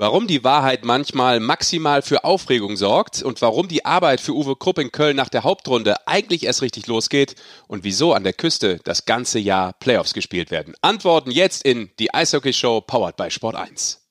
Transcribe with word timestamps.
Warum 0.00 0.28
die 0.28 0.44
Wahrheit 0.44 0.84
manchmal 0.84 1.40
maximal 1.40 2.02
für 2.02 2.22
Aufregung 2.22 2.76
sorgt 2.76 3.20
und 3.20 3.42
warum 3.42 3.66
die 3.66 3.84
Arbeit 3.84 4.20
für 4.20 4.32
Uwe 4.32 4.54
Krupp 4.54 4.78
in 4.78 4.92
Köln 4.92 5.16
nach 5.16 5.28
der 5.28 5.42
Hauptrunde 5.42 6.06
eigentlich 6.06 6.44
erst 6.44 6.62
richtig 6.62 6.86
losgeht 6.86 7.34
und 7.66 7.82
wieso 7.82 8.12
an 8.12 8.22
der 8.22 8.32
Küste 8.32 8.78
das 8.84 9.06
ganze 9.06 9.40
Jahr 9.40 9.72
Playoffs 9.72 10.14
gespielt 10.14 10.52
werden. 10.52 10.74
Antworten 10.82 11.32
jetzt 11.32 11.64
in 11.64 11.90
die 11.98 12.14
Eishockey 12.14 12.52
Show 12.52 12.80
powered 12.80 13.16
by 13.16 13.28
Sport 13.28 13.56
1. 13.56 14.07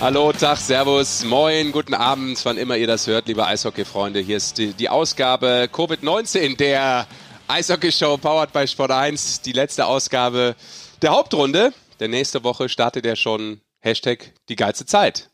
Hallo, 0.00 0.32
Tag, 0.32 0.58
Servus, 0.58 1.24
Moin, 1.24 1.72
guten 1.72 1.94
Abend, 1.94 2.44
wann 2.44 2.58
immer 2.58 2.76
ihr 2.76 2.86
das 2.86 3.06
hört, 3.06 3.26
liebe 3.28 3.46
Eishockey-Freunde. 3.46 4.20
Hier 4.20 4.36
ist 4.36 4.58
die, 4.58 4.74
die 4.74 4.88
Ausgabe 4.88 5.68
Covid-19 5.72 6.56
der 6.56 7.06
Eishockey-Show 7.48 8.18
powered 8.18 8.52
by 8.52 8.66
Sport 8.66 8.90
1. 8.90 9.42
Die 9.42 9.52
letzte 9.52 9.86
Ausgabe 9.86 10.56
der 11.00 11.12
Hauptrunde. 11.12 11.72
Der 12.00 12.08
nächste 12.08 12.44
Woche 12.44 12.68
startet 12.68 13.06
ja 13.06 13.16
schon 13.16 13.60
Hashtag 13.80 14.32
die 14.48 14.56
geilste 14.56 14.84
Zeit. 14.84 15.30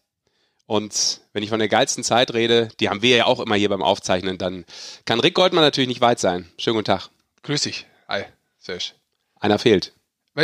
Und 0.67 1.23
wenn 1.33 1.43
ich 1.43 1.49
von 1.49 1.59
der 1.59 1.69
geilsten 1.69 2.05
Zeit 2.05 2.33
rede, 2.33 2.69
die 2.79 2.89
haben 2.89 3.03
wir 3.03 3.17
ja 3.17 3.27
auch 3.27 3.41
immer 3.41 3.57
hier 3.57 3.71
beim 3.71 3.83
Aufzeichnen, 3.83 4.39
dann 4.39 4.65
kann 5.05 5.19
Rick 5.19 5.35
Goldmann 5.35 5.65
natürlich 5.65 5.89
nicht 5.89 6.01
weit 6.01 6.21
sein. 6.21 6.49
Schönen 6.59 6.77
guten 6.77 6.85
Tag. 6.85 7.09
Grüß 7.43 7.63
dich. 7.63 7.87
Hi, 8.09 8.25
Serge. 8.59 8.93
Einer 9.41 9.59
fehlt. 9.59 9.95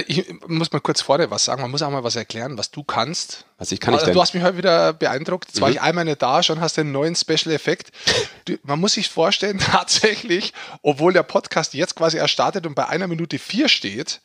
Ich 0.09 0.27
muss 0.49 0.73
mal 0.73 0.81
kurz 0.81 1.01
vorher 1.01 1.31
was 1.31 1.45
sagen. 1.45 1.63
Man 1.63 1.71
muss 1.71 1.83
auch 1.83 1.91
mal 1.91 2.03
was 2.03 2.17
erklären, 2.17 2.59
was 2.59 2.73
du 2.73 2.83
kannst. 2.83 3.47
Was 3.57 3.71
ich 3.71 3.79
kann 3.79 3.95
ich 3.95 4.01
also, 4.01 4.07
denn? 4.07 4.15
Du 4.15 4.21
hast 4.21 4.35
mich 4.35 4.43
heute 4.43 4.59
wieder 4.59 4.93
beeindruckt. 4.93 5.47
Jetzt 5.49 5.59
mhm. 5.59 5.61
war 5.63 5.71
ich 5.71 5.81
einmal 5.81 6.05
nicht 6.05 6.21
da, 6.21 6.43
schon 6.43 6.61
hast 6.61 6.77
du 6.77 6.81
einen 6.81 6.93
neuen 6.93 7.15
Special-Effekt. 7.15 7.93
Man 8.65 8.81
muss 8.81 8.95
sich 8.95 9.09
vorstellen, 9.09 9.59
tatsächlich, 9.61 10.53
obwohl 10.83 11.13
der 11.13 11.23
Podcast 11.23 11.75
jetzt 11.75 11.95
quasi 11.95 12.17
erst 12.17 12.33
startet 12.33 12.67
und 12.67 12.75
bei 12.75 12.89
einer 12.89 13.07
Minute 13.07 13.39
vier 13.39 13.69
steht, 13.69 14.21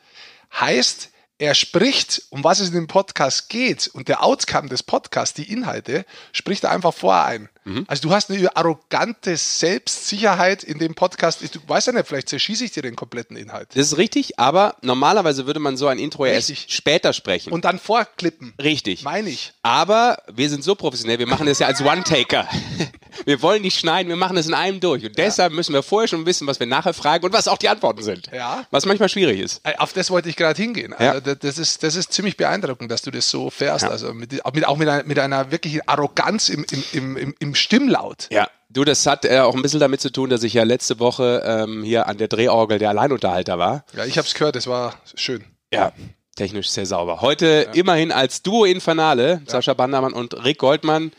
heißt, 0.59 1.09
er 1.37 1.55
spricht, 1.55 2.23
um 2.29 2.43
was 2.43 2.59
es 2.59 2.70
in 2.70 2.76
dem 2.76 2.87
Podcast 2.87 3.49
geht 3.49 3.87
und 3.87 4.07
der 4.07 4.23
Outcome 4.23 4.70
des 4.70 4.84
Podcasts, 4.84 5.34
die 5.34 5.51
Inhalte, 5.51 6.05
spricht 6.34 6.63
er 6.63 6.71
einfach 6.71 6.93
vorher 6.93 7.26
ein. 7.26 7.49
Mhm. 7.63 7.85
Also 7.87 8.07
du 8.07 8.13
hast 8.13 8.31
eine 8.31 8.55
arrogante 8.55 9.37
Selbstsicherheit 9.37 10.63
in 10.63 10.79
dem 10.79 10.95
Podcast. 10.95 11.41
Du 11.54 11.59
weißt 11.67 11.87
ja 11.87 11.93
nicht, 11.93 12.07
vielleicht 12.07 12.29
zerschieße 12.29 12.65
ich 12.65 12.71
dir 12.71 12.81
den 12.81 12.95
kompletten 12.95 13.37
Inhalt. 13.37 13.70
Das 13.73 13.87
ist 13.87 13.98
richtig, 13.98 14.40
aber 14.40 14.76
normalerweise 14.81 15.45
würde 15.45 15.59
man 15.59 15.77
so 15.77 15.87
ein 15.87 15.99
Intro 15.99 16.26
ja 16.26 16.34
erst 16.34 16.71
später 16.71 17.13
sprechen. 17.13 17.51
Und 17.51 17.65
dann 17.65 17.79
vorklippen. 17.79 18.54
Richtig. 18.62 19.04
Meine 19.04 19.29
ich. 19.29 19.54
Aber 19.62 20.17
wir 20.32 20.49
sind 20.49 20.63
so 20.63 20.76
professionell, 20.76 21.20
wir 21.20 21.27
machen 21.27 21.45
das 21.45 21.59
ja 21.59 21.67
als 21.67 21.82
One-Taker. 21.82 22.48
wir 23.26 23.41
wollen 23.41 23.62
nicht 23.62 23.79
schneiden, 23.79 24.09
wir 24.09 24.15
machen 24.15 24.35
das 24.35 24.48
in 24.48 24.54
einem 24.54 24.79
durch. 24.79 25.05
Und 25.05 25.17
deshalb 25.17 25.54
müssen 25.54 25.73
wir 25.73 25.84
vorher 25.84 26.07
schon 26.07 26.26
wissen, 26.26 26.48
was 26.48 26.59
wir 26.59 26.67
nachher 26.67 26.93
fragen 26.93 27.26
und 27.26 27.34
was 27.34 27.48
auch 27.48 27.57
die 27.57 27.70
Antworten 27.70 28.01
sind. 28.01 28.29
Ja. 28.34 28.65
Was 28.71 28.85
manchmal 28.85 29.09
schwierig 29.09 29.39
ist. 29.39 29.62
Auf 29.77 29.93
das 29.93 30.09
wollte 30.09 30.29
ich 30.29 30.35
gerade 30.35 30.59
hingehen. 30.59 30.93
Also 30.93 31.29
ja. 31.29 31.35
das, 31.35 31.57
ist, 31.57 31.84
das 31.84 31.95
ist 31.95 32.12
ziemlich 32.12 32.37
beeindruckend, 32.37 32.89
dass 32.91 33.01
du 33.01 33.12
das 33.12 33.29
so 33.29 33.49
fährst. 33.49 33.84
Ja. 33.84 33.89
Also 33.89 34.13
mit, 34.13 34.43
auch 34.43 34.77
mit, 34.77 34.87
einer, 34.87 35.04
mit 35.04 35.20
einer 35.20 35.51
wirklichen 35.51 35.87
Arroganz 35.87 36.49
im, 36.49 36.65
im, 36.93 37.17
im, 37.17 37.35
im 37.39 37.51
Stimmlaut. 37.55 38.27
Ja. 38.32 38.48
Du, 38.70 38.85
das 38.85 39.05
hat 39.05 39.26
äh, 39.26 39.40
auch 39.40 39.55
ein 39.55 39.62
bisschen 39.62 39.80
damit 39.80 39.99
zu 39.99 40.12
tun, 40.12 40.30
dass 40.30 40.44
ich 40.44 40.54
ja 40.54 40.63
letzte 40.63 40.99
Woche 40.99 41.44
ähm, 41.46 41.84
hier 41.84 42.07
an 42.07 42.18
der 42.18 42.30
Drehorgel 42.30 42.80
der 42.80 42.90
Alleinunterhalter 42.90 43.57
war. 43.57 43.84
Ja, 43.96 44.05
ich 44.05 44.18
habe 44.18 44.27
es 44.27 44.34
gehört, 44.34 44.55
es 44.55 44.68
war 44.68 44.96
schön. 45.16 45.44
Ja, 45.74 45.91
technisch 46.35 46.70
sehr 46.70 46.85
sauber. 46.85 47.22
Heute 47.22 47.66
ja. 47.68 47.74
immerhin 47.74 48.12
als 48.12 48.44
Duo 48.44 48.66
Infernale, 48.66 49.41
ja. 49.46 49.52
Sascha 49.52 49.74
Bandermann 49.74 50.13
und 50.13 50.44
Rick 50.46 50.60
Goldmann, 50.60 51.12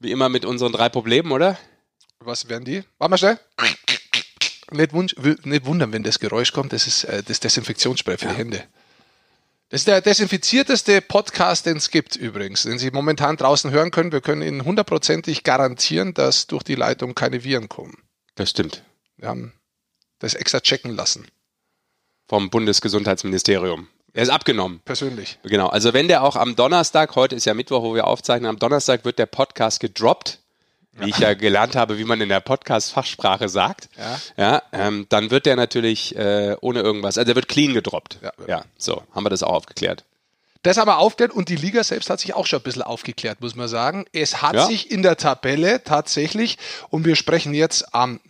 wie 0.00 0.10
immer 0.10 0.28
mit 0.28 0.44
unseren 0.44 0.72
drei 0.72 0.88
Problemen, 0.88 1.30
oder? 1.30 1.56
Was 2.20 2.48
wären 2.48 2.64
die? 2.64 2.82
Warte 2.98 3.10
mal 3.10 3.18
schnell. 3.18 3.38
Nicht, 4.70 4.92
nicht, 5.46 5.64
wundern, 5.64 5.92
wenn 5.92 6.02
das 6.02 6.18
Geräusch 6.18 6.52
kommt, 6.52 6.72
das 6.72 6.86
ist 6.86 7.04
äh, 7.04 7.22
das 7.22 7.40
Desinfektionsspray 7.40 8.18
für 8.18 8.26
ja. 8.26 8.32
die 8.32 8.38
Hände. 8.38 8.64
Das 9.70 9.82
ist 9.82 9.88
der 9.88 10.00
desinfizierteste 10.00 11.02
Podcast, 11.02 11.66
den 11.66 11.76
es 11.76 11.90
gibt 11.90 12.16
übrigens, 12.16 12.62
den 12.62 12.78
Sie 12.78 12.90
momentan 12.90 13.36
draußen 13.36 13.70
hören 13.70 13.90
können. 13.90 14.12
Wir 14.12 14.22
können 14.22 14.40
Ihnen 14.40 14.64
hundertprozentig 14.64 15.44
garantieren, 15.44 16.14
dass 16.14 16.46
durch 16.46 16.62
die 16.62 16.74
Leitung 16.74 17.14
keine 17.14 17.44
Viren 17.44 17.68
kommen. 17.68 17.98
Das 18.34 18.48
stimmt. 18.48 18.82
Wir 19.18 19.28
haben 19.28 19.52
das 20.20 20.32
extra 20.32 20.60
checken 20.60 20.96
lassen. 20.96 21.26
Vom 22.26 22.48
Bundesgesundheitsministerium. 22.48 23.88
Er 24.14 24.22
ist 24.22 24.30
abgenommen. 24.30 24.80
Persönlich. 24.86 25.38
Genau. 25.42 25.68
Also 25.68 25.92
wenn 25.92 26.08
der 26.08 26.22
auch 26.22 26.36
am 26.36 26.56
Donnerstag, 26.56 27.14
heute 27.14 27.36
ist 27.36 27.44
ja 27.44 27.52
Mittwoch, 27.52 27.82
wo 27.82 27.94
wir 27.94 28.06
aufzeichnen, 28.06 28.48
am 28.48 28.58
Donnerstag 28.58 29.04
wird 29.04 29.18
der 29.18 29.26
Podcast 29.26 29.80
gedroppt 29.80 30.40
wie 31.00 31.10
ich 31.10 31.18
ja 31.18 31.34
gelernt 31.34 31.76
habe, 31.76 31.98
wie 31.98 32.04
man 32.04 32.20
in 32.20 32.28
der 32.28 32.40
Podcast-Fachsprache 32.40 33.48
sagt, 33.48 33.88
ja, 33.96 34.20
ja 34.36 34.62
ähm, 34.72 35.06
dann 35.08 35.30
wird 35.30 35.46
der 35.46 35.56
natürlich 35.56 36.16
äh, 36.16 36.56
ohne 36.60 36.80
irgendwas, 36.80 37.18
also 37.18 37.26
der 37.26 37.36
wird 37.36 37.48
clean 37.48 37.74
gedroppt. 37.74 38.18
Ja, 38.22 38.32
ja, 38.46 38.64
so, 38.76 39.02
haben 39.14 39.24
wir 39.24 39.30
das 39.30 39.42
auch 39.42 39.52
aufgeklärt. 39.52 40.04
Das 40.62 40.78
aber 40.78 40.98
aufklärt 40.98 41.32
und 41.32 41.48
die 41.48 41.56
Liga 41.56 41.84
selbst 41.84 42.10
hat 42.10 42.20
sich 42.20 42.34
auch 42.34 42.46
schon 42.46 42.58
ein 42.60 42.64
bisschen 42.64 42.82
aufgeklärt, 42.82 43.40
muss 43.40 43.54
man 43.54 43.68
sagen. 43.68 44.06
Es 44.12 44.42
hat 44.42 44.66
sich 44.66 44.90
in 44.90 45.02
der 45.02 45.16
Tabelle 45.16 45.84
tatsächlich, 45.84 46.58
und 46.90 47.04
wir 47.04 47.14
sprechen 47.14 47.54
jetzt 47.54 47.94
am 47.94 48.20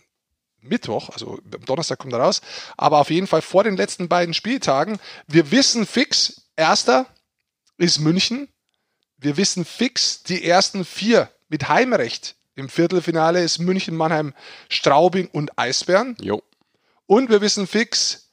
Mittwoch, 0.61 1.09
also 1.09 1.39
am 1.53 1.65
Donnerstag 1.65 1.99
kommt 1.99 2.13
er 2.13 2.19
raus, 2.19 2.41
aber 2.77 2.99
auf 2.99 3.09
jeden 3.09 3.27
Fall 3.27 3.41
vor 3.41 3.63
den 3.63 3.77
letzten 3.77 4.09
beiden 4.09 4.33
Spieltagen. 4.33 4.99
Wir 5.27 5.51
wissen 5.51 5.85
fix, 5.85 6.41
erster 6.55 7.07
ist 7.77 7.99
München. 7.99 8.47
Wir 9.17 9.37
wissen 9.37 9.65
fix, 9.65 10.23
die 10.23 10.45
ersten 10.45 10.85
vier 10.85 11.29
mit 11.47 11.67
Heimrecht 11.67 12.35
im 12.55 12.69
Viertelfinale 12.69 13.41
ist 13.41 13.59
München, 13.59 13.95
Mannheim, 13.95 14.33
Straubing 14.69 15.27
und 15.31 15.57
Eisbären. 15.57 16.17
Jo. 16.21 16.43
Und 17.05 17.29
wir 17.29 17.41
wissen 17.41 17.67
fix, 17.67 18.29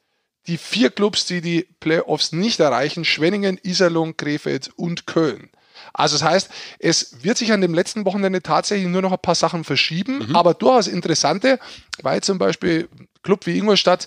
die 0.46 0.58
vier 0.58 0.90
Clubs, 0.90 1.26
die 1.26 1.40
die 1.40 1.66
Playoffs 1.80 2.32
nicht 2.32 2.60
erreichen, 2.60 3.04
Schwenningen, 3.04 3.58
Iserlohn, 3.62 4.16
Krefeld 4.16 4.70
und 4.76 5.06
Köln. 5.06 5.50
Also 5.92 6.16
das 6.16 6.24
heißt, 6.24 6.50
es 6.78 7.22
wird 7.22 7.38
sich 7.38 7.52
an 7.52 7.60
dem 7.60 7.74
letzten 7.74 8.04
Wochenende 8.04 8.42
tatsächlich 8.42 8.88
nur 8.88 9.02
noch 9.02 9.12
ein 9.12 9.18
paar 9.18 9.34
Sachen 9.34 9.64
verschieben, 9.64 10.26
mhm. 10.28 10.36
aber 10.36 10.54
durchaus 10.54 10.88
interessante, 10.88 11.58
weil 12.02 12.22
zum 12.22 12.38
Beispiel 12.38 12.88
Club 13.22 13.46
wie 13.46 13.58
Ingolstadt 13.58 14.06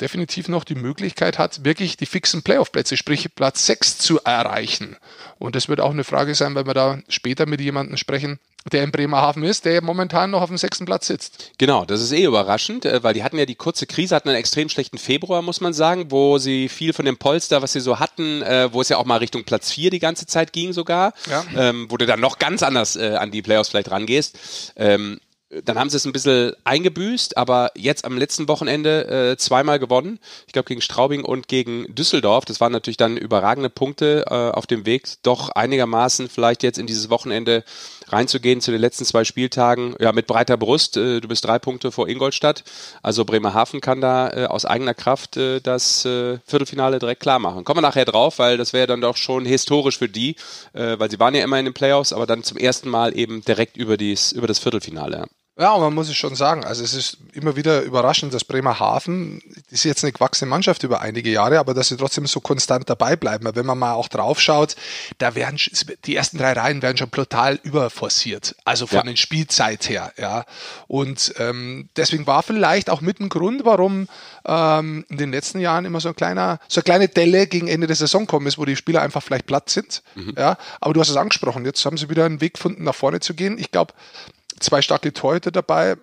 definitiv 0.00 0.48
noch 0.48 0.64
die 0.64 0.74
Möglichkeit 0.74 1.38
hat, 1.38 1.64
wirklich 1.64 1.96
die 1.96 2.06
fixen 2.06 2.42
Playoff-Plätze, 2.42 2.96
sprich 2.96 3.34
Platz 3.34 3.66
6 3.66 3.98
zu 3.98 4.20
erreichen. 4.20 4.96
Und 5.38 5.54
das 5.54 5.68
wird 5.68 5.80
auch 5.80 5.90
eine 5.90 6.04
Frage 6.04 6.34
sein, 6.34 6.54
wenn 6.54 6.66
wir 6.66 6.74
da 6.74 7.00
später 7.08 7.46
mit 7.46 7.60
jemandem 7.60 7.98
sprechen, 7.98 8.38
der 8.70 8.84
in 8.84 8.92
Bremerhaven 8.92 9.42
ist, 9.42 9.64
der 9.64 9.82
momentan 9.82 10.30
noch 10.30 10.42
auf 10.42 10.48
dem 10.48 10.58
sechsten 10.58 10.84
Platz 10.84 11.06
sitzt. 11.06 11.52
Genau, 11.58 11.84
das 11.84 12.02
ist 12.02 12.12
eh 12.12 12.24
überraschend, 12.24 12.84
äh, 12.84 13.02
weil 13.02 13.14
die 13.14 13.24
hatten 13.24 13.38
ja 13.38 13.46
die 13.46 13.54
kurze 13.54 13.86
Krise, 13.86 14.14
hatten 14.14 14.28
einen 14.28 14.38
extrem 14.38 14.68
schlechten 14.68 14.98
Februar, 14.98 15.42
muss 15.42 15.60
man 15.60 15.72
sagen, 15.72 16.10
wo 16.10 16.38
sie 16.38 16.68
viel 16.68 16.92
von 16.92 17.04
dem 17.04 17.16
Polster, 17.16 17.62
was 17.62 17.72
sie 17.72 17.80
so 17.80 17.98
hatten, 17.98 18.42
äh, 18.42 18.72
wo 18.72 18.80
es 18.80 18.88
ja 18.88 18.98
auch 18.98 19.06
mal 19.06 19.16
Richtung 19.16 19.44
Platz 19.44 19.72
4 19.72 19.90
die 19.90 19.98
ganze 19.98 20.26
Zeit 20.26 20.52
ging 20.52 20.72
sogar, 20.72 21.14
ja. 21.30 21.44
ähm, 21.56 21.86
wo 21.88 21.96
du 21.96 22.06
dann 22.06 22.20
noch 22.20 22.38
ganz 22.38 22.62
anders 22.62 22.96
äh, 22.96 23.16
an 23.16 23.30
die 23.30 23.42
Playoffs 23.42 23.70
vielleicht 23.70 23.90
rangehst. 23.90 24.72
Ähm, 24.76 25.20
dann 25.64 25.78
haben 25.78 25.90
sie 25.90 25.96
es 25.96 26.04
ein 26.04 26.12
bisschen 26.12 26.52
eingebüßt, 26.62 27.36
aber 27.36 27.72
jetzt 27.74 28.04
am 28.04 28.16
letzten 28.16 28.46
Wochenende 28.46 29.32
äh, 29.32 29.36
zweimal 29.36 29.80
gewonnen. 29.80 30.20
Ich 30.46 30.52
glaube 30.52 30.68
gegen 30.68 30.80
Straubing 30.80 31.24
und 31.24 31.48
gegen 31.48 31.92
Düsseldorf. 31.92 32.44
Das 32.44 32.60
waren 32.60 32.70
natürlich 32.70 32.96
dann 32.96 33.16
überragende 33.16 33.68
Punkte 33.68 34.26
äh, 34.28 34.32
auf 34.32 34.68
dem 34.68 34.86
Weg, 34.86 35.08
doch 35.24 35.50
einigermaßen 35.50 36.28
vielleicht 36.28 36.62
jetzt 36.62 36.78
in 36.78 36.86
dieses 36.86 37.10
Wochenende 37.10 37.64
reinzugehen 38.12 38.60
zu 38.60 38.70
den 38.70 38.80
letzten 38.80 39.04
zwei 39.04 39.24
Spieltagen. 39.24 39.94
Ja, 40.00 40.12
mit 40.12 40.26
breiter 40.26 40.56
Brust. 40.56 40.96
Äh, 40.96 41.20
du 41.20 41.28
bist 41.28 41.44
drei 41.44 41.58
Punkte 41.58 41.92
vor 41.92 42.08
Ingolstadt. 42.08 42.64
Also 43.02 43.24
Bremerhaven 43.24 43.80
kann 43.80 44.00
da 44.00 44.30
äh, 44.30 44.46
aus 44.46 44.64
eigener 44.64 44.94
Kraft 44.94 45.36
äh, 45.36 45.60
das 45.60 46.04
äh, 46.04 46.38
Viertelfinale 46.44 46.98
direkt 46.98 47.22
klar 47.22 47.38
machen. 47.38 47.64
Kommen 47.64 47.78
wir 47.78 47.88
nachher 47.88 48.04
drauf, 48.04 48.38
weil 48.38 48.56
das 48.56 48.72
wäre 48.72 48.86
dann 48.86 49.00
doch 49.00 49.16
schon 49.16 49.44
historisch 49.44 49.98
für 49.98 50.08
die, 50.08 50.36
äh, 50.72 50.98
weil 50.98 51.10
sie 51.10 51.20
waren 51.20 51.34
ja 51.34 51.44
immer 51.44 51.58
in 51.58 51.66
den 51.66 51.74
Playoffs, 51.74 52.12
aber 52.12 52.26
dann 52.26 52.42
zum 52.42 52.56
ersten 52.56 52.88
Mal 52.88 53.16
eben 53.16 53.42
direkt 53.42 53.76
über, 53.76 53.96
dies, 53.96 54.32
über 54.32 54.46
das 54.46 54.58
Viertelfinale. 54.58 55.26
Ja, 55.60 55.72
und 55.74 55.82
man 55.82 55.92
muss 55.92 56.08
es 56.08 56.16
schon 56.16 56.34
sagen, 56.34 56.64
also 56.64 56.82
es 56.82 56.94
ist 56.94 57.18
immer 57.34 57.54
wieder 57.54 57.82
überraschend, 57.82 58.32
dass 58.32 58.44
Bremerhaven, 58.44 59.42
das 59.68 59.80
ist 59.80 59.84
jetzt 59.84 60.02
eine 60.02 60.12
gewachsene 60.12 60.48
Mannschaft 60.48 60.84
über 60.84 61.02
einige 61.02 61.28
Jahre, 61.28 61.58
aber 61.58 61.74
dass 61.74 61.88
sie 61.88 61.98
trotzdem 61.98 62.26
so 62.26 62.40
konstant 62.40 62.88
dabei 62.88 63.14
bleiben. 63.14 63.46
Wenn 63.54 63.66
man 63.66 63.78
mal 63.78 63.92
auch 63.92 64.08
drauf 64.08 64.40
schaut, 64.40 64.74
da 65.18 65.34
werden 65.34 65.58
die 66.06 66.16
ersten 66.16 66.38
drei 66.38 66.54
Reihen 66.54 66.80
werden 66.80 66.96
schon 66.96 67.10
total 67.10 67.60
überforciert, 67.62 68.56
also 68.64 68.86
von 68.86 69.00
ja. 69.00 69.02
der 69.02 69.16
Spielzeit 69.16 69.86
her, 69.90 70.14
ja. 70.16 70.46
Und 70.88 71.34
ähm, 71.36 71.90
deswegen 71.94 72.26
war 72.26 72.42
vielleicht 72.42 72.88
auch 72.88 73.02
mit 73.02 73.20
ein 73.20 73.28
Grund, 73.28 73.66
warum 73.66 74.08
ähm, 74.46 75.04
in 75.10 75.18
den 75.18 75.30
letzten 75.30 75.60
Jahren 75.60 75.84
immer 75.84 76.00
so 76.00 76.08
ein 76.08 76.16
kleiner, 76.16 76.58
so 76.68 76.78
eine 76.78 76.84
kleine 76.84 77.08
Delle 77.08 77.46
gegen 77.46 77.68
Ende 77.68 77.86
der 77.86 77.96
Saison 77.96 78.26
kommen 78.26 78.46
ist, 78.46 78.56
wo 78.56 78.64
die 78.64 78.76
Spieler 78.76 79.02
einfach 79.02 79.22
vielleicht 79.22 79.44
platt 79.44 79.68
sind. 79.68 80.02
Mhm. 80.14 80.36
Ja, 80.38 80.56
aber 80.80 80.94
du 80.94 81.00
hast 81.00 81.10
es 81.10 81.16
angesprochen, 81.16 81.66
jetzt 81.66 81.84
haben 81.84 81.98
sie 81.98 82.08
wieder 82.08 82.24
einen 82.24 82.40
Weg 82.40 82.54
gefunden, 82.54 82.84
nach 82.84 82.94
vorne 82.94 83.20
zu 83.20 83.34
gehen. 83.34 83.58
Ich 83.58 83.70
glaube, 83.70 83.92
zwei 84.60 84.82
starke 84.82 85.12
Torhüter 85.12 85.50
dabei. 85.50 85.96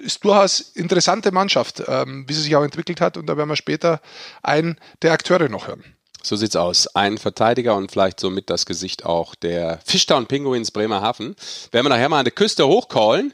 Ist 0.00 0.24
durchaus 0.24 0.60
interessante 0.60 1.32
Mannschaft, 1.32 1.82
ähm, 1.86 2.24
wie 2.28 2.32
sie 2.32 2.42
sich 2.42 2.56
auch 2.56 2.64
entwickelt 2.64 3.00
hat. 3.00 3.16
Und 3.16 3.26
da 3.26 3.36
werden 3.36 3.48
wir 3.48 3.56
später 3.56 4.00
einen 4.42 4.78
der 5.02 5.12
Akteure 5.12 5.48
noch 5.48 5.68
hören. 5.68 5.84
So 6.22 6.34
sieht's 6.34 6.56
aus. 6.56 6.88
Ein 6.88 7.18
Verteidiger 7.18 7.76
und 7.76 7.92
vielleicht 7.92 8.18
somit 8.18 8.50
das 8.50 8.66
Gesicht 8.66 9.04
auch 9.04 9.36
der 9.36 9.78
Fishtown 9.84 10.26
Penguins 10.26 10.72
Bremerhaven. 10.72 11.36
Werden 11.70 11.86
wir 11.86 11.90
nachher 11.90 12.08
mal 12.08 12.18
an 12.18 12.24
der 12.24 12.34
Küste 12.34 12.66
hochcallen. 12.66 13.32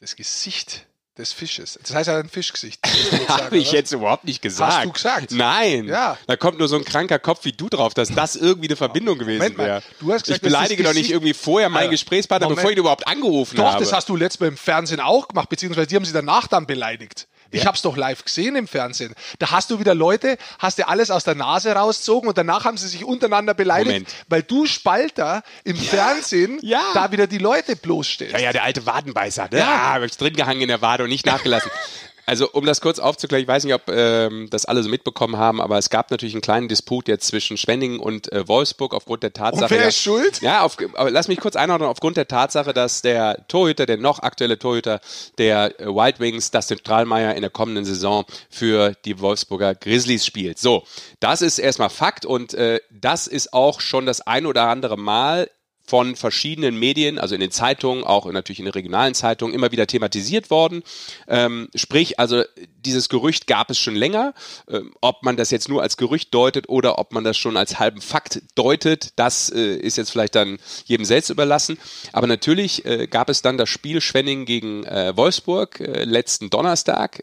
Das 0.00 0.14
Gesicht 0.16 0.86
des 1.18 1.32
Fisches. 1.32 1.78
Das 1.82 1.94
heißt 1.94 2.08
ja 2.08 2.18
ein 2.18 2.28
Fischgesicht. 2.28 2.80
Habe 3.28 3.58
ich 3.58 3.72
jetzt 3.72 3.92
überhaupt 3.92 4.24
nicht 4.24 4.40
gesagt. 4.40 4.72
Hast 4.72 4.84
du 4.84 4.92
gesagt? 4.92 5.32
Nein. 5.32 5.84
Ja. 5.84 6.16
Da 6.26 6.36
kommt 6.36 6.58
nur 6.58 6.68
so 6.68 6.76
ein 6.76 6.84
kranker 6.84 7.18
Kopf 7.18 7.44
wie 7.44 7.52
du 7.52 7.68
drauf, 7.68 7.92
dass 7.92 8.08
das 8.08 8.34
irgendwie 8.34 8.68
eine 8.68 8.76
Verbindung 8.76 9.18
gewesen 9.18 9.58
wäre. 9.58 9.82
Ich 10.26 10.40
beleidige 10.40 10.82
doch 10.82 10.94
nicht 10.94 11.10
irgendwie 11.10 11.34
vorher 11.34 11.68
meinen 11.68 11.90
Gesprächspartner, 11.90 12.46
Moment. 12.46 12.56
bevor 12.56 12.70
ich 12.70 12.76
ihn 12.76 12.80
überhaupt 12.80 13.06
angerufen 13.06 13.56
doch, 13.56 13.64
habe. 13.64 13.74
Doch, 13.74 13.80
das 13.80 13.92
hast 13.92 14.08
du 14.08 14.16
letztes 14.16 14.40
Mal 14.40 14.48
im 14.48 14.56
Fernsehen 14.56 15.00
auch 15.00 15.28
gemacht, 15.28 15.48
beziehungsweise 15.48 15.86
die 15.86 15.96
haben 15.96 16.04
sie 16.04 16.12
danach 16.12 16.48
dann 16.48 16.66
beleidigt. 16.66 17.28
Ich 17.52 17.66
habe 17.66 17.76
es 17.76 17.82
doch 17.82 17.96
live 17.96 18.24
gesehen 18.24 18.56
im 18.56 18.66
Fernsehen. 18.66 19.14
Da 19.38 19.50
hast 19.50 19.70
du 19.70 19.78
wieder 19.78 19.94
Leute, 19.94 20.38
hast 20.58 20.78
dir 20.78 20.88
alles 20.88 21.10
aus 21.10 21.24
der 21.24 21.34
Nase 21.34 21.72
rausgezogen 21.72 22.28
und 22.28 22.38
danach 22.38 22.64
haben 22.64 22.76
sie 22.76 22.88
sich 22.88 23.04
untereinander 23.04 23.54
beleidigt, 23.54 23.88
Moment. 23.88 24.14
weil 24.28 24.42
du 24.42 24.66
Spalter 24.66 25.42
im 25.64 25.76
ja. 25.76 25.82
Fernsehen 25.82 26.58
ja. 26.62 26.82
da 26.94 27.12
wieder 27.12 27.26
die 27.26 27.38
Leute 27.38 27.76
bloßstellst. 27.76 28.34
Ja, 28.34 28.40
ja, 28.40 28.52
der 28.52 28.62
alte 28.64 28.86
Wadenbeißer. 28.86 29.48
Ne? 29.50 29.58
Ja, 29.58 29.64
ja 29.64 29.94
habe 29.94 30.06
ich 30.06 30.16
drin 30.16 30.34
gehangen 30.34 30.62
in 30.62 30.68
der 30.68 30.82
Wade 30.82 31.04
und 31.04 31.10
nicht 31.10 31.26
nachgelassen. 31.26 31.70
Also 32.24 32.50
um 32.52 32.64
das 32.64 32.80
kurz 32.80 32.98
aufzuklären, 32.98 33.42
ich 33.42 33.48
weiß 33.48 33.64
nicht, 33.64 33.74
ob 33.74 33.88
ähm, 33.88 34.48
das 34.50 34.64
alle 34.64 34.82
so 34.82 34.88
mitbekommen 34.88 35.36
haben, 35.36 35.60
aber 35.60 35.78
es 35.78 35.90
gab 35.90 36.10
natürlich 36.10 36.34
einen 36.34 36.40
kleinen 36.40 36.68
Disput 36.68 37.08
jetzt 37.08 37.26
zwischen 37.26 37.56
Schwenningen 37.56 37.98
und 37.98 38.30
äh, 38.32 38.46
Wolfsburg 38.46 38.94
aufgrund 38.94 39.24
der 39.24 39.32
Tatsache. 39.32 39.64
Und 39.64 39.70
wer 39.70 39.88
ist 39.88 40.04
ja, 40.04 40.12
schuld? 40.12 40.40
Ja, 40.40 40.62
auf, 40.62 40.76
aber 40.94 41.10
lass 41.10 41.26
mich 41.26 41.40
kurz 41.40 41.56
einordnen, 41.56 41.88
aufgrund 41.88 42.16
der 42.16 42.28
Tatsache, 42.28 42.72
dass 42.72 43.02
der 43.02 43.46
Torhüter, 43.48 43.86
der 43.86 43.96
noch 43.96 44.20
aktuelle 44.20 44.58
Torhüter 44.58 45.00
der 45.38 45.80
äh, 45.80 45.86
Wild 45.86 46.20
Wings, 46.20 46.50
Dustin 46.52 46.78
Strahlmeier, 46.78 47.34
in 47.34 47.42
der 47.42 47.50
kommenden 47.50 47.84
Saison 47.84 48.24
für 48.48 48.94
die 49.04 49.18
Wolfsburger 49.18 49.74
Grizzlies 49.74 50.24
spielt. 50.24 50.58
So, 50.58 50.84
das 51.18 51.42
ist 51.42 51.58
erstmal 51.58 51.90
Fakt 51.90 52.24
und 52.24 52.54
äh, 52.54 52.80
das 52.90 53.26
ist 53.26 53.52
auch 53.52 53.80
schon 53.80 54.06
das 54.06 54.20
ein 54.20 54.46
oder 54.46 54.68
andere 54.68 54.96
Mal 54.96 55.48
von 55.92 56.16
verschiedenen 56.16 56.78
Medien, 56.78 57.18
also 57.18 57.34
in 57.34 57.42
den 57.42 57.50
Zeitungen, 57.50 58.02
auch 58.02 58.24
natürlich 58.24 58.60
in 58.60 58.64
den 58.64 58.72
regionalen 58.72 59.12
Zeitungen, 59.12 59.54
immer 59.54 59.72
wieder 59.72 59.86
thematisiert 59.86 60.48
worden. 60.48 60.82
Ähm, 61.28 61.68
sprich, 61.74 62.18
also 62.18 62.44
dieses 62.80 63.10
Gerücht 63.10 63.46
gab 63.46 63.68
es 63.68 63.78
schon 63.78 63.94
länger. 63.94 64.32
Ähm, 64.70 64.94
ob 65.02 65.22
man 65.22 65.36
das 65.36 65.50
jetzt 65.50 65.68
nur 65.68 65.82
als 65.82 65.98
Gerücht 65.98 66.32
deutet 66.32 66.70
oder 66.70 66.98
ob 66.98 67.12
man 67.12 67.24
das 67.24 67.36
schon 67.36 67.58
als 67.58 67.78
halben 67.78 68.00
Fakt 68.00 68.40
deutet, 68.54 69.10
das 69.16 69.50
äh, 69.50 69.76
ist 69.76 69.98
jetzt 69.98 70.10
vielleicht 70.10 70.34
dann 70.34 70.58
jedem 70.86 71.04
selbst 71.04 71.28
überlassen. 71.28 71.76
Aber 72.14 72.26
natürlich 72.26 72.86
äh, 72.86 73.06
gab 73.06 73.28
es 73.28 73.42
dann 73.42 73.58
das 73.58 73.68
Spiel 73.68 74.00
Schwenning 74.00 74.46
gegen 74.46 74.84
äh, 74.84 75.14
Wolfsburg 75.14 75.78
äh, 75.78 76.04
letzten 76.04 76.48
Donnerstag, 76.48 77.22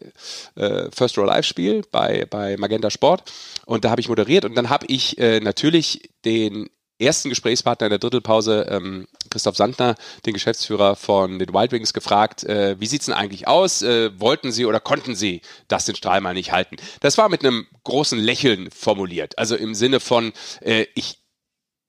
äh, 0.54 0.92
First 0.92 1.18
Row 1.18 1.26
Live 1.26 1.48
Spiel 1.48 1.82
bei, 1.92 2.28
bei 2.30 2.56
Magenta 2.56 2.92
Sport. 2.92 3.24
Und 3.66 3.84
da 3.84 3.90
habe 3.90 4.00
ich 4.00 4.10
moderiert 4.10 4.46
und 4.46 4.54
dann 4.54 4.70
habe 4.70 4.86
ich 4.90 5.18
äh, 5.18 5.40
natürlich 5.40 6.12
den 6.24 6.70
ersten 7.00 7.30
Gesprächspartner 7.30 7.88
in 7.88 7.92
der 7.92 8.00
Drittelpause, 8.00 8.68
ähm, 8.70 9.08
Christoph 9.30 9.56
Sandner, 9.56 9.96
den 10.26 10.34
Geschäftsführer 10.34 10.96
von 10.96 11.40
den 11.40 11.54
Wild 11.54 11.72
Wings, 11.72 11.94
gefragt, 11.94 12.44
äh, 12.44 12.80
wie 12.80 12.88
sieht's 12.88 13.06
denn 13.06 13.16
eigentlich 13.16 13.48
aus? 13.48 13.82
Äh, 13.82 14.12
wollten 14.20 14.52
Sie 14.52 14.66
oder 14.66 14.80
konnten 14.80 15.16
Sie 15.16 15.42
das 15.68 15.86
den 15.86 15.96
Strahl 15.96 16.22
mal 16.22 16.34
nicht 16.34 16.52
halten? 16.52 16.78
Das 17.00 17.18
war 17.18 17.30
mit 17.30 17.44
einem 17.44 17.68
großen 17.84 18.20
Lächeln 18.20 18.70
formuliert. 18.72 19.38
Also 19.38 19.56
im 19.56 19.76
Sinne 19.76 20.00
von, 20.00 20.34
äh, 20.62 20.86
ich, 20.96 21.20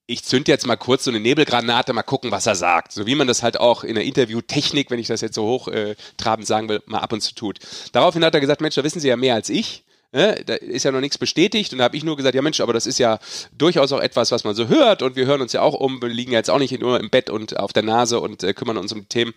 ich 0.06 0.24
zünd 0.24 0.48
jetzt 0.48 0.66
mal 0.66 0.76
kurz 0.76 1.04
so 1.04 1.10
eine 1.10 1.20
Nebelgranate, 1.20 1.92
mal 1.92 2.02
gucken, 2.02 2.30
was 2.30 2.46
er 2.46 2.54
sagt. 2.54 2.92
So 2.92 3.06
wie 3.06 3.14
man 3.14 3.26
das 3.26 3.42
halt 3.42 3.58
auch 3.58 3.84
in 3.84 3.94
der 3.96 4.04
Interviewtechnik, 4.04 4.90
wenn 4.90 4.98
ich 4.98 5.08
das 5.08 5.20
jetzt 5.20 5.34
so 5.34 5.44
hochtrabend 5.44 6.44
äh, 6.44 6.46
sagen 6.46 6.68
will, 6.68 6.82
mal 6.86 6.98
ab 6.98 7.12
und 7.12 7.20
zu 7.20 7.34
tut. 7.34 7.58
Daraufhin 7.92 8.24
hat 8.24 8.34
er 8.34 8.40
gesagt, 8.40 8.60
Mensch, 8.60 8.76
da 8.76 8.84
wissen 8.84 9.00
Sie 9.00 9.08
ja 9.08 9.16
mehr 9.16 9.34
als 9.34 9.48
ich. 9.48 9.84
Ne? 10.12 10.42
Da 10.44 10.54
ist 10.54 10.84
ja 10.84 10.90
noch 10.90 11.00
nichts 11.00 11.18
bestätigt 11.18 11.72
und 11.72 11.78
da 11.78 11.84
habe 11.84 11.96
ich 11.96 12.02
nur 12.02 12.16
gesagt, 12.16 12.34
ja 12.34 12.42
Mensch, 12.42 12.60
aber 12.60 12.72
das 12.72 12.86
ist 12.86 12.98
ja 12.98 13.18
durchaus 13.52 13.92
auch 13.92 14.00
etwas, 14.00 14.32
was 14.32 14.42
man 14.42 14.56
so 14.56 14.68
hört 14.68 15.02
und 15.02 15.14
wir 15.14 15.26
hören 15.26 15.40
uns 15.40 15.52
ja 15.52 15.62
auch 15.62 15.74
um, 15.74 16.02
wir 16.02 16.08
liegen 16.08 16.32
jetzt 16.32 16.50
auch 16.50 16.58
nicht 16.58 16.78
nur 16.80 16.98
im 16.98 17.10
Bett 17.10 17.30
und 17.30 17.58
auf 17.58 17.72
der 17.72 17.84
Nase 17.84 18.18
und 18.18 18.42
äh, 18.42 18.52
kümmern 18.52 18.76
uns 18.76 18.92
um 18.92 19.00
die 19.00 19.06
Themen. 19.06 19.34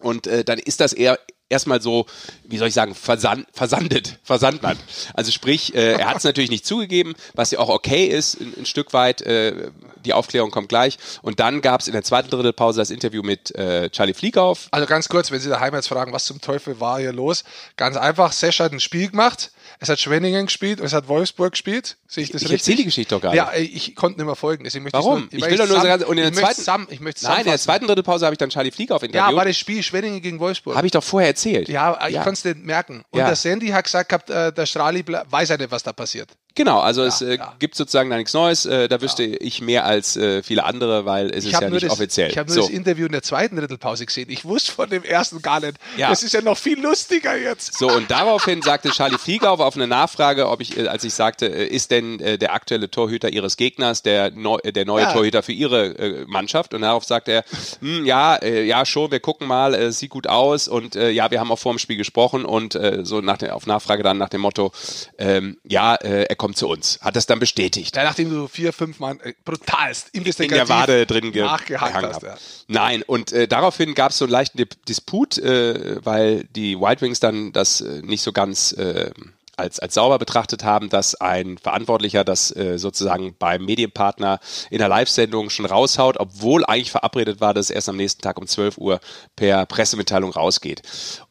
Und 0.00 0.26
äh, 0.26 0.44
dann 0.44 0.58
ist 0.58 0.80
das 0.80 0.92
eher 0.92 1.18
erstmal 1.48 1.80
so, 1.80 2.06
wie 2.44 2.58
soll 2.58 2.68
ich 2.68 2.74
sagen, 2.74 2.94
versand, 2.94 3.46
versandet, 3.52 4.18
versandert. 4.24 4.78
Also 5.14 5.30
sprich, 5.30 5.74
äh, 5.74 5.92
er 5.92 6.08
hat 6.08 6.16
es 6.16 6.24
natürlich 6.24 6.50
nicht 6.50 6.66
zugegeben, 6.66 7.14
was 7.34 7.52
ja 7.52 7.60
auch 7.60 7.68
okay 7.68 8.06
ist, 8.06 8.40
ein, 8.40 8.54
ein 8.58 8.66
Stück 8.66 8.92
weit. 8.92 9.22
Äh, 9.22 9.70
die 10.04 10.12
Aufklärung 10.12 10.50
kommt 10.50 10.68
gleich. 10.68 10.98
Und 11.22 11.40
dann 11.40 11.62
gab 11.62 11.80
es 11.80 11.86
in 11.86 11.94
der 11.94 12.02
zweiten 12.02 12.28
Drittelpause 12.28 12.80
das 12.80 12.90
Interview 12.90 13.22
mit 13.22 13.54
äh, 13.54 13.88
Charlie 13.90 14.12
Fliegauf. 14.12 14.68
Also 14.70 14.86
ganz 14.86 15.08
kurz, 15.08 15.30
wenn 15.30 15.40
Sie 15.40 15.48
daheim 15.48 15.74
jetzt 15.74 15.88
fragen, 15.88 16.12
was 16.12 16.26
zum 16.26 16.40
Teufel 16.40 16.78
war 16.80 17.00
hier 17.00 17.12
los? 17.12 17.44
Ganz 17.76 17.96
einfach, 17.96 18.32
Sesh 18.32 18.60
hat 18.60 18.72
ein 18.72 18.80
Spiel 18.80 19.10
gemacht 19.10 19.50
es 19.80 19.88
hat 19.88 20.00
Schwenningen 20.00 20.46
gespielt 20.46 20.80
und 20.80 20.86
es 20.86 20.92
hat 20.92 21.08
Wolfsburg 21.08 21.52
gespielt. 21.52 21.96
Sehe 22.06 22.24
ich 22.24 22.30
das 22.30 22.42
ich 22.42 22.48
richtig? 22.48 22.60
erzähle 22.60 22.76
die 22.76 22.84
Geschichte 22.84 23.14
doch 23.14 23.20
gar 23.20 23.30
nicht. 23.30 23.38
Ja, 23.38 23.52
ich 23.54 23.94
konnte 23.94 24.18
nicht 24.18 24.26
mehr 24.26 24.34
folgen. 24.34 24.64
Deswegen 24.64 24.84
möchte 24.84 24.98
Warum? 24.98 25.28
Ich, 25.30 25.38
nur, 25.38 25.46
ich, 25.46 25.50
will 25.50 25.58
doch 25.58 25.68
nur 25.68 25.80
sagen, 25.80 26.04
und 26.04 26.18
in 26.18 26.24
der 26.24 26.32
zweiten, 26.32 26.54
zusammen, 26.54 26.86
ich 26.90 27.00
möchte 27.00 27.24
Nein, 27.24 27.40
in 27.40 27.46
der 27.46 27.58
zweiten 27.58 27.86
Drittelpause 27.86 28.24
habe 28.24 28.34
ich 28.34 28.38
dann 28.38 28.50
Charlie 28.50 28.70
Flieger 28.70 28.96
auf 28.96 29.02
Interview. 29.02 29.30
Ja, 29.30 29.36
war 29.36 29.44
das 29.44 29.56
Spiel 29.56 29.82
Schwenningen 29.82 30.22
gegen 30.22 30.38
Wolfsburg. 30.40 30.76
Habe 30.76 30.86
ich 30.86 30.92
doch 30.92 31.04
vorher 31.04 31.28
erzählt. 31.28 31.68
Ja, 31.68 31.98
ich 32.06 32.14
ja. 32.14 32.22
konnte 32.22 32.38
es 32.38 32.44
nicht 32.44 32.66
merken. 32.66 33.04
Und 33.10 33.20
ja. 33.20 33.26
der 33.26 33.36
Sandy 33.36 33.68
hat 33.68 33.84
gesagt, 33.84 34.08
gehabt, 34.08 34.30
äh, 34.30 34.52
der 34.52 34.66
Strahli 34.66 35.04
weiß 35.06 35.48
ja 35.48 35.56
nicht, 35.56 35.70
was 35.70 35.82
da 35.82 35.92
passiert. 35.92 36.30
Genau, 36.56 36.78
also 36.78 37.02
ja, 37.02 37.08
es 37.08 37.20
äh, 37.20 37.36
ja. 37.36 37.54
gibt 37.58 37.74
sozusagen 37.74 38.10
da 38.10 38.16
nichts 38.16 38.32
Neues. 38.32 38.64
Äh, 38.64 38.86
da 38.88 39.00
wüsste 39.00 39.24
ja. 39.24 39.36
ich 39.40 39.60
mehr 39.60 39.84
als 39.84 40.16
äh, 40.16 40.42
viele 40.42 40.64
andere, 40.64 41.04
weil 41.04 41.30
es 41.30 41.44
ich 41.44 41.52
ist 41.52 41.60
ja 41.60 41.68
nicht 41.68 41.82
das, 41.82 41.90
offiziell. 41.90 42.30
Ich 42.30 42.38
habe 42.38 42.48
nur 42.48 42.62
so. 42.62 42.68
das 42.68 42.70
Interview 42.70 43.06
in 43.06 43.12
der 43.12 43.22
zweiten 43.22 43.56
Drittelpause 43.56 44.06
gesehen. 44.06 44.30
Ich 44.30 44.44
wusste 44.44 44.70
von 44.70 44.88
dem 44.88 45.02
ersten 45.02 45.42
gar 45.42 45.58
nicht. 45.60 45.78
Das 45.98 46.22
ist 46.22 46.32
ja 46.32 46.42
noch 46.42 46.56
viel 46.56 46.80
lustiger 46.80 47.36
jetzt. 47.36 47.76
So, 47.76 47.88
und 47.88 48.08
daraufhin 48.08 48.62
sagte 48.62 48.90
Charlie 48.90 49.18
Fliegauf 49.18 49.58
auf 49.58 49.74
eine 49.74 49.88
Nachfrage, 49.88 50.48
ob 50.48 50.60
ich, 50.60 50.78
äh, 50.78 50.86
als 50.86 51.02
ich 51.02 51.14
sagte, 51.14 51.46
äh, 51.46 51.66
ist 51.66 51.90
denn 51.90 52.20
äh, 52.20 52.38
der 52.38 52.54
aktuelle 52.54 52.88
Torhüter 52.88 53.30
ihres 53.30 53.56
Gegners 53.56 54.02
der, 54.02 54.30
neu, 54.30 54.58
der 54.58 54.84
neue 54.84 55.12
Torhüter 55.12 55.42
für 55.42 55.52
ihre 55.52 56.24
Mannschaft? 56.28 56.72
Und 56.72 56.82
darauf 56.82 57.04
sagt 57.04 57.28
er, 57.28 57.44
hm, 57.80 58.04
ja, 58.04 58.44
ja, 58.44 58.86
schon, 58.86 59.10
wir 59.10 59.20
gucken 59.20 59.48
mal, 59.48 59.90
sieht 59.92 60.10
gut 60.10 60.26
aus 60.28 60.68
und 60.68 60.94
ja, 60.94 61.30
wir 61.30 61.40
haben 61.40 61.50
auch 61.50 61.58
vor 61.58 61.72
dem 61.72 61.78
Spiel 61.78 61.96
gesprochen 61.96 62.44
und 62.44 62.78
so 63.02 63.20
nach 63.20 63.38
der, 63.38 63.56
auf 63.56 63.66
Nachfrage 63.66 64.02
dann 64.02 64.18
nach 64.18 64.28
dem 64.28 64.42
Motto, 64.42 64.72
ähm, 65.18 65.58
ja, 65.64 65.94
er 65.94 66.36
kommt 66.36 66.43
zu 66.52 66.68
uns. 66.68 66.98
Hat 67.00 67.16
das 67.16 67.24
dann 67.24 67.38
bestätigt. 67.38 67.96
Ja, 67.96 68.04
nachdem 68.04 68.28
du 68.28 68.48
vier, 68.48 68.74
fünf 68.74 68.98
Mal 69.00 69.16
äh, 69.22 69.32
brutalst 69.44 70.10
investigativ 70.12 70.60
in 70.60 70.66
der 70.66 70.68
Wade 70.68 71.06
drin 71.06 71.30
nachgehakt 71.30 71.94
hast. 71.94 72.22
Ja. 72.22 72.36
Nein, 72.68 73.02
und 73.02 73.32
äh, 73.32 73.48
daraufhin 73.48 73.94
gab 73.94 74.10
es 74.10 74.18
so 74.18 74.26
einen 74.26 74.32
leichten 74.32 74.62
Disput, 74.86 75.38
äh, 75.38 76.04
weil 76.04 76.44
die 76.44 76.78
White 76.78 77.00
Wings 77.00 77.20
dann 77.20 77.52
das 77.52 77.80
äh, 77.80 78.02
nicht 78.02 78.22
so 78.22 78.32
ganz 78.32 78.72
äh, 78.72 79.12
als, 79.56 79.78
als 79.78 79.94
sauber 79.94 80.18
betrachtet 80.18 80.64
haben, 80.64 80.88
dass 80.88 81.14
ein 81.14 81.58
Verantwortlicher 81.58 82.24
das 82.24 82.54
äh, 82.54 82.78
sozusagen 82.78 83.34
beim 83.38 83.64
Medienpartner 83.64 84.40
in 84.70 84.78
der 84.78 84.88
Live-Sendung 84.88 85.50
schon 85.50 85.66
raushaut, 85.66 86.18
obwohl 86.18 86.64
eigentlich 86.64 86.90
verabredet 86.90 87.40
war, 87.40 87.54
dass 87.54 87.66
es 87.66 87.70
erst 87.70 87.88
am 87.88 87.96
nächsten 87.96 88.22
Tag 88.22 88.38
um 88.38 88.46
12 88.46 88.78
Uhr 88.78 89.00
per 89.36 89.66
Pressemitteilung 89.66 90.32
rausgeht. 90.32 90.82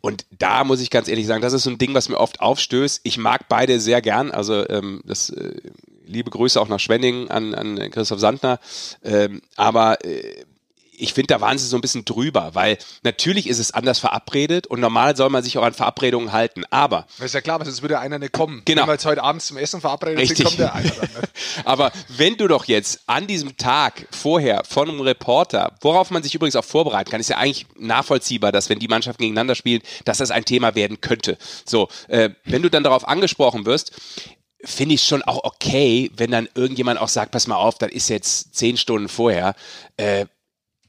Und 0.02 0.26
da 0.32 0.64
muss 0.64 0.82
ich 0.82 0.90
ganz 0.90 1.08
ehrlich 1.08 1.28
sagen, 1.28 1.42
das 1.42 1.54
ist 1.54 1.64
so 1.64 1.70
ein 1.70 1.78
Ding, 1.78 1.94
was 1.94 2.10
mir 2.10 2.20
oft 2.20 2.42
aufstößt. 2.42 3.02
Ich 3.04 3.18
mag 3.18 3.48
beide 3.50 3.80
sehr 3.80 4.02
gern, 4.02 4.32
also 4.32 4.68
ähm, 4.70 5.02
das 5.06 5.30
äh, 5.30 5.54
liebe 6.06 6.30
Grüße 6.30 6.60
auch 6.60 6.68
nach 6.68 6.80
Schwenning 6.80 7.30
an, 7.30 7.54
an 7.54 7.92
Christoph 7.92 8.20
Sandner, 8.20 8.60
ähm, 9.04 9.42
aber 9.56 10.04
äh, 10.06 10.44
ich 10.96 11.14
finde, 11.14 11.28
da 11.28 11.42
waren 11.42 11.58
sie 11.58 11.68
so 11.68 11.78
ein 11.78 11.82
bisschen 11.82 12.06
drüber, 12.06 12.52
weil 12.54 12.78
natürlich 13.04 13.48
ist 13.48 13.60
es 13.60 13.72
anders 13.72 14.00
verabredet 14.00 14.68
und 14.68 14.80
normal 14.80 15.16
soll 15.16 15.30
man 15.30 15.44
sich 15.44 15.58
auch 15.58 15.64
an 15.64 15.74
Verabredungen 15.74 16.32
halten, 16.32 16.64
aber. 16.70 17.08
Das 17.18 17.28
ist 17.28 17.34
ja 17.34 17.42
klar, 17.42 17.64
sonst 17.64 17.82
würde 17.82 18.00
einer 18.00 18.20
nicht 18.20 18.32
kommen. 18.32 18.62
Genau. 18.66 18.82
Wenn 18.82 18.90
wir 18.90 18.94
jetzt 18.94 19.06
heute 19.06 19.24
abends 19.24 19.48
zum 19.48 19.58
Essen 19.58 19.82
verabredet 19.82 20.20
Richtig. 20.20 20.38
sind, 20.38 20.46
kommt 20.48 20.60
der 20.60 20.74
einer 20.74 20.90
dann 20.90 21.10
nicht. 21.22 21.32
aber 21.66 21.92
wenn 22.10 22.38
du 22.38 22.48
doch 22.48 22.66
jetzt 22.66 23.02
an 23.08 23.28
diesem 23.28 23.58
Tag 23.58 24.08
vorher 24.12 24.64
von 24.68 24.90
einem 24.90 25.02
Reporter, 25.02 25.76
worauf 25.82 26.12
man 26.12 26.24
sich 26.24 26.36
übrigens 26.36 26.56
auch 26.56 26.66
vorbereiten 26.66 27.10
kann, 27.10 27.20
ist 27.20 27.30
ja 27.30 27.38
eigentlich 27.38 27.66
nachvollziehbar, 27.78 28.52
dass 28.52 28.70
wenn 28.70 28.80
die 28.80 28.88
Mannschaften 28.88 29.22
gegeneinander 29.22 29.56
spielen, 29.56 29.82
dass 30.06 30.20
das 30.20 30.32
ein 30.32 30.46
Thema 30.46 30.76
werden 30.76 31.02
könnte. 31.02 31.38
So, 31.66 31.90
äh, 32.08 32.30
wenn 32.46 32.62
du 32.62 32.70
dann 32.70 32.84
darauf 32.84 33.08
angesprochen 33.08 33.66
wirst, 33.66 33.92
finde 34.66 34.96
ich 34.96 35.04
schon 35.04 35.22
auch 35.24 35.44
okay, 35.44 36.10
wenn 36.16 36.32
dann 36.32 36.48
irgendjemand 36.56 37.00
auch 37.00 37.10
sagt, 37.10 37.32
pass 37.32 37.48
mal 37.48 37.56
auf, 37.56 37.78
das 37.78 37.92
ist 37.92 38.10
jetzt 38.10 38.56
zehn 38.56 38.78
Stunden 38.78 39.10
vorher. 39.10 39.56
Äh, 39.98 40.26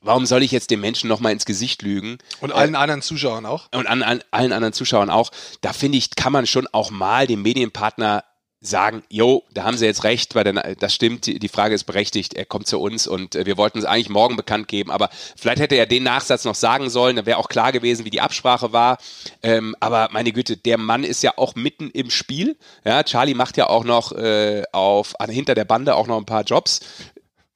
warum 0.05 0.27
soll 0.27 0.43
ich 0.43 0.53
jetzt 0.53 0.71
den 0.71 0.81
Menschen 0.81 1.09
nochmal 1.09 1.33
ins 1.33 1.47
Gesicht 1.47 1.83
lügen? 1.83 2.19
Und 2.41 2.53
allen 2.53 2.75
äh, 2.75 2.79
anderen 2.79 3.03
Zuschauern 3.03 3.47
auch? 3.47 3.69
Und 3.73 3.87
an, 3.87 4.03
an, 4.03 4.23
allen 4.31 4.53
anderen 4.53 4.73
Zuschauern 4.73 5.11
auch. 5.11 5.31
Da 5.61 5.73
finde 5.73 5.99
ich, 5.99 6.11
kann 6.15 6.33
man 6.33 6.47
schon 6.47 6.69
auch 6.73 6.91
mal 6.91 7.27
dem 7.27 7.43
Medienpartner 7.43 8.25
sagen, 8.67 9.03
jo, 9.11 9.45
da 9.53 9.65
haben 9.65 9.77
sie 9.77 9.85
jetzt 9.85 10.05
recht, 10.05 10.35
weil 10.35 10.45
dann, 10.45 10.61
das 10.79 10.95
stimmt, 10.95 11.27
die 11.27 11.49
Frage 11.49 11.75
ist 11.75 11.85
berechtigt, 11.85 12.35
er 12.35 12.47
kommt 12.47 12.67
zu 12.67 12.81
uns 12.81 13.07
und 13.07 13.35
äh, 13.35 13.47
wir 13.47 13.57
wollten 13.57 13.79
es 13.79 13.85
eigentlich 13.85 14.09
morgen 14.09 14.37
bekannt 14.37 14.69
geben, 14.69 14.91
aber 14.91 15.11
vielleicht 15.37 15.61
hätte 15.61 15.75
er 15.75 15.87
den 15.87 16.03
Nachsatz 16.03 16.45
noch 16.45 16.55
sagen 16.55 16.89
sollen, 16.89 17.17
dann 17.17 17.27
wäre 17.27 17.39
auch 17.39 17.49
klar 17.49 17.73
gewesen, 17.73 18.05
wie 18.05 18.11
die 18.11 18.23
Absprache 18.23 18.73
war, 18.73 18.99
ähm, 19.43 19.77
aber 19.81 20.09
meine 20.13 20.33
Güte, 20.33 20.57
der 20.57 20.79
Mann 20.79 21.05
ist 21.05 21.23
ja 21.23 21.35
auch 21.37 21.55
mitten 21.55 21.91
im 21.91 22.11
Spiel, 22.11 22.57
ja, 22.85 23.03
Charlie 23.03 23.35
macht 23.35 23.59
ja 23.59 23.69
auch 23.69 23.85
noch 23.85 24.13
äh, 24.13 24.63
auf, 24.73 25.15
hinter 25.29 25.55
der 25.55 25.67
Bande 25.67 25.95
auch 25.95 26.07
noch 26.07 26.17
ein 26.17 26.27
paar 26.27 26.45
Jobs. 26.45 26.81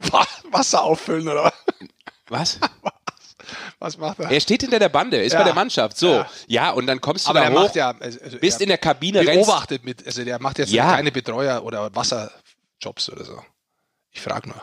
Wasser 0.51 0.85
auffüllen, 0.85 1.29
oder? 1.29 1.53
Was? 2.29 2.59
Was 3.79 3.97
macht 3.97 4.19
er? 4.19 4.31
Er 4.31 4.41
steht 4.41 4.63
hinter 4.63 4.79
der 4.79 4.89
Bande, 4.89 5.23
ist 5.23 5.33
ja. 5.33 5.39
bei 5.39 5.45
der 5.45 5.55
Mannschaft. 5.55 5.97
So, 5.97 6.15
ja. 6.15 6.29
ja, 6.47 6.71
und 6.71 6.87
dann 6.87 7.01
kommst 7.01 7.27
du 7.27 7.31
Aber 7.31 7.41
da 7.41 7.47
er 7.47 7.53
hoch, 7.53 7.63
macht 7.65 7.77
ja, 7.77 7.95
also, 7.99 8.21
also 8.21 8.39
bist 8.39 8.61
in 8.61 8.69
der 8.69 8.79
Kabine, 8.79 9.23
beobachtet 9.23 9.85
mit, 9.85 10.05
also 10.05 10.25
der 10.25 10.41
macht 10.41 10.59
jetzt 10.59 10.73
ja. 10.73 10.97
keine 10.97 11.13
Betreuer 11.13 11.63
oder 11.65 11.95
Wasserjobs 11.95 13.11
oder 13.11 13.25
so. 13.25 13.43
Ich 14.11 14.21
frage 14.21 14.49
nur. 14.49 14.61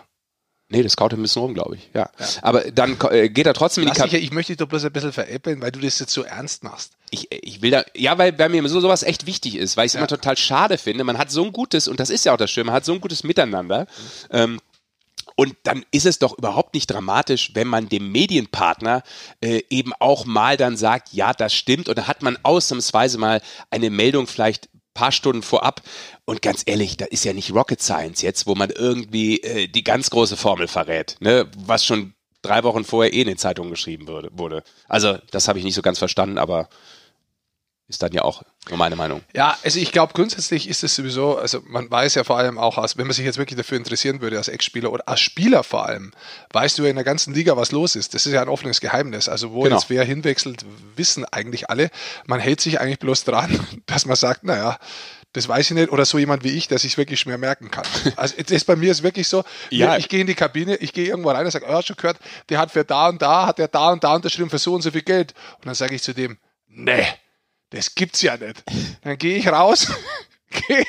Nee, 0.67 0.81
das 0.81 0.97
kaut 0.97 1.13
ein 1.13 1.21
bisschen 1.21 1.43
rum, 1.43 1.53
glaube 1.53 1.75
ich. 1.75 1.89
Ja. 1.93 2.09
ja. 2.19 2.25
Aber 2.41 2.71
dann 2.71 2.97
äh, 3.11 3.29
geht 3.29 3.45
er 3.45 3.53
trotzdem 3.53 3.83
in 3.83 3.91
die 3.91 3.95
Kap 3.95 4.07
ich, 4.07 4.15
ich 4.15 4.31
möchte 4.31 4.51
dich 4.51 4.57
doch 4.57 4.67
bloß 4.67 4.83
ein 4.85 4.91
bisschen 4.91 5.13
veräppeln, 5.13 5.61
weil 5.61 5.71
du 5.71 5.79
das 5.79 5.99
jetzt 5.99 6.11
so 6.11 6.23
ernst 6.23 6.63
machst. 6.63 6.93
Ich, 7.11 7.27
ich 7.31 7.61
will 7.61 7.69
da, 7.69 7.85
ja, 7.95 8.17
weil 8.17 8.33
bei 8.33 8.49
mir 8.49 8.67
so 8.67 8.79
sowas 8.79 9.03
echt 9.03 9.27
wichtig 9.27 9.55
ist, 9.55 9.77
weil 9.77 9.85
ich 9.85 9.91
es 9.91 9.93
ja. 9.93 9.99
immer 9.99 10.07
total 10.07 10.35
schade 10.37 10.79
finde. 10.79 11.03
Man 11.03 11.19
hat 11.19 11.29
so 11.29 11.43
ein 11.45 11.53
gutes, 11.53 11.87
und 11.87 11.99
das 11.99 12.09
ist 12.09 12.25
ja 12.25 12.33
auch 12.33 12.37
das 12.37 12.49
Schöne, 12.49 12.65
man 12.65 12.75
hat 12.75 12.83
so 12.85 12.93
ein 12.93 12.99
gutes 12.99 13.23
Miteinander. 13.23 13.81
Mhm. 13.81 13.87
Ähm, 14.31 14.59
und 15.35 15.55
dann 15.63 15.85
ist 15.91 16.05
es 16.05 16.19
doch 16.19 16.37
überhaupt 16.37 16.73
nicht 16.73 16.87
dramatisch, 16.87 17.51
wenn 17.53 17.67
man 17.67 17.89
dem 17.89 18.11
Medienpartner 18.11 19.03
äh, 19.41 19.63
eben 19.69 19.91
auch 19.99 20.25
mal 20.25 20.55
dann 20.57 20.77
sagt, 20.77 21.11
ja, 21.11 21.33
das 21.33 21.53
stimmt. 21.53 21.89
Und 21.89 21.97
dann 21.97 22.07
hat 22.07 22.21
man 22.21 22.37
ausnahmsweise 22.43 23.17
mal 23.17 23.41
eine 23.69 23.89
Meldung 23.89 24.27
vielleicht 24.27 24.69
paar 24.93 25.11
Stunden 25.11 25.43
vorab. 25.43 25.81
Und 26.23 26.41
ganz 26.41 26.63
ehrlich, 26.65 26.97
da 26.97 27.05
ist 27.05 27.25
ja 27.25 27.33
nicht 27.33 27.53
Rocket 27.53 27.81
Science 27.81 28.21
jetzt, 28.21 28.47
wo 28.47 28.55
man 28.55 28.71
irgendwie 28.71 29.41
äh, 29.41 29.67
die 29.67 29.83
ganz 29.83 30.09
große 30.09 30.37
Formel 30.37 30.67
verrät, 30.67 31.17
ne? 31.19 31.47
was 31.57 31.85
schon 31.85 32.13
drei 32.41 32.63
Wochen 32.63 32.83
vorher 32.83 33.13
eh 33.13 33.21
in 33.21 33.27
den 33.27 33.37
Zeitungen 33.37 33.69
geschrieben 33.69 34.07
wurde. 34.07 34.29
wurde. 34.33 34.63
Also 34.87 35.17
das 35.31 35.47
habe 35.47 35.59
ich 35.59 35.65
nicht 35.65 35.75
so 35.75 35.81
ganz 35.81 35.99
verstanden, 35.99 36.37
aber 36.37 36.69
ist 37.87 38.01
dann 38.01 38.11
ja 38.13 38.23
auch 38.23 38.41
nur 38.69 38.79
meine 38.79 38.95
Meinung. 38.95 39.21
Ja, 39.35 39.57
also 39.63 39.79
ich 39.79 39.91
glaube 39.91 40.13
grundsätzlich 40.13 40.67
ist 40.67 40.83
es 40.83 40.95
sowieso, 40.95 41.37
also 41.37 41.61
man 41.67 41.89
weiß 41.89 42.15
ja 42.15 42.23
vor 42.23 42.37
allem 42.37 42.57
auch, 42.57 42.79
aus, 42.79 42.97
wenn 42.97 43.05
man 43.05 43.13
sich 43.13 43.25
jetzt 43.25 43.37
wirklich 43.37 43.57
dafür 43.57 43.77
interessieren 43.77 44.21
würde, 44.21 44.37
als 44.37 44.47
Ex-Spieler 44.47 44.91
oder 44.91 45.07
als 45.07 45.19
Spieler 45.19 45.63
vor 45.63 45.85
allem, 45.85 46.11
weißt 46.51 46.79
du 46.79 46.83
ja 46.83 46.89
in 46.89 46.95
der 46.95 47.05
ganzen 47.05 47.35
Liga, 47.35 47.57
was 47.57 47.71
los 47.71 47.95
ist. 47.95 48.15
Das 48.15 48.25
ist 48.25 48.33
ja 48.33 48.41
ein 48.41 48.49
offenes 48.49 48.81
Geheimnis. 48.81 49.29
Also 49.29 49.51
wo 49.51 49.61
genau. 49.61 49.75
jetzt 49.75 49.91
wer 49.91 50.03
hinwechselt, 50.03 50.65
wissen 50.95 51.25
eigentlich 51.25 51.69
alle. 51.69 51.91
Man 52.25 52.39
hält 52.39 52.59
sich 52.59 52.79
eigentlich 52.79 52.99
bloß 52.99 53.23
dran, 53.23 53.59
dass 53.85 54.07
man 54.07 54.15
sagt, 54.15 54.43
naja, 54.43 54.79
das 55.33 55.47
weiß 55.47 55.69
ich 55.69 55.75
nicht. 55.75 55.91
Oder 55.91 56.05
so 56.05 56.17
jemand 56.17 56.43
wie 56.43 56.57
ich, 56.57 56.67
der 56.67 56.79
sich 56.79 56.97
wirklich 56.97 57.19
schwer 57.19 57.37
merken 57.37 57.69
kann. 57.69 57.85
Also 58.15 58.35
das 58.41 58.63
bei 58.63 58.75
mir 58.75 58.89
ist 58.89 59.03
wirklich 59.03 59.27
so, 59.27 59.43
ja. 59.69 59.97
ich 59.97 60.09
gehe 60.09 60.21
in 60.21 60.27
die 60.27 60.33
Kabine, 60.33 60.77
ich 60.77 60.91
gehe 60.91 61.05
irgendwo 61.05 61.29
rein 61.29 61.45
und 61.45 61.51
sage, 61.51 61.65
oh, 61.69 61.73
hast 61.73 61.85
schon 61.85 61.97
gehört, 61.97 62.17
der 62.49 62.57
hat 62.57 62.71
für 62.71 62.83
da 62.83 63.09
und 63.09 63.21
da, 63.21 63.45
hat 63.45 63.59
der 63.59 63.67
da 63.67 63.91
und 63.91 64.03
da 64.03 64.15
unterschrieben 64.15 64.49
für 64.49 64.57
so 64.57 64.73
und 64.73 64.81
so 64.81 64.89
viel 64.89 65.03
Geld. 65.03 65.35
Und 65.57 65.67
dann 65.67 65.75
sage 65.75 65.93
ich 65.93 66.01
zu 66.01 66.13
dem, 66.13 66.37
nee 66.67 67.05
das 67.75 67.95
gibt's 67.95 68.21
ja 68.21 68.37
nicht. 68.37 68.63
Dann 69.01 69.17
gehe 69.17 69.37
ich 69.37 69.47
raus, 69.47 69.91
gehe 70.67 70.85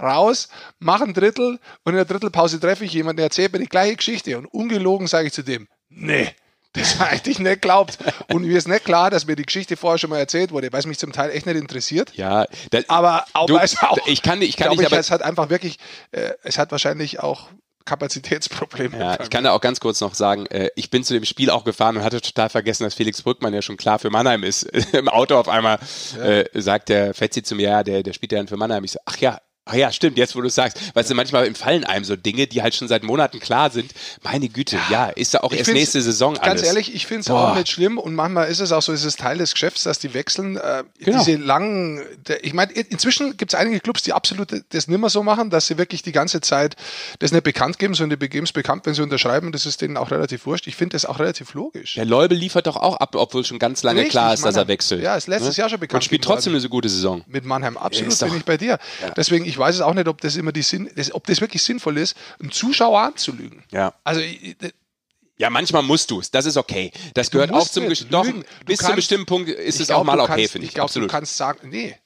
raus, 0.00 0.48
mache 0.78 1.04
ein 1.04 1.14
Drittel 1.14 1.58
und 1.84 1.92
in 1.92 1.96
der 1.96 2.04
Drittelpause 2.04 2.60
treffe 2.60 2.84
ich 2.84 2.92
jemanden, 2.92 3.18
der 3.18 3.26
erzählt 3.26 3.52
mir 3.52 3.58
die 3.58 3.66
gleiche 3.66 3.96
Geschichte 3.96 4.38
und 4.38 4.46
ungelogen 4.46 5.06
sage 5.06 5.28
ich 5.28 5.32
zu 5.32 5.42
dem, 5.42 5.68
nee, 5.88 6.34
das 6.72 6.98
war 7.00 7.08
eigentlich 7.08 7.38
nicht 7.38 7.62
glaubt. 7.62 7.98
Und 8.28 8.42
mir 8.42 8.56
ist 8.56 8.68
nicht 8.68 8.84
klar, 8.84 9.10
dass 9.10 9.26
mir 9.26 9.36
die 9.36 9.44
Geschichte 9.44 9.76
vorher 9.76 9.98
schon 9.98 10.10
mal 10.10 10.18
erzählt 10.18 10.52
wurde, 10.52 10.72
weil 10.72 10.80
es 10.80 10.86
mich 10.86 10.98
zum 10.98 11.12
Teil 11.12 11.30
echt 11.30 11.46
nicht 11.46 11.56
interessiert. 11.56 12.12
Ja, 12.14 12.46
das, 12.70 12.88
aber 12.88 13.24
auch, 13.32 13.46
du, 13.46 13.56
auch 13.58 13.98
ich 14.06 14.22
kann, 14.22 14.42
ich 14.42 14.56
kann 14.56 14.70
nicht, 14.70 14.80
ich, 14.80 14.86
aber 14.86 14.98
es 14.98 15.10
hat 15.10 15.22
einfach 15.22 15.50
wirklich, 15.50 15.78
äh, 16.12 16.32
es 16.42 16.58
hat 16.58 16.70
wahrscheinlich 16.70 17.20
auch 17.20 17.48
Kapazitätsprobleme. 17.88 18.98
Ja, 18.98 19.18
ich 19.20 19.30
kann 19.30 19.44
da 19.44 19.52
auch 19.52 19.62
ganz 19.62 19.80
kurz 19.80 20.02
noch 20.02 20.14
sagen, 20.14 20.44
äh, 20.46 20.68
ich 20.76 20.90
bin 20.90 21.04
zu 21.04 21.14
dem 21.14 21.24
Spiel 21.24 21.48
auch 21.48 21.64
gefahren 21.64 21.96
und 21.96 22.04
hatte 22.04 22.20
total 22.20 22.50
vergessen, 22.50 22.84
dass 22.84 22.92
Felix 22.92 23.22
Brückmann 23.22 23.54
ja 23.54 23.62
schon 23.62 23.78
klar 23.78 23.98
für 23.98 24.10
Mannheim 24.10 24.44
ist. 24.44 24.62
Im 24.92 25.08
Auto 25.08 25.36
auf 25.36 25.48
einmal 25.48 25.78
ja. 26.16 26.22
äh, 26.22 26.60
sagt 26.60 26.90
der 26.90 27.14
Fetzi 27.14 27.42
zu 27.42 27.54
mir, 27.54 27.70
ja, 27.70 27.82
der, 27.82 28.02
der 28.02 28.12
spielt 28.12 28.32
ja 28.32 28.38
dann 28.38 28.46
für 28.46 28.58
Mannheim. 28.58 28.84
Ich 28.84 28.92
so, 28.92 28.98
ach 29.06 29.16
ja, 29.16 29.40
Ach 29.70 29.74
ja, 29.74 29.92
stimmt, 29.92 30.16
jetzt 30.16 30.34
wo 30.34 30.40
du 30.40 30.48
sagst, 30.48 30.78
weißt 30.94 31.10
du, 31.10 31.14
manchmal 31.14 31.52
fallen 31.54 31.84
einem 31.84 32.04
so 32.04 32.16
Dinge, 32.16 32.46
die 32.46 32.62
halt 32.62 32.74
schon 32.74 32.88
seit 32.88 33.02
Monaten 33.02 33.38
klar 33.38 33.70
sind. 33.70 33.92
Meine 34.22 34.48
Güte, 34.48 34.78
ja, 34.90 35.08
ist 35.10 35.34
da 35.34 35.40
auch 35.40 35.52
ich 35.52 35.58
erst 35.58 35.72
nächste 35.72 36.00
Saison 36.00 36.38
alles. 36.38 36.62
Ganz 36.62 36.62
ehrlich, 36.62 36.94
ich 36.94 37.06
finde 37.06 37.20
es 37.20 37.30
auch 37.30 37.54
nicht 37.54 37.68
schlimm 37.68 37.98
und 37.98 38.14
manchmal 38.14 38.48
ist 38.48 38.60
es 38.60 38.72
auch 38.72 38.80
so, 38.80 38.92
ist 38.92 39.04
es 39.04 39.16
Teil 39.16 39.36
des 39.36 39.52
Geschäfts, 39.52 39.82
dass 39.82 39.98
die 39.98 40.14
wechseln. 40.14 40.56
Äh, 40.56 40.84
genau. 40.98 41.22
Diese 41.22 41.36
langen, 41.36 42.02
ich 42.40 42.54
meine, 42.54 42.72
inzwischen 42.72 43.36
gibt 43.36 43.52
es 43.52 43.58
einige 43.58 43.80
Clubs, 43.80 44.02
die 44.02 44.14
absolut 44.14 44.48
das 44.70 44.88
nimmer 44.88 45.10
so 45.10 45.22
machen, 45.22 45.50
dass 45.50 45.66
sie 45.66 45.76
wirklich 45.76 46.02
die 46.02 46.12
ganze 46.12 46.40
Zeit 46.40 46.76
das 47.18 47.32
nicht 47.32 47.44
bekannt 47.44 47.78
geben, 47.78 47.92
sondern 47.92 48.18
die 48.18 48.28
geben 48.28 48.44
es 48.44 48.52
bekannt, 48.52 48.86
wenn 48.86 48.94
sie 48.94 49.02
unterschreiben 49.02 49.48
und 49.48 49.54
das 49.54 49.66
ist 49.66 49.82
denen 49.82 49.98
auch 49.98 50.10
relativ 50.10 50.46
wurscht. 50.46 50.66
Ich 50.66 50.76
finde 50.76 50.94
das 50.94 51.04
auch 51.04 51.18
relativ 51.18 51.52
logisch. 51.52 51.94
Der 51.94 52.06
Leubel 52.06 52.38
liefert 52.38 52.66
doch 52.66 52.76
auch 52.76 52.96
ab, 52.96 53.14
obwohl 53.14 53.44
schon 53.44 53.58
ganz 53.58 53.82
lange 53.82 54.00
Richtig, 54.00 54.12
klar 54.12 54.32
ist, 54.32 54.44
dass 54.46 54.56
er 54.56 54.66
wechselt. 54.66 55.02
Ja, 55.02 55.16
ist 55.16 55.28
letztes 55.28 55.56
ne? 55.56 55.62
Jahr 55.62 55.68
schon 55.68 55.80
bekannt. 55.80 56.02
Und 56.02 56.04
spielt 56.04 56.24
trotzdem 56.24 56.54
eine 56.54 56.60
so 56.60 56.70
gute 56.70 56.88
Saison. 56.88 57.22
Mit 57.26 57.44
Mannheim, 57.44 57.76
absolut, 57.76 58.18
bin 58.18 58.36
ich 58.36 58.44
bei 58.44 58.56
dir. 58.56 58.78
Ja. 59.02 59.10
Deswegen, 59.16 59.44
ich 59.44 59.57
weiß 59.58 59.76
es 59.76 59.80
auch 59.80 59.94
nicht, 59.94 60.08
ob 60.08 60.20
das 60.20 60.36
immer 60.36 60.52
die 60.52 60.62
Sinn, 60.62 60.90
das, 60.94 61.12
ob 61.12 61.26
das 61.26 61.40
wirklich 61.40 61.62
sinnvoll 61.62 61.98
ist, 61.98 62.16
einen 62.40 62.50
Zuschauer 62.50 63.00
anzulügen. 63.00 63.64
Ja. 63.70 63.94
Also 64.04 64.20
ja, 65.38 65.50
manchmal 65.50 65.82
musst 65.82 66.10
du 66.10 66.20
es. 66.20 66.30
Das 66.30 66.46
ist 66.46 66.56
okay. 66.56 66.90
Das 67.14 67.30
gehört 67.30 67.52
auch 67.52 67.68
zum 67.68 67.84
Doch, 68.10 68.26
bis 68.66 68.78
zu 68.80 68.86
einem 68.86 68.96
bestimmten 68.96 69.26
Punkt 69.26 69.48
ist 69.48 69.80
es 69.80 69.88
glaub, 69.88 70.00
auch 70.00 70.04
mal 70.04 70.20
okay, 70.20 70.48
finde 70.48 70.64
ich. 70.64 70.70
Ich 70.70 70.74
glaube, 70.74 70.92
du 70.92 71.06
kannst 71.06 71.36
sagen, 71.36 71.68
nee, 71.70 71.96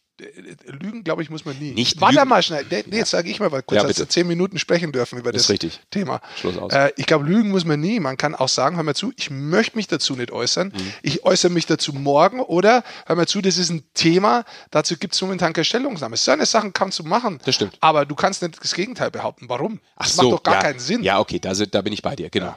Lügen, 1.03 1.05
glaube 1.05 1.23
ich, 1.23 1.31
muss 1.31 1.45
man 1.45 1.59
nie. 1.59 1.73
Nicht 1.73 2.01
Warte 2.01 2.17
lügen. 2.17 2.29
mal 2.29 2.43
schnell. 2.43 2.65
Nee, 2.71 2.85
jetzt 2.91 3.11
sage 3.11 3.29
ich 3.29 3.41
mal, 3.41 3.51
weil 3.53 3.63
kurz 3.63 3.83
ja, 3.83 3.89
als 3.89 4.09
zehn 4.09 4.27
Minuten 4.27 4.59
sprechen 4.59 4.93
dürfen 4.93 5.19
über 5.19 5.33
das, 5.33 5.47
das 5.47 5.59
Thema. 5.91 6.21
Schluss 6.37 6.57
aus. 6.59 6.73
Äh, 6.73 6.93
ich 6.97 7.07
glaube, 7.07 7.25
Lügen 7.25 7.51
muss 7.51 7.65
man 7.65 7.81
nie. 7.81 8.01
Man 8.01 8.17
kann 8.17 8.35
auch 8.35 8.49
sagen, 8.49 8.77
hör 8.77 8.83
mal 8.83 8.95
zu, 8.95 9.13
ich 9.17 9.31
möchte 9.31 9.77
mich 9.77 9.89
dazu 9.89 10.17
nicht 10.17 10.31
äußern. 10.31 10.69
Mhm. 10.69 10.93
Ich 11.03 11.25
äußere 11.25 11.53
mich 11.53 11.67
dazu 11.67 11.93
morgen 11.93 12.41
oder 12.41 12.85
hör 13.07 13.17
mal 13.17 13.27
zu, 13.27 13.41
das 13.41 13.59
ist 13.59 13.71
ein 13.71 13.85
Thema, 13.95 14.45
dazu 14.71 14.97
gibt 14.97 15.15
es 15.15 15.21
momentan 15.21 15.53
keine 15.53 15.65
Stellungnahme. 15.65 16.17
So 16.17 16.31
eine 16.31 16.47
Sachen 16.47 16.73
kannst 16.73 16.99
du 16.99 17.05
machen. 17.05 17.41
Das 17.45 17.55
stimmt. 17.55 17.77
Aber 17.81 18.07
du 18.07 18.15
kannst 18.15 18.43
nicht 18.43 18.63
das 18.63 18.75
Gegenteil 18.75 19.11
behaupten. 19.11 19.49
Warum? 19.49 19.81
Ach 19.97 20.07
das 20.07 20.17
so, 20.17 20.23
macht 20.23 20.33
doch 20.33 20.43
gar 20.43 20.55
ja. 20.55 20.61
keinen 20.63 20.79
Sinn. 20.79 21.03
Ja, 21.03 21.19
okay, 21.19 21.39
da, 21.39 21.53
da 21.53 21.83
bin 21.83 21.93
ich 21.93 22.03
bei 22.03 22.17
dir, 22.17 22.31
genau. 22.31 22.57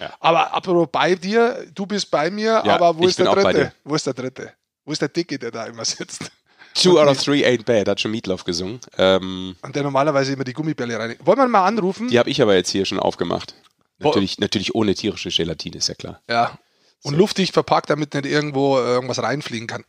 Ja. 0.00 0.14
Aber 0.20 0.54
apropos 0.54 0.88
bei 0.92 1.16
dir, 1.16 1.66
du 1.74 1.84
bist 1.84 2.08
bei 2.08 2.30
mir, 2.30 2.62
ja, 2.64 2.74
aber 2.74 2.96
wo 2.96 3.08
ist 3.08 3.18
der 3.18 3.34
Dritte? 3.34 3.72
Wo 3.82 3.96
ist 3.96 4.06
der 4.06 4.14
Dritte? 4.14 4.52
Wo 4.84 4.92
ist 4.92 5.02
der 5.02 5.08
Dicke, 5.08 5.38
der 5.38 5.50
da 5.50 5.66
immer 5.66 5.84
sitzt? 5.84 6.30
Two 6.74 7.00
out 7.00 7.08
of 7.08 7.18
three 7.18 7.44
ain't 7.44 7.64
bad, 7.64 7.88
hat 7.88 8.00
schon 8.00 8.10
Meatloaf 8.10 8.44
gesungen. 8.44 8.80
Ähm, 8.96 9.56
und 9.62 9.74
der 9.74 9.82
normalerweise 9.82 10.32
immer 10.32 10.44
die 10.44 10.52
Gummibälle 10.52 10.98
rein. 10.98 11.16
Wollen 11.24 11.38
wir 11.38 11.48
mal 11.48 11.64
anrufen? 11.66 12.08
Die 12.08 12.18
habe 12.18 12.30
ich 12.30 12.40
aber 12.40 12.54
jetzt 12.54 12.70
hier 12.70 12.84
schon 12.84 13.00
aufgemacht. 13.00 13.54
Natürlich, 13.98 14.38
natürlich 14.38 14.74
ohne 14.74 14.94
tierische 14.94 15.30
Gelatine, 15.30 15.78
ist 15.78 15.88
ja 15.88 15.94
klar. 15.94 16.20
Ja. 16.28 16.58
Und 17.02 17.14
so. 17.14 17.18
luftdicht 17.18 17.52
verpackt, 17.52 17.90
damit 17.90 18.14
nicht 18.14 18.26
irgendwo 18.26 18.78
irgendwas 18.78 19.22
reinfliegen 19.22 19.66
kann. 19.66 19.84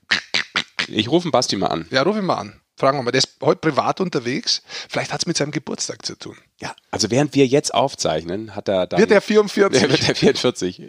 Ich 0.87 1.09
rufe 1.09 1.29
Basti 1.29 1.55
mal 1.55 1.67
an. 1.67 1.87
Ja, 1.91 2.01
ruf 2.01 2.15
ihn 2.15 2.25
mal 2.25 2.37
an. 2.37 2.59
Fragen 2.75 2.97
wir 2.97 3.03
mal, 3.03 3.11
der 3.11 3.19
ist 3.19 3.35
heute 3.41 3.59
privat 3.59 3.99
unterwegs. 3.99 4.61
Vielleicht 4.87 5.11
hat 5.11 5.21
es 5.21 5.27
mit 5.27 5.35
seinem 5.35 5.51
Geburtstag 5.51 6.05
zu 6.05 6.15
tun. 6.15 6.37
Ja, 6.61 6.73
also 6.91 7.11
während 7.11 7.35
wir 7.35 7.45
jetzt 7.45 7.73
aufzeichnen, 7.73 8.55
hat 8.55 8.69
er 8.69 8.87
dann. 8.87 8.99
Wird 8.99 9.11
er 9.11 9.21
44? 9.21 9.81
wird 9.89 10.07
er 10.07 10.15
44. 10.15 10.81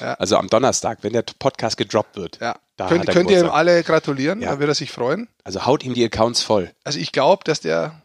Ja. 0.00 0.14
Also 0.14 0.38
am 0.38 0.48
Donnerstag, 0.48 1.00
wenn 1.02 1.12
der 1.12 1.24
Podcast 1.38 1.76
gedroppt 1.76 2.16
wird. 2.16 2.38
Ja. 2.40 2.56
Da 2.76 2.88
könnt, 2.88 3.06
könnt 3.08 3.30
ihr 3.30 3.40
ihm 3.40 3.48
alle 3.48 3.82
gratulieren, 3.82 4.42
ja. 4.42 4.50
dann 4.50 4.58
wird 4.58 4.68
er 4.68 4.74
sich 4.74 4.92
freuen. 4.92 5.28
Also 5.44 5.64
haut 5.64 5.82
ihm 5.82 5.94
die 5.94 6.04
Accounts 6.04 6.42
voll. 6.42 6.72
Also 6.84 6.98
ich 6.98 7.10
glaube, 7.10 7.42
dass 7.44 7.60
der. 7.60 8.02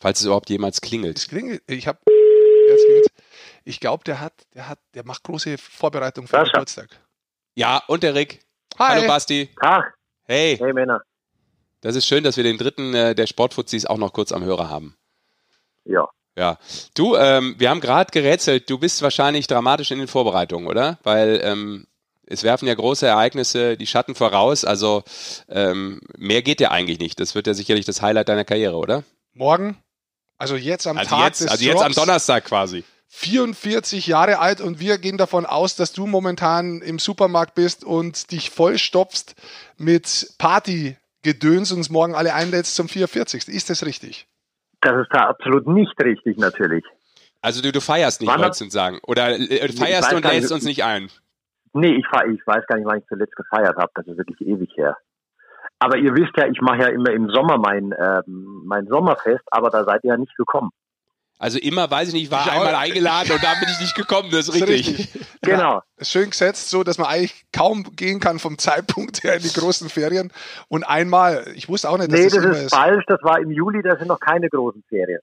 Falls 0.00 0.20
es 0.20 0.26
überhaupt 0.26 0.48
jemals 0.48 0.80
klingelt. 0.80 1.18
Es 1.18 1.28
klingelt. 1.28 1.62
Ich 1.66 1.86
habe. 1.86 1.98
Ich 3.64 3.80
glaube, 3.80 4.04
der 4.04 4.20
hat, 4.20 4.32
der 4.54 4.68
hat, 4.68 4.78
der 4.94 5.04
macht 5.04 5.24
große 5.24 5.58
Vorbereitungen 5.58 6.28
für 6.28 6.36
den 6.36 6.44
Geburtstag. 6.44 6.88
Ja, 7.54 7.82
und 7.88 8.02
der 8.02 8.14
Rick. 8.14 8.40
Hi. 8.78 8.96
Hallo 8.96 9.08
Basti. 9.08 9.50
Tag. 9.60 9.94
Hey. 10.24 10.56
Hey 10.56 10.72
Männer. 10.72 11.02
Das 11.80 11.96
ist 11.96 12.06
schön, 12.06 12.24
dass 12.24 12.36
wir 12.36 12.44
den 12.44 12.58
dritten 12.58 12.94
äh, 12.94 13.14
der 13.14 13.26
Sportfuzis 13.26 13.86
auch 13.86 13.98
noch 13.98 14.12
kurz 14.12 14.32
am 14.32 14.44
Hörer 14.44 14.70
haben. 14.70 14.96
Ja. 15.84 16.08
Ja. 16.36 16.58
Du, 16.94 17.16
ähm, 17.16 17.54
wir 17.58 17.70
haben 17.70 17.80
gerade 17.80 18.10
gerätselt, 18.10 18.68
du 18.68 18.78
bist 18.78 19.02
wahrscheinlich 19.02 19.46
dramatisch 19.46 19.90
in 19.90 19.98
den 19.98 20.08
Vorbereitungen, 20.08 20.68
oder? 20.68 20.98
Weil 21.02 21.40
ähm, 21.42 21.86
es 22.26 22.42
werfen 22.42 22.66
ja 22.66 22.74
große 22.74 23.06
Ereignisse 23.06 23.76
die 23.76 23.86
Schatten 23.86 24.14
voraus. 24.14 24.64
Also 24.64 25.04
ähm, 25.48 26.00
mehr 26.18 26.42
geht 26.42 26.60
ja 26.60 26.70
eigentlich 26.70 26.98
nicht. 26.98 27.20
Das 27.20 27.34
wird 27.34 27.46
ja 27.46 27.54
sicherlich 27.54 27.84
das 27.84 28.02
Highlight 28.02 28.28
deiner 28.28 28.44
Karriere, 28.44 28.76
oder? 28.76 29.04
Morgen? 29.32 29.76
Also 30.38 30.56
jetzt 30.56 30.86
am 30.86 30.98
also 30.98 31.10
Tag 31.10 31.26
jetzt, 31.26 31.40
des 31.42 31.48
Also 31.48 31.64
jetzt 31.64 31.82
am 31.82 31.92
Donnerstag 31.92 32.44
quasi. 32.44 32.84
44 33.08 34.06
Jahre 34.08 34.40
alt 34.40 34.60
und 34.60 34.80
wir 34.80 34.98
gehen 34.98 35.16
davon 35.16 35.46
aus, 35.46 35.76
dass 35.76 35.92
du 35.92 36.06
momentan 36.06 36.82
im 36.82 36.98
Supermarkt 36.98 37.54
bist 37.54 37.84
und 37.84 38.32
dich 38.32 38.50
vollstopfst 38.50 39.36
mit 39.78 40.34
Partygedöns 40.38 41.70
und 41.70 41.78
uns 41.78 41.90
morgen 41.90 42.14
alle 42.14 42.34
einlädst 42.34 42.74
zum 42.74 42.88
44. 42.88 43.48
Ist 43.48 43.70
das 43.70 43.86
richtig? 43.86 44.26
Das 44.80 45.00
ist 45.00 45.08
da 45.12 45.28
absolut 45.28 45.66
nicht 45.68 45.94
richtig, 46.00 46.36
natürlich. 46.36 46.84
Also 47.40 47.62
du, 47.62 47.70
du 47.70 47.80
feierst 47.80 48.20
nicht, 48.20 48.36
wolltest 48.36 48.60
du 48.60 48.70
sagen. 48.70 48.98
Oder 49.04 49.38
äh, 49.38 49.72
feierst 49.72 50.10
du 50.10 50.16
und 50.16 50.24
lädst 50.24 50.50
uns 50.50 50.64
nicht 50.64 50.82
ein? 50.84 51.08
Nee, 51.76 51.94
ich, 51.94 52.06
ich 52.06 52.46
weiß 52.46 52.66
gar 52.66 52.76
nicht, 52.76 52.86
wann 52.86 52.98
ich 52.98 53.06
zuletzt 53.06 53.36
gefeiert 53.36 53.76
habe. 53.76 53.90
Das 53.94 54.06
ist 54.06 54.18
wirklich 54.18 54.40
ewig 54.40 54.70
her. 54.76 54.96
Aber 55.78 55.96
ihr 55.96 56.14
wisst 56.14 56.36
ja, 56.36 56.46
ich 56.46 56.60
mache 56.60 56.78
ja 56.78 56.88
immer 56.88 57.10
im 57.10 57.28
Sommer 57.30 57.58
mein, 57.58 57.94
ähm, 57.98 58.62
mein 58.64 58.86
Sommerfest, 58.86 59.44
aber 59.50 59.70
da 59.70 59.84
seid 59.84 60.04
ihr 60.04 60.10
ja 60.10 60.16
nicht 60.16 60.34
gekommen. 60.36 60.70
Also 61.38 61.58
immer, 61.58 61.90
weiß 61.90 62.08
ich 62.08 62.14
nicht, 62.14 62.30
war 62.30 62.46
ich 62.46 62.52
einmal 62.52 62.74
auch, 62.74 62.80
eingeladen 62.80 63.32
und 63.32 63.44
da 63.44 63.52
bin 63.60 63.68
ich 63.70 63.78
nicht 63.80 63.94
gekommen, 63.94 64.30
das 64.30 64.48
ist 64.48 64.54
richtig. 64.54 64.98
richtig. 64.98 65.26
Genau. 65.42 65.74
Ja, 65.74 66.04
schön 66.04 66.30
gesetzt, 66.30 66.70
so 66.70 66.82
dass 66.82 66.98
man 66.98 67.06
eigentlich 67.06 67.44
kaum 67.52 67.84
gehen 67.94 68.18
kann 68.18 68.40
vom 68.40 68.58
Zeitpunkt 68.58 69.22
her 69.22 69.36
in 69.36 69.42
die 69.42 69.52
großen 69.52 69.88
Ferien. 69.88 70.32
Und 70.66 70.82
einmal, 70.82 71.44
ich 71.54 71.68
wusste 71.68 71.88
auch 71.88 71.98
nicht, 71.98 72.10
dass 72.10 72.18
nee, 72.18 72.24
das, 72.24 72.42
das 72.42 72.44
ist, 72.44 72.64
ist 72.64 72.74
falsch, 72.74 73.04
das 73.06 73.22
war 73.22 73.38
im 73.38 73.52
Juli, 73.52 73.80
da 73.82 73.96
sind 73.96 74.08
noch 74.08 74.18
keine 74.18 74.48
großen 74.48 74.82
Ferien. 74.88 75.20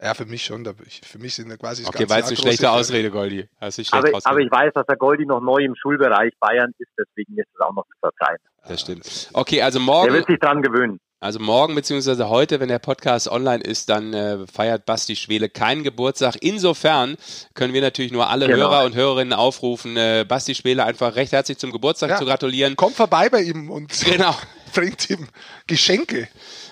Ja, 0.00 0.14
für 0.14 0.26
mich 0.26 0.44
schon. 0.44 0.64
Für 0.64 1.18
mich 1.18 1.34
sind 1.34 1.48
quasi 1.58 1.82
das 1.82 1.92
Okay, 1.92 2.08
weil 2.08 2.22
es 2.22 2.28
eine 2.28 2.36
schlechte 2.36 2.70
Ausrede, 2.70 3.10
Goldi. 3.10 3.48
Aber, 3.58 4.20
aber, 4.24 4.38
ich 4.38 4.50
weiß, 4.50 4.72
dass 4.74 4.86
der 4.86 4.96
Goldi 4.96 5.26
noch 5.26 5.40
neu 5.40 5.64
im 5.64 5.74
Schulbereich 5.74 6.32
Bayern 6.38 6.72
ist, 6.78 6.90
deswegen 6.96 7.36
ist 7.36 7.48
es 7.52 7.60
auch 7.60 7.74
noch 7.74 7.84
zu 7.86 7.98
verzeihen. 8.00 8.38
Das 8.68 8.80
stimmt. 8.80 9.30
Okay, 9.32 9.62
also 9.62 9.80
morgen. 9.80 10.08
Er 10.08 10.14
wird 10.14 10.26
sich 10.28 10.38
dran 10.38 10.62
gewöhnen. 10.62 11.00
Also 11.20 11.40
morgen 11.40 11.74
beziehungsweise 11.74 12.28
heute, 12.28 12.60
wenn 12.60 12.68
der 12.68 12.78
Podcast 12.78 13.26
online 13.26 13.64
ist, 13.64 13.88
dann 13.88 14.14
äh, 14.14 14.46
feiert 14.46 14.86
Basti 14.86 15.16
Schwele 15.16 15.48
keinen 15.48 15.82
Geburtstag. 15.82 16.36
Insofern 16.42 17.16
können 17.54 17.74
wir 17.74 17.80
natürlich 17.80 18.12
nur 18.12 18.28
alle 18.28 18.46
genau. 18.46 18.70
Hörer 18.70 18.84
und 18.84 18.94
Hörerinnen 18.94 19.32
aufrufen, 19.32 19.96
äh, 19.96 20.24
Basti 20.28 20.54
Schwele 20.54 20.84
einfach 20.84 21.16
recht 21.16 21.32
herzlich 21.32 21.58
zum 21.58 21.72
Geburtstag 21.72 22.10
ja. 22.10 22.16
zu 22.18 22.24
gratulieren. 22.24 22.76
Kommt 22.76 22.94
vorbei 22.94 23.28
bei 23.30 23.42
ihm 23.42 23.68
und 23.68 23.90
genau. 24.04 24.32
bringt 24.72 25.10
ihm 25.10 25.26
Geschenke. 25.66 26.28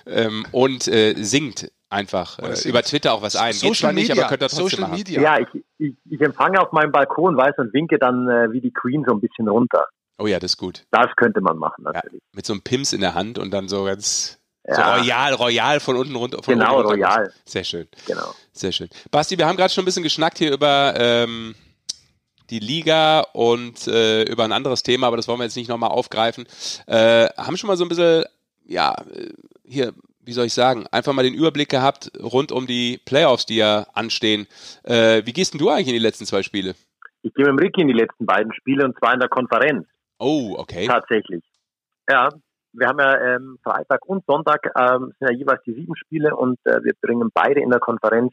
Ähm, 0.06 0.46
und 0.52 0.86
äh, 0.86 1.14
singt 1.16 1.72
einfach 1.88 2.38
äh, 2.38 2.68
über 2.68 2.82
Twitter 2.82 3.12
auch 3.12 3.22
was 3.22 3.36
ein. 3.36 3.52
Social 3.52 3.70
Geht 3.70 3.78
zwar 3.78 3.92
nicht, 3.92 4.10
aber 4.10 4.22
könnt 4.22 4.42
ihr 4.42 4.48
trotzdem 4.48 4.68
Social 4.68 4.80
machen. 4.82 4.94
Media. 4.96 5.20
Ja, 5.20 5.38
ich, 5.38 5.62
ich, 5.78 5.94
ich 6.04 6.20
empfange 6.20 6.60
auf 6.60 6.72
meinem 6.72 6.92
Balkon, 6.92 7.36
weiß 7.36 7.54
und 7.58 7.72
winke 7.72 7.98
dann 7.98 8.28
äh, 8.28 8.52
wie 8.52 8.60
die 8.60 8.72
Queen 8.72 9.04
so 9.06 9.14
ein 9.14 9.20
bisschen 9.20 9.48
runter. 9.48 9.86
Oh 10.18 10.26
ja, 10.26 10.38
das 10.38 10.52
ist 10.52 10.56
gut. 10.56 10.84
Das 10.90 11.08
könnte 11.16 11.40
man 11.40 11.58
machen, 11.58 11.84
natürlich. 11.84 12.22
Ja, 12.22 12.28
mit 12.32 12.46
so 12.46 12.54
einem 12.54 12.62
Pims 12.62 12.92
in 12.92 13.00
der 13.00 13.14
Hand 13.14 13.38
und 13.38 13.50
dann 13.50 13.68
so 13.68 13.84
ganz 13.84 14.38
ja. 14.66 14.74
so 14.74 14.82
royal, 15.02 15.34
royal 15.34 15.80
von 15.80 15.96
unten 15.96 16.16
runter. 16.16 16.42
Von 16.42 16.58
genau, 16.58 16.78
unten 16.78 16.90
runter. 16.90 17.06
royal. 17.06 17.32
Sehr 17.44 17.64
schön. 17.64 17.86
Genau. 18.06 18.34
Sehr 18.52 18.72
schön. 18.72 18.88
Basti, 19.10 19.36
wir 19.36 19.46
haben 19.46 19.56
gerade 19.56 19.72
schon 19.72 19.82
ein 19.82 19.84
bisschen 19.84 20.02
geschnackt 20.02 20.38
hier 20.38 20.52
über 20.52 20.94
ähm, 20.96 21.54
die 22.50 22.60
Liga 22.60 23.20
und 23.32 23.86
äh, 23.88 24.22
über 24.22 24.44
ein 24.44 24.52
anderes 24.52 24.82
Thema, 24.82 25.08
aber 25.08 25.16
das 25.16 25.28
wollen 25.28 25.38
wir 25.38 25.44
jetzt 25.44 25.56
nicht 25.56 25.68
nochmal 25.68 25.90
aufgreifen. 25.90 26.46
Äh, 26.86 27.26
haben 27.36 27.56
schon 27.56 27.68
mal 27.68 27.76
so 27.76 27.84
ein 27.84 27.88
bisschen, 27.88 28.24
ja, 28.64 28.94
äh, 29.12 29.30
hier, 29.64 29.92
wie 30.26 30.32
soll 30.32 30.46
ich 30.46 30.54
sagen, 30.54 30.86
einfach 30.90 31.12
mal 31.12 31.22
den 31.22 31.34
Überblick 31.34 31.68
gehabt 31.68 32.10
rund 32.20 32.52
um 32.52 32.66
die 32.66 33.00
Playoffs, 33.06 33.46
die 33.46 33.56
ja 33.56 33.86
anstehen. 33.94 34.46
Äh, 34.82 35.22
wie 35.24 35.32
gehst 35.32 35.54
denn 35.54 35.60
du 35.60 35.70
eigentlich 35.70 35.88
in 35.88 35.94
die 35.94 36.00
letzten 36.00 36.26
zwei 36.26 36.42
Spiele? 36.42 36.74
Ich 37.22 37.32
gehe 37.34 37.46
mit 37.46 37.52
dem 37.52 37.58
Ricky 37.58 37.80
in 37.82 37.88
die 37.88 37.94
letzten 37.94 38.26
beiden 38.26 38.52
Spiele 38.52 38.84
und 38.84 38.98
zwar 38.98 39.14
in 39.14 39.20
der 39.20 39.28
Konferenz. 39.28 39.86
Oh, 40.18 40.54
okay. 40.58 40.86
Tatsächlich. 40.86 41.44
Ja, 42.08 42.28
wir 42.72 42.88
haben 42.88 42.98
ja 42.98 43.36
ähm, 43.36 43.58
Freitag 43.62 44.04
und 44.06 44.24
Sonntag 44.26 44.70
ähm, 44.76 45.12
sind 45.18 45.30
ja 45.30 45.36
jeweils 45.36 45.62
die 45.64 45.74
sieben 45.74 45.96
Spiele 45.96 46.36
und 46.36 46.58
äh, 46.64 46.82
wir 46.82 46.92
bringen 47.00 47.30
beide 47.32 47.60
in 47.60 47.70
der 47.70 47.80
Konferenz 47.80 48.32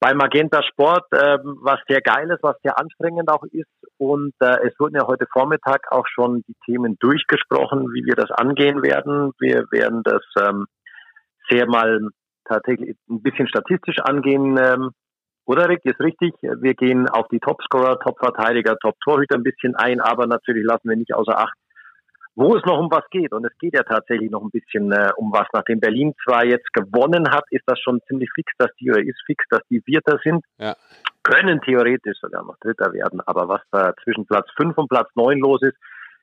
bei 0.00 0.14
Magenta 0.14 0.62
Sport, 0.62 1.04
ähm, 1.12 1.58
was 1.60 1.78
sehr 1.86 2.00
geil 2.00 2.30
ist, 2.30 2.42
was 2.42 2.56
sehr 2.62 2.78
anstrengend 2.78 3.30
auch 3.30 3.44
ist. 3.52 3.68
Und 3.98 4.32
äh, 4.40 4.66
es 4.66 4.78
wurden 4.80 4.96
ja 4.96 5.06
heute 5.06 5.26
Vormittag 5.30 5.92
auch 5.92 6.06
schon 6.06 6.42
die 6.48 6.56
Themen 6.64 6.96
durchgesprochen, 7.00 7.92
wie 7.92 8.06
wir 8.06 8.14
das 8.14 8.30
angehen 8.30 8.82
werden. 8.82 9.32
Wir 9.38 9.70
werden 9.70 10.02
das 10.02 10.22
ähm, 10.40 10.66
sehr 11.50 11.66
mal 11.66 12.00
tatsächlich 12.44 12.96
ein 13.08 13.22
bisschen 13.22 13.48
statistisch 13.48 13.98
angehen. 14.00 14.58
Ähm, 14.58 14.90
oder 15.46 15.68
Rick, 15.68 15.84
ist 15.84 16.00
richtig. 16.00 16.32
Wir 16.42 16.74
gehen 16.74 17.08
auf 17.08 17.26
die 17.28 17.40
Topscorer, 17.40 17.98
Topverteidiger, 17.98 18.76
Top-Torhüter 18.78 19.36
ein 19.36 19.42
bisschen 19.42 19.74
ein, 19.74 20.00
aber 20.00 20.26
natürlich 20.26 20.64
lassen 20.64 20.88
wir 20.88 20.96
nicht 20.96 21.14
außer 21.14 21.36
Acht, 21.36 21.56
wo 22.36 22.54
es 22.56 22.64
noch 22.64 22.78
um 22.78 22.90
was 22.90 23.04
geht. 23.10 23.32
Und 23.32 23.44
es 23.44 23.56
geht 23.58 23.74
ja 23.74 23.82
tatsächlich 23.82 24.30
noch 24.30 24.42
ein 24.42 24.50
bisschen 24.50 24.92
äh, 24.92 25.10
um 25.16 25.32
was. 25.32 25.48
Nachdem 25.52 25.80
Berlin 25.80 26.14
zwar 26.24 26.44
jetzt 26.44 26.72
gewonnen 26.72 27.30
hat, 27.30 27.44
ist 27.50 27.64
das 27.66 27.80
schon 27.80 28.00
ziemlich 28.06 28.30
fix, 28.34 28.52
dass 28.58 28.70
die, 28.80 28.90
oder 28.90 29.00
ist 29.00 29.20
fix, 29.26 29.44
dass 29.50 29.62
die 29.68 29.80
Vierter 29.80 30.18
sind. 30.22 30.44
Ja. 30.58 30.76
Können 31.22 31.60
theoretisch 31.62 32.18
sogar 32.20 32.44
noch 32.44 32.56
Dritter 32.60 32.92
werden. 32.92 33.20
Aber 33.26 33.48
was 33.48 33.62
da 33.70 33.92
zwischen 34.04 34.26
Platz 34.26 34.48
5 34.56 34.76
und 34.78 34.88
Platz 34.88 35.08
9 35.14 35.38
los 35.38 35.62
ist, 35.62 35.76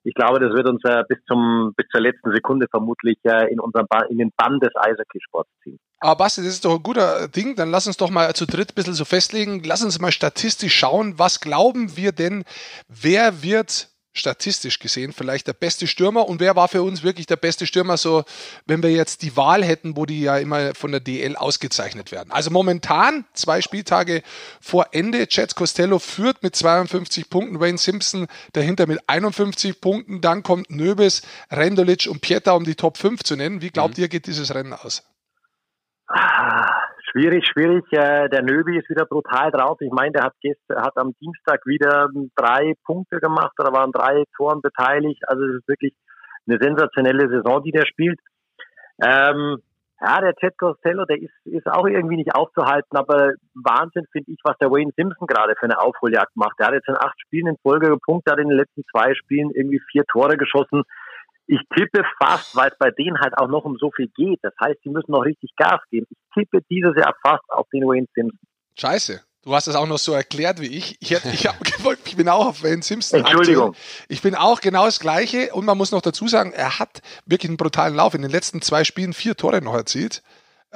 ich 0.08 0.14
glaube, 0.14 0.40
das 0.40 0.54
wird 0.54 0.70
uns 0.70 0.82
äh, 0.86 1.04
bis 1.10 1.18
zum 1.28 1.74
bis 1.76 1.86
zur 1.90 2.00
letzten 2.00 2.32
Sekunde 2.32 2.68
vermutlich 2.72 3.18
äh, 3.24 3.52
in 3.52 3.60
unserem 3.60 3.88
ba 3.90 4.04
in 4.04 4.18
den 4.18 4.32
Bann 4.38 4.58
des 4.62 4.74
Eishockeysports 4.74 5.50
ziehen. 5.62 5.80
Aber 6.00 6.16
Basti, 6.16 6.42
das 6.42 6.54
ist 6.54 6.66
doch 6.66 6.76
ein 6.76 6.84
guter 6.84 7.28
Ding. 7.28 7.56
Dann 7.58 7.72
lass 7.72 7.88
uns 7.88 7.98
doch 7.98 8.10
mal 8.10 8.34
zu 8.34 8.46
dritt 8.46 8.72
ein 8.72 8.76
bisschen 8.76 8.94
so 8.94 9.04
festlegen. 9.04 9.64
Lass 9.66 9.84
uns 9.84 10.00
mal 10.00 10.14
statistisch 10.14 10.74
schauen. 10.74 11.20
Was 11.20 11.42
glauben 11.42 11.98
wir 11.98 12.14
denn, 12.14 12.46
wer 12.88 13.44
wird 13.44 13.90
statistisch 14.18 14.80
gesehen 14.80 15.14
vielleicht 15.14 15.48
der 15.48 15.54
beste 15.54 15.88
Stürmer 15.88 16.28
und 16.28 16.40
wer 16.40 16.56
war 16.56 16.68
für 16.68 16.84
uns 16.84 17.04
wirklich 17.04 17.26
der 17.26 17.36
beste 17.36 17.68
Stürmer, 17.68 17.98
so 17.98 18.24
wenn 18.66 18.84
wir 18.84 18.92
jetzt 18.92 19.22
die 19.22 19.36
Wahl 19.36 19.64
hätten, 19.64 19.98
wo 19.98 20.06
die 20.06 20.22
ja 20.22 20.38
immer 20.38 20.76
von 20.76 20.92
der 20.92 21.00
DL 21.00 21.36
ausgezeichnet 21.36 22.12
werden. 22.12 22.32
Also 22.32 22.52
momentan, 22.52 23.26
zwei 23.34 23.62
Spieltage 23.62 24.24
vor 24.62 24.88
Ende, 24.92 25.28
Jets 25.30 25.56
Costello 25.56 26.00
führt 26.00 26.44
mit 26.44 26.56
52 26.56 27.30
Punkten, 27.30 27.60
Wayne 27.60 27.78
Simpson 27.78 28.28
dahinter 28.54 28.88
mit 28.88 29.00
51 29.08 29.82
Punkten, 29.82 30.22
dann 30.22 30.44
kommt 30.44 30.70
Nöbes, 30.70 31.22
Rendolic 31.52 32.08
und 32.08 32.22
Pieta, 32.22 32.52
um 32.52 32.64
die 32.64 32.76
Top 32.76 32.98
5 32.98 33.24
zu 33.24 33.36
nennen. 33.36 33.62
Wie 33.62 33.70
glaubt 33.70 33.98
mhm. 33.98 34.04
ihr, 34.04 34.10
geht 34.10 34.28
dieses 34.28 34.54
Rennen 34.54 34.74
aus? 34.74 35.04
Ah, 36.08 36.77
Schwierig, 37.18 37.48
schwierig. 37.48 37.84
Äh, 37.94 38.30
der 38.30 38.44
Nöbi 38.44 38.78
ist 38.78 38.92
wieder 38.92 39.06
brutal 39.06 39.50
drauf. 39.50 39.82
Ich 39.82 39.90
meine, 39.92 40.12
der 40.12 40.26
hat, 40.26 40.34
gestern, 40.40 40.84
hat 40.84 40.96
am 40.98 41.16
Dienstag 41.20 41.66
wieder 41.66 42.10
drei 42.36 42.74
Punkte 42.86 43.20
gemacht 43.20 43.54
oder 43.60 43.74
waren 43.74 43.92
drei 43.92 44.24
Toren 44.36 44.62
beteiligt. 44.62 45.24
Also 45.28 45.44
es 45.46 45.56
ist 45.56 45.68
wirklich 45.68 45.96
eine 46.48 46.60
sensationelle 46.62 47.28
Saison, 47.28 47.64
die 47.64 47.72
der 47.72 47.88
spielt. 47.88 48.20
Ähm, 49.04 49.58
ja, 50.00 50.22
der 50.22 50.36
Ted 50.36 50.60
Costello, 50.60 51.06
der 51.06 51.20
ist, 51.20 51.34
ist 51.46 51.66
auch 51.66 51.88
irgendwie 51.88 52.18
nicht 52.18 52.36
aufzuhalten, 52.36 52.96
aber 52.96 53.32
Wahnsinn 53.56 54.06
finde 54.12 54.30
ich, 54.32 54.38
was 54.44 54.56
der 54.60 54.70
Wayne 54.70 54.92
Simpson 54.96 55.26
gerade 55.26 55.56
für 55.60 55.66
eine 55.66 55.80
Aufholjagd 55.80 56.36
macht. 56.36 56.60
Der 56.60 56.68
hat 56.68 56.76
jetzt 56.76 56.88
in 56.88 56.98
acht 56.98 57.20
Spielen 57.20 57.48
in 57.48 57.58
Folge 57.64 57.88
gepunktet, 57.88 58.32
hat 58.32 58.40
in 58.40 58.50
den 58.50 58.60
letzten 58.60 58.84
zwei 58.92 59.16
Spielen 59.16 59.50
irgendwie 59.56 59.82
vier 59.92 60.04
Tore 60.06 60.38
geschossen. 60.38 60.84
Ich 61.48 61.60
tippe 61.74 62.04
fast, 62.22 62.56
weil 62.56 62.70
es 62.70 62.78
bei 62.78 62.92
denen 62.92 63.20
halt 63.20 63.38
auch 63.38 63.48
noch 63.48 63.64
um 63.64 63.78
so 63.78 63.90
viel 63.92 64.10
geht. 64.16 64.40
Das 64.42 64.54
heißt, 64.60 64.80
sie 64.84 64.90
müssen 64.90 65.12
noch 65.12 65.24
richtig 65.24 65.52
Gas 65.56 65.80
geben. 65.90 66.06
Ich 66.10 66.18
tippe 66.34 66.60
dieses 66.70 66.96
Jahr 66.96 67.16
fast 67.22 67.44
auf 67.50 67.68
den 67.74 67.84
Wayne 67.84 68.08
Simpson. 68.14 68.40
Scheiße. 68.78 69.22
Du 69.44 69.56
hast 69.56 69.66
das 69.66 69.78
auch 69.78 69.88
noch 69.88 69.98
so 69.98 70.12
erklärt 70.12 70.60
wie 70.60 70.68
ich. 70.68 70.98
Ich, 71.00 71.12
ich, 71.12 71.48
hab, 71.48 71.56
ich 72.06 72.18
bin 72.18 72.28
auch 72.28 72.48
auf 72.48 72.64
Wayne 72.64 72.84
Simpson. 72.84 73.22
Entschuldigung. 73.22 73.70
Aktuell. 73.70 74.06
Ich 74.10 74.22
bin 74.22 74.36
auch 74.36 74.60
genau 74.60 74.84
das 74.84 75.00
Gleiche. 75.00 75.54
Und 75.54 75.64
man 75.64 75.78
muss 75.78 75.92
noch 75.92 76.02
dazu 76.02 76.28
sagen, 76.28 76.52
er 76.52 76.80
hat 76.80 77.02
wirklich 77.26 77.50
einen 77.50 77.56
brutalen 77.56 77.96
Lauf. 77.96 78.14
In 78.14 78.24
den 78.24 78.32
letzten 78.32 78.62
zwei 78.62 78.84
Spielen 78.84 79.14
vier 79.14 79.38
Tore 79.38 79.62
noch 79.62 79.74
erzielt. 79.74 80.22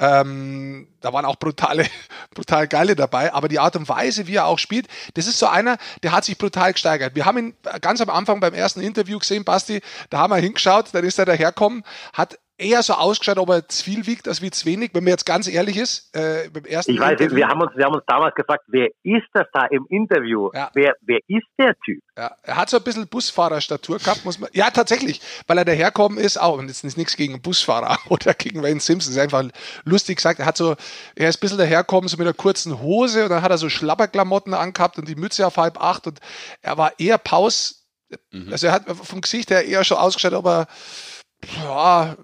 Ähm, 0.02 0.88
da 1.00 1.12
waren 1.12 1.24
auch 1.24 1.36
brutale, 1.36 1.86
brutal 2.34 2.66
geile 2.66 2.96
dabei, 2.96 3.32
aber 3.32 3.46
die 3.46 3.60
Art 3.60 3.76
und 3.76 3.88
Weise, 3.88 4.26
wie 4.26 4.34
er 4.34 4.46
auch 4.46 4.58
spielt, 4.58 4.88
das 5.14 5.28
ist 5.28 5.38
so 5.38 5.46
einer, 5.46 5.78
der 6.02 6.10
hat 6.10 6.24
sich 6.24 6.36
brutal 6.36 6.72
gesteigert. 6.72 7.14
Wir 7.14 7.24
haben 7.24 7.38
ihn 7.38 7.54
ganz 7.80 8.00
am 8.00 8.10
Anfang 8.10 8.40
beim 8.40 8.52
ersten 8.52 8.80
Interview 8.80 9.20
gesehen, 9.20 9.44
Basti, 9.44 9.80
da 10.10 10.18
haben 10.18 10.32
wir 10.32 10.38
hingeschaut, 10.38 10.86
dann 10.92 11.04
ist 11.04 11.20
er 11.20 11.26
daherkommen, 11.26 11.84
hat 12.12 12.40
eher 12.62 12.82
so 12.82 12.94
ausgeschaut, 12.94 13.38
ob 13.38 13.50
er 13.50 13.68
zu 13.68 13.84
viel 13.84 14.06
wiegt 14.06 14.28
als 14.28 14.40
wie 14.40 14.50
zu 14.50 14.64
wenig, 14.66 14.90
wenn 14.94 15.04
man 15.04 15.10
jetzt 15.10 15.26
ganz 15.26 15.48
ehrlich 15.48 15.76
ist. 15.76 16.14
Äh, 16.16 16.48
beim 16.50 16.64
ersten 16.64 16.92
ich 16.92 17.00
weiß, 17.00 17.12
Interview. 17.12 17.36
wir 17.36 17.48
haben, 17.48 17.60
uns, 17.60 17.76
wir 17.76 17.84
haben 17.84 17.94
uns 17.94 18.04
damals 18.06 18.34
gefragt, 18.34 18.64
wer 18.68 18.88
ist 19.02 19.26
das 19.34 19.46
da 19.52 19.66
im 19.66 19.86
Interview? 19.90 20.50
Ja. 20.54 20.70
Wer, 20.74 20.94
wer 21.02 21.18
ist 21.28 21.46
der 21.58 21.74
Typ? 21.84 22.00
Ja, 22.16 22.34
er 22.42 22.56
hat 22.56 22.70
so 22.70 22.76
ein 22.76 22.82
bisschen 22.82 23.08
Busfahrerstatur 23.08 23.98
gehabt, 23.98 24.24
muss 24.24 24.38
man. 24.38 24.50
Ja, 24.52 24.70
tatsächlich, 24.70 25.20
weil 25.46 25.58
er 25.58 25.64
daherkommen 25.64 26.18
ist, 26.18 26.38
auch, 26.38 26.58
und 26.58 26.68
jetzt 26.68 26.84
ist 26.84 26.96
nichts 26.96 27.16
gegen 27.16 27.40
Busfahrer 27.40 27.98
oder 28.08 28.34
gegen 28.34 28.62
Wayne 28.62 28.80
Simpson, 28.80 29.12
ist 29.12 29.18
einfach 29.18 29.44
lustig 29.84 30.16
gesagt, 30.16 30.38
er 30.38 30.46
hat 30.46 30.56
so, 30.56 30.76
er 31.16 31.28
ist 31.28 31.38
ein 31.38 31.40
bisschen 31.40 31.58
daherkommen, 31.58 32.08
so 32.08 32.16
mit 32.16 32.26
einer 32.26 32.34
kurzen 32.34 32.80
Hose 32.80 33.24
und 33.24 33.30
dann 33.30 33.42
hat 33.42 33.50
er 33.50 33.58
so 33.58 33.68
Schlapperklamotten 33.68 34.54
angehabt 34.54 34.98
und 34.98 35.08
die 35.08 35.16
Mütze 35.16 35.46
auf 35.46 35.56
halb 35.56 35.80
acht 35.82 36.06
und 36.06 36.20
er 36.60 36.76
war 36.78 36.92
eher 36.98 37.18
Paus, 37.18 37.88
mhm. 38.30 38.48
also 38.50 38.66
er 38.66 38.74
hat 38.74 38.84
vom 38.90 39.20
Gesicht 39.20 39.50
her 39.50 39.64
eher 39.64 39.84
schon 39.84 39.96
ausgeschaut, 39.96 40.34
aber 40.34 40.66
ja, 41.64 42.16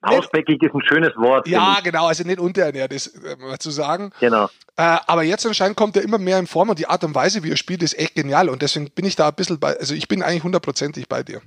Ausbäckig 0.00 0.62
ist 0.62 0.74
ein 0.74 0.82
schönes 0.86 1.14
Wort. 1.16 1.46
Ja, 1.46 1.80
genau, 1.82 2.06
also 2.06 2.24
nicht 2.24 2.38
unterernährt 2.40 2.92
ist, 2.92 3.14
äh, 3.24 3.58
zu 3.58 3.70
sagen. 3.70 4.10
Genau. 4.20 4.46
Äh, 4.76 4.98
aber 5.06 5.22
jetzt 5.22 5.46
anscheinend 5.46 5.76
kommt 5.76 5.96
er 5.96 6.02
immer 6.02 6.18
mehr 6.18 6.38
in 6.38 6.46
Form 6.46 6.70
und 6.70 6.78
die 6.78 6.86
Art 6.86 7.04
und 7.04 7.14
Weise, 7.14 7.42
wie 7.42 7.50
er 7.50 7.56
spielt, 7.56 7.82
ist 7.82 7.98
echt 7.98 8.14
genial 8.14 8.48
und 8.48 8.62
deswegen 8.62 8.90
bin 8.90 9.04
ich 9.04 9.16
da 9.16 9.28
ein 9.28 9.34
bisschen 9.34 9.60
bei, 9.60 9.76
also 9.78 9.94
ich 9.94 10.08
bin 10.08 10.22
eigentlich 10.22 10.44
hundertprozentig 10.44 11.08
bei 11.08 11.22
dir. 11.22 11.42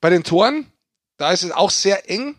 Bei 0.00 0.10
den 0.10 0.24
Toren, 0.24 0.66
da 1.16 1.32
ist 1.32 1.42
es 1.42 1.52
auch 1.52 1.70
sehr 1.70 2.10
eng. 2.10 2.36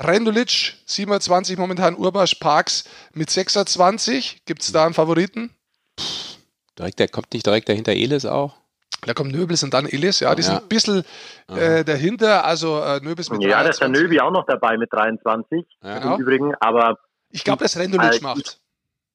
Rendulic 0.00 0.74
27 0.86 1.56
momentan, 1.56 1.94
Urbasch 1.94 2.34
Parks 2.36 2.84
mit 3.12 3.30
26. 3.30 4.42
Gibt 4.44 4.62
es 4.62 4.72
da 4.72 4.84
einen 4.84 4.94
Favoriten? 4.94 5.50
Direkt, 6.78 6.98
der 6.98 7.08
kommt 7.08 7.32
nicht 7.32 7.46
direkt 7.46 7.68
dahinter 7.68 7.92
Elis 7.92 8.24
auch? 8.24 8.56
Da 9.06 9.14
kommt 9.14 9.32
Nöbels 9.32 9.62
und 9.62 9.74
dann 9.74 9.86
Illis, 9.86 10.20
ja, 10.20 10.34
die 10.34 10.42
ja. 10.42 10.48
sind 10.48 10.62
ein 10.62 10.68
bisschen 10.68 11.04
äh, 11.48 11.84
dahinter, 11.84 12.44
also 12.44 12.80
äh, 12.80 13.00
Nöbels 13.00 13.30
mit 13.30 13.42
Ja, 13.42 13.62
da 13.62 13.70
ist 13.70 13.80
der 13.80 13.88
Nöbi 13.88 14.20
auch 14.20 14.30
noch 14.30 14.46
dabei 14.46 14.76
mit 14.76 14.92
23 14.92 15.64
ja. 15.82 16.14
im 16.14 16.20
Übrigen, 16.20 16.54
aber 16.60 16.98
ich 17.30 17.44
glaube, 17.44 17.64
dass 17.64 17.76
Rendulic 17.76 18.20
äh, 18.20 18.22
macht. 18.22 18.60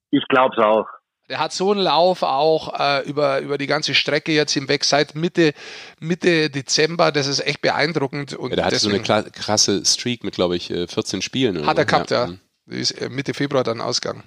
Ich, 0.10 0.20
ich 0.20 0.28
glaube 0.28 0.56
es 0.56 0.64
auch. 0.64 0.88
Der 1.30 1.40
hat 1.40 1.54
so 1.54 1.72
einen 1.72 1.82
Lauf 1.82 2.24
auch 2.24 2.80
äh, 2.80 3.08
über, 3.08 3.40
über 3.40 3.60
die 3.60 3.68
ganze 3.68 3.94
Strecke 3.94 4.32
jetzt 4.32 4.52
hinweg 4.52 4.84
seit 4.84 5.14
Mitte, 5.14 5.54
Mitte 6.00 6.50
Dezember. 6.50 7.12
Das 7.12 7.28
ist 7.28 7.46
echt 7.46 7.62
beeindruckend. 7.62 8.34
Und 8.34 8.50
ja, 8.50 8.56
der 8.56 8.66
hatte 8.66 8.80
so 8.80 8.90
eine 8.90 9.00
krasse 9.00 9.86
Streak 9.86 10.24
mit, 10.24 10.34
glaube 10.34 10.56
ich, 10.56 10.68
14 10.68 11.20
äh, 11.20 11.22
Spielen. 11.22 11.68
Hat 11.68 11.78
er 11.78 11.86
gehabt, 11.86 12.10
ja. 12.10 12.26
ja. 12.26 12.34
Die 12.66 12.80
ist 12.80 12.92
äh, 13.00 13.10
Mitte 13.10 13.36
Februar 13.36 13.64
dann 13.64 13.80
ausgegangen. 13.80 14.24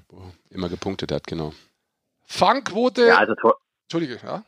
Immer 0.51 0.69
gepunktet 0.69 1.11
hat, 1.11 1.27
genau. 1.27 1.53
Fangquote. 2.25 3.09
Ja, 3.09 3.19
also 3.19 3.35
Entschuldige, 3.85 4.21
ja. 4.25 4.45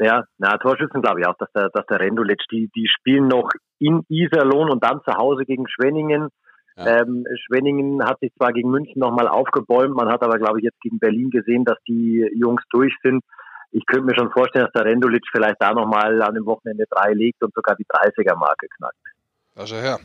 Ja, 0.00 0.24
na, 0.38 0.56
Torschützen 0.58 1.02
glaube 1.02 1.20
ich 1.20 1.26
auch, 1.26 1.36
dass 1.38 1.50
der, 1.52 1.70
dass 1.70 1.86
der 1.86 2.00
Rendulic, 2.00 2.40
die, 2.52 2.70
die 2.74 2.86
spielen 2.88 3.26
noch 3.26 3.50
in 3.78 4.04
Iserlohn 4.08 4.70
und 4.70 4.82
dann 4.84 5.00
zu 5.04 5.12
Hause 5.14 5.44
gegen 5.44 5.66
Schwenningen. 5.68 6.28
Ja. 6.76 7.00
Ähm, 7.00 7.24
Schwenningen 7.46 8.04
hat 8.04 8.20
sich 8.20 8.32
zwar 8.36 8.52
gegen 8.52 8.70
München 8.70 9.00
nochmal 9.00 9.26
aufgebäumt, 9.26 9.96
man 9.96 10.08
hat 10.08 10.22
aber, 10.22 10.38
glaube 10.38 10.58
ich, 10.58 10.64
jetzt 10.64 10.80
gegen 10.80 11.00
Berlin 11.00 11.30
gesehen, 11.30 11.64
dass 11.64 11.78
die 11.88 12.24
Jungs 12.34 12.62
durch 12.70 12.94
sind. 13.02 13.24
Ich 13.72 13.84
könnte 13.86 14.06
mir 14.06 14.14
schon 14.14 14.30
vorstellen, 14.30 14.66
dass 14.66 14.72
der 14.72 14.90
Rendulic 14.90 15.24
vielleicht 15.30 15.60
da 15.60 15.74
nochmal 15.74 16.22
an 16.22 16.34
dem 16.34 16.46
Wochenende 16.46 16.84
drei 16.88 17.12
legt 17.12 17.42
und 17.42 17.52
sogar 17.52 17.74
die 17.76 17.84
30er-Marke 17.84 18.68
knackt. 18.76 18.96
Also 19.56 19.74
ja. 19.74 19.98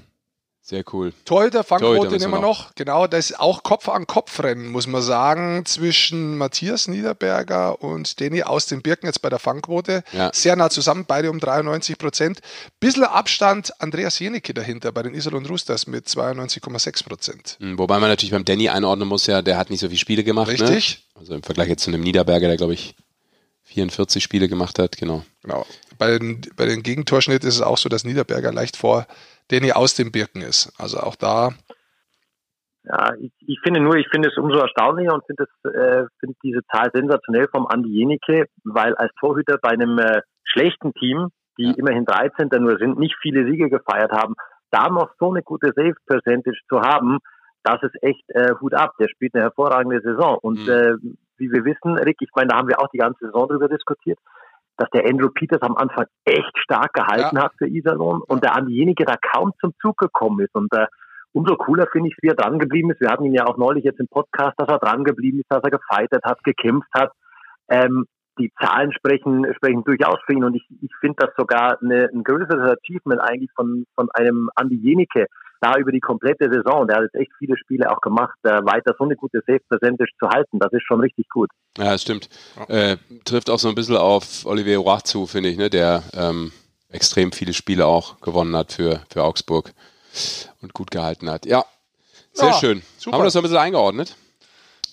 Sehr 0.65 0.85
cool. 0.93 1.11
Torhüter, 1.25 1.65
Fangquote 1.65 2.15
immer 2.15 2.39
noch. 2.39 2.73
Genau, 2.75 3.05
das 3.05 3.31
ist 3.31 3.39
auch 3.39 3.63
Kopf 3.63 3.89
an 3.89 4.07
Kopf 4.07 4.41
rennen, 4.41 4.69
muss 4.69 4.87
man 4.87 5.01
sagen, 5.01 5.65
zwischen 5.65 6.37
Matthias 6.37 6.87
Niederberger 6.87 7.81
und 7.81 8.21
Danny 8.21 8.43
aus 8.43 8.65
den 8.67 8.81
Birken 8.81 9.07
jetzt 9.07 9.21
bei 9.21 9.29
der 9.29 9.39
Fangquote. 9.39 10.05
Ja. 10.13 10.31
Sehr 10.33 10.55
nah 10.55 10.69
zusammen, 10.69 11.03
beide 11.05 11.29
um 11.31 11.41
93 11.41 11.97
Prozent. 11.97 12.39
Bisschen 12.79 13.03
Abstand 13.03 13.73
Andreas 13.81 14.19
Jenecke 14.19 14.53
dahinter 14.53 14.93
bei 14.93 15.03
den 15.03 15.13
Iserlohn 15.13 15.45
Roosters 15.45 15.85
mit 15.85 16.07
92,6 16.07 17.03
Prozent. 17.03 17.57
Hm, 17.59 17.77
wobei 17.77 17.99
man 17.99 18.09
natürlich 18.09 18.31
beim 18.31 18.45
Danny 18.45 18.69
einordnen 18.69 19.09
muss, 19.09 19.27
ja, 19.27 19.41
der 19.41 19.57
hat 19.57 19.69
nicht 19.69 19.81
so 19.81 19.87
viele 19.87 19.99
Spiele 19.99 20.23
gemacht. 20.23 20.47
Ne? 20.47 20.53
Richtig. 20.53 21.03
Ne? 21.15 21.19
Also 21.19 21.35
im 21.35 21.43
Vergleich 21.43 21.67
jetzt 21.67 21.83
zu 21.83 21.91
einem 21.91 22.01
Niederberger, 22.01 22.47
der 22.47 22.55
glaube 22.55 22.73
ich 22.73 22.95
44 23.65 24.23
Spiele 24.23 24.47
gemacht 24.47 24.79
hat, 24.79 24.95
genau. 24.95 25.25
Genau. 25.41 25.65
Bei 25.97 26.17
den, 26.17 26.41
bei 26.55 26.65
den 26.65 26.83
Gegentorschnitt 26.83 27.43
ist 27.43 27.55
es 27.55 27.61
auch 27.61 27.77
so, 27.77 27.89
dass 27.89 28.05
Niederberger 28.05 28.53
leicht 28.53 28.77
vor 28.77 29.07
den 29.51 29.63
ihr 29.63 29.77
aus 29.77 29.95
den 29.95 30.11
Birken 30.11 30.41
ist. 30.41 30.73
Also 30.77 30.99
auch 30.99 31.15
da. 31.15 31.51
Ja, 32.83 33.13
ich, 33.19 33.31
ich 33.39 33.59
finde 33.63 33.79
nur, 33.79 33.95
ich 33.95 34.07
finde 34.09 34.29
es 34.29 34.37
umso 34.37 34.57
erstaunlicher 34.57 35.13
und 35.13 35.23
finde 35.25 35.45
äh, 35.63 36.05
finde 36.19 36.35
diese 36.43 36.61
Zahl 36.71 36.91
sensationell 36.93 37.47
vom 37.49 37.65
Andi 37.67 37.89
Jenike, 37.89 38.47
weil 38.65 38.93
als 38.95 39.13
Torhüter 39.19 39.57
bei 39.61 39.69
einem 39.69 39.97
äh, 39.99 40.21
schlechten 40.43 40.93
Team, 40.93 41.29
die 41.57 41.67
ja. 41.67 41.73
immerhin 41.77 42.05
13. 42.05 42.49
nur 42.59 42.77
sind, 42.77 42.99
nicht 42.99 43.15
viele 43.21 43.45
Siege 43.45 43.69
gefeiert 43.69 44.11
haben, 44.11 44.35
da 44.71 44.89
noch 44.89 45.11
so 45.17 45.31
eine 45.31 45.43
gute 45.43 45.71
Save 45.75 45.95
Percentage 46.05 46.59
zu 46.67 46.81
haben, 46.81 47.19
das 47.63 47.81
ist 47.83 47.95
echt 48.03 48.23
äh, 48.29 48.53
Hut 48.59 48.73
ab. 48.73 48.93
Der 48.99 49.07
spielt 49.07 49.33
eine 49.33 49.43
hervorragende 49.43 50.01
Saison 50.01 50.37
und 50.41 50.59
mhm. 50.65 50.69
äh, 50.69 50.95
wie 51.37 51.51
wir 51.51 51.63
wissen, 51.63 51.97
Rick, 51.97 52.17
ich 52.19 52.29
meine, 52.35 52.49
da 52.49 52.57
haben 52.57 52.67
wir 52.67 52.79
auch 52.79 52.89
die 52.89 52.97
ganze 52.97 53.25
Saison 53.25 53.47
drüber 53.47 53.69
diskutiert 53.69 54.19
dass 54.77 54.89
der 54.91 55.05
Andrew 55.05 55.29
Peters 55.29 55.61
am 55.61 55.77
Anfang 55.77 56.05
echt 56.25 56.57
stark 56.57 56.93
gehalten 56.93 57.35
ja. 57.35 57.43
hat 57.43 57.53
für 57.57 57.67
Iserlohn 57.67 58.21
und 58.27 58.43
der 58.43 58.55
Andijenige 58.55 59.05
da 59.05 59.15
kaum 59.17 59.53
zum 59.59 59.73
Zug 59.81 59.97
gekommen 59.97 60.39
ist. 60.39 60.55
Und 60.55 60.73
äh, 60.73 60.87
umso 61.31 61.55
cooler 61.55 61.87
finde 61.91 62.09
ich, 62.09 62.17
wie 62.21 62.29
er 62.29 62.35
dran 62.35 62.59
geblieben 62.59 62.91
ist. 62.91 63.01
Wir 63.01 63.09
hatten 63.09 63.25
ihn 63.25 63.33
ja 63.33 63.45
auch 63.45 63.57
neulich 63.57 63.83
jetzt 63.83 63.99
im 63.99 64.07
Podcast, 64.07 64.53
dass 64.57 64.67
er 64.67 64.79
dran 64.79 65.03
geblieben 65.03 65.39
ist, 65.39 65.51
dass 65.51 65.63
er 65.63 65.71
gefeitet 65.71 66.23
hat, 66.23 66.43
gekämpft 66.43 66.89
hat. 66.93 67.11
Ähm, 67.69 68.05
die 68.39 68.51
Zahlen 68.59 68.91
sprechen, 68.93 69.45
sprechen 69.55 69.83
durchaus 69.83 70.19
für 70.25 70.33
ihn 70.33 70.43
und 70.43 70.55
ich, 70.55 70.65
ich 70.81 70.91
finde 70.99 71.17
das 71.19 71.35
sogar 71.37 71.77
eine, 71.81 72.09
ein 72.11 72.23
größeres 72.23 72.77
Achievement 72.79 73.21
eigentlich 73.21 73.51
von, 73.55 73.85
von 73.95 74.09
einem 74.13 74.49
Andi 74.55 74.75
Jenike, 74.75 75.27
da 75.63 75.77
über 75.77 75.91
die 75.91 75.99
komplette 75.99 76.49
Saison, 76.51 76.87
der 76.87 76.97
hat 76.97 77.03
jetzt 77.03 77.15
echt 77.15 77.31
viele 77.37 77.57
Spiele 77.57 77.89
auch 77.89 78.01
gemacht, 78.01 78.37
äh, 78.43 78.63
weiter 78.65 78.93
so 78.97 79.05
eine 79.05 79.15
gute 79.15 79.39
Safe-Percentage 79.47 80.11
zu 80.19 80.29
halten, 80.29 80.59
das 80.59 80.73
ist 80.73 80.83
schon 80.83 80.99
richtig 80.99 81.29
gut. 81.29 81.49
Ja, 81.77 81.91
das 81.91 82.01
stimmt. 82.01 82.29
Äh, 82.67 82.97
trifft 83.23 83.49
auch 83.49 83.59
so 83.59 83.69
ein 83.69 83.75
bisschen 83.75 83.97
auf 83.97 84.45
Olivier 84.45 84.79
Roach 84.79 85.03
zu, 85.03 85.25
finde 85.25 85.49
ich, 85.49 85.57
ne, 85.57 85.69
der 85.69 86.03
ähm, 86.13 86.51
extrem 86.89 87.31
viele 87.31 87.53
Spiele 87.53 87.85
auch 87.85 88.19
gewonnen 88.19 88.55
hat 88.55 88.73
für, 88.73 89.01
für 89.09 89.23
Augsburg 89.23 89.73
und 90.61 90.73
gut 90.73 90.91
gehalten 90.91 91.29
hat. 91.29 91.45
Ja, 91.45 91.63
sehr 92.33 92.49
ja, 92.49 92.53
schön. 92.55 92.81
Super. 92.97 93.15
Haben 93.15 93.21
wir 93.21 93.25
das 93.25 93.33
so 93.33 93.39
ein 93.39 93.43
bisschen 93.43 93.57
eingeordnet? 93.57 94.15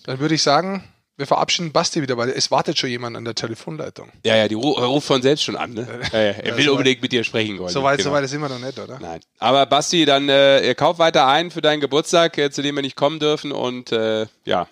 Dann 0.05 0.19
würde 0.19 0.35
ich 0.35 0.41
sagen, 0.41 0.83
wir 1.21 1.27
verabschieden 1.27 1.71
Basti 1.71 2.01
wieder, 2.01 2.17
weil 2.17 2.29
es 2.29 2.49
wartet 2.49 2.79
schon 2.79 2.89
jemand 2.89 3.15
an 3.15 3.23
der 3.23 3.35
Telefonleitung. 3.35 4.09
Ja, 4.25 4.35
ja, 4.35 4.47
die 4.47 4.55
ruft 4.55 5.05
von 5.05 5.21
selbst 5.21 5.43
schon 5.43 5.55
an. 5.55 5.73
Ne? 5.73 5.87
Ja, 6.11 6.19
ja, 6.19 6.31
er 6.31 6.57
will 6.57 6.65
so 6.65 6.71
unbedingt 6.71 7.01
mit 7.01 7.11
dir 7.11 7.23
sprechen 7.23 7.59
wollen. 7.59 7.69
So 7.69 7.83
weit, 7.83 7.99
genau. 7.99 8.09
so 8.09 8.15
weit 8.15 8.27
sind 8.27 8.41
wir 8.41 8.49
noch 8.49 8.59
nicht, 8.59 8.77
oder? 8.79 8.99
Nein. 8.99 9.21
Aber 9.39 9.65
Basti, 9.67 10.03
dann 10.03 10.27
äh, 10.29 10.73
kauf 10.75 10.99
weiter 10.99 11.27
ein 11.27 11.51
für 11.51 11.61
deinen 11.61 11.79
Geburtstag, 11.79 12.37
äh, 12.37 12.49
zu 12.49 12.61
dem 12.61 12.75
wir 12.75 12.81
nicht 12.81 12.95
kommen 12.95 13.19
dürfen 13.19 13.51
und 13.51 13.91
äh, 13.91 14.25
ja. 14.45 14.67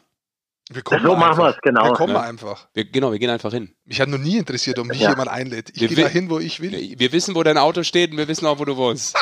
Wir 0.71 0.81
kommen 0.81 1.03
so 1.03 1.15
machen 1.15 1.37
wir 1.37 1.49
es, 1.49 1.61
genau. 1.61 1.85
Wir 1.85 1.93
kommen 1.93 2.13
ne? 2.13 2.21
einfach. 2.21 2.67
Wir, 2.73 2.85
genau, 2.85 3.11
wir 3.11 3.19
gehen 3.19 3.29
einfach 3.29 3.51
hin. 3.51 3.73
Mich 3.85 4.01
hat 4.01 4.09
noch 4.09 4.17
nie 4.17 4.37
interessiert, 4.37 4.79
ob 4.79 4.87
mich 4.87 4.99
ja. 4.99 5.11
jemand 5.11 5.29
einlädt. 5.29 5.69
Ich 5.69 5.87
gehe 5.87 5.95
da 5.95 6.07
hin, 6.07 6.29
wo 6.29 6.39
ich 6.39 6.59
will. 6.61 6.71
Wir 6.97 7.11
wissen, 7.11 7.35
wo 7.35 7.43
dein 7.43 7.57
Auto 7.57 7.83
steht 7.83 8.11
und 8.11 8.17
wir 8.17 8.27
wissen 8.27 8.45
auch, 8.45 8.59
wo 8.59 8.65
du 8.65 8.75
wohnst. 8.75 9.15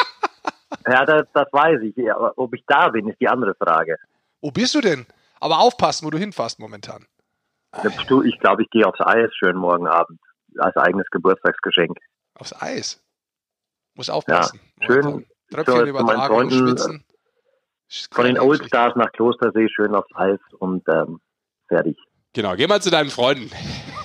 ja, 0.88 1.06
das, 1.06 1.28
das 1.34 1.48
weiß 1.52 1.82
ich. 1.84 2.12
Aber 2.12 2.34
ob 2.38 2.54
ich 2.54 2.64
da 2.68 2.90
bin, 2.90 3.08
ist 3.10 3.20
die 3.20 3.28
andere 3.28 3.54
Frage. 3.56 3.98
Wo 4.42 4.52
bist 4.52 4.76
du 4.76 4.82
denn? 4.82 5.06
Aber 5.40 5.60
aufpassen, 5.60 6.06
wo 6.06 6.10
du 6.10 6.18
hinfährst 6.18 6.60
momentan. 6.60 7.06
Du, 8.08 8.24
ich 8.24 8.40
glaube, 8.40 8.64
ich 8.64 8.70
gehe 8.70 8.86
aufs 8.86 9.00
Eis 9.02 9.30
schön 9.36 9.56
morgen 9.56 9.88
Abend. 9.88 10.20
Als 10.58 10.76
eigenes 10.76 11.06
Geburtstagsgeschenk. 11.12 11.98
Aufs 12.36 12.54
Eis? 12.60 13.04
Muss 13.94 14.10
aufpassen. 14.10 14.60
Ja, 14.80 14.86
schön. 14.88 15.26
Tröpfchen 15.52 15.88
übertragen 15.88 16.28
Freunden, 16.28 16.68
schwitzen. 16.68 17.06
Von 18.12 18.26
den 18.26 18.40
Old 18.40 18.66
Stars 18.66 18.96
nach 18.96 19.12
Klostersee 19.12 19.68
schön 19.70 19.96
aufs 19.96 20.14
Eis 20.16 20.40
und 20.60 20.88
ähm, 20.90 21.20
fertig. 21.68 21.98
Genau, 22.34 22.56
geh 22.56 22.68
mal 22.68 22.82
zu 22.82 22.90
deinen 22.90 23.10
Freunden. 23.10 23.50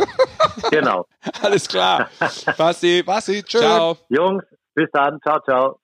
genau. 0.70 1.06
Alles 1.42 1.68
klar. 1.68 2.08
Basti. 2.56 3.02
Basti, 3.02 3.42
tschüss. 3.42 3.60
Ciao. 3.60 3.98
Jungs, 4.08 4.44
bis 4.74 4.88
dann. 4.92 5.20
Ciao, 5.22 5.40
ciao. 5.40 5.80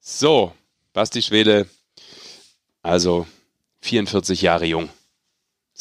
So, 0.00 0.52
Basti 0.92 1.22
Schwede, 1.22 1.66
also 2.82 3.26
44 3.82 4.40
Jahre 4.42 4.64
jung. 4.64 4.88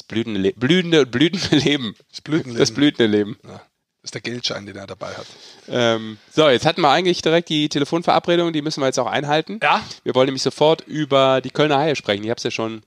Blühende, 0.08 0.40
Le 0.40 0.54
blühende, 0.54 1.06
blühende 1.06 1.40
Leben. 1.58 1.96
Das 2.10 2.22
blühende 2.22 2.58
Das 2.58 2.72
blühende 2.72 3.06
Leben. 3.06 3.38
Ja, 3.44 3.50
das 3.52 3.62
ist 4.04 4.14
der 4.14 4.22
Geldschein, 4.22 4.66
den 4.66 4.76
er 4.76 4.88
dabei 4.88 5.14
hat. 5.14 5.26
Ähm, 5.68 6.18
so, 6.32 6.48
jetzt 6.50 6.66
hatten 6.66 6.82
wir 6.82 6.90
eigentlich 6.90 7.22
direkt 7.22 7.50
die 7.50 7.68
Telefonverabredung, 7.70 8.54
die 8.54 8.62
müssen 8.62 8.82
wir 8.82 8.88
jetzt 8.88 9.00
auch 9.00 9.08
einhalten. 9.08 9.60
Ja. 9.62 9.84
Wir 10.04 10.16
wollen 10.16 10.28
nämlich 10.28 10.44
sofort 10.44 10.82
über 10.88 11.42
die 11.42 11.50
Kölner 11.50 11.78
Haie 11.78 11.96
sprechen. 11.96 12.24
Ich 12.24 12.30
habe 12.30 12.38
es 12.38 12.44
ja 12.44 12.52
schon 12.52 12.84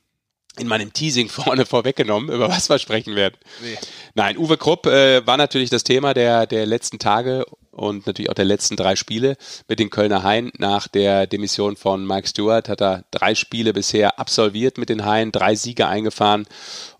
in 0.59 0.67
meinem 0.67 0.93
Teasing 0.93 1.29
vorne 1.31 1.67
vorweggenommen, 1.67 2.31
über 2.35 2.49
was 2.49 2.69
wir 2.71 2.79
sprechen 2.79 3.15
werden. 3.17 3.37
Nee. 3.63 3.79
Nein, 4.15 4.39
Uwe 4.39 4.57
Krupp 4.57 4.87
äh, 4.87 5.27
war 5.27 5.37
natürlich 5.37 5.71
das 5.71 5.85
Thema 5.85 6.15
der, 6.15 6.47
der 6.47 6.67
letzten 6.67 6.99
Tage 6.99 7.45
und 7.71 8.07
natürlich 8.07 8.31
auch 8.31 8.35
der 8.35 8.45
letzten 8.45 8.77
drei 8.77 8.97
Spiele 8.97 9.37
mit 9.69 9.79
den 9.79 9.91
Kölner 9.91 10.23
Haien. 10.23 10.51
Nach 10.59 10.89
der 10.89 11.27
Demission 11.27 11.77
von 11.77 12.07
Mike 12.07 12.29
Stewart 12.29 12.69
hat 12.69 12.81
er 12.81 13.05
drei 13.11 13.35
Spiele 13.35 13.73
bisher 13.73 14.19
absolviert 14.19 14.79
mit 14.79 14.89
den 14.89 15.05
Haien, 15.05 15.33
drei 15.33 15.55
Siege 15.55 15.87
eingefahren. 15.87 16.47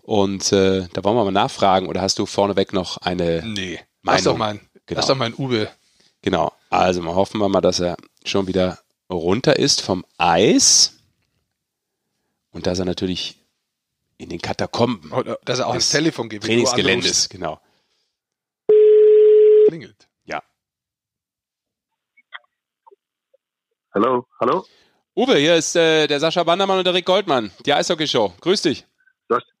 Und 0.01 0.51
äh, 0.51 0.87
da 0.93 1.03
wollen 1.03 1.15
wir 1.15 1.25
mal 1.25 1.31
nachfragen, 1.31 1.87
oder 1.87 2.01
hast 2.01 2.19
du 2.19 2.25
vorneweg 2.25 2.73
noch 2.73 2.97
eine 2.97 3.43
nee, 3.45 3.79
Meinung? 4.01 4.15
Das 4.15 4.17
ist 4.17 4.25
doch 4.27 4.37
mein, 4.37 4.59
genau. 4.59 4.95
das 4.95 5.05
ist 5.05 5.09
doch 5.09 5.17
mein 5.17 5.33
Uwe. 5.35 5.69
Genau, 6.21 6.51
also 6.69 7.01
mal 7.01 7.15
hoffen 7.15 7.39
wir 7.39 7.49
mal, 7.49 7.61
dass 7.61 7.79
er 7.79 7.97
schon 8.23 8.47
wieder 8.47 8.79
runter 9.09 9.57
ist 9.57 9.81
vom 9.81 10.05
Eis. 10.17 10.97
Und 12.51 12.67
dass 12.67 12.79
er 12.79 12.85
natürlich 12.85 13.37
in 14.17 14.29
den 14.29 14.41
Katakomben. 14.41 15.11
Oder 15.11 15.39
dass 15.45 15.59
er 15.59 15.67
auch 15.67 15.73
ins 15.73 15.89
Telefon 15.89 16.29
geht. 16.29 16.43
Trainingsgeländes, 16.43 17.29
genau. 17.29 17.59
Klingelt. 19.67 20.07
Ja. 20.25 20.43
Hallo, 23.93 24.25
hallo. 24.39 24.63
Uwe, 25.17 25.35
hier 25.35 25.57
ist 25.57 25.75
äh, 25.75 26.07
der 26.07 26.21
Sascha 26.21 26.43
Bandermann 26.45 26.77
und 26.77 26.85
der 26.85 26.93
Rick 26.93 27.05
Goldmann, 27.05 27.51
die 27.65 27.73
Eishockey-Show. 27.73 28.33
Grüß 28.39 28.61
dich. 28.61 28.87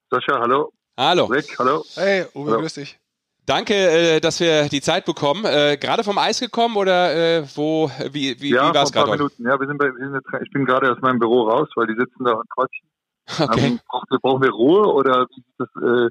Sascha, 0.09 0.39
hallo. 0.39 0.71
Hallo. 0.97 1.25
Rick, 1.25 1.57
hallo. 1.59 1.83
Hey, 1.95 2.25
Uwe, 2.33 2.51
hallo. 2.51 2.61
grüß 2.61 2.75
dich. 2.75 2.97
Danke, 3.45 3.73
äh, 3.73 4.21
dass 4.21 4.39
wir 4.39 4.69
die 4.69 4.79
Zeit 4.79 5.03
bekommen. 5.03 5.43
Äh, 5.43 5.77
gerade 5.77 6.05
vom 6.05 6.17
Eis 6.17 6.39
gekommen 6.39 6.77
oder 6.77 7.13
äh, 7.13 7.43
wo, 7.55 7.91
wie, 8.11 8.39
wie, 8.41 8.53
ja, 8.53 8.69
wie 8.69 8.75
war 8.75 8.83
es 8.83 8.93
gerade? 8.93 9.11
Minuten. 9.11 9.43
Ja, 9.43 9.59
wir 9.59 9.67
sind 9.67 9.77
bei, 9.77 9.87
wir 9.87 9.99
sind 9.99 10.13
jetzt, 10.13 10.43
ich 10.43 10.51
bin 10.51 10.63
gerade 10.65 10.93
aus 10.93 11.01
meinem 11.01 11.19
Büro 11.19 11.49
raus, 11.49 11.67
weil 11.75 11.87
die 11.87 11.95
sitzen 11.95 12.23
da 12.23 12.31
und 12.33 12.49
quatschen. 12.49 12.87
Okay. 13.49 13.65
Ähm, 13.65 13.79
brauchen, 13.87 14.19
brauchen, 14.21 14.41
wir 14.43 14.51
Ruhe 14.51 14.93
oder 14.93 15.27
wie 15.29 15.43
das, 15.57 15.69
äh, 15.75 16.09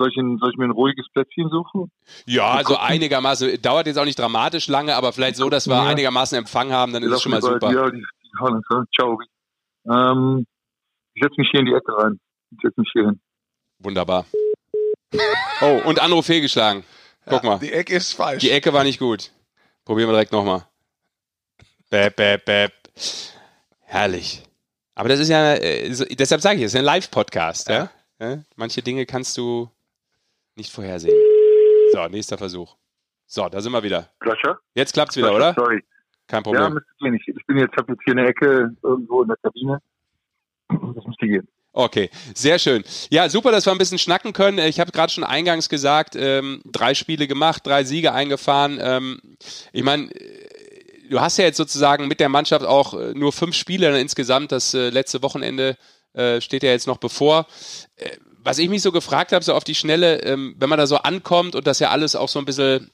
soll, 0.00 0.08
ich 0.08 0.16
ein, 0.16 0.38
soll 0.38 0.50
ich 0.50 0.56
mir 0.56 0.64
ein 0.64 0.70
ruhiges 0.70 1.06
Plätzchen 1.12 1.50
suchen? 1.50 1.90
Ja, 2.24 2.52
also 2.52 2.76
einigermaßen, 2.76 3.60
dauert 3.60 3.86
jetzt 3.86 3.98
auch 3.98 4.06
nicht 4.06 4.18
dramatisch 4.18 4.66
lange, 4.66 4.96
aber 4.96 5.12
vielleicht 5.12 5.36
so, 5.36 5.50
dass 5.50 5.68
wir 5.68 5.76
ja. 5.76 5.86
einigermaßen 5.86 6.38
Empfang 6.38 6.72
haben, 6.72 6.92
dann 6.94 7.02
ist 7.02 7.12
es 7.12 7.22
schon 7.22 7.32
mal 7.32 7.42
super. 7.42 7.70
Ja, 7.70 7.90
die, 7.90 7.98
die, 8.00 8.84
ciao. 8.96 9.18
Ähm, 9.86 10.46
ich 11.14 11.22
setze 11.22 11.34
mich 11.38 11.48
hier 11.50 11.60
in 11.60 11.66
die 11.66 11.74
Ecke 11.74 11.96
rein. 11.96 12.18
Ich 12.52 12.58
setze 12.62 12.80
mich 12.80 12.88
hier 12.92 13.04
hin. 13.04 13.20
Wunderbar. 13.78 14.24
Oh, 15.60 15.80
und 15.84 16.00
Anruf 16.00 16.26
fehlgeschlagen. 16.26 16.82
Guck 17.26 17.44
ja, 17.44 17.50
mal. 17.50 17.58
Die 17.58 17.72
Ecke 17.72 17.96
ist 17.96 18.14
falsch. 18.14 18.40
Die 18.40 18.50
Ecke 18.50 18.72
war 18.72 18.84
nicht 18.84 18.98
gut. 18.98 19.30
Probieren 19.84 20.08
wir 20.08 20.12
direkt 20.12 20.32
nochmal. 20.32 20.64
Bäp, 21.90 22.16
bäp, 22.16 22.44
bäp. 22.44 22.72
Herrlich. 23.80 24.42
Aber 24.94 25.08
das 25.08 25.20
ist 25.20 25.28
ja, 25.28 25.54
äh, 25.54 25.92
so, 25.92 26.04
deshalb 26.06 26.40
sage 26.40 26.58
ich, 26.58 26.64
es 26.64 26.72
ist 26.72 26.78
ein 26.78 26.84
Live-Podcast. 26.84 27.68
Ja. 27.68 27.90
ja. 28.18 28.38
Manche 28.56 28.80
Dinge 28.82 29.04
kannst 29.04 29.36
du 29.36 29.68
nicht 30.60 30.72
vorhersehen. 30.72 31.16
So, 31.92 32.06
nächster 32.08 32.36
Versuch. 32.36 32.76
So, 33.26 33.48
da 33.48 33.60
sind 33.60 33.72
wir 33.72 33.82
wieder. 33.82 34.10
Flasche? 34.22 34.58
Jetzt 34.74 34.92
klappt's 34.92 35.16
wieder, 35.16 35.28
Flasche, 35.28 35.52
oder? 35.52 35.54
Sorry. 35.54 35.84
Kein 36.26 36.42
Problem. 36.42 36.62
Ja, 36.62 36.70
müsste 36.70 36.94
gehen. 37.00 37.14
Ich, 37.14 37.28
ich 37.28 37.46
bin 37.46 37.56
jetzt, 37.56 37.76
habe 37.76 37.92
jetzt 37.92 38.02
hier 38.04 38.12
eine 38.12 38.26
Ecke 38.26 38.70
irgendwo 38.82 39.22
in 39.22 39.28
der 39.28 39.36
Kabine. 39.38 39.78
Das 40.68 41.04
müsste 41.06 41.26
gehen. 41.26 41.48
Okay, 41.72 42.10
sehr 42.34 42.58
schön. 42.58 42.84
Ja, 43.10 43.28
super, 43.28 43.52
dass 43.52 43.66
wir 43.66 43.72
ein 43.72 43.78
bisschen 43.78 43.98
schnacken 43.98 44.32
können. 44.32 44.58
Ich 44.58 44.80
habe 44.80 44.92
gerade 44.92 45.12
schon 45.12 45.24
eingangs 45.24 45.68
gesagt, 45.68 46.16
ähm, 46.16 46.60
drei 46.64 46.94
Spiele 46.94 47.26
gemacht, 47.26 47.66
drei 47.66 47.84
Siege 47.84 48.12
eingefahren. 48.12 48.78
Ähm, 48.80 49.20
ich 49.72 49.84
meine, 49.84 50.10
du 51.08 51.20
hast 51.20 51.38
ja 51.38 51.44
jetzt 51.44 51.56
sozusagen 51.56 52.08
mit 52.08 52.20
der 52.20 52.28
Mannschaft 52.28 52.66
auch 52.66 52.94
äh, 52.94 53.14
nur 53.14 53.32
fünf 53.32 53.54
Spiele 53.54 53.98
insgesamt. 54.00 54.52
Das 54.52 54.74
äh, 54.74 54.90
letzte 54.90 55.22
Wochenende 55.22 55.76
äh, 56.12 56.40
steht 56.40 56.64
ja 56.64 56.70
jetzt 56.70 56.88
noch 56.88 56.98
bevor. 56.98 57.46
Äh, 57.96 58.16
was 58.42 58.58
ich 58.58 58.68
mich 58.68 58.82
so 58.82 58.92
gefragt 58.92 59.32
habe, 59.32 59.44
so 59.44 59.54
auf 59.54 59.64
die 59.64 59.74
Schnelle, 59.74 60.22
ähm, 60.22 60.54
wenn 60.58 60.68
man 60.68 60.78
da 60.78 60.86
so 60.86 60.96
ankommt 60.96 61.54
und 61.54 61.66
das 61.66 61.78
ja 61.78 61.90
alles 61.90 62.16
auch 62.16 62.28
so 62.28 62.38
ein 62.38 62.44
bisschen 62.44 62.90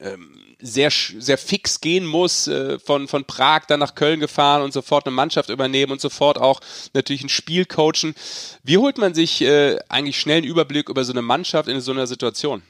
ähm, 0.00 0.30
sehr, 0.58 0.90
sehr 0.90 1.38
fix 1.38 1.80
gehen 1.80 2.06
muss, 2.06 2.48
äh, 2.48 2.78
von, 2.78 3.08
von 3.08 3.24
Prag 3.24 3.66
dann 3.68 3.80
nach 3.80 3.94
Köln 3.94 4.20
gefahren 4.20 4.62
und 4.62 4.72
sofort 4.72 5.06
eine 5.06 5.14
Mannschaft 5.14 5.50
übernehmen 5.50 5.92
und 5.92 6.00
sofort 6.00 6.38
auch 6.38 6.60
natürlich 6.94 7.24
ein 7.24 7.28
Spiel 7.28 7.66
coachen. 7.66 8.14
Wie 8.62 8.78
holt 8.78 8.98
man 8.98 9.14
sich 9.14 9.42
äh, 9.42 9.78
eigentlich 9.88 10.18
schnell 10.18 10.38
einen 10.38 10.46
Überblick 10.46 10.88
über 10.88 11.04
so 11.04 11.12
eine 11.12 11.22
Mannschaft 11.22 11.68
in 11.68 11.80
so 11.80 11.92
einer 11.92 12.06
Situation? 12.06 12.62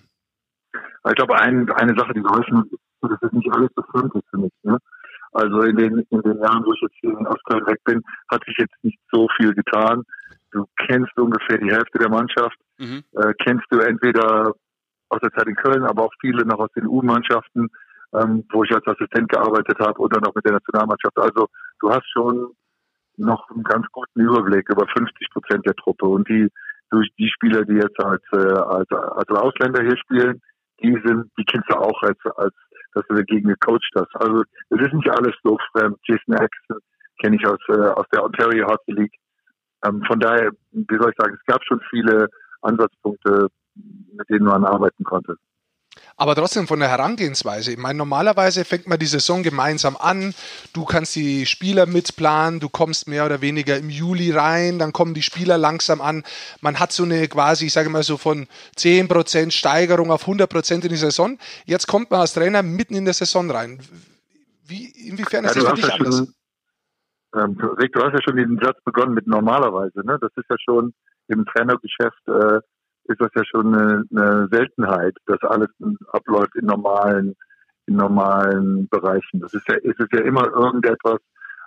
Ich 1.09 1.15
glaube, 1.15 1.39
ein, 1.39 1.71
eine 1.71 1.95
Sache, 1.97 2.13
die 2.15 2.23
geholfen 2.23 2.59
hat, 2.59 2.67
ist, 2.67 3.23
das 3.23 3.33
nicht 3.33 3.53
alles 3.53 3.71
so 3.77 3.83
fremd 3.93 4.13
ist 4.15 4.29
für 4.31 4.39
mich. 4.39 4.53
Ne? 4.65 4.77
Also 5.33 5.61
in 5.63 5.77
den, 5.77 6.05
in 6.11 6.23
den 6.23 6.39
Jahren, 6.41 6.65
wo 6.65 6.73
ich 6.73 6.81
jetzt 6.81 6.97
hier 7.01 7.11
in 7.11 7.27
Ostköln 7.27 7.65
weg 7.67 7.79
bin, 7.85 8.03
hat 8.29 8.43
sich 8.45 8.57
jetzt 8.59 8.75
nicht 8.83 8.99
so 9.13 9.29
viel 9.37 9.55
getan. 9.55 10.03
Du 10.53 10.67
kennst 10.87 11.17
ungefähr 11.19 11.59
die 11.59 11.71
Hälfte 11.71 11.99
der 11.99 12.09
Mannschaft. 12.09 12.57
Mhm. 12.79 13.03
Äh, 13.13 13.33
kennst 13.45 13.67
du 13.71 13.81
entweder 13.81 14.53
aus 15.09 15.21
der 15.21 15.33
Zeit 15.33 15.47
in 15.47 15.57
Köln, 15.57 15.85
aber 15.85 16.05
auch 16.05 16.13
viele 16.21 16.45
noch 16.45 16.59
aus 16.59 16.73
den 16.77 16.87
U-Mannschaften, 16.87 17.69
ähm, 18.15 18.45
wo 18.51 18.65
ich 18.65 18.73
als 18.73 18.87
Assistent 18.87 19.29
gearbeitet 19.29 19.79
habe 19.79 19.99
oder 20.01 20.21
noch 20.21 20.35
mit 20.35 20.45
der 20.45 20.55
Nationalmannschaft. 20.55 21.19
Also 21.19 21.49
du 21.81 21.91
hast 21.91 22.07
schon 22.13 22.53
noch 23.17 23.49
einen 23.51 23.65
ganz 23.65 23.87
guten 23.93 24.21
Überblick 24.21 24.69
über 24.69 24.87
50 24.87 25.31
Prozent 25.31 25.67
der 25.67 25.75
Truppe 25.75 26.07
und 26.07 26.29
die 26.29 26.49
durch 26.91 27.09
die 27.19 27.29
Spieler, 27.29 27.65
die 27.65 27.75
jetzt 27.75 27.99
als, 28.03 28.23
äh, 28.33 28.37
als, 28.37 28.89
als 28.91 29.29
Ausländer 29.29 29.83
hier 29.83 29.97
spielen, 29.97 30.41
die 30.83 30.93
sind, 31.05 31.31
die 31.39 31.45
kennst 31.45 31.69
du 31.71 31.75
auch 31.75 32.03
als, 32.03 32.19
als 32.37 32.55
dass 32.95 33.05
du 33.09 33.15
dagegen 33.15 33.49
gecoacht 33.49 33.93
hast. 33.95 34.15
Also 34.15 34.43
es 34.71 34.81
ist 34.81 34.95
nicht 34.95 35.11
alles 35.11 35.35
so 35.43 35.59
fremd. 35.73 35.97
Jason 36.05 36.35
Axon 36.35 36.79
kenne 37.21 37.37
ich 37.37 37.47
aus, 37.47 37.59
äh, 37.69 37.89
aus 37.91 38.07
der 38.13 38.25
Ontario 38.25 38.67
Hockey 38.67 38.93
League. 38.93 39.15
Ähm, 39.87 40.03
von 40.07 40.20
daher, 40.20 40.51
wie 40.72 40.99
soll 40.99 41.11
ich 41.11 41.16
sagen, 41.16 41.37
es 41.38 41.46
gab 41.46 41.62
schon 41.64 41.81
viele 41.90 42.29
Ansatzpunkte, 42.62 43.49
mit 43.75 44.29
denen 44.29 44.46
man 44.46 44.64
arbeiten 44.64 45.05
konnte. 45.05 45.37
Aber 46.18 46.35
trotzdem 46.35 46.66
von 46.66 46.81
der 46.81 46.88
Herangehensweise. 46.88 47.72
Ich 47.72 47.79
meine, 47.79 47.99
normalerweise 47.99 48.64
fängt 48.64 48.87
man 48.87 48.99
die 48.99 49.07
Saison 49.07 49.42
gemeinsam 49.42 49.96
an. 49.99 50.35
Du 50.72 50.85
kannst 50.87 51.14
die 51.14 51.44
Spieler 51.44 51.85
mitplanen. 51.85 52.59
Du 52.59 52.70
kommst 52.70 53.07
mehr 53.07 53.27
oder 53.27 53.42
weniger 53.42 53.77
im 53.77 53.90
Juli 53.90 54.31
rein. 54.31 54.79
Dann 54.79 54.94
kommen 54.94 55.12
die 55.12 55.22
Spieler 55.22 55.59
langsam 55.59 56.01
an. 56.01 56.25
Man 56.62 56.79
hat 56.81 56.92
so 56.92 57.03
eine 57.03 57.29
quasi, 57.29 57.66
ich 57.66 57.72
sage 57.72 57.90
mal 57.90 58.03
so 58.03 58.16
von 58.16 58.46
10% 58.79 59.51
Steigerung 59.51 60.11
auf 60.11 60.27
100% 60.27 60.83
in 60.85 60.88
die 60.88 60.96
Saison. 60.96 61.38
Jetzt 61.66 61.87
kommt 61.87 62.11
man 62.11 62.20
als 62.20 62.33
Trainer 62.33 62.62
mitten 62.62 62.94
in 62.94 63.05
der 63.05 63.14
Saison 63.14 63.51
rein. 63.51 63.81
Wie, 64.66 64.87
inwiefern 65.09 65.44
ist 65.44 65.57
ja, 65.57 65.62
das 65.62 65.70
für 65.70 65.77
dich 65.77 65.92
anders? 65.92 66.16
Schon, 66.16 66.35
ähm, 67.37 67.57
Rick, 67.79 67.92
du 67.92 68.03
hast 68.03 68.12
ja 68.12 68.22
schon 68.22 68.37
den 68.37 68.59
Satz 68.62 68.79
begonnen 68.85 69.14
mit 69.14 69.27
normalerweise. 69.27 70.01
Ne? 70.05 70.18
Das 70.20 70.31
ist 70.37 70.49
ja 70.49 70.57
schon 70.59 70.92
im 71.29 71.44
Trainergeschäft 71.46 72.29
äh, 72.29 72.61
ist 73.09 73.20
das 73.20 73.31
ja 73.35 73.44
schon 73.44 73.75
eine, 73.75 74.05
eine 74.11 74.49
Seltenheit, 74.51 75.16
dass 75.27 75.40
alles 75.42 75.68
abläuft 76.12 76.55
in 76.57 76.66
normalen, 76.66 77.37
in 77.87 77.96
normalen 77.96 78.88
Bereichen. 78.88 79.40
Das 79.40 79.55
ist 79.55 79.68
ja, 79.68 79.77
ist 79.77 80.01
es 80.01 80.09
ja 80.12 80.20
immer 80.20 80.46
irgendetwas, 80.46 81.18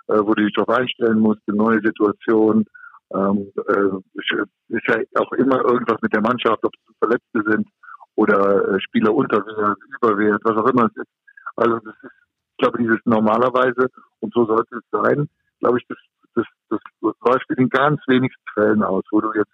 äh, 0.08 0.18
wo 0.18 0.34
du 0.34 0.44
dich 0.44 0.54
darauf 0.54 0.76
einstellen 0.76 1.18
musst, 1.18 1.40
eine 1.46 1.56
neue 1.56 1.80
Situation. 1.80 2.64
Ähm, 3.12 3.50
äh, 3.68 4.76
ist 4.76 4.86
ja 4.86 4.96
auch 5.16 5.32
immer 5.32 5.64
irgendwas 5.64 6.00
mit 6.00 6.14
der 6.14 6.20
Mannschaft, 6.20 6.64
ob 6.64 6.72
es 6.74 6.96
Verletzte 6.98 7.50
sind 7.50 7.68
oder 8.14 8.74
äh, 8.74 8.80
Spieler 8.80 9.14
unterwert, 9.14 9.78
überwert, 10.00 10.40
was 10.44 10.56
auch 10.56 10.68
immer 10.68 10.84
es 10.84 10.96
ist. 10.96 11.10
Also 11.56 11.78
das 11.78 11.94
ist, 12.02 12.10
ich 12.52 12.58
glaube, 12.58 12.78
dieses 12.78 12.98
normalerweise 13.04 13.88
und 14.20 14.32
so 14.34 14.44
sollte 14.44 14.76
es 14.76 14.84
sein, 14.92 15.28
glaube 15.60 15.78
ich, 15.78 15.86
das, 15.88 15.98
das, 16.34 16.46
das 16.70 16.80
läuft 17.22 17.50
in 17.56 17.68
ganz 17.68 18.00
wenigsten 18.06 18.42
Fällen 18.54 18.82
aus, 18.82 19.04
wo 19.10 19.20
du 19.20 19.32
jetzt 19.34 19.52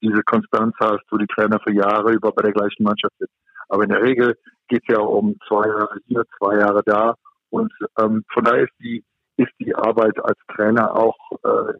diese 0.00 0.22
Konstanz 0.22 0.74
hast, 0.80 1.04
wo 1.10 1.18
die 1.18 1.26
Trainer 1.26 1.58
für 1.60 1.72
Jahre 1.72 2.12
über 2.12 2.32
bei 2.32 2.42
der 2.42 2.52
gleichen 2.52 2.84
Mannschaft 2.84 3.14
sind. 3.18 3.30
Aber 3.68 3.82
in 3.82 3.90
der 3.90 4.02
Regel 4.02 4.36
geht 4.68 4.82
es 4.86 4.94
ja 4.94 5.00
um 5.00 5.36
zwei 5.46 5.66
Jahre 5.66 5.98
hier, 6.06 6.24
zwei 6.38 6.58
Jahre 6.58 6.82
da. 6.84 7.14
Und 7.50 7.72
ähm, 8.00 8.24
von 8.32 8.44
daher 8.44 8.64
ist 8.64 8.74
die, 8.80 9.04
ist 9.36 9.52
die 9.58 9.74
Arbeit 9.74 10.18
als 10.24 10.38
Trainer 10.54 10.94
auch 10.94 11.16
äh, 11.44 11.72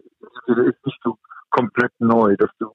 ist 0.49 0.87
nicht 0.87 1.01
so 1.03 1.17
komplett 1.51 1.93
neu, 1.99 2.37
dass 2.37 2.51
du, 2.59 2.73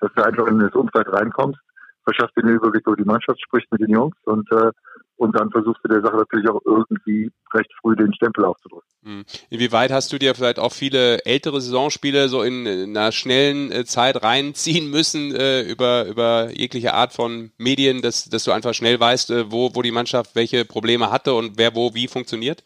dass 0.00 0.12
du 0.14 0.22
einfach 0.22 0.46
in 0.48 0.58
das 0.58 0.74
Umfeld 0.74 1.08
reinkommst, 1.12 1.60
verschaffst 2.06 2.36
dir 2.36 2.42
Überblick 2.48 2.86
über 2.86 2.96
die 2.96 3.04
Mannschaft, 3.04 3.40
sprichst 3.42 3.70
mit 3.72 3.80
den 3.80 3.90
Jungs 3.90 4.16
und 4.24 4.50
äh, 4.52 4.70
und 5.18 5.34
dann 5.34 5.50
versuchst 5.50 5.82
du 5.82 5.88
der 5.88 6.02
Sache 6.02 6.16
natürlich 6.16 6.48
auch 6.48 6.60
irgendwie 6.64 7.30
recht 7.54 7.72
früh 7.80 7.96
den 7.96 8.12
Stempel 8.14 8.44
aufzudrücken. 8.44 8.88
Hm. 9.02 9.24
Inwieweit 9.48 9.90
hast 9.90 10.12
du 10.12 10.18
dir 10.18 10.34
vielleicht 10.34 10.58
auch 10.58 10.72
viele 10.72 11.24
ältere 11.24 11.60
Saisonspiele 11.60 12.28
so 12.28 12.42
in, 12.42 12.66
einer 12.66 13.12
schnellen 13.12 13.72
äh, 13.72 13.84
Zeit 13.84 14.22
reinziehen 14.22 14.90
müssen 14.90 15.34
äh, 15.34 15.62
über, 15.62 16.06
über 16.06 16.50
jegliche 16.52 16.92
Art 16.92 17.14
von 17.14 17.50
Medien, 17.56 18.02
dass, 18.02 18.28
dass 18.28 18.44
du 18.44 18.52
einfach 18.52 18.74
schnell 18.74 19.00
weißt, 19.00 19.30
äh, 19.30 19.50
wo, 19.50 19.74
wo 19.74 19.80
die 19.80 19.90
Mannschaft 19.90 20.36
welche 20.36 20.64
Probleme 20.66 21.10
hatte 21.10 21.32
und 21.32 21.56
wer 21.56 21.74
wo 21.74 21.94
wie 21.94 22.08
funktioniert? 22.08 22.62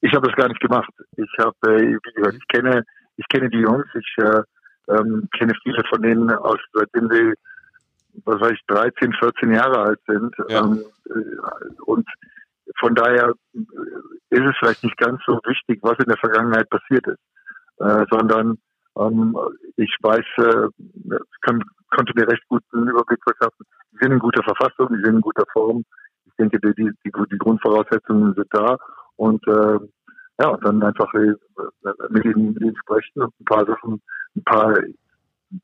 Ich 0.00 0.12
habe 0.14 0.26
das 0.26 0.36
gar 0.36 0.48
nicht 0.48 0.60
gemacht. 0.60 0.90
Ich 1.16 1.30
habe, 1.38 1.56
äh, 1.66 1.98
wie 2.02 2.12
gesagt, 2.14 2.36
ich 2.36 2.48
kenne, 2.48 2.84
ich 3.16 3.28
kenne 3.28 3.50
die 3.50 3.58
Jungs, 3.58 3.86
ich 3.94 4.24
äh, 4.24 4.40
ähm, 4.88 5.28
kenne 5.36 5.52
viele 5.62 5.82
von 5.90 6.00
denen 6.00 6.30
aus, 6.30 6.58
seitdem 6.72 7.10
sie 7.10 7.34
was 8.24 8.40
weiß 8.40 8.52
ich, 8.52 8.66
13, 8.66 9.12
14 9.12 9.52
Jahre 9.52 9.78
alt 9.80 10.00
sind. 10.06 10.34
Ja. 10.48 10.64
Ähm, 10.64 10.84
äh, 11.06 11.82
und 11.84 12.06
von 12.78 12.94
daher 12.94 13.32
ist 13.54 14.42
es 14.44 14.56
vielleicht 14.58 14.84
nicht 14.84 14.96
ganz 14.98 15.20
so 15.26 15.40
wichtig, 15.44 15.80
was 15.82 15.98
in 15.98 16.06
der 16.06 16.18
Vergangenheit 16.18 16.68
passiert 16.70 17.06
ist, 17.06 17.20
äh, 17.78 18.04
sondern 18.10 18.58
ähm, 18.98 19.36
ich 19.76 19.94
weiß, 20.02 20.24
äh, 20.38 20.68
kann, 21.42 21.62
konnte 21.90 22.12
mir 22.14 22.28
recht 22.28 22.42
guten 22.48 22.88
Überblick 22.88 23.20
verschaffen. 23.22 23.66
Die 23.92 23.98
sind 24.00 24.12
in 24.12 24.18
guter 24.18 24.42
Verfassung, 24.42 24.88
die 24.90 25.04
sind 25.04 25.16
in 25.16 25.20
guter 25.20 25.44
Form. 25.52 25.84
Ich 26.26 26.32
denke, 26.38 26.58
die, 26.60 26.74
die, 26.74 26.90
die 27.04 27.38
Grundvoraussetzungen 27.38 28.34
sind 28.34 28.48
da 28.50 28.76
und 29.16 29.46
äh, 29.48 29.78
ja, 30.40 30.48
und 30.48 30.64
dann 30.64 30.82
einfach 30.82 31.12
äh, 31.14 31.34
mit 32.10 32.24
ihnen, 32.24 32.52
mit 32.52 32.62
ihnen 32.62 32.76
sprechen 32.76 33.22
und 33.22 33.34
ein 33.40 33.44
paar 33.44 33.66
Sachen, 33.66 34.00
ein 34.36 34.44
paar 34.44 34.74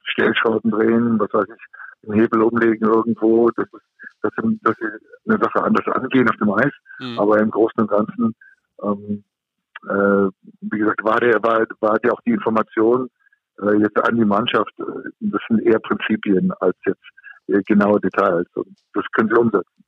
Stellschrauben 0.03 0.71
drehen, 0.71 1.21
was 1.21 1.33
weiß 1.33 1.47
ich, 1.49 1.65
einen 2.09 2.21
Hebel 2.21 2.43
umlegen 2.43 2.87
irgendwo, 2.87 3.51
dass, 3.51 3.67
dass, 4.23 4.33
dass 4.63 4.77
sie 4.79 4.87
eine 5.29 5.39
Sache 5.43 5.63
anders 5.63 5.87
angehen 5.95 6.29
auf 6.29 6.37
dem 6.37 6.53
Eis. 6.53 6.73
Mhm. 6.99 7.19
Aber 7.19 7.39
im 7.39 7.51
Großen 7.51 7.81
und 7.81 7.91
Ganzen, 7.91 8.35
ähm, 8.83 9.25
äh, 9.89 10.29
wie 10.61 10.79
gesagt, 10.79 11.05
war 11.05 11.21
der, 11.21 11.43
war, 11.43 11.67
war 11.81 11.99
der 11.99 12.13
auch 12.13 12.21
die 12.27 12.33
Information 12.33 13.09
äh, 13.61 13.77
jetzt 13.79 13.99
an 13.99 14.17
die 14.17 14.25
Mannschaft, 14.25 14.73
äh, 14.79 15.11
das 15.21 15.41
sind 15.49 15.61
eher 15.63 15.79
Prinzipien 15.79 16.53
als 16.61 16.77
jetzt 16.87 17.05
äh, 17.49 17.63
genaue 17.63 18.01
Details. 18.01 18.49
Und 18.55 18.69
das 18.95 19.05
können 19.13 19.29
sie 19.29 19.41
umsetzen. 19.41 19.84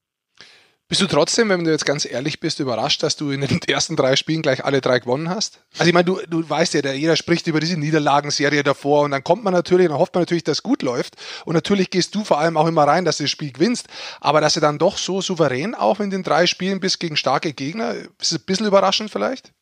Bist 0.88 1.02
du 1.02 1.06
trotzdem, 1.06 1.48
wenn 1.48 1.64
du 1.64 1.70
jetzt 1.72 1.84
ganz 1.84 2.08
ehrlich 2.08 2.38
bist, 2.38 2.60
überrascht, 2.60 3.02
dass 3.02 3.16
du 3.16 3.32
in 3.32 3.40
den 3.40 3.58
ersten 3.68 3.96
drei 3.96 4.14
Spielen 4.14 4.42
gleich 4.42 4.64
alle 4.64 4.80
drei 4.80 5.00
gewonnen 5.00 5.28
hast? 5.28 5.66
Also 5.72 5.88
ich 5.88 5.92
meine, 5.92 6.04
du, 6.04 6.20
du 6.28 6.48
weißt 6.48 6.74
ja, 6.74 6.82
der, 6.82 6.96
jeder 6.96 7.16
spricht 7.16 7.48
über 7.48 7.58
diese 7.58 7.78
Niederlagenserie 7.78 8.62
davor 8.62 9.02
und 9.02 9.10
dann 9.10 9.24
kommt 9.24 9.42
man 9.42 9.52
natürlich, 9.52 9.88
dann 9.88 9.98
hofft 9.98 10.14
man 10.14 10.22
natürlich, 10.22 10.44
dass 10.44 10.58
es 10.58 10.62
gut 10.62 10.82
läuft 10.82 11.16
und 11.44 11.54
natürlich 11.54 11.90
gehst 11.90 12.14
du 12.14 12.22
vor 12.22 12.38
allem 12.38 12.56
auch 12.56 12.68
immer 12.68 12.84
rein, 12.84 13.04
dass 13.04 13.16
du 13.16 13.24
das 13.24 13.32
Spiel 13.32 13.52
gewinnst, 13.52 13.88
aber 14.20 14.40
dass 14.40 14.54
du 14.54 14.60
dann 14.60 14.78
doch 14.78 14.96
so 14.96 15.20
souverän 15.20 15.74
auch 15.74 15.98
in 15.98 16.10
den 16.10 16.22
drei 16.22 16.46
Spielen 16.46 16.78
bist 16.78 17.00
gegen 17.00 17.16
starke 17.16 17.52
Gegner, 17.52 17.94
ist 18.20 18.32
ein 18.32 18.46
bisschen 18.46 18.66
überraschend 18.66 19.10
vielleicht? 19.10 19.52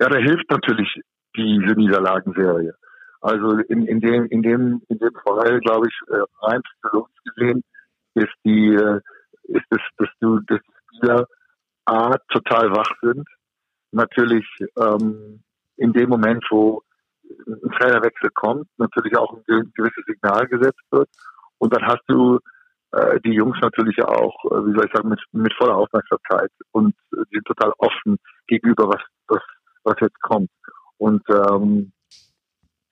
Ja, 0.00 0.08
da 0.08 0.18
hilft 0.18 0.50
natürlich 0.50 0.88
diese 1.36 1.74
Niederlagenserie. 1.76 2.74
Also 3.20 3.58
in, 3.68 3.86
in 3.86 4.00
dem 4.00 4.26
in 4.26 4.42
dem 4.42 4.82
in 4.88 4.98
dem 4.98 5.14
Fall, 5.24 5.60
glaube 5.60 5.86
ich, 5.86 5.94
äh, 6.12 6.24
rein 6.44 6.60
psychologisch 6.62 7.14
gesehen 7.24 7.62
ist 8.14 8.34
die 8.44 8.74
äh, 8.74 9.00
ist 9.52 9.66
es, 9.70 9.80
dass 9.98 10.08
du, 10.20 10.40
dass 10.40 10.60
Spieler 10.86 11.26
A, 11.84 12.16
total 12.28 12.70
wach 12.70 12.90
sind. 13.00 13.26
Natürlich 13.90 14.46
ähm, 14.78 15.42
in 15.76 15.92
dem 15.92 16.08
Moment, 16.08 16.44
wo 16.50 16.82
ein 17.46 17.70
Trainerwechsel 17.78 18.30
kommt, 18.30 18.68
natürlich 18.78 19.16
auch 19.16 19.32
ein 19.32 19.72
gewisses 19.74 20.04
Signal 20.06 20.46
gesetzt 20.46 20.82
wird. 20.90 21.08
Und 21.58 21.74
dann 21.74 21.86
hast 21.86 22.02
du 22.06 22.38
äh, 22.92 23.20
die 23.20 23.32
Jungs 23.32 23.58
natürlich 23.60 24.02
auch, 24.02 24.34
äh, 24.46 24.66
wie 24.66 24.74
soll 24.74 24.86
ich 24.86 24.92
sagen, 24.92 25.08
mit, 25.08 25.20
mit 25.32 25.52
voller 25.54 25.76
Aufmerksamkeit 25.76 26.50
und 26.72 26.94
äh, 27.12 27.22
sind 27.30 27.44
total 27.46 27.72
offen 27.78 28.18
gegenüber 28.46 28.88
was, 28.88 29.02
was, 29.28 29.42
was 29.84 29.96
jetzt 30.00 30.20
kommt. 30.22 30.50
Und 30.98 31.22
ähm, 31.30 31.92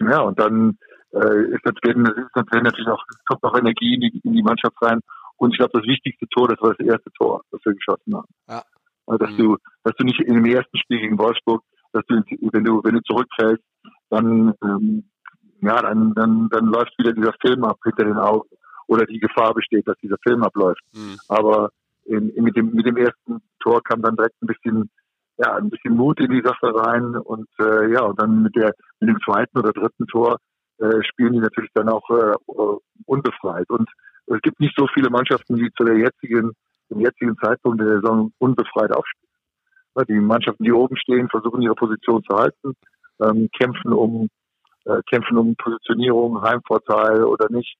ja, 0.00 0.20
und 0.20 0.38
dann 0.38 0.78
äh, 1.12 1.54
ist 1.54 1.64
natürlich, 1.64 1.96
natürlich 1.96 2.88
auch, 2.88 3.04
kommt 3.28 3.42
noch 3.42 3.56
Energie 3.56 3.94
in 3.94 4.00
die, 4.00 4.20
in 4.24 4.32
die 4.32 4.42
Mannschaft 4.42 4.76
rein 4.80 5.00
und 5.40 5.52
ich 5.52 5.56
glaube, 5.56 5.72
das 5.72 5.86
wichtigste 5.86 6.26
Tor, 6.28 6.48
das 6.48 6.60
war 6.60 6.74
das 6.74 6.86
erste 6.86 7.10
Tor, 7.12 7.40
das 7.50 7.60
wir 7.64 7.72
geschossen 7.72 8.14
haben. 8.14 8.28
Ja. 8.46 8.62
Also, 9.06 9.24
dass 9.24 9.32
mhm. 9.32 9.38
du, 9.38 9.56
dass 9.84 9.96
du 9.96 10.04
nicht 10.04 10.20
in 10.20 10.34
dem 10.34 10.44
ersten 10.44 10.76
Spiel 10.76 11.00
gegen 11.00 11.18
Wolfsburg, 11.18 11.62
dass 11.92 12.04
du, 12.08 12.22
wenn 12.52 12.62
du, 12.62 12.82
wenn 12.84 12.94
du 12.94 13.00
zurückfällst, 13.02 13.64
dann, 14.10 14.52
ähm, 14.62 15.04
ja, 15.62 15.80
dann, 15.80 16.12
dann, 16.12 16.48
dann 16.50 16.66
läuft 16.66 16.92
wieder 16.98 17.14
dieser 17.14 17.32
Film 17.40 17.64
ab 17.64 17.78
hinter 17.82 18.04
den 18.04 18.18
Augen. 18.18 18.48
Oder 18.86 19.06
die 19.06 19.18
Gefahr 19.18 19.54
besteht, 19.54 19.88
dass 19.88 19.96
dieser 20.02 20.18
Film 20.22 20.42
abläuft. 20.42 20.82
Mhm. 20.92 21.16
Aber 21.28 21.70
in, 22.04 22.28
in, 22.30 22.44
mit 22.44 22.56
dem, 22.56 22.72
mit 22.72 22.84
dem 22.84 22.98
ersten 22.98 23.40
Tor 23.60 23.82
kam 23.82 24.02
dann 24.02 24.16
direkt 24.16 24.42
ein 24.42 24.46
bisschen, 24.46 24.90
ja, 25.38 25.54
ein 25.56 25.70
bisschen 25.70 25.96
Mut 25.96 26.20
in 26.20 26.30
die 26.30 26.42
Sache 26.44 26.74
rein 26.74 27.16
und 27.16 27.48
äh, 27.60 27.90
ja, 27.90 28.02
und 28.02 28.20
dann 28.20 28.42
mit 28.42 28.54
der 28.56 28.74
mit 29.00 29.08
dem 29.08 29.18
zweiten 29.24 29.58
oder 29.58 29.72
dritten 29.72 30.06
Tor 30.06 30.36
äh, 30.78 31.02
spielen 31.02 31.32
die 31.32 31.40
natürlich 31.40 31.70
dann 31.72 31.88
auch 31.88 32.08
äh, 32.10 32.34
unbefreit. 33.06 33.70
Und 33.70 33.88
es 34.36 34.42
gibt 34.42 34.60
nicht 34.60 34.76
so 34.76 34.86
viele 34.94 35.10
Mannschaften, 35.10 35.56
die 35.56 35.70
zu 35.76 35.84
der 35.84 35.96
jetzigen 35.96 36.52
zum 36.88 37.00
jetzigen 37.00 37.36
Zeitpunkt 37.38 37.80
der 37.80 38.00
Saison 38.00 38.32
unbefreit 38.38 38.92
aufspielen. 38.92 39.30
Die 40.08 40.20
Mannschaften, 40.20 40.64
die 40.64 40.72
oben 40.72 40.96
stehen, 40.96 41.28
versuchen 41.28 41.62
ihre 41.62 41.74
Position 41.74 42.22
zu 42.24 42.36
halten, 42.36 42.74
ähm, 43.22 43.48
kämpfen 43.56 43.92
um 43.92 44.28
äh, 44.86 45.00
kämpfen 45.10 45.36
um 45.36 45.54
Positionierung, 45.56 46.42
Heimvorteil 46.42 47.24
oder 47.24 47.46
nicht. 47.50 47.76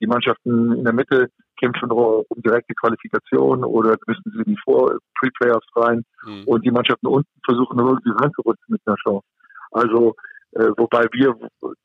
Die 0.00 0.06
Mannschaften 0.06 0.72
in 0.72 0.84
der 0.84 0.92
Mitte 0.92 1.28
kämpfen 1.60 1.90
um 1.90 2.24
direkte 2.36 2.74
Qualifikation 2.74 3.64
oder 3.64 3.96
müssen 4.06 4.22
sie 4.32 4.38
in 4.38 4.54
die 4.54 4.58
Pre-Playoffs 4.64 5.66
rein. 5.76 6.04
Mhm. 6.24 6.44
Und 6.46 6.64
die 6.64 6.70
Mannschaften 6.70 7.08
unten 7.08 7.28
versuchen 7.44 7.78
irgendwie 7.78 8.10
reinzurutschen 8.10 8.66
mit 8.68 8.80
einer 8.86 8.96
Chance. 8.96 9.26
Also, 9.72 10.14
äh, 10.52 10.70
wobei 10.76 11.06
wir, 11.12 11.34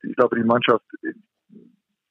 ich 0.02 0.16
glaube, 0.16 0.36
die 0.36 0.44
Mannschaft, 0.44 0.84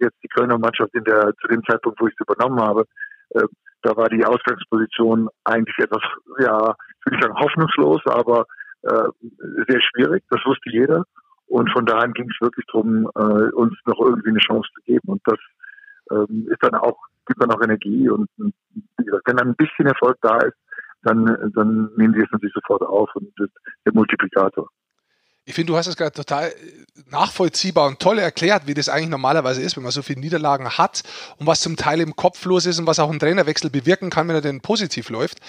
jetzt 0.04 0.24
die 0.24 0.28
Kölner 0.28 0.58
Mannschaft 0.58 0.94
in 0.94 1.04
der, 1.04 1.34
zu 1.42 1.48
dem 1.48 1.64
Zeitpunkt, 1.64 2.00
wo 2.00 2.08
ich 2.08 2.14
es 2.18 2.26
übernommen 2.28 2.62
habe, 2.62 2.86
äh, 3.32 3.44
da 3.82 3.96
war 3.98 4.08
die 4.10 4.26
Ausgangsposition 4.26 5.30
eigentlich 5.44 5.78
etwas, 5.78 6.02
ja, 6.40 6.58
würde 6.60 7.18
ich 7.18 7.22
sagen, 7.22 7.40
hoffnungslos, 7.40 8.02
aber 8.06 8.46
äh, 8.84 9.08
sehr 9.68 9.82
schwierig. 9.82 10.24
Das 10.30 10.42
wusste 10.46 10.70
jeder. 10.70 11.04
Und 11.48 11.70
von 11.72 11.86
daher 11.86 12.08
ging 12.10 12.30
es 12.30 12.42
wirklich 12.42 12.66
darum, 12.72 13.10
äh, 13.16 13.52
uns 13.54 13.74
noch 13.86 14.00
irgendwie 14.00 14.30
eine 14.30 14.40
Chance 14.40 14.70
zu 14.74 14.82
geben. 14.86 15.08
Und 15.08 15.22
das 15.26 15.40
ähm, 16.12 16.48
ist 16.50 16.64
dann 16.64 16.76
auch, 16.76 16.98
gibt 17.28 17.42
dann 17.42 17.52
auch 17.52 17.62
Energie. 17.62 18.10
Und 18.10 18.30
gesagt, 18.98 19.28
wenn 19.28 19.38
dann 19.38 19.50
ein 19.50 19.56
bisschen 19.56 19.86
Erfolg 19.86 20.18
da 20.22 20.38
ist, 20.38 20.58
dann, 21.04 21.26
dann 21.54 21.92
nehmen 21.98 22.14
sie 22.14 22.22
es 22.22 22.32
natürlich 22.32 22.54
sofort 22.54 22.82
auf 22.82 23.14
und 23.16 23.32
das 23.38 23.48
ist 23.48 23.58
der 23.86 23.94
Multiplikator. 23.94 24.70
Ich 25.46 25.56
finde, 25.56 25.74
du 25.74 25.78
hast 25.78 25.88
es 25.88 25.98
gerade 25.98 26.14
total 26.14 26.50
äh, 26.50 26.54
nachvollziehbar 27.10 27.88
und 27.88 28.00
toll 28.00 28.18
erklärt, 28.18 28.66
wie 28.66 28.74
das 28.74 28.88
eigentlich 28.88 29.10
normalerweise 29.10 29.62
ist, 29.62 29.76
wenn 29.76 29.84
man 29.84 29.92
so 29.92 30.02
viele 30.02 30.22
Niederlagen 30.22 30.70
hat 30.78 31.04
und 31.38 31.46
was 31.48 31.60
zum 31.60 31.76
Teil 31.76 32.00
im 32.00 32.16
Kopf 32.16 32.46
los 32.46 32.66
ist 32.66 32.80
und 32.80 32.88
was 32.88 33.00
auch 33.00 33.12
ein 33.12 33.20
Trainerwechsel 33.20 33.70
bewirken 33.70 34.10
kann, 34.10 34.30
wenn 34.30 34.36
er 34.36 34.42
denn 34.42 34.62
positiv 34.62 35.10
läuft. 35.10 35.40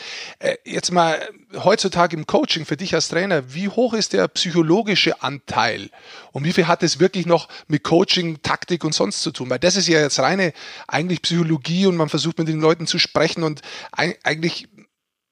Äh, 0.40 0.56
jetzt 0.64 0.90
mal 0.90 1.20
heutzutage 1.62 2.16
im 2.16 2.26
Coaching 2.26 2.66
für 2.66 2.76
dich 2.76 2.92
als 2.94 3.08
Trainer, 3.08 3.54
wie 3.54 3.68
hoch 3.68 3.94
ist 3.94 4.14
der 4.14 4.26
psychologische 4.26 5.22
Anteil 5.22 5.90
und 6.32 6.42
wie 6.42 6.52
viel 6.52 6.66
hat 6.66 6.82
es 6.82 6.98
wirklich 6.98 7.26
noch 7.26 7.48
mit 7.68 7.84
Coaching, 7.84 8.42
Taktik 8.42 8.82
und 8.82 8.94
sonst 8.94 9.22
zu 9.22 9.30
tun? 9.30 9.48
Weil 9.48 9.60
das 9.60 9.76
ist 9.76 9.86
ja 9.86 10.00
jetzt 10.00 10.18
reine 10.18 10.52
eigentlich 10.88 11.22
Psychologie 11.22 11.86
und 11.86 11.96
man 11.96 12.08
versucht 12.08 12.38
mit 12.38 12.48
den 12.48 12.60
Leuten 12.60 12.88
zu 12.88 12.98
sprechen 12.98 13.44
und 13.44 13.60
eigentlich, 13.92 14.68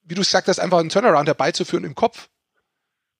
wie 0.03 0.15
du 0.15 0.21
gesagt 0.21 0.47
hast, 0.47 0.59
einfach 0.59 0.79
einen 0.79 0.89
Turnaround 0.89 1.27
herbeizuführen 1.27 1.83
im 1.83 1.95
Kopf. 1.95 2.29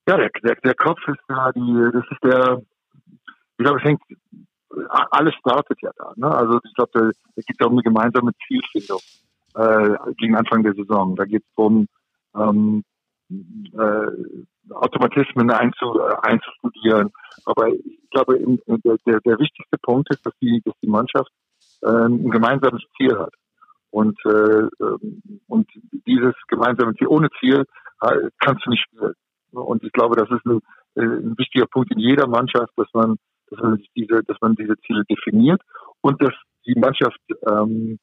Ja, 0.07 0.17
der, 0.17 0.29
der, 0.43 0.55
der 0.55 0.75
Kopf 0.75 0.99
ist 1.07 1.21
da 1.27 1.51
die, 1.51 1.89
das 1.93 2.03
ist 2.11 2.23
der, 2.23 2.61
ich 3.57 3.63
glaube, 3.63 3.79
es 3.79 3.85
hängt, 3.85 4.01
alles 4.89 5.33
startet 5.35 5.81
ja 5.81 5.91
da. 5.95 6.13
Ne? 6.15 6.29
Also 6.29 6.59
ich 6.63 6.73
glaube, 6.73 6.91
da, 6.93 6.99
da 7.01 7.41
geht 7.45 7.55
es 7.57 7.65
um 7.65 7.73
eine 7.73 7.83
gemeinsame 7.83 8.31
Zielfindung 8.47 8.99
äh, 9.55 10.13
gegen 10.17 10.35
Anfang 10.35 10.63
der 10.63 10.73
Saison. 10.73 11.15
Da 11.15 11.25
geht 11.25 11.43
es 11.43 11.55
darum, 11.55 11.87
ähm, 12.35 12.83
äh, 13.29 14.73
Automatismen 14.73 15.51
einzu, 15.51 15.99
äh, 15.99 16.15
einzustudieren. 16.21 17.11
Aber 17.45 17.69
ich 17.69 18.09
glaube, 18.11 18.37
in, 18.37 18.59
der, 18.67 18.97
der, 19.05 19.19
der 19.21 19.39
wichtigste 19.39 19.77
Punkt 19.81 20.09
ist, 20.11 20.25
dass 20.25 20.33
die, 20.41 20.61
dass 20.65 20.73
die 20.81 20.87
Mannschaft 20.87 21.31
äh, 21.81 21.87
ein 21.87 22.29
gemeinsames 22.29 22.81
Ziel 22.97 23.17
hat. 23.17 23.33
Und, 23.91 24.17
äh, 24.25 24.67
ähm, 24.81 25.21
und 25.47 25.69
dieses 26.07 26.33
gemeinsame 26.47 26.95
Ziel, 26.95 27.07
ohne 27.07 27.29
Ziel 27.39 27.65
äh, 28.01 28.29
kannst 28.39 28.65
du 28.65 28.71
nicht 28.71 28.83
spielen. 28.83 29.13
Und 29.61 29.83
ich 29.83 29.91
glaube, 29.91 30.15
das 30.15 30.29
ist 30.29 30.45
ein, 30.45 30.59
äh, 30.95 31.01
ein 31.01 31.37
wichtiger 31.37 31.65
Punkt 31.67 31.91
in 31.91 31.99
jeder 31.99 32.27
Mannschaft, 32.27 32.71
dass 32.77 32.87
man, 32.93 33.17
dass 33.49 33.59
man 33.59 33.83
diese, 33.95 34.23
dass 34.23 34.37
man 34.41 34.55
diese 34.55 34.77
Ziele 34.81 35.03
definiert 35.05 35.61
und 36.01 36.21
dass 36.21 36.33
die 36.65 36.79
Mannschaft, 36.79 37.19
ähm, 37.47 37.99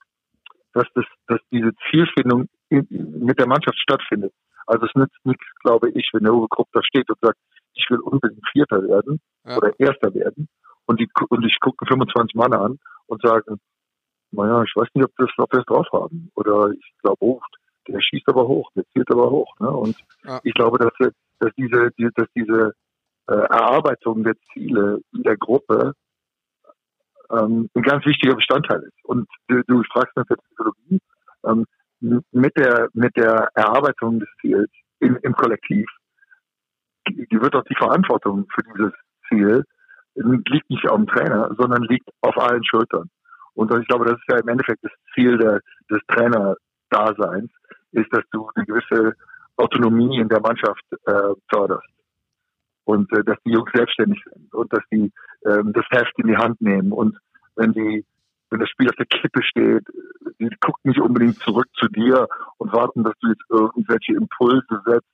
dass 0.72 0.86
das, 0.94 1.04
dass 1.26 1.40
diese 1.50 1.72
Zielfindung 1.90 2.46
in, 2.68 2.86
mit 2.90 3.38
der 3.38 3.48
Mannschaft 3.48 3.78
stattfindet. 3.78 4.32
Also 4.66 4.86
es 4.86 4.94
nützt 4.94 5.18
nichts, 5.24 5.44
glaube 5.62 5.90
ich, 5.90 6.08
wenn 6.12 6.24
der 6.24 6.34
Uwe 6.34 6.46
Krupp 6.48 6.68
da 6.72 6.82
steht 6.82 7.08
und 7.10 7.18
sagt, 7.20 7.38
ich 7.74 7.86
will 7.90 7.98
unbedingt 7.98 8.46
Vierter 8.52 8.82
werden 8.82 9.20
ja. 9.44 9.56
oder 9.56 9.72
Erster 9.78 10.14
werden 10.14 10.48
und 10.86 11.00
die 11.00 11.08
und 11.28 11.44
ich 11.44 11.58
gucke 11.60 11.86
25 11.86 12.34
Mann 12.34 12.52
an 12.52 12.78
und 13.06 13.22
sagen, 13.22 13.60
naja, 14.32 14.62
ich 14.62 14.72
weiß 14.74 14.88
nicht, 14.94 15.04
ob, 15.04 15.12
das, 15.16 15.30
ob 15.38 15.52
wir 15.52 15.60
es 15.60 15.66
drauf 15.66 15.86
haben. 15.92 16.30
Oder 16.34 16.70
ich 16.70 16.92
glaube, 17.02 17.18
oh, 17.20 17.40
der 17.88 18.00
schießt 18.00 18.28
aber 18.28 18.46
hoch, 18.46 18.70
der 18.76 18.84
zielt 18.92 19.10
aber 19.10 19.30
hoch. 19.30 19.52
Ne? 19.58 19.70
Und 19.70 19.96
ja. 20.24 20.40
ich 20.44 20.54
glaube, 20.54 20.78
dass 20.78 20.92
wir 20.98 21.10
dass 21.40 21.50
diese, 21.56 21.90
die, 21.98 22.08
dass 22.14 22.28
diese 22.34 22.72
äh, 23.28 23.34
Erarbeitung 23.34 24.22
der 24.24 24.34
Ziele 24.52 25.00
in 25.12 25.22
der 25.22 25.36
Gruppe 25.36 25.92
ähm, 27.30 27.68
ein 27.74 27.82
ganz 27.82 28.04
wichtiger 28.06 28.34
Bestandteil 28.34 28.82
ist. 28.82 29.04
Und 29.04 29.28
du, 29.48 29.62
du 29.66 29.82
fragst 29.92 30.16
nach 30.16 30.26
der 30.26 30.36
Psychologie, 30.36 31.00
ähm, 31.44 31.66
mit 32.00 32.56
der, 32.56 32.88
mit 32.94 33.14
der 33.16 33.50
Erarbeitung 33.54 34.20
des 34.20 34.28
Ziels 34.40 34.70
in, 35.00 35.16
im 35.16 35.34
Kollektiv, 35.34 35.86
die 37.08 37.40
wird 37.40 37.54
auch 37.54 37.64
die 37.64 37.76
Verantwortung 37.76 38.46
für 38.54 38.62
dieses 38.72 38.92
Ziel 39.28 39.64
liegt 40.14 40.70
nicht 40.70 40.88
auf 40.88 40.96
dem 40.96 41.06
Trainer, 41.06 41.54
sondern 41.56 41.82
liegt 41.84 42.08
auf 42.20 42.36
allen 42.36 42.64
Schultern. 42.64 43.10
Und 43.54 43.72
ich 43.78 43.86
glaube, 43.88 44.04
das 44.06 44.14
ist 44.18 44.28
ja 44.30 44.38
im 44.38 44.48
Endeffekt 44.48 44.82
das 44.82 44.92
Ziel 45.14 45.38
der, 45.38 45.60
des 45.90 46.00
Trainerdaseins, 46.08 47.50
ist, 47.92 48.12
dass 48.12 48.24
du 48.32 48.48
eine 48.54 48.66
gewisse 48.66 49.14
Autonomie 49.60 50.18
in 50.18 50.28
der 50.28 50.40
Mannschaft 50.40 50.84
äh, 51.06 51.34
förderst. 51.52 51.86
Und 52.84 53.12
äh, 53.12 53.24
dass 53.24 53.38
die 53.44 53.52
Jungs 53.52 53.70
selbstständig 53.72 54.22
sind 54.24 54.52
und 54.54 54.72
dass 54.72 54.82
die 54.90 55.12
ähm, 55.46 55.72
das 55.72 55.84
Heft 55.90 56.18
in 56.18 56.28
die 56.28 56.36
Hand 56.36 56.60
nehmen. 56.60 56.92
Und 56.92 57.18
wenn 57.56 57.72
die, 57.72 58.04
wenn 58.50 58.60
das 58.60 58.68
Spiel 58.70 58.88
auf 58.88 58.96
der 58.96 59.06
Kippe 59.06 59.42
steht, 59.42 59.86
die 60.38 60.48
gucken 60.60 60.90
nicht 60.90 61.00
unbedingt 61.00 61.38
zurück 61.40 61.68
zu 61.78 61.88
dir 61.88 62.26
und 62.58 62.72
warten, 62.72 63.04
dass 63.04 63.14
du 63.20 63.28
jetzt 63.28 63.44
irgendwelche 63.48 64.14
Impulse 64.14 64.82
setzt. 64.86 65.06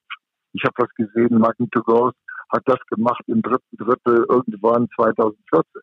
Ich 0.53 0.65
habe 0.65 0.75
was 0.79 0.91
gesehen, 0.95 1.39
Magneto 1.39 1.83
Ghost 1.83 2.17
hat 2.51 2.63
das 2.67 2.79
gemacht 2.89 3.23
im 3.27 3.43
dritten 3.43 3.77
Drittel 3.77 4.25
irgendwann 4.29 4.89
2014. 4.97 5.83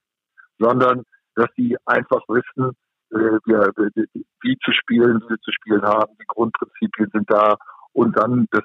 Sondern, 0.59 1.03
dass 1.35 1.49
die 1.57 1.75
einfach 1.85 2.21
wissen, 2.27 2.75
äh, 3.11 3.37
wie, 3.45 4.23
wie 4.41 4.57
zu 4.63 4.71
spielen, 4.71 5.21
wie 5.29 5.39
zu 5.41 5.51
spielen 5.51 5.83
haben, 5.83 6.13
die 6.19 6.25
Grundprinzipien 6.27 7.09
sind 7.11 7.29
da 7.29 7.55
und 7.93 8.17
dann 8.17 8.47
das 8.51 8.63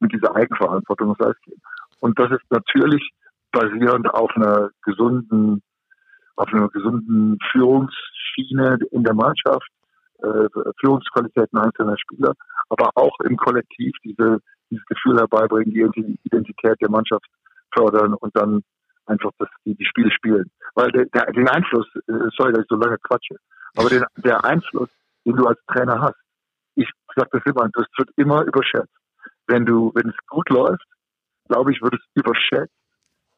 mit 0.00 0.12
dieser 0.12 0.34
Eigenverantwortung 0.34 1.10
aufs 1.10 1.20
Eis 1.20 1.36
gehen. 1.44 1.60
Und 2.00 2.18
das 2.18 2.30
ist 2.32 2.44
natürlich 2.50 3.10
basierend 3.52 4.12
auf 4.12 4.30
einer 4.34 4.70
gesunden, 4.82 5.62
auf 6.36 6.48
einer 6.52 6.68
gesunden 6.68 7.38
Führungsschiene 7.52 8.78
in 8.90 9.04
der 9.04 9.14
Mannschaft, 9.14 9.68
äh, 10.18 10.48
Führungsqualitäten 10.80 11.58
einzelner 11.58 11.96
Spieler, 11.98 12.32
aber 12.70 12.90
auch 12.94 13.18
im 13.20 13.36
Kollektiv 13.36 13.92
diese, 14.04 14.38
dieses 14.70 14.84
Gefühl 14.86 15.18
herbeibringen, 15.18 15.72
die 15.72 16.18
Identität 16.24 16.80
der 16.80 16.90
Mannschaft 16.90 17.26
fördern 17.72 18.14
und 18.14 18.34
dann 18.34 18.62
einfach 19.06 19.30
das, 19.38 19.48
die, 19.64 19.74
die 19.74 19.84
Spiele 19.84 20.10
spielen. 20.10 20.50
Weil 20.74 20.90
der, 20.92 21.06
der, 21.06 21.32
den 21.32 21.48
Einfluss, 21.48 21.86
äh, 22.08 22.28
sorry, 22.36 22.52
dass 22.52 22.62
ich 22.62 22.68
so 22.68 22.76
lange 22.76 22.98
quatsche, 22.98 23.36
aber 23.76 23.88
den, 23.88 24.04
der 24.16 24.44
Einfluss, 24.44 24.88
den 25.24 25.36
du 25.36 25.46
als 25.46 25.58
Trainer 25.66 26.00
hast, 26.00 26.16
ich 26.74 26.88
sage 27.14 27.30
das 27.32 27.42
immer, 27.44 27.68
das 27.72 27.86
wird 27.96 28.10
immer 28.16 28.42
überschätzt. 28.42 28.92
Wenn 29.46 29.66
du, 29.66 29.92
wenn 29.94 30.08
es 30.08 30.16
gut 30.28 30.48
läuft, 30.50 30.86
glaube 31.48 31.72
ich, 31.72 31.82
wird 31.82 31.94
es 31.94 32.00
überschätzt, 32.14 32.72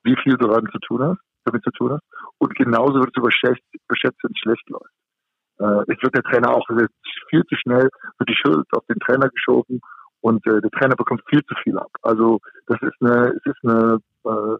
wie 0.04 0.16
viel 0.22 0.36
du 0.36 0.46
daran 0.46 0.68
zu 0.70 0.78
tun 0.78 1.02
hast, 1.02 1.20
damit 1.44 1.62
zu 1.64 1.70
tun 1.70 1.92
hast. 1.92 2.02
Und 2.38 2.54
genauso 2.54 2.94
wird 2.94 3.10
es 3.14 3.20
überschätzt, 3.20 3.62
überschätzt 3.72 4.18
wenn 4.22 4.32
es 4.32 4.38
schlecht 4.38 4.68
läuft. 4.68 4.94
Äh, 5.58 5.92
es 5.92 6.02
wird 6.02 6.14
der 6.14 6.22
Trainer 6.22 6.54
auch 6.54 6.66
viel 7.30 7.44
zu 7.44 7.56
schnell, 7.56 7.88
wird 8.18 8.28
die 8.28 8.36
Schuld 8.36 8.66
auf 8.72 8.84
den 8.86 8.98
Trainer 9.00 9.28
geschoben 9.28 9.80
und 10.20 10.46
äh, 10.46 10.60
der 10.60 10.70
Trainer 10.70 10.96
bekommt 10.96 11.22
viel 11.28 11.44
zu 11.44 11.54
viel 11.62 11.78
ab. 11.78 11.90
Also 12.02 12.40
das 12.66 12.80
ist 12.82 12.94
eine, 13.00 13.28
es 13.28 13.44
ist 13.44 13.64
eine, 13.64 13.98
äh, 14.24 14.56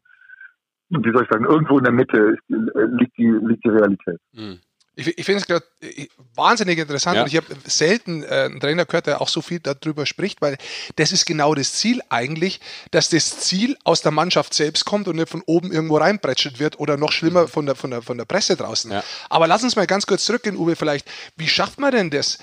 wie 0.91 1.13
soll 1.13 1.25
ich 1.25 1.31
sagen, 1.31 1.47
irgendwo 1.47 1.79
in 1.79 1.85
der 1.85 1.93
Mitte 1.93 2.19
ist, 2.19 2.43
liegt 2.49 3.17
die 3.19 3.31
liegt 3.31 3.65
die 3.65 3.71
Realität. 3.71 4.21
Mhm. 4.33 4.61
Ich, 4.97 5.19
ich 5.19 5.25
finde 5.25 5.41
es 5.41 5.47
gerade 5.47 5.65
äh, 5.81 6.07
wahnsinnig 6.35 6.79
interessant 6.79 7.17
ja. 7.17 7.23
und 7.23 7.29
ich 7.29 7.37
habe 7.37 7.47
selten 7.65 8.23
äh, 8.23 8.27
einen 8.27 8.61
Trainer 8.61 8.85
gehört, 8.85 9.07
der 9.07 9.21
auch 9.21 9.29
so 9.29 9.43
viel 9.43 9.61
darüber 9.61 10.07
spricht, 10.07 10.41
weil 10.41 10.57
das 10.97 11.13
ist 11.13 11.27
genau 11.27 11.55
das 11.55 11.75
Ziel 11.75 12.01
eigentlich, 12.09 12.61
dass 12.91 13.09
das 13.09 13.41
Ziel 13.41 13.77
aus 13.85 14.03
der 14.03 14.13
Mannschaft 14.13 14.55
selbst 14.55 14.85
kommt 14.85 15.09
und 15.09 15.17
nicht 15.17 15.29
von 15.29 15.43
oben 15.47 15.73
irgendwo 15.73 15.97
reinbretschelt 15.97 16.59
wird 16.59 16.79
oder 16.79 16.97
noch 16.97 17.13
schlimmer 17.13 17.43
mhm. 17.43 17.49
von 17.49 17.67
der, 17.67 17.75
von 17.75 17.91
der, 17.91 18.03
von 18.03 18.19
der 18.19 18.25
Presse 18.25 18.57
draußen. 18.57 18.91
Ja. 18.91 19.03
Aber 19.29 19.47
lass 19.47 19.65
uns 19.65 19.77
mal 19.77 19.87
ganz 19.87 20.07
kurz 20.07 20.25
zurückgehen, 20.25 20.57
Uwe, 20.57 20.77
vielleicht. 20.77 21.07
Wie 21.37 21.49
schafft 21.49 21.79
man 21.79 21.93
denn 21.93 22.11
das, 22.11 22.39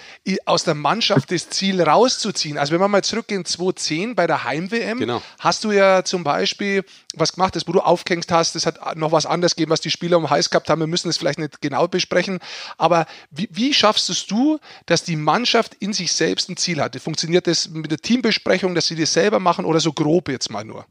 aus 0.46 0.64
der 0.64 0.76
Mannschaft 0.76 1.32
das 1.32 1.50
Ziel 1.50 1.82
rauszuziehen? 1.82 2.58
Also 2.58 2.74
wenn 2.74 2.82
wir 2.82 2.88
mal 2.88 3.04
zurückgehen, 3.04 3.46
2010 3.46 4.16
bei 4.16 4.28
der 4.28 4.44
Heim-WM, 4.44 5.00
genau. 5.00 5.22
hast 5.40 5.64
du 5.64 5.72
ja 5.72 6.04
zum 6.04 6.24
Beispiel 6.24 6.84
was 7.18 7.34
gemacht, 7.34 7.56
das 7.56 7.68
wo 7.68 7.72
du 7.72 7.80
aufgehängt 7.80 8.32
hast, 8.32 8.56
das 8.56 8.66
hat 8.66 8.96
noch 8.96 9.12
was 9.12 9.26
anderes 9.26 9.56
gegeben, 9.56 9.72
was 9.72 9.82
die 9.82 9.90
Spieler 9.90 10.18
um 10.18 10.30
Hals 10.30 10.50
gehabt 10.50 10.70
haben. 10.70 10.80
Wir 10.80 10.88
müssen 10.88 11.10
das 11.10 11.18
vielleicht 11.18 11.40
nicht 11.40 11.62
genau 11.62 11.88
besprechen. 11.88 12.40
Aber 12.78 13.06
wie, 13.30 13.50
wie 13.52 13.74
schaffst 13.74 14.10
es 14.10 14.28
du, 14.28 14.60
dass 14.86 15.04
die 15.04 15.16
Mannschaft 15.16 15.76
in 15.76 15.94
sich 15.94 16.12
selbst 16.12 16.50
ein 16.50 16.58
Ziel 16.58 16.82
hat? 16.82 16.96
Funktioniert 16.98 17.48
das 17.48 17.70
mit 17.70 17.92
der 17.92 17.98
Teambesprechung, 17.98 18.76
dass 18.76 18.88
sie 18.88 18.96
das 18.96 19.14
selber 19.14 19.40
machen 19.40 19.66
oder 19.66 19.80
so 19.80 19.92
grob 19.92 20.30
jetzt 20.30 20.52
mal 20.52 20.64
nur? 20.64 20.86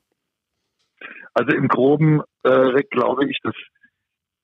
Also 1.35 1.53
im 1.53 1.69
Groben 1.69 2.23
äh, 2.43 2.83
glaube 2.91 3.31
ich, 3.31 3.39
dass 3.43 3.55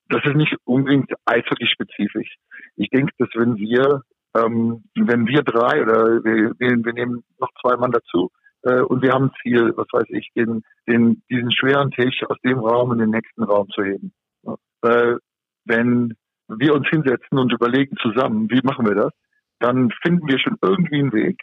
das 0.09 0.25
ist 0.25 0.37
nicht 0.37 0.55
unbedingt 0.65 1.13
eishockey-spezifisch. 1.25 2.37
Ich 2.77 2.91
denke, 2.91 3.13
dass 3.19 3.29
wenn 3.35 3.57
wir 3.57 4.03
ähm, 4.37 4.85
wenn 4.95 5.27
wir 5.27 5.43
drei 5.43 5.83
oder 5.83 6.23
wir, 6.25 6.53
wir 6.59 6.93
nehmen 6.93 7.25
noch 7.41 7.51
zwei 7.61 7.77
Mann 7.77 7.91
dazu 7.91 8.31
äh, 8.67 8.83
und 8.83 9.01
wir 9.03 9.13
haben 9.13 9.27
ein 9.27 9.33
Ziel, 9.43 9.73
was 9.77 9.87
weiß 9.93 10.09
ich, 10.09 10.31
den, 10.35 10.63
den, 10.89 11.23
diesen 11.31 11.53
schweren 11.53 11.91
Tisch 11.93 12.23
aus 12.29 12.37
dem 12.45 12.59
Raum 12.59 12.93
in 12.93 12.99
den 12.99 13.11
nächsten 13.11 13.45
Raum 13.45 13.69
zu 13.71 13.83
heben. 13.85 14.13
Äh, 14.83 15.15
wenn 15.65 16.17
wir 16.49 16.75
uns 16.75 16.89
hinsetzen 16.89 17.39
und 17.39 17.53
überlegen 17.53 17.97
zusammen, 17.99 18.51
wie 18.51 18.61
machen 18.63 18.87
wir 18.87 18.95
das, 18.95 19.13
dann 19.61 19.91
finden 20.03 20.27
wir 20.27 20.39
schon 20.39 20.59
irgendwie 20.61 20.99
einen 20.99 21.13
Weg, 21.13 21.41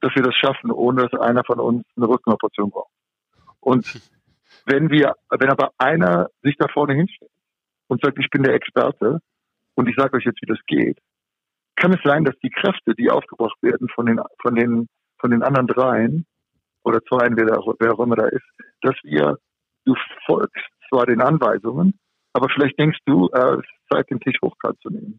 dass 0.00 0.14
wir 0.14 0.22
das 0.22 0.34
schaffen, 0.34 0.70
ohne 0.70 1.06
dass 1.06 1.20
einer 1.20 1.44
von 1.44 1.60
uns 1.60 1.84
eine 1.96 2.08
Rückenoperation 2.08 2.70
braucht. 2.70 2.92
Und 3.60 3.86
wenn 4.66 4.90
wir, 4.90 5.14
wenn 5.28 5.50
aber 5.50 5.72
einer 5.78 6.28
sich 6.42 6.56
da 6.56 6.68
vorne 6.68 6.94
hinstellt 6.94 7.30
und 7.88 8.02
sagt, 8.02 8.18
ich 8.18 8.30
bin 8.30 8.42
der 8.42 8.54
Experte 8.54 9.20
und 9.74 9.88
ich 9.88 9.96
sage 9.96 10.16
euch 10.16 10.24
jetzt, 10.24 10.40
wie 10.40 10.46
das 10.46 10.58
geht, 10.66 10.98
kann 11.76 11.92
es 11.92 12.00
sein, 12.02 12.24
dass 12.24 12.38
die 12.42 12.50
Kräfte, 12.50 12.94
die 12.94 13.10
aufgebracht 13.10 13.56
werden 13.62 13.88
von 13.94 14.06
den, 14.06 14.20
von 14.40 14.54
den, 14.54 14.88
von 15.18 15.30
den 15.30 15.42
anderen 15.42 15.66
dreien 15.66 16.26
oder 16.84 17.00
zweien, 17.04 17.36
wer, 17.36 17.46
wer 17.78 17.94
auch 17.94 18.00
immer 18.00 18.16
da 18.16 18.26
ist, 18.26 18.44
dass 18.82 18.96
wir, 19.02 19.36
du 19.84 19.94
folgst 20.26 20.64
zwar 20.88 21.06
den 21.06 21.20
Anweisungen, 21.20 21.98
aber 22.32 22.48
vielleicht 22.48 22.78
denkst 22.78 22.98
du, 23.06 23.28
äh, 23.28 23.54
es 23.54 23.58
ist 23.58 23.92
Zeit, 23.92 24.10
den 24.10 24.20
Tisch 24.20 24.36
hochkant 24.42 24.80
zu 24.80 24.90
nehmen. 24.90 25.18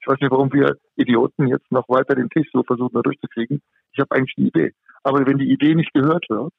Ich 0.00 0.06
weiß 0.06 0.18
nicht, 0.20 0.30
warum 0.30 0.52
wir 0.52 0.76
Idioten 0.96 1.48
jetzt 1.48 1.70
noch 1.70 1.88
weiter 1.88 2.14
den 2.14 2.30
Tisch 2.30 2.48
so 2.52 2.62
versuchen, 2.62 2.94
da 2.94 3.02
durchzukriegen. 3.02 3.60
Ich 3.92 4.00
habe 4.00 4.14
eigentlich 4.14 4.34
eine 4.38 4.46
Idee. 4.46 4.72
Aber 5.02 5.26
wenn 5.26 5.38
die 5.38 5.50
Idee 5.50 5.74
nicht 5.74 5.92
gehört 5.92 6.24
wird, 6.30 6.52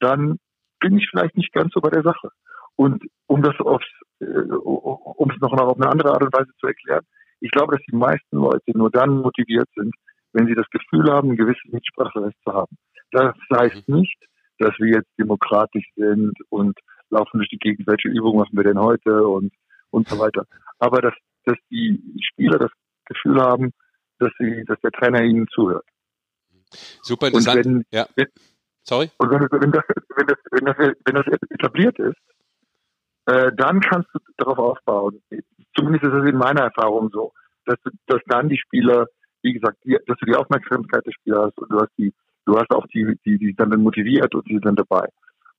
dann 0.00 0.38
bin 0.80 0.96
ich 0.96 1.08
vielleicht 1.10 1.36
nicht 1.36 1.52
ganz 1.52 1.72
so 1.74 1.80
bei 1.80 1.90
der 1.90 2.02
Sache. 2.02 2.30
Und 2.76 3.04
um 3.26 3.42
das 3.42 3.58
aufs, 3.60 3.86
äh, 4.20 4.24
um 4.24 5.30
es 5.30 5.40
noch 5.40 5.52
auf 5.52 5.76
eine 5.76 5.90
andere 5.90 6.12
Art 6.12 6.22
und 6.22 6.32
Weise 6.32 6.52
zu 6.58 6.66
erklären, 6.68 7.04
ich 7.40 7.50
glaube, 7.50 7.76
dass 7.76 7.84
die 7.90 7.96
meisten 7.96 8.36
Leute 8.36 8.76
nur 8.76 8.90
dann 8.90 9.18
motiviert 9.18 9.68
sind, 9.74 9.94
wenn 10.32 10.46
sie 10.46 10.54
das 10.54 10.68
Gefühl 10.70 11.10
haben, 11.12 11.30
ein 11.30 11.36
gewisses 11.36 11.70
Mitspracherecht 11.70 12.36
zu 12.44 12.52
haben. 12.52 12.76
Das 13.10 13.34
heißt 13.54 13.88
mhm. 13.88 14.00
nicht, 14.00 14.18
dass 14.58 14.72
wir 14.78 14.96
jetzt 14.96 15.10
demokratisch 15.18 15.86
sind 15.96 16.34
und 16.50 16.78
laufen 17.10 17.38
durch 17.38 17.48
die 17.48 17.58
Gegend, 17.58 17.86
welche 17.86 18.08
Übung 18.08 18.36
machen 18.36 18.56
wir 18.56 18.64
denn 18.64 18.78
heute 18.78 19.26
und, 19.26 19.52
und 19.90 20.08
so 20.08 20.18
weiter. 20.18 20.44
Aber 20.78 21.00
dass, 21.00 21.14
dass 21.44 21.56
die 21.70 22.02
Spieler 22.20 22.58
das 22.58 22.70
Gefühl 23.06 23.40
haben, 23.40 23.72
dass 24.18 24.30
sie, 24.38 24.64
dass 24.66 24.78
der 24.80 24.90
Trainer 24.90 25.22
ihnen 25.22 25.46
zuhört. 25.48 25.86
Super 27.02 27.28
interessant. 27.28 27.64
Und 27.64 27.74
wenn, 27.74 27.84
ja. 27.90 28.06
Sorry? 28.82 29.10
Und 29.18 29.30
wenn, 29.30 29.40
wenn, 29.40 29.72
das, 29.72 29.84
wenn, 30.16 30.26
das, 30.26 30.38
wenn, 30.50 30.64
das, 30.64 30.76
wenn 30.78 31.14
das 31.14 31.26
etabliert 31.50 31.98
ist, 31.98 32.16
äh, 33.26 33.52
dann 33.54 33.80
kannst 33.80 34.08
du 34.14 34.18
darauf 34.38 34.58
aufbauen. 34.58 35.22
Zumindest 35.76 36.04
ist 36.04 36.14
es 36.14 36.28
in 36.28 36.38
meiner 36.38 36.62
Erfahrung 36.62 37.10
so, 37.12 37.32
dass, 37.66 37.76
du, 37.84 37.90
dass 38.06 38.20
dann 38.26 38.48
die 38.48 38.58
Spieler, 38.58 39.06
wie 39.42 39.52
gesagt, 39.52 39.76
die, 39.84 39.98
dass 40.06 40.18
du 40.18 40.26
die 40.26 40.34
Aufmerksamkeit 40.34 41.04
der 41.04 41.12
Spieler 41.12 41.44
hast 41.44 41.58
und 41.58 41.70
du 41.70 41.78
hast 41.78 41.92
die, 41.98 42.12
du 42.48 42.58
hast 42.58 42.70
auch 42.70 42.86
die, 42.88 43.18
die, 43.24 43.38
die 43.38 43.54
dann 43.54 43.70
motiviert 43.82 44.34
und 44.34 44.48
die 44.48 44.58
sind 44.62 44.78
dabei. 44.78 45.06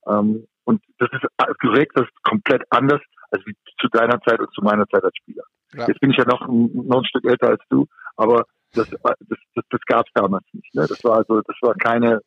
Ähm, 0.07 0.47
und 0.65 0.81
das 0.97 1.09
ist 1.13 1.25
korrekt, 1.61 1.93
das 1.95 2.05
ist 2.05 2.23
komplett 2.23 2.63
anders 2.69 3.01
als 3.31 3.45
wie 3.45 3.55
zu 3.79 3.87
deiner 3.89 4.19
Zeit 4.21 4.39
und 4.39 4.51
zu 4.53 4.61
meiner 4.61 4.87
Zeit 4.87 5.03
als 5.03 5.15
Spieler. 5.17 5.43
Ja. 5.73 5.87
Jetzt 5.87 5.99
bin 5.99 6.11
ich 6.11 6.17
ja 6.17 6.25
noch, 6.25 6.47
noch 6.47 6.99
ein 6.99 7.05
Stück 7.05 7.25
älter 7.25 7.49
als 7.49 7.61
du, 7.69 7.85
aber 8.17 8.45
das, 8.73 8.89
das, 8.89 9.39
das, 9.55 9.63
das 9.69 9.81
gab 9.85 10.05
es 10.07 10.11
damals 10.13 10.45
nicht. 10.53 10.73
Ne? 10.73 10.85
Das 10.87 11.03
war 11.03 11.17
also, 11.17 11.41
das 11.41 11.55
war 11.61 11.73
keine, 11.75 12.21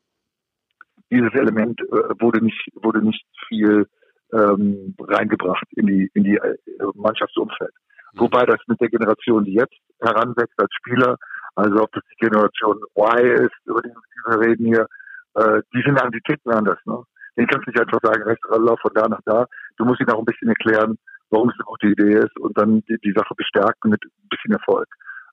dieses 1.10 1.32
Element 1.34 1.80
äh, 1.80 2.20
wurde 2.20 2.44
nicht, 2.44 2.68
wurde 2.74 3.02
nicht 3.02 3.24
viel 3.48 3.86
ähm, 4.32 4.94
reingebracht 4.98 5.66
in 5.72 5.86
die, 5.86 6.10
in 6.14 6.24
die 6.24 6.36
äh, 6.36 6.56
Mannschaftsumfeld. 6.94 7.74
Mhm. 8.12 8.20
Wobei 8.20 8.46
das 8.46 8.60
mit 8.66 8.80
der 8.80 8.88
Generation, 8.88 9.44
die 9.44 9.54
jetzt 9.54 9.76
heranwächst 10.00 10.58
als 10.58 10.72
Spieler, 10.74 11.16
also 11.54 11.82
ob 11.82 11.92
das 11.92 12.02
die 12.12 12.26
Generation 12.26 12.80
Y 12.96 13.44
ist, 13.44 13.66
über 13.66 13.82
die 13.82 13.90
wir 14.26 14.40
reden 14.40 14.66
hier, 14.66 14.86
äh, 15.34 15.60
die 15.74 15.82
sind 15.82 16.00
an 16.00 16.10
die 16.12 16.20
Ticken 16.20 16.52
anders. 16.52 16.78
Ne? 16.84 17.02
Den 17.36 17.46
kannst 17.46 17.66
du 17.66 17.70
nicht 17.70 17.80
einfach 17.80 18.00
sagen, 18.02 18.22
Restaurant 18.22 18.80
von 18.80 18.94
da 18.94 19.08
nach 19.08 19.20
da. 19.24 19.46
Du 19.76 19.84
musst 19.84 20.00
ihnen 20.00 20.10
auch 20.10 20.18
ein 20.18 20.24
bisschen 20.24 20.48
erklären, 20.48 20.96
warum 21.30 21.48
es 21.48 21.54
eine 21.56 21.64
gute 21.64 21.88
Idee 21.88 22.18
ist 22.18 22.38
und 22.38 22.56
dann 22.56 22.82
die, 22.88 22.98
die 23.04 23.12
Sache 23.12 23.34
bestärken 23.36 23.90
mit 23.90 24.04
ein 24.04 24.28
bisschen 24.30 24.52
Erfolg. 24.52 24.86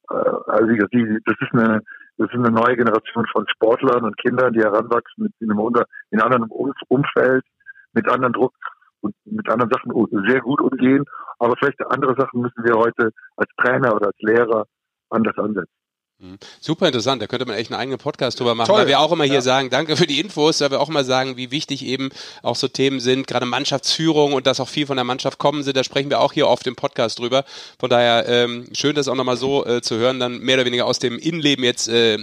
Äh, 0.10 0.16
also 0.48 0.68
die, 0.68 1.20
das 1.26 1.36
ist 1.40 1.54
eine 1.54 1.82
das 2.20 2.28
ist 2.32 2.36
eine 2.36 2.52
neue 2.52 2.76
Generation 2.76 3.26
von 3.32 3.48
Sportlern 3.48 4.04
und 4.04 4.18
Kindern, 4.18 4.52
die 4.52 4.60
heranwachsen 4.60 5.24
mit 5.24 5.32
in 5.40 5.52
einem, 5.52 5.60
unter, 5.60 5.86
in 6.12 6.20
einem 6.20 6.44
anderen 6.44 6.76
Umfeld, 6.90 7.46
mit 7.94 8.12
anderen 8.12 8.34
Druck 8.34 8.54
und 9.00 9.16
mit 9.24 9.50
anderen 9.50 9.72
Sachen 9.72 9.94
sehr 10.28 10.42
gut 10.42 10.60
umgehen. 10.60 11.06
Aber 11.40 11.56
vielleicht 11.58 11.80
andere 11.90 12.16
Sachen 12.18 12.42
müssen 12.42 12.62
wir 12.66 12.76
heute 12.76 13.12
als 13.38 13.50
Trainer 13.64 13.96
oder 13.96 14.08
als 14.08 14.18
Lehrer 14.20 14.66
anders 15.10 15.38
ansetzen. 15.38 15.79
Mhm. 16.22 16.38
Super 16.60 16.88
interessant, 16.88 17.22
da 17.22 17.28
könnte 17.28 17.46
man 17.46 17.56
echt 17.56 17.72
einen 17.72 17.80
eigenen 17.80 17.98
Podcast 17.98 18.38
drüber 18.42 18.54
machen, 18.54 18.68
Toll. 18.68 18.80
weil 18.80 18.88
wir 18.88 19.00
auch 19.00 19.14
immer 19.14 19.24
hier 19.24 19.36
ja. 19.36 19.42
sagen, 19.42 19.70
danke 19.70 19.96
für 19.96 20.06
die 20.06 20.20
Infos, 20.20 20.60
weil 20.60 20.70
wir 20.70 20.82
auch 20.82 20.90
immer 20.90 21.06
sagen, 21.06 21.38
wie 21.38 21.50
wichtig 21.50 21.86
eben 21.86 22.10
auch 22.44 22.58
so 22.58 22.68
Themen 22.68 23.00
sind, 23.00 23.26
gerade 23.26 23.46
Mannschaftsführung 23.46 24.34
und 24.34 24.46
dass 24.46 24.60
auch 24.60 24.68
viel 24.68 24.86
von 24.86 24.98
der 24.98 25.06
Mannschaft 25.06 25.38
kommen 25.38 25.64
sind, 25.64 25.78
da 25.78 25.84
sprechen 25.86 26.10
wir 26.10 26.20
auch 26.20 26.34
hier 26.34 26.50
oft 26.50 26.68
im 26.68 26.76
Podcast 26.76 27.20
drüber. 27.20 27.46
Von 27.80 27.90
daher 27.90 28.28
ähm, 28.28 28.68
schön, 28.74 28.96
das 28.96 29.08
auch 29.08 29.16
nochmal 29.16 29.38
so 29.38 29.66
äh, 29.66 29.82
zu 29.82 29.96
hören, 29.96 30.20
dann 30.20 30.40
mehr 30.40 30.56
oder 30.56 30.66
weniger 30.66 30.88
aus 30.88 31.00
dem 31.00 31.18
Innenleben 31.18 31.64
jetzt 31.64 31.88
äh, 31.88 32.18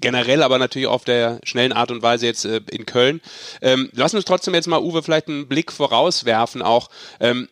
generell, 0.00 0.44
aber 0.44 0.58
natürlich 0.58 0.86
auf 0.86 1.02
der 1.02 1.40
schnellen 1.42 1.72
Art 1.72 1.90
und 1.90 2.02
Weise 2.02 2.26
jetzt 2.26 2.44
äh, 2.44 2.60
in 2.70 2.86
Köln. 2.86 3.20
Ähm, 3.60 3.90
lass 3.92 4.14
uns 4.14 4.24
trotzdem 4.24 4.54
jetzt 4.54 4.68
mal, 4.68 4.80
Uwe, 4.80 5.02
vielleicht 5.02 5.26
einen 5.26 5.48
Blick 5.48 5.72
vorauswerfen 5.72 6.62
auch. 6.62 6.90
Ähm, 7.18 7.48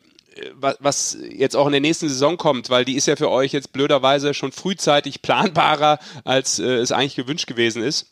was 0.54 1.18
jetzt 1.30 1.56
auch 1.56 1.66
in 1.66 1.72
der 1.72 1.80
nächsten 1.80 2.08
Saison 2.08 2.36
kommt, 2.36 2.70
weil 2.70 2.84
die 2.84 2.96
ist 2.96 3.06
ja 3.06 3.16
für 3.16 3.30
euch 3.30 3.52
jetzt 3.52 3.72
blöderweise 3.72 4.34
schon 4.34 4.52
frühzeitig 4.52 5.22
planbarer, 5.22 5.98
als 6.24 6.58
äh, 6.58 6.76
es 6.76 6.92
eigentlich 6.92 7.16
gewünscht 7.16 7.46
gewesen 7.46 7.82
ist. 7.82 8.10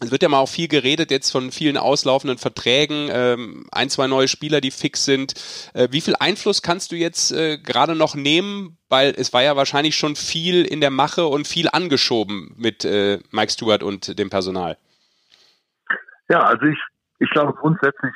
Es 0.00 0.10
wird 0.10 0.22
ja 0.22 0.28
mal 0.28 0.38
auch 0.38 0.48
viel 0.48 0.66
geredet 0.66 1.12
jetzt 1.12 1.30
von 1.30 1.52
vielen 1.52 1.76
auslaufenden 1.76 2.36
Verträgen, 2.36 3.08
ähm, 3.12 3.66
ein, 3.70 3.88
zwei 3.88 4.08
neue 4.08 4.26
Spieler, 4.26 4.60
die 4.60 4.72
fix 4.72 5.04
sind. 5.04 5.34
Äh, 5.74 5.88
wie 5.92 6.00
viel 6.00 6.16
Einfluss 6.18 6.62
kannst 6.62 6.90
du 6.90 6.96
jetzt 6.96 7.30
äh, 7.30 7.58
gerade 7.58 7.94
noch 7.94 8.16
nehmen? 8.16 8.78
Weil 8.88 9.14
es 9.16 9.32
war 9.32 9.42
ja 9.42 9.54
wahrscheinlich 9.54 9.96
schon 9.96 10.16
viel 10.16 10.64
in 10.64 10.80
der 10.80 10.90
Mache 10.90 11.26
und 11.26 11.46
viel 11.46 11.68
angeschoben 11.68 12.52
mit 12.56 12.84
äh, 12.84 13.20
Mike 13.30 13.52
Stewart 13.52 13.84
und 13.84 14.18
dem 14.18 14.28
Personal. 14.28 14.76
Ja, 16.28 16.40
also 16.40 16.66
ich, 16.66 16.78
ich 17.20 17.30
glaube 17.30 17.52
grundsätzlich 17.54 18.12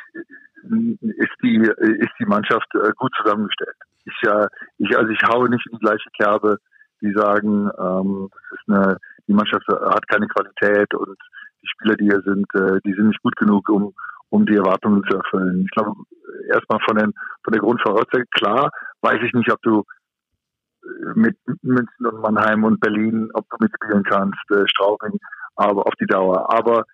ist 0.70 1.36
die, 1.42 1.56
ist 1.56 2.12
die 2.18 2.26
Mannschaft 2.26 2.68
äh, 2.74 2.92
gut 2.96 3.12
zusammengestellt. 3.20 3.76
Ich, 4.04 4.28
äh, 4.28 4.46
ich, 4.78 4.96
also 4.96 5.10
ich 5.10 5.22
haue 5.28 5.48
nicht 5.48 5.66
in 5.66 5.78
die 5.78 5.84
gleiche 5.84 6.10
Kerbe, 6.18 6.58
die 7.00 7.12
sagen, 7.12 7.70
ähm, 7.78 8.28
es 8.32 8.58
ist 8.58 8.68
eine, 8.68 8.96
die 9.26 9.34
Mannschaft 9.34 9.66
hat 9.68 10.06
keine 10.08 10.28
Qualität 10.28 10.94
und 10.94 11.18
die 11.62 11.68
Spieler, 11.68 11.96
die 11.96 12.04
hier 12.04 12.22
sind, 12.22 12.46
äh, 12.54 12.80
die 12.84 12.94
sind 12.94 13.08
nicht 13.08 13.22
gut 13.22 13.36
genug, 13.36 13.68
um, 13.68 13.92
um 14.30 14.46
die 14.46 14.56
Erwartungen 14.56 15.02
zu 15.10 15.16
erfüllen. 15.16 15.62
Ich 15.62 15.70
glaube, 15.70 15.92
erstmal 16.48 16.80
von, 16.86 16.96
von 16.96 17.52
der 17.52 17.60
Grundvoraussetzung, 17.60 18.24
klar, 18.32 18.70
weiß 19.02 19.18
ich 19.22 19.32
nicht, 19.32 19.50
ob 19.52 19.60
du 19.62 19.84
mit 21.14 21.36
München 21.62 22.06
und 22.06 22.20
Mannheim 22.20 22.64
und 22.64 22.80
Berlin, 22.80 23.30
ob 23.34 23.48
du 23.50 23.56
mitspielen 23.60 24.04
kannst, 24.04 24.38
äh, 24.50 24.66
Straubing, 24.68 25.18
aber 25.56 25.86
auf 25.86 25.94
die 26.00 26.06
Dauer. 26.06 26.52
Aber 26.52 26.84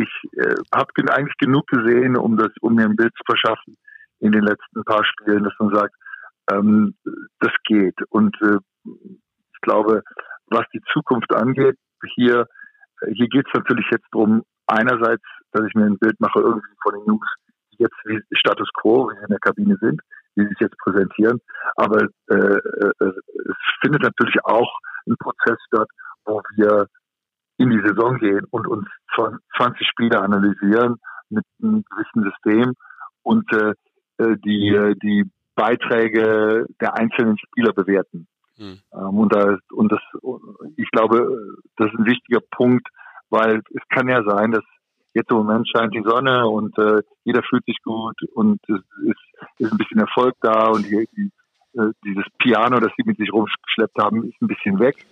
ich 0.00 0.38
äh, 0.38 0.54
habe 0.74 0.92
eigentlich 1.12 1.36
genug 1.38 1.66
gesehen, 1.68 2.16
um 2.16 2.36
das, 2.36 2.50
um 2.60 2.74
mir 2.74 2.84
ein 2.84 2.96
Bild 2.96 3.12
zu 3.16 3.22
verschaffen 3.24 3.76
in 4.20 4.32
den 4.32 4.42
letzten 4.42 4.84
paar 4.84 5.04
Spielen, 5.04 5.44
dass 5.44 5.54
man 5.58 5.74
sagt, 5.74 5.94
ähm, 6.50 6.94
das 7.40 7.52
geht. 7.64 7.98
Und 8.10 8.36
äh, 8.42 8.58
ich 8.84 9.60
glaube, 9.62 10.02
was 10.48 10.64
die 10.72 10.82
Zukunft 10.92 11.34
angeht, 11.34 11.76
hier, 12.14 12.46
hier 13.12 13.28
geht 13.28 13.46
es 13.46 13.54
natürlich 13.54 13.86
jetzt 13.90 14.06
darum, 14.12 14.42
einerseits, 14.66 15.24
dass 15.52 15.66
ich 15.66 15.74
mir 15.74 15.86
ein 15.86 15.98
Bild 15.98 16.18
mache 16.20 16.40
irgendwie 16.40 16.76
von 16.82 16.94
den 16.94 17.06
Jungs, 17.06 17.26
die 17.72 17.82
jetzt 17.82 17.96
wie 18.04 18.20
Status 18.32 18.68
quo, 18.80 19.10
in 19.10 19.28
der 19.28 19.38
Kabine 19.38 19.76
sind, 19.80 20.00
sie 20.34 20.46
sich 20.46 20.58
jetzt 20.60 20.78
präsentieren. 20.78 21.40
Aber 21.76 22.02
äh, 22.28 22.34
äh, 22.34 22.92
es 23.00 23.56
findet 23.80 24.02
natürlich 24.02 24.36
auch 24.44 24.78
ein 25.06 25.16
Prozess 25.18 25.58
statt, 25.66 25.88
wo 26.24 26.42
wir 26.56 26.86
in 27.58 27.70
die 27.70 27.80
Saison 27.80 28.18
gehen 28.18 28.44
und 28.50 28.66
uns 28.66 28.86
20 29.56 29.86
Spiele 29.86 30.20
analysieren 30.20 30.96
mit 31.30 31.44
einem 31.62 31.84
gewissen 31.90 32.30
System 32.30 32.74
und 33.22 33.50
äh, 33.52 33.72
äh 34.18 34.36
die, 34.44 34.68
äh, 34.68 34.94
die 35.02 35.24
Beiträge 35.54 36.66
der 36.80 36.94
einzelnen 36.94 37.38
Spieler 37.38 37.72
bewerten. 37.72 38.28
Mhm. 38.58 38.78
Ähm, 38.92 39.18
und, 39.18 39.34
da, 39.34 39.58
und 39.72 39.90
das, 39.90 40.00
ich 40.76 40.90
glaube, 40.90 41.56
das 41.76 41.88
ist 41.92 41.98
ein 41.98 42.06
wichtiger 42.06 42.40
Punkt, 42.50 42.86
weil 43.30 43.62
es 43.74 43.82
kann 43.88 44.08
ja 44.08 44.22
sein, 44.22 44.52
dass 44.52 44.64
jetzt 45.14 45.30
im 45.30 45.38
Moment 45.38 45.68
scheint 45.68 45.94
die 45.94 46.04
Sonne 46.04 46.46
und 46.46 46.78
äh, 46.78 47.02
jeder 47.24 47.42
fühlt 47.42 47.64
sich 47.64 47.78
gut 47.82 48.16
und 48.34 48.60
es 48.68 48.80
ist, 49.04 49.58
ist 49.58 49.72
ein 49.72 49.78
bisschen 49.78 50.00
Erfolg 50.00 50.34
da 50.42 50.68
und 50.68 50.84
die, 50.84 51.08
die, 51.16 51.30
äh, 51.78 51.90
dieses 52.04 52.24
Piano, 52.38 52.78
das 52.78 52.92
sie 52.96 53.04
mit 53.04 53.16
sich 53.16 53.32
rumgeschleppt 53.32 53.98
haben, 53.98 54.24
ist 54.24 54.40
ein 54.42 54.48
bisschen 54.48 54.78
weg. 54.78 55.06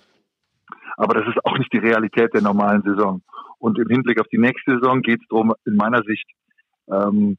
Aber 0.97 1.15
das 1.15 1.29
ist 1.29 1.45
auch 1.45 1.59
nicht 1.59 1.73
die 1.73 1.79
Realität 1.79 2.35
der 2.35 2.43
normalen 2.43 2.83
Saison. 2.83 3.23
Und 3.59 3.79
im 3.79 3.89
Hinblick 3.89 4.21
auf 4.21 4.29
die 4.29 4.39
nächste 4.39 4.79
Saison 4.79 5.03
geht 5.03 5.21
es 5.23 5.29
darum, 5.29 5.55
in 5.65 5.77
meiner 5.77 6.03
Sicht, 6.03 6.27
ähm, 6.89 7.37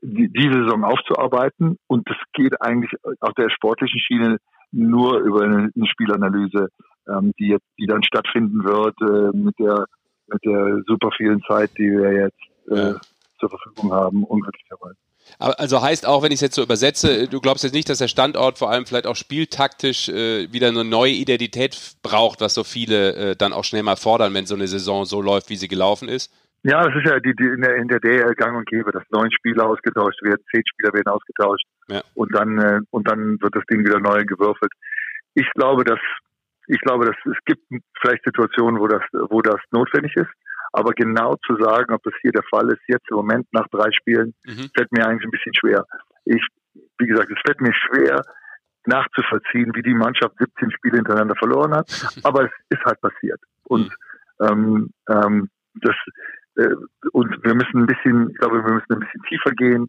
die, 0.00 0.28
diese 0.28 0.64
Saison 0.64 0.84
aufzuarbeiten. 0.84 1.76
Und 1.86 2.08
das 2.08 2.16
geht 2.32 2.60
eigentlich 2.62 2.92
auf 3.20 3.34
der 3.34 3.50
sportlichen 3.50 4.00
Schiene 4.00 4.38
nur 4.70 5.18
über 5.20 5.42
eine, 5.42 5.70
eine 5.74 5.86
Spielanalyse 5.86 6.68
ähm, 7.08 7.32
die 7.38 7.48
jetzt, 7.48 7.66
die 7.78 7.86
dann 7.86 8.02
stattfinden 8.02 8.64
wird 8.64 8.94
äh, 9.00 9.36
mit 9.36 9.58
der 9.58 9.86
mit 10.30 10.44
der 10.44 10.82
super 10.86 11.10
vielen 11.16 11.40
Zeit, 11.48 11.70
die 11.78 11.90
wir 11.90 12.12
jetzt 12.12 12.70
äh, 12.70 12.94
zur 13.40 13.48
Verfügung 13.48 13.92
haben, 13.92 14.24
unglücklicherweise. 14.24 14.98
Also 15.38 15.82
heißt 15.82 16.06
auch, 16.06 16.22
wenn 16.22 16.32
ich 16.32 16.36
es 16.36 16.40
jetzt 16.40 16.54
so 16.54 16.62
übersetze, 16.62 17.28
du 17.28 17.40
glaubst 17.40 17.64
jetzt 17.64 17.74
nicht, 17.74 17.88
dass 17.88 17.98
der 17.98 18.08
Standort 18.08 18.58
vor 18.58 18.70
allem 18.70 18.86
vielleicht 18.86 19.06
auch 19.06 19.16
spieltaktisch 19.16 20.08
äh, 20.08 20.52
wieder 20.52 20.68
eine 20.68 20.84
neue 20.84 21.12
Identität 21.12 21.76
braucht, 22.02 22.40
was 22.40 22.54
so 22.54 22.64
viele 22.64 23.14
äh, 23.14 23.36
dann 23.36 23.52
auch 23.52 23.64
schnell 23.64 23.82
mal 23.82 23.96
fordern, 23.96 24.34
wenn 24.34 24.46
so 24.46 24.54
eine 24.54 24.66
Saison 24.66 25.04
so 25.04 25.22
läuft, 25.22 25.50
wie 25.50 25.56
sie 25.56 25.68
gelaufen 25.68 26.08
ist? 26.08 26.32
Ja, 26.64 26.82
das 26.82 26.94
ist 26.96 27.08
ja 27.08 27.20
die, 27.20 27.34
die 27.36 27.44
in, 27.44 27.60
der, 27.60 27.76
in 27.76 27.88
der 27.88 28.00
DL 28.00 28.34
gang 28.34 28.56
und 28.56 28.66
gäbe, 28.68 28.90
dass 28.90 29.04
neun 29.10 29.30
Spieler 29.30 29.66
ausgetauscht 29.66 30.20
werden, 30.22 30.42
zehn 30.52 30.62
Spieler 30.66 30.92
werden 30.92 31.08
ausgetauscht 31.08 31.64
ja. 31.88 32.02
und 32.14 32.34
dann 32.34 32.58
äh, 32.58 32.80
und 32.90 33.08
dann 33.08 33.40
wird 33.40 33.54
das 33.54 33.64
Ding 33.70 33.84
wieder 33.84 34.00
neu 34.00 34.24
gewürfelt. 34.24 34.72
Ich 35.34 35.48
glaube, 35.54 35.84
dass 35.84 36.00
ich 36.66 36.80
glaube, 36.80 37.06
dass 37.06 37.16
es 37.24 37.38
gibt 37.44 37.62
vielleicht 38.00 38.24
Situationen, 38.24 38.80
wo 38.80 38.88
das 38.88 39.02
wo 39.30 39.40
das 39.40 39.60
notwendig 39.70 40.16
ist. 40.16 40.30
Aber 40.72 40.92
genau 40.92 41.36
zu 41.46 41.56
sagen, 41.56 41.92
ob 41.94 42.02
das 42.02 42.14
hier 42.20 42.32
der 42.32 42.42
Fall 42.44 42.68
ist, 42.70 42.82
jetzt 42.86 43.10
im 43.10 43.16
Moment 43.16 43.46
nach 43.52 43.68
drei 43.68 43.90
Spielen, 43.92 44.34
mhm. 44.44 44.70
fällt 44.74 44.92
mir 44.92 45.06
eigentlich 45.06 45.24
ein 45.24 45.30
bisschen 45.30 45.54
schwer. 45.54 45.84
Ich, 46.24 46.46
wie 46.98 47.06
gesagt, 47.06 47.30
es 47.30 47.40
fällt 47.44 47.60
mir 47.60 47.72
schwer, 47.74 48.22
nachzuvollziehen, 48.86 49.74
wie 49.74 49.82
die 49.82 49.94
Mannschaft 49.94 50.34
17 50.38 50.70
Spiele 50.72 50.96
hintereinander 50.96 51.36
verloren 51.36 51.74
hat. 51.74 51.88
Aber 52.24 52.44
es 52.44 52.50
ist 52.70 52.84
halt 52.84 53.00
passiert. 53.00 53.40
Und 53.64 53.94
ähm, 54.40 54.90
ähm, 55.08 55.50
das 55.74 55.94
äh, 56.56 56.74
und 57.12 57.44
wir 57.44 57.54
müssen 57.54 57.82
ein 57.82 57.86
bisschen, 57.86 58.30
ich 58.30 58.38
glaube, 58.38 58.64
wir 58.64 58.74
müssen 58.74 58.92
ein 58.92 59.00
bisschen 59.00 59.22
tiefer 59.28 59.50
gehen 59.52 59.88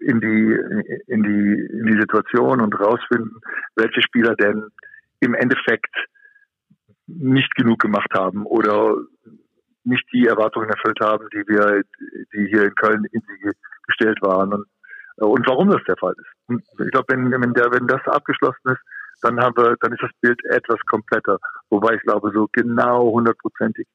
in 0.00 0.20
die 0.20 0.58
in 1.06 1.22
die 1.22 1.68
in 1.78 1.86
die 1.86 2.00
Situation 2.00 2.60
und 2.60 2.78
rausfinden, 2.80 3.40
welche 3.76 4.02
Spieler 4.02 4.34
denn 4.34 4.68
im 5.20 5.34
Endeffekt 5.34 5.94
nicht 7.06 7.54
genug 7.56 7.80
gemacht 7.80 8.10
haben 8.14 8.46
oder 8.46 8.96
nicht 9.90 10.06
die 10.12 10.26
Erwartungen 10.26 10.70
erfüllt 10.70 10.98
haben, 11.00 11.26
die 11.32 11.44
wir, 11.46 11.82
die 12.32 12.46
hier 12.48 12.64
in 12.64 12.74
Köln 12.76 13.04
in 13.12 13.20
sie 13.20 13.50
gestellt 13.86 14.18
waren 14.22 14.52
und, 14.52 14.66
und 15.16 15.46
warum 15.46 15.70
das 15.70 15.82
der 15.86 15.96
Fall 15.96 16.14
ist. 16.16 16.48
Und 16.48 16.62
ich 16.78 16.90
glaube, 16.90 17.06
wenn, 17.08 17.30
wenn, 17.30 17.54
wenn 17.54 17.86
das 17.86 18.06
abgeschlossen 18.06 18.72
ist, 18.72 18.80
dann 19.22 19.38
haben 19.40 19.56
wir, 19.56 19.76
dann 19.80 19.92
ist 19.92 20.02
das 20.02 20.10
Bild 20.20 20.40
etwas 20.46 20.78
kompletter. 20.88 21.38
Wobei 21.68 21.94
ich 21.94 22.02
glaube, 22.02 22.30
so 22.32 22.48
genau 22.52 23.10
hundertprozentig 23.12 23.86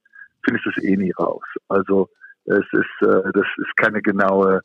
findest 0.44 0.66
du 0.66 0.70
es 0.70 0.84
eh 0.84 0.96
nie 0.96 1.12
raus. 1.18 1.44
Also 1.68 2.10
es 2.46 2.66
ist, 2.72 3.02
äh, 3.02 3.32
das 3.34 3.48
ist 3.58 3.76
keine 3.78 4.02
genaue 4.02 4.62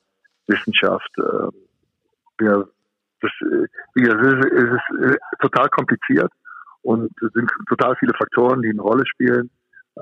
Wissenschaft. 0.46 1.10
Äh, 1.18 2.44
ja, 2.44 2.64
das, 3.22 3.30
äh, 3.42 3.66
es 3.94 4.08
ist, 4.08 4.52
es 4.52 4.70
ist 4.74 5.12
äh, 5.12 5.16
total 5.40 5.68
kompliziert 5.70 6.30
und 6.82 7.10
es 7.22 7.32
sind 7.32 7.50
total 7.68 7.96
viele 7.96 8.12
Faktoren, 8.14 8.62
die 8.62 8.70
eine 8.70 8.82
Rolle 8.82 9.04
spielen. 9.06 9.50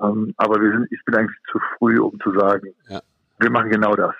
Ähm, 0.02 0.34
aber 0.36 0.60
wir 0.60 0.72
sind, 0.72 0.86
ich 0.90 1.04
bin 1.04 1.14
eigentlich 1.14 1.38
zu 1.50 1.58
früh, 1.76 1.98
um 1.98 2.18
zu 2.20 2.32
sagen, 2.38 2.74
ja. 2.88 3.00
wir 3.38 3.50
machen 3.50 3.70
genau 3.70 3.94
das. 3.94 4.14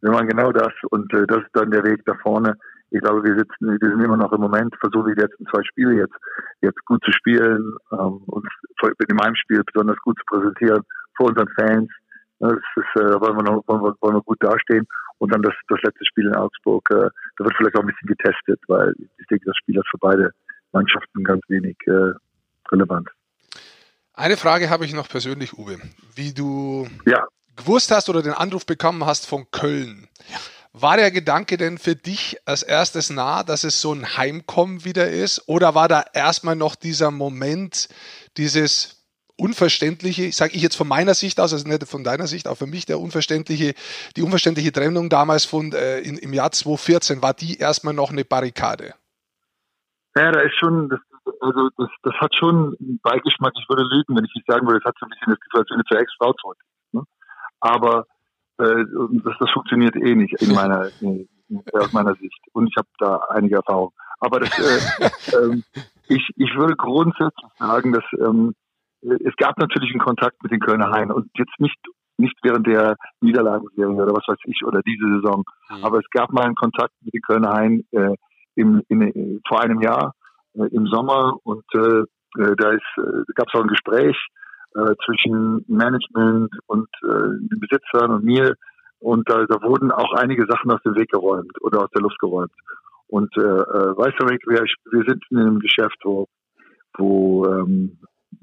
Wir 0.00 0.10
machen 0.10 0.28
genau 0.28 0.52
das 0.52 0.72
und 0.90 1.12
äh, 1.14 1.26
das 1.26 1.38
ist 1.38 1.50
dann 1.54 1.70
der 1.70 1.84
Weg 1.84 2.04
da 2.04 2.14
vorne. 2.22 2.56
Ich 2.90 3.00
glaube, 3.00 3.24
wir 3.24 3.36
sitzen, 3.36 3.80
wir 3.80 3.90
sind 3.90 4.00
immer 4.00 4.16
noch 4.16 4.32
im 4.32 4.40
Moment, 4.40 4.74
versuchen 4.78 5.12
die 5.12 5.20
letzten 5.20 5.46
zwei 5.46 5.62
Spiele 5.64 5.94
jetzt, 5.94 6.14
jetzt 6.60 6.84
gut 6.84 7.02
zu 7.04 7.12
spielen, 7.12 7.74
ähm, 7.92 8.22
uns 8.26 8.46
in 9.08 9.16
meinem 9.16 9.34
Spiel 9.34 9.62
besonders 9.64 9.98
gut 9.98 10.16
zu 10.18 10.24
präsentieren 10.26 10.82
vor 11.16 11.28
unseren 11.28 11.48
Fans. 11.58 11.90
Das 12.38 12.52
ist, 12.52 13.00
äh, 13.00 13.20
wollen 13.20 13.36
wir 13.36 13.42
noch, 13.42 13.64
wollen 13.66 13.82
wir, 13.82 13.94
wollen 14.00 14.16
wir 14.16 14.22
gut 14.22 14.38
dastehen. 14.40 14.86
Und 15.18 15.32
dann 15.32 15.42
das, 15.42 15.54
das 15.68 15.80
letzte 15.82 16.04
Spiel 16.04 16.26
in 16.26 16.36
Augsburg, 16.36 16.86
äh, 16.90 17.08
da 17.38 17.44
wird 17.44 17.56
vielleicht 17.56 17.76
auch 17.76 17.80
ein 17.80 17.86
bisschen 17.86 18.08
getestet, 18.08 18.60
weil 18.68 18.94
ich 18.98 19.26
denke, 19.26 19.46
das 19.46 19.56
Spiel 19.56 19.78
hat 19.78 19.86
für 19.90 19.98
beide 19.98 20.30
Mannschaften 20.72 21.24
ganz 21.24 21.42
wenig 21.48 21.76
äh, 21.86 22.12
relevant. 22.70 23.08
Eine 24.16 24.38
Frage 24.38 24.70
habe 24.70 24.86
ich 24.86 24.94
noch 24.94 25.10
persönlich, 25.10 25.58
Uwe. 25.58 25.78
Wie 26.14 26.32
du 26.32 26.88
ja. 27.04 27.26
gewusst 27.54 27.90
hast 27.90 28.08
oder 28.08 28.22
den 28.22 28.32
Anruf 28.32 28.64
bekommen 28.64 29.04
hast 29.04 29.26
von 29.26 29.50
Köln. 29.50 30.08
War 30.72 30.96
der 30.96 31.10
Gedanke 31.10 31.58
denn 31.58 31.76
für 31.76 31.96
dich 31.96 32.38
als 32.46 32.62
erstes 32.62 33.10
nah, 33.10 33.42
dass 33.42 33.62
es 33.62 33.82
so 33.82 33.92
ein 33.92 34.16
Heimkommen 34.16 34.86
wieder 34.86 35.10
ist? 35.10 35.46
Oder 35.48 35.74
war 35.74 35.88
da 35.88 36.02
erstmal 36.14 36.56
noch 36.56 36.76
dieser 36.76 37.10
Moment, 37.10 37.88
dieses 38.38 39.04
unverständliche, 39.36 40.32
sage 40.32 40.54
ich 40.54 40.62
jetzt 40.62 40.76
von 40.76 40.88
meiner 40.88 41.12
Sicht 41.12 41.38
aus, 41.38 41.52
also 41.52 41.68
nicht 41.68 41.86
von 41.86 42.02
deiner 42.02 42.26
Sicht, 42.26 42.48
auch 42.48 42.56
für 42.56 42.66
mich 42.66 42.86
der 42.86 42.98
unverständliche, 42.98 43.74
die 44.16 44.22
unverständliche 44.22 44.72
Trennung 44.72 45.10
damals 45.10 45.44
von 45.44 45.74
äh, 45.74 45.98
in, 45.98 46.16
im 46.16 46.32
Jahr 46.32 46.52
2014, 46.52 47.20
war 47.20 47.34
die 47.34 47.58
erstmal 47.58 47.92
noch 47.92 48.10
eine 48.10 48.24
Barrikade? 48.24 48.94
Ja, 50.16 50.32
da 50.32 50.40
ist 50.40 50.56
schon, 50.58 50.88
das 50.88 51.00
also 51.40 51.68
das, 51.76 51.88
das 52.02 52.14
hat 52.14 52.34
schon 52.34 52.76
einen 52.80 53.00
Beigeschmack. 53.02 53.52
Ich 53.56 53.68
würde 53.68 53.82
lügen, 53.82 54.16
wenn 54.16 54.24
ich 54.24 54.34
nicht 54.34 54.46
sagen 54.46 54.66
würde, 54.66 54.80
das 54.80 54.88
hat 54.88 54.96
so 54.98 55.06
ein 55.06 55.10
bisschen 55.10 55.32
das 55.32 55.40
Gefühl, 55.40 55.60
als 55.60 55.70
wenn 55.70 55.84
zur 55.86 55.98
Ex-Frau 55.98 56.32
zurück. 56.34 56.58
Ne? 56.92 57.02
Aber 57.60 58.06
äh, 58.58 58.84
das, 59.24 59.34
das 59.38 59.50
funktioniert 59.50 59.96
eh 59.96 60.14
nicht 60.14 60.40
in 60.40 60.54
meiner, 60.54 60.88
in, 61.00 61.28
aus 61.72 61.92
meiner 61.92 62.14
Sicht. 62.14 62.40
Und 62.52 62.68
ich 62.68 62.76
habe 62.76 62.88
da 62.98 63.16
einige 63.30 63.56
Erfahrungen. 63.56 63.92
Aber 64.20 64.40
das, 64.40 64.58
äh, 64.58 65.36
ähm, 65.36 65.64
ich, 66.08 66.28
ich 66.36 66.54
würde 66.56 66.76
grundsätzlich 66.76 67.50
sagen, 67.58 67.92
dass 67.92 68.04
ähm, 68.20 68.54
es 69.02 69.36
gab 69.36 69.58
natürlich 69.58 69.90
einen 69.90 70.00
Kontakt 70.00 70.42
mit 70.42 70.52
den 70.52 70.60
Kölner 70.60 70.90
Haien 70.90 71.12
und 71.12 71.30
jetzt 71.36 71.58
nicht 71.58 71.78
nicht 72.18 72.34
während 72.42 72.66
der 72.66 72.96
Niederlagenserie 73.20 73.94
oder 73.94 74.14
was 74.14 74.26
weiß 74.26 74.38
ich 74.44 74.64
oder 74.64 74.80
diese 74.82 75.06
Saison, 75.16 75.44
mhm. 75.68 75.84
aber 75.84 75.98
es 75.98 76.08
gab 76.10 76.32
mal 76.32 76.44
einen 76.44 76.54
Kontakt 76.54 76.94
mit 77.02 77.12
den 77.12 77.20
Kölner 77.20 77.52
Haien 77.52 77.86
äh, 77.92 78.14
im, 78.54 78.82
in, 78.88 79.40
vor 79.46 79.60
einem 79.60 79.82
Jahr 79.82 80.14
äh, 80.56 80.66
im 80.74 80.86
Sommer 80.86 81.38
und 81.44 81.64
äh, 81.74 82.00
äh 82.40 82.56
da 82.56 82.70
ist, 82.70 82.82
äh, 82.98 83.22
gab 83.34 83.48
es 83.48 83.54
auch 83.54 83.62
ein 83.62 83.68
Gespräch 83.68 84.16
äh, 84.74 84.94
zwischen 85.04 85.64
Management 85.68 86.52
und 86.66 86.88
äh, 87.02 87.48
den 87.50 87.60
Besitzern 87.60 88.12
und 88.12 88.24
mir 88.24 88.54
und 88.98 89.28
da, 89.28 89.44
da 89.46 89.62
wurden 89.62 89.92
auch 89.92 90.12
einige 90.14 90.46
Sachen 90.46 90.70
aus 90.70 90.82
dem 90.82 90.94
Weg 90.96 91.10
geräumt 91.10 91.52
oder 91.60 91.84
aus 91.84 91.90
der 91.94 92.02
Luft 92.02 92.18
geräumt. 92.18 92.52
Und 93.08 93.36
äh, 93.36 93.40
weißt 93.40 94.16
du, 94.18 94.26
wir, 94.26 94.64
wir 94.90 95.04
sind 95.06 95.22
in 95.30 95.38
einem 95.38 95.60
Geschäft, 95.60 95.98
wo, 96.02 96.26
wo, 96.96 97.46
ähm, 97.46 97.98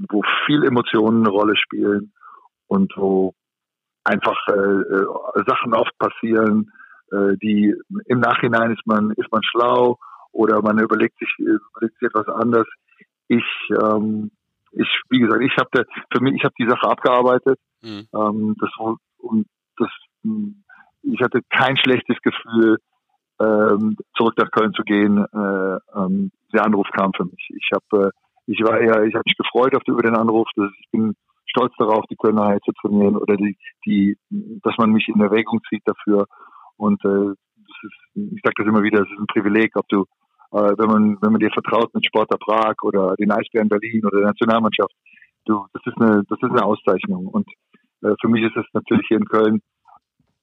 wo 0.09 0.21
viel 0.45 0.63
Emotionen 0.63 1.25
eine 1.25 1.29
Rolle 1.29 1.55
spielen 1.57 2.13
und 2.67 2.93
wo 2.95 3.33
einfach 4.03 4.47
äh, 4.47 5.43
Sachen 5.47 5.73
oft 5.73 5.97
passieren, 5.97 6.71
äh, 7.11 7.35
die 7.41 7.75
im 8.05 8.19
Nachhinein 8.19 8.71
ist 8.71 8.85
man 8.85 9.11
ist 9.11 9.31
man 9.31 9.41
schlau 9.43 9.97
oder 10.33 10.61
man 10.61 10.79
überlegt 10.79 11.17
sich, 11.19 11.29
überlegt 11.37 11.97
sich 11.99 12.09
etwas 12.09 12.27
anders. 12.27 12.67
Ich, 13.27 13.45
ähm, 13.81 14.31
ich, 14.73 14.89
wie 15.09 15.19
gesagt, 15.19 15.41
ich 15.41 15.55
habe 15.57 15.85
für 16.11 16.21
mich, 16.21 16.35
ich 16.35 16.43
habe 16.43 16.55
die 16.59 16.67
Sache 16.67 16.89
abgearbeitet. 16.89 17.59
Mhm. 17.81 18.07
Ähm, 18.13 18.55
das 18.59 18.69
und 19.19 19.47
das, 19.77 19.89
hm, 20.23 20.63
ich 21.03 21.21
hatte 21.21 21.41
kein 21.49 21.77
schlechtes 21.77 22.17
Gefühl, 22.21 22.77
ähm, 23.39 23.97
zurück 24.15 24.35
nach 24.37 24.51
Köln 24.51 24.73
zu 24.73 24.83
gehen. 24.83 25.17
Äh, 25.17 25.77
ähm, 25.95 26.31
der 26.53 26.65
Anruf 26.65 26.87
kam 26.93 27.13
für 27.13 27.25
mich. 27.25 27.49
Ich 27.49 27.69
habe, 27.73 28.07
äh, 28.07 28.11
ich 28.47 28.61
war 28.63 28.79
eher, 28.79 29.03
ich 29.03 29.13
habe 29.13 29.23
mich 29.25 29.37
gefreut 29.37 29.75
auf 29.75 29.83
über 29.87 30.01
den 30.01 30.15
Anruf. 30.15 30.47
Dass 30.55 30.71
ich 30.79 30.89
bin 30.91 31.15
stolz 31.45 31.73
darauf, 31.77 32.05
die 32.09 32.15
Kölner 32.15 32.45
Heil 32.45 32.59
zu 32.65 32.71
trainieren 32.73 33.17
oder 33.17 33.35
die, 33.37 33.57
die, 33.85 34.17
dass 34.63 34.77
man 34.77 34.91
mich 34.91 35.07
in 35.07 35.21
Erwägung 35.21 35.61
zieht 35.69 35.83
dafür. 35.85 36.25
Und 36.77 37.03
äh, 37.05 37.33
das 37.35 37.77
ist, 37.83 38.33
ich 38.33 38.41
sage 38.43 38.55
das 38.57 38.67
immer 38.67 38.83
wieder, 38.83 39.01
es 39.01 39.09
ist 39.09 39.19
ein 39.19 39.27
Privileg, 39.27 39.75
ob 39.75 39.87
du 39.89 40.01
äh, 40.01 40.22
wenn 40.53 40.87
man 40.87 41.17
wenn 41.21 41.31
man 41.31 41.39
dir 41.39 41.51
vertraut 41.51 41.93
mit 41.93 42.05
Sporter 42.05 42.37
Prag 42.37 42.75
oder 42.83 43.15
den 43.15 43.31
Eisbären 43.31 43.69
Berlin 43.69 44.05
oder 44.05 44.19
der 44.19 44.27
Nationalmannschaft. 44.27 44.93
Du, 45.45 45.65
das 45.73 45.81
ist 45.85 45.99
eine 45.99 46.23
das 46.29 46.39
ist 46.41 46.51
eine 46.51 46.63
Auszeichnung 46.63 47.27
und 47.27 47.47
äh, 48.03 48.13
für 48.21 48.29
mich 48.29 48.43
ist 48.43 48.55
es 48.55 48.65
natürlich 48.73 49.05
hier 49.07 49.17
in 49.17 49.25
Köln 49.25 49.61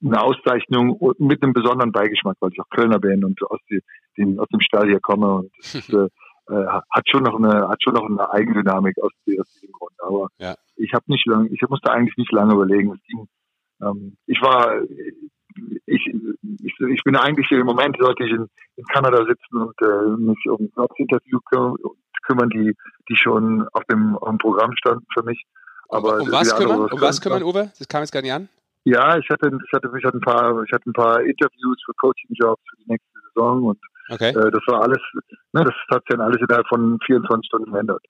eine 0.03 0.23
Auszeichnung 0.23 0.99
mit 1.19 1.43
einem 1.43 1.53
besonderen 1.53 1.93
Beigeschmack, 1.93 2.37
weil 2.41 2.51
ich 2.53 2.61
auch 2.61 2.69
Kölner 2.71 2.99
bin 2.99 3.25
und 3.25 3.39
aus, 3.51 3.61
die, 3.71 3.81
den, 4.17 4.39
aus 4.39 4.49
dem 4.49 4.61
Stall 4.61 4.89
hier 4.89 5.01
komme 5.01 5.35
und 5.35 5.51
das 5.59 5.75
ist, 5.75 5.93
äh, 5.93 6.09
äh, 6.49 6.67
hat 6.67 7.09
schon 7.09 7.23
noch 7.23 7.37
eine 7.37 7.69
hat 7.69 7.83
schon 7.83 7.95
noch 7.95 8.09
eine 8.09 8.31
Eigendynamik 8.33 8.97
aus, 9.03 9.13
aus 9.39 9.51
diesem 9.53 9.73
Grund. 9.73 9.93
Aber 9.99 10.29
ja. 10.39 10.55
ich 10.77 10.93
habe 10.95 11.05
nicht 11.09 11.27
lange, 11.27 11.49
ich 11.49 11.61
musste 11.69 11.91
eigentlich 11.91 12.17
nicht 12.17 12.33
lange 12.33 12.55
überlegen. 12.55 12.99
Ähm, 13.83 14.17
ich 14.27 14.41
war 14.41 14.81
ich, 15.87 16.07
ich, 16.63 16.75
ich 16.81 17.03
bin 17.05 17.17
eigentlich 17.17 17.51
im 17.51 17.67
Moment 17.67 17.97
sollte 17.99 18.25
ich 18.25 18.31
in, 18.31 18.47
in 18.77 18.85
Kanada 18.93 19.25
sitzen 19.25 19.57
und 19.57 19.75
äh, 19.83 20.21
mich 20.21 20.39
um 20.49 20.71
das 20.77 20.89
Interview 20.97 21.39
kümmern, 22.23 22.51
die, 22.51 22.75
die 23.09 23.17
schon 23.17 23.67
auf 23.73 23.85
dem, 23.91 24.17
auf 24.17 24.29
dem 24.29 24.39
Programm 24.39 24.73
standen 24.77 25.07
für 25.13 25.25
mich. 25.25 25.45
Aber 25.89 26.21
um 26.21 26.31
was 26.31 26.55
kümmern? 26.57 26.89
Um 26.91 27.01
was 27.01 27.21
kümmern, 27.21 27.43
Uwe? 27.43 27.73
Das 27.79 27.89
kam 27.89 28.03
jetzt 28.03 28.13
gar 28.13 28.23
nicht 28.23 28.33
an. 28.33 28.49
Ja, 28.85 29.19
ich 29.19 29.29
hatte, 29.29 29.49
ich 29.49 29.73
hatte, 29.73 29.91
ich 29.99 30.05
hatte 30.05 30.17
ein 30.17 30.21
paar, 30.21 30.63
ich 30.63 30.73
hatte 30.73 30.89
ein 30.89 30.93
paar 30.93 31.21
Interviews 31.21 31.83
für 31.85 31.93
Coaching-Jobs 32.01 32.63
für 32.71 32.77
die 32.77 32.93
nächste 32.93 33.21
Saison 33.29 33.65
und 33.65 33.79
okay. 34.09 34.31
äh, 34.31 34.51
das 34.51 34.63
war 34.67 34.83
alles, 34.83 35.01
ne, 35.53 35.65
das 35.65 35.75
hat 35.91 36.03
sich 36.03 36.17
dann 36.17 36.21
alles 36.21 36.39
innerhalb 36.41 36.67
von 36.69 36.99
24 37.05 37.47
Stunden 37.47 37.73
geändert. 37.73 38.03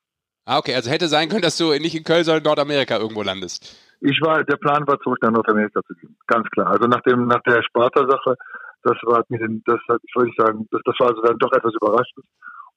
Ah, 0.44 0.58
okay, 0.58 0.74
also 0.74 0.90
hätte 0.90 1.08
sein 1.08 1.28
können, 1.28 1.42
dass 1.42 1.58
du 1.58 1.70
nicht 1.78 1.94
in 1.94 2.04
Köln, 2.04 2.24
sondern 2.24 2.42
in 2.42 2.48
Nordamerika 2.48 2.98
irgendwo 2.98 3.22
landest. 3.22 3.76
Ich 4.00 4.20
war, 4.22 4.42
der 4.44 4.56
Plan 4.56 4.86
war 4.86 4.98
zurück 5.00 5.18
nach 5.22 5.30
Nordamerika 5.30 5.80
zu 5.86 5.94
gehen, 5.94 6.16
ganz 6.26 6.48
klar. 6.50 6.68
Also 6.68 6.86
nach 6.86 7.02
dem, 7.02 7.26
nach 7.26 7.42
der 7.42 7.62
Sparta-Sache, 7.62 8.34
das 8.82 8.96
war 9.02 9.22
mir, 9.28 9.38
das, 9.66 9.80
ich 10.02 10.14
würde 10.16 10.32
sagen, 10.38 10.66
das, 10.70 10.80
das 10.84 10.94
war 10.98 11.08
also 11.08 11.22
dann 11.22 11.38
doch 11.38 11.52
etwas 11.52 11.74
überraschend. 11.74 12.24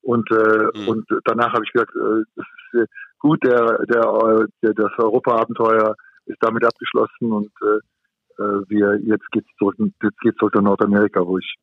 Und, 0.01 0.29
äh, 0.31 0.79
mhm. 0.79 0.87
und 0.89 1.05
danach 1.23 1.53
habe 1.53 1.63
ich 1.63 1.71
gesagt, 1.71 1.95
äh, 1.95 2.23
das 2.35 2.45
ist 2.73 2.89
gut, 3.19 3.41
der, 3.45 3.79
der, 3.85 4.47
der, 4.61 4.73
das 4.73 4.91
Europa-Abenteuer 4.97 5.95
ist 6.25 6.37
damit 6.41 6.65
abgeschlossen 6.65 7.31
und 7.31 7.51
äh, 7.61 8.43
äh 8.43 8.63
wir 8.67 8.99
jetzt 9.05 9.29
geht's 9.31 9.49
zurück, 9.57 9.75
jetzt 9.79 10.19
geht's 10.19 10.37
zurück 10.37 10.55
nach 10.55 10.61
Nordamerika, 10.61 11.25
wo 11.25 11.37
ich 11.37 11.55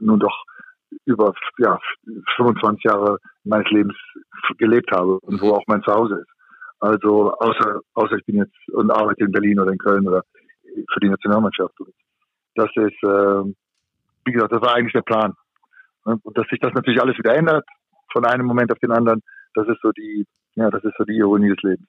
nun 0.00 0.20
doch 0.20 0.44
über 1.06 1.32
ja, 1.58 1.78
25 2.36 2.84
Jahre 2.84 3.18
meines 3.44 3.70
Lebens 3.70 3.96
gelebt 4.58 4.90
habe 4.92 5.18
und 5.20 5.40
wo 5.40 5.50
auch 5.52 5.64
mein 5.66 5.82
Zuhause 5.82 6.20
ist. 6.20 6.30
Also 6.80 7.32
außer 7.34 7.80
außer 7.94 8.16
ich 8.16 8.24
bin 8.24 8.36
jetzt 8.36 8.56
und 8.72 8.90
arbeite 8.90 9.24
in 9.24 9.32
Berlin 9.32 9.60
oder 9.60 9.72
in 9.72 9.78
Köln 9.78 10.08
oder 10.08 10.22
für 10.92 11.00
die 11.00 11.08
Nationalmannschaft. 11.08 11.74
Das 12.54 12.70
ist, 12.74 13.02
äh, 13.02 13.52
wie 14.24 14.32
gesagt, 14.32 14.52
das 14.52 14.62
war 14.62 14.74
eigentlich 14.74 14.92
der 14.92 15.02
Plan. 15.02 15.34
Und 16.04 16.22
dass 16.36 16.46
sich 16.48 16.58
das 16.60 16.72
natürlich 16.72 17.00
alles 17.00 17.18
wieder 17.18 17.34
ändert, 17.34 17.66
von 18.12 18.24
einem 18.24 18.46
Moment 18.46 18.72
auf 18.72 18.78
den 18.78 18.92
anderen, 18.92 19.22
das 19.54 19.68
ist 19.68 19.80
so 19.82 19.92
die, 19.92 20.26
ja, 20.54 20.70
das 20.70 20.82
ist 20.84 20.94
so 20.96 21.04
die 21.04 21.16
Ironie 21.16 21.50
des 21.50 21.62
Lebens. 21.62 21.86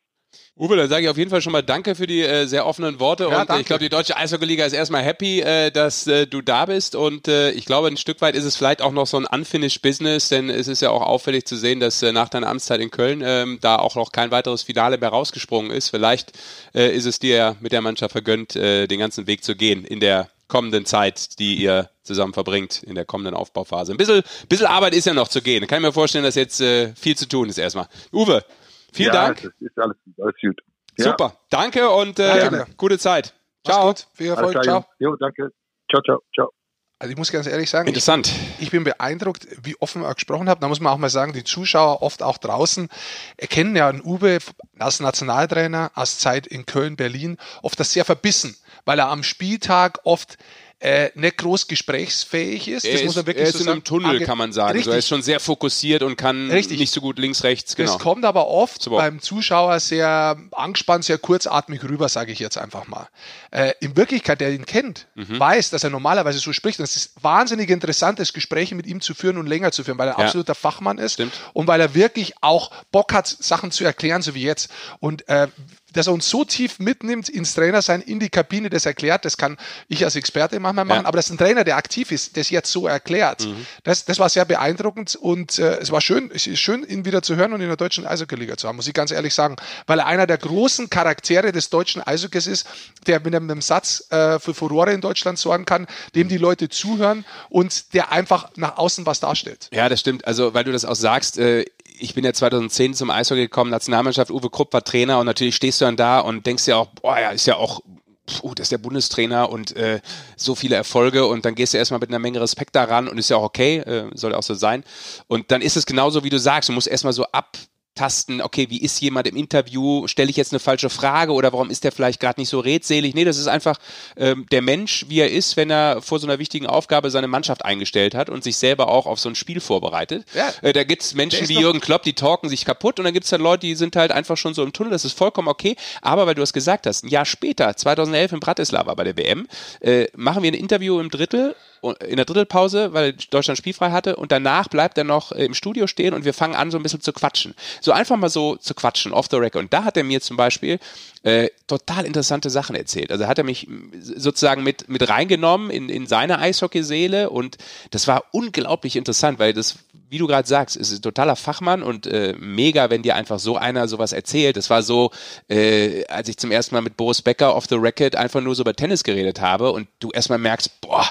Uwe, 0.57 0.75
dann 0.75 0.89
sage 0.89 1.03
ich 1.03 1.09
auf 1.09 1.17
jeden 1.17 1.29
Fall 1.29 1.41
schon 1.41 1.53
mal 1.53 1.63
Danke 1.63 1.95
für 1.95 2.07
die 2.07 2.21
äh, 2.21 2.45
sehr 2.45 2.65
offenen 2.65 2.99
Worte 2.99 3.23
ja, 3.23 3.41
und 3.41 3.49
danke. 3.49 3.61
ich 3.61 3.67
glaube, 3.67 3.83
die 3.83 3.89
deutsche 3.89 4.15
Eishockey-Liga 4.15 4.65
ist 4.65 4.73
erstmal 4.73 5.01
happy, 5.01 5.41
äh, 5.41 5.71
dass 5.71 6.07
äh, 6.07 6.27
du 6.27 6.41
da 6.41 6.65
bist 6.65 6.95
und 6.95 7.27
äh, 7.27 7.51
ich 7.51 7.65
glaube, 7.65 7.87
ein 7.87 7.97
Stück 7.97 8.21
weit 8.21 8.35
ist 8.35 8.45
es 8.45 8.55
vielleicht 8.55 8.81
auch 8.81 8.91
noch 8.91 9.07
so 9.07 9.17
ein 9.17 9.25
unfinished 9.25 9.81
Business, 9.81 10.29
denn 10.29 10.49
es 10.49 10.67
ist 10.67 10.81
ja 10.81 10.91
auch 10.91 11.01
auffällig 11.01 11.45
zu 11.45 11.55
sehen, 11.55 11.79
dass 11.79 12.03
äh, 12.03 12.11
nach 12.11 12.29
deiner 12.29 12.47
Amtszeit 12.47 12.81
in 12.81 12.91
Köln 12.91 13.23
ähm, 13.25 13.59
da 13.61 13.77
auch 13.77 13.95
noch 13.95 14.11
kein 14.11 14.31
weiteres 14.31 14.61
Finale 14.61 14.97
mehr 14.97 15.09
rausgesprungen 15.09 15.71
ist. 15.71 15.89
Vielleicht 15.89 16.33
äh, 16.75 16.95
ist 16.95 17.05
es 17.05 17.19
dir 17.19 17.35
ja 17.35 17.55
mit 17.59 17.71
der 17.71 17.81
Mannschaft 17.81 18.11
vergönnt, 18.11 18.55
äh, 18.55 18.87
den 18.87 18.99
ganzen 18.99 19.27
Weg 19.27 19.43
zu 19.43 19.55
gehen 19.55 19.83
in 19.85 19.99
der 19.99 20.29
kommenden 20.47 20.85
Zeit, 20.85 21.39
die 21.39 21.55
ihr 21.55 21.89
zusammen 22.03 22.33
verbringt 22.33 22.83
in 22.83 22.95
der 22.95 23.05
kommenden 23.05 23.33
Aufbauphase. 23.35 23.93
Ein 23.93 23.97
bisschen, 23.97 24.21
bisschen 24.49 24.67
Arbeit 24.67 24.93
ist 24.93 25.05
ja 25.05 25.13
noch 25.13 25.29
zu 25.29 25.41
gehen. 25.41 25.63
Ich 25.63 25.69
kann 25.69 25.81
mir 25.81 25.93
vorstellen, 25.93 26.25
dass 26.25 26.35
jetzt 26.35 26.59
äh, 26.59 26.93
viel 26.93 27.15
zu 27.15 27.27
tun 27.27 27.47
ist 27.47 27.57
erstmal. 27.57 27.87
Uwe, 28.11 28.43
Vielen 28.91 29.13
ja, 29.13 29.27
Dank. 29.27 29.43
Ist 29.59 29.77
alles, 29.77 29.97
alles 30.19 30.35
gut. 30.41 30.61
Ja. 30.97 31.05
Super. 31.05 31.33
Danke 31.49 31.89
und 31.89 32.19
äh, 32.19 32.37
ja, 32.37 32.65
gute 32.77 32.99
Zeit. 32.99 33.33
Ciao. 33.65 33.87
Gut. 33.87 34.07
Viel 34.13 34.27
Erfolg. 34.27 34.51
Klar, 34.51 34.63
ciao. 34.63 34.85
Jo, 34.99 35.15
danke. 35.15 35.51
Ciao, 35.89 36.01
ciao, 36.01 36.21
ciao. 36.33 36.51
Also 36.99 37.13
ich 37.13 37.17
muss 37.17 37.31
ganz 37.31 37.47
ehrlich 37.47 37.67
sagen, 37.69 37.87
Interessant. 37.87 38.27
Ich, 38.27 38.65
ich 38.65 38.71
bin 38.71 38.83
beeindruckt, 38.83 39.47
wie 39.63 39.75
offen 39.79 40.03
er 40.03 40.13
gesprochen 40.13 40.47
hat. 40.47 40.61
Da 40.61 40.67
muss 40.67 40.79
man 40.79 40.93
auch 40.93 40.99
mal 40.99 41.09
sagen, 41.09 41.33
die 41.33 41.43
Zuschauer 41.43 42.03
oft 42.03 42.21
auch 42.21 42.37
draußen 42.37 42.89
erkennen 43.37 43.75
ja 43.75 43.89
einen 43.89 44.03
Uwe 44.03 44.37
als 44.77 44.99
Nationaltrainer, 44.99 45.91
als 45.95 46.19
Zeit 46.19 46.45
in 46.45 46.67
Köln, 46.67 46.97
Berlin, 46.97 47.37
oft 47.63 47.79
das 47.79 47.91
sehr 47.91 48.05
verbissen, 48.05 48.55
weil 48.85 48.99
er 48.99 49.09
am 49.09 49.23
Spieltag 49.23 49.99
oft 50.03 50.37
äh, 50.81 51.11
nicht 51.13 51.37
groß 51.37 51.67
gesprächsfähig 51.67 52.67
ist. 52.67 52.85
Er 52.85 52.93
das 52.93 53.01
ist, 53.01 53.05
muss 53.05 53.15
man 53.17 53.27
wirklich 53.27 53.43
er 53.43 53.49
ist 53.49 53.57
so 53.59 53.63
in 53.63 53.69
einem 53.69 53.83
Tunnel, 53.83 54.19
kann 54.21 54.37
man 54.37 54.51
sagen. 54.51 54.71
Richtig. 54.71 54.87
Also 54.87 54.95
er 54.95 54.97
ist 54.97 55.07
schon 55.07 55.21
sehr 55.21 55.39
fokussiert 55.39 56.01
und 56.01 56.15
kann 56.15 56.49
Richtig. 56.49 56.79
nicht 56.79 56.91
so 56.91 57.01
gut 57.01 57.19
links, 57.19 57.43
rechts. 57.43 57.75
Genau. 57.75 57.93
Das 57.93 58.01
kommt 58.01 58.25
aber 58.25 58.47
oft 58.47 58.81
Super. 58.81 58.97
beim 58.97 59.21
Zuschauer 59.21 59.79
sehr 59.79 60.37
angespannt, 60.51 61.05
sehr 61.05 61.19
kurzatmig 61.19 61.83
rüber, 61.83 62.09
sage 62.09 62.31
ich 62.31 62.39
jetzt 62.39 62.57
einfach 62.57 62.87
mal. 62.87 63.07
Äh, 63.51 63.73
in 63.79 63.95
Wirklichkeit, 63.95 64.41
der 64.41 64.51
ihn 64.53 64.65
kennt, 64.65 65.05
mhm. 65.13 65.39
weiß, 65.39 65.69
dass 65.69 65.83
er 65.83 65.91
normalerweise 65.91 66.39
so 66.39 66.51
spricht. 66.51 66.79
Und 66.79 66.85
es 66.85 66.95
ist 66.95 67.23
wahnsinnig 67.23 67.69
interessant, 67.69 68.17
das 68.17 68.33
Gespräche 68.33 68.73
mit 68.73 68.87
ihm 68.87 69.01
zu 69.01 69.13
führen 69.13 69.37
und 69.37 69.45
länger 69.45 69.71
zu 69.71 69.83
führen, 69.83 69.99
weil 69.99 70.07
er 70.07 70.17
ja. 70.17 70.25
absoluter 70.25 70.55
Fachmann 70.55 70.97
ist 70.97 71.13
Stimmt. 71.13 71.33
und 71.53 71.67
weil 71.67 71.79
er 71.79 71.93
wirklich 71.93 72.33
auch 72.41 72.71
Bock 72.91 73.13
hat, 73.13 73.27
Sachen 73.27 73.69
zu 73.69 73.83
erklären, 73.83 74.23
so 74.23 74.33
wie 74.33 74.41
jetzt. 74.41 74.71
Und 74.99 75.29
äh, 75.29 75.47
dass 75.93 76.07
er 76.07 76.13
uns 76.13 76.29
so 76.29 76.43
tief 76.43 76.79
mitnimmt 76.79 77.29
ins 77.29 77.53
Trainersein, 77.53 78.01
in 78.01 78.19
die 78.19 78.29
Kabine, 78.29 78.69
das 78.69 78.85
erklärt, 78.85 79.25
das 79.25 79.37
kann 79.37 79.57
ich 79.87 80.03
als 80.03 80.15
Experte 80.15 80.59
manchmal 80.59 80.85
machen, 80.85 81.03
ja. 81.03 81.07
aber 81.07 81.17
dass 81.17 81.29
ein 81.29 81.37
Trainer, 81.37 81.63
der 81.63 81.77
aktiv 81.77 82.11
ist, 82.11 82.37
das 82.37 82.49
jetzt 82.49 82.71
so 82.71 82.87
erklärt, 82.87 83.45
mhm. 83.45 83.65
das, 83.83 84.05
das 84.05 84.19
war 84.19 84.29
sehr 84.29 84.45
beeindruckend 84.45 85.15
und 85.15 85.59
äh, 85.59 85.77
es 85.79 85.91
war 85.91 86.01
schön, 86.01 86.31
es 86.33 86.47
ist 86.47 86.59
schön, 86.59 86.83
ihn 86.83 87.05
wieder 87.05 87.21
zu 87.21 87.35
hören 87.35 87.53
und 87.53 87.61
in 87.61 87.67
der 87.67 87.77
deutschen 87.77 88.05
Eishockey-Liga 88.05 88.57
zu 88.57 88.67
haben, 88.67 88.75
muss 88.75 88.87
ich 88.87 88.93
ganz 88.93 89.11
ehrlich 89.11 89.33
sagen, 89.33 89.55
weil 89.87 89.99
er 89.99 90.07
einer 90.07 90.27
der 90.27 90.37
großen 90.37 90.89
Charaktere 90.89 91.51
des 91.51 91.69
deutschen 91.69 92.01
Eishockeys 92.01 92.47
ist, 92.47 92.67
der 93.07 93.19
mit 93.19 93.35
einem, 93.35 93.49
einem 93.49 93.61
Satz 93.61 94.05
äh, 94.11 94.39
für 94.39 94.53
Furore 94.53 94.91
in 94.93 95.01
Deutschland 95.01 95.39
sorgen 95.39 95.65
kann, 95.65 95.87
dem 96.15 96.27
die 96.27 96.37
Leute 96.37 96.69
zuhören 96.69 97.25
und 97.49 97.93
der 97.93 98.11
einfach 98.11 98.49
nach 98.55 98.77
außen 98.77 99.05
was 99.05 99.19
darstellt. 99.19 99.69
Ja, 99.71 99.89
das 99.89 99.99
stimmt. 99.99 100.25
Also, 100.25 100.53
weil 100.53 100.63
du 100.63 100.71
das 100.71 100.85
auch 100.85 100.95
sagst, 100.95 101.37
äh, 101.37 101.65
ich 102.01 102.13
bin 102.13 102.25
ja 102.25 102.33
2010 102.33 102.93
zum 102.93 103.09
Eishockey 103.09 103.41
gekommen, 103.41 103.71
Nationalmannschaft, 103.71 104.31
Uwe 104.31 104.49
Krupp 104.49 104.73
war 104.73 104.83
Trainer 104.83 105.19
und 105.19 105.25
natürlich 105.25 105.55
stehst 105.55 105.81
du 105.81 105.85
dann 105.85 105.95
da 105.95 106.19
und 106.19 106.45
denkst 106.45 106.67
ja 106.67 106.77
auch, 106.77 106.87
boah, 107.01 107.19
ja, 107.19 107.29
ist 107.29 107.45
ja 107.45 107.55
auch 107.55 107.81
puh, 108.25 108.53
das 108.55 108.65
ist 108.65 108.71
der 108.71 108.77
Bundestrainer 108.77 109.49
und 109.49 109.75
äh, 109.75 109.99
so 110.35 110.55
viele 110.55 110.75
Erfolge 110.75 111.25
und 111.25 111.45
dann 111.45 111.55
gehst 111.55 111.73
du 111.73 111.77
erstmal 111.77 111.99
mit 111.99 112.09
einer 112.09 112.19
Menge 112.19 112.41
Respekt 112.41 112.75
daran 112.75 113.07
und 113.07 113.17
ist 113.17 113.29
ja 113.29 113.37
auch 113.37 113.43
okay, 113.43 113.77
äh, 113.77 114.09
soll 114.13 114.33
auch 114.35 114.43
so 114.43 114.53
sein. 114.53 114.83
Und 115.27 115.51
dann 115.51 115.61
ist 115.61 115.77
es 115.77 115.85
genauso, 115.85 116.23
wie 116.23 116.29
du 116.29 116.39
sagst, 116.39 116.69
du 116.69 116.73
musst 116.73 116.87
erstmal 116.87 117.13
so 117.13 117.25
ab 117.25 117.57
abtasten, 117.91 118.41
okay, 118.41 118.69
wie 118.69 118.81
ist 118.81 119.01
jemand 119.01 119.27
im 119.27 119.35
Interview, 119.35 120.07
stelle 120.07 120.29
ich 120.29 120.37
jetzt 120.37 120.53
eine 120.53 120.59
falsche 120.59 120.89
Frage 120.89 121.33
oder 121.33 121.51
warum 121.51 121.69
ist 121.69 121.83
der 121.83 121.91
vielleicht 121.91 122.19
gerade 122.19 122.39
nicht 122.39 122.49
so 122.49 122.59
redselig? 122.59 123.13
Nee, 123.13 123.25
das 123.25 123.37
ist 123.37 123.47
einfach 123.47 123.77
ähm, 124.15 124.45
der 124.51 124.61
Mensch, 124.61 125.05
wie 125.09 125.19
er 125.19 125.29
ist, 125.29 125.57
wenn 125.57 125.69
er 125.69 126.01
vor 126.01 126.19
so 126.19 126.27
einer 126.27 126.39
wichtigen 126.39 126.67
Aufgabe 126.67 127.11
seine 127.11 127.27
Mannschaft 127.27 127.65
eingestellt 127.65 128.15
hat 128.15 128.29
und 128.29 128.43
sich 128.43 128.57
selber 128.57 128.87
auch 128.87 129.05
auf 129.05 129.19
so 129.19 129.29
ein 129.29 129.35
Spiel 129.35 129.59
vorbereitet. 129.59 130.25
Ja. 130.33 130.53
Äh, 130.61 130.73
da 130.73 130.83
gibt's 130.83 131.13
Menschen 131.13 131.49
wie 131.49 131.59
Jürgen 131.59 131.81
Klopp, 131.81 132.03
die 132.03 132.13
talken 132.13 132.49
sich 132.49 132.65
kaputt 132.65 132.99
und 132.99 133.05
dann 133.05 133.13
gibt's 133.13 133.29
dann 133.29 133.41
Leute, 133.41 133.67
die 133.67 133.75
sind 133.75 133.95
halt 133.95 134.11
einfach 134.11 134.37
schon 134.37 134.53
so 134.53 134.63
im 134.63 134.73
Tunnel, 134.73 134.91
das 134.91 135.05
ist 135.05 135.17
vollkommen 135.17 135.47
okay, 135.47 135.75
aber 136.01 136.27
weil 136.27 136.35
du 136.35 136.41
es 136.41 136.53
gesagt 136.53 136.87
hast, 136.87 137.03
ein 137.03 137.09
Jahr 137.09 137.25
später, 137.25 137.75
2011 137.75 138.33
in 138.33 138.39
Bratislava 138.39 138.93
bei 138.93 139.03
der 139.03 139.17
WM, 139.17 139.47
äh, 139.81 140.07
machen 140.15 140.43
wir 140.43 140.51
ein 140.51 140.55
Interview 140.55 140.99
im 140.99 141.09
Drittel 141.09 141.55
in 141.81 142.17
der 142.17 142.25
Drittelpause, 142.25 142.93
weil 142.93 143.13
Deutschland 143.13 143.57
spielfrei 143.57 143.91
hatte 143.91 144.15
und 144.15 144.31
danach 144.31 144.67
bleibt 144.67 144.97
er 144.97 145.03
noch 145.03 145.31
äh, 145.31 145.45
im 145.45 145.55
Studio 145.55 145.87
stehen 145.87 146.13
und 146.13 146.25
wir 146.25 146.33
fangen 146.33 146.55
an 146.55 146.69
so 146.69 146.77
ein 146.77 146.83
bisschen 146.83 147.01
zu 147.01 147.11
quatschen. 147.11 147.55
So 147.81 147.91
einfach 147.91 148.17
mal 148.17 148.29
so 148.29 148.55
zu 148.55 148.75
quatschen, 148.75 149.13
off 149.13 149.27
the 149.31 149.37
record. 149.37 149.63
Und 149.63 149.73
da 149.73 149.83
hat 149.83 149.97
er 149.97 150.03
mir 150.03 150.21
zum 150.21 150.37
Beispiel 150.37 150.79
äh, 151.23 151.49
total 151.67 152.05
interessante 152.05 152.49
Sachen 152.49 152.75
erzählt. 152.75 153.11
Also 153.11 153.27
hat 153.27 153.37
er 153.37 153.43
mich 153.43 153.67
sozusagen 153.99 154.63
mit, 154.63 154.89
mit 154.89 155.09
reingenommen 155.09 155.71
in, 155.71 155.89
in 155.89 156.05
seine 156.05 156.37
Eishockeyseele 156.37 157.29
und 157.29 157.57
das 157.89 158.07
war 158.07 158.25
unglaublich 158.31 158.95
interessant, 158.95 159.39
weil 159.39 159.53
das, 159.53 159.77
wie 160.09 160.19
du 160.19 160.27
gerade 160.27 160.47
sagst, 160.47 160.75
ist 160.75 160.91
ein 160.91 161.01
totaler 161.01 161.35
Fachmann 161.35 161.81
und 161.81 162.05
äh, 162.05 162.35
mega, 162.37 162.91
wenn 162.91 163.01
dir 163.01 163.15
einfach 163.15 163.39
so 163.39 163.57
einer 163.57 163.87
sowas 163.87 164.13
erzählt. 164.13 164.55
Das 164.55 164.69
war 164.69 164.83
so, 164.83 165.11
äh, 165.47 166.05
als 166.05 166.29
ich 166.29 166.37
zum 166.37 166.51
ersten 166.51 166.75
Mal 166.75 166.81
mit 166.81 166.95
Boris 166.95 167.23
Becker 167.23 167.55
off 167.55 167.65
the 167.67 167.75
record 167.75 168.15
einfach 168.15 168.41
nur 168.41 168.53
so 168.53 168.61
über 168.61 168.75
Tennis 168.75 169.03
geredet 169.03 169.41
habe 169.41 169.71
und 169.71 169.87
du 169.99 170.11
erstmal 170.11 170.39
merkst, 170.39 170.81
boah, 170.81 171.09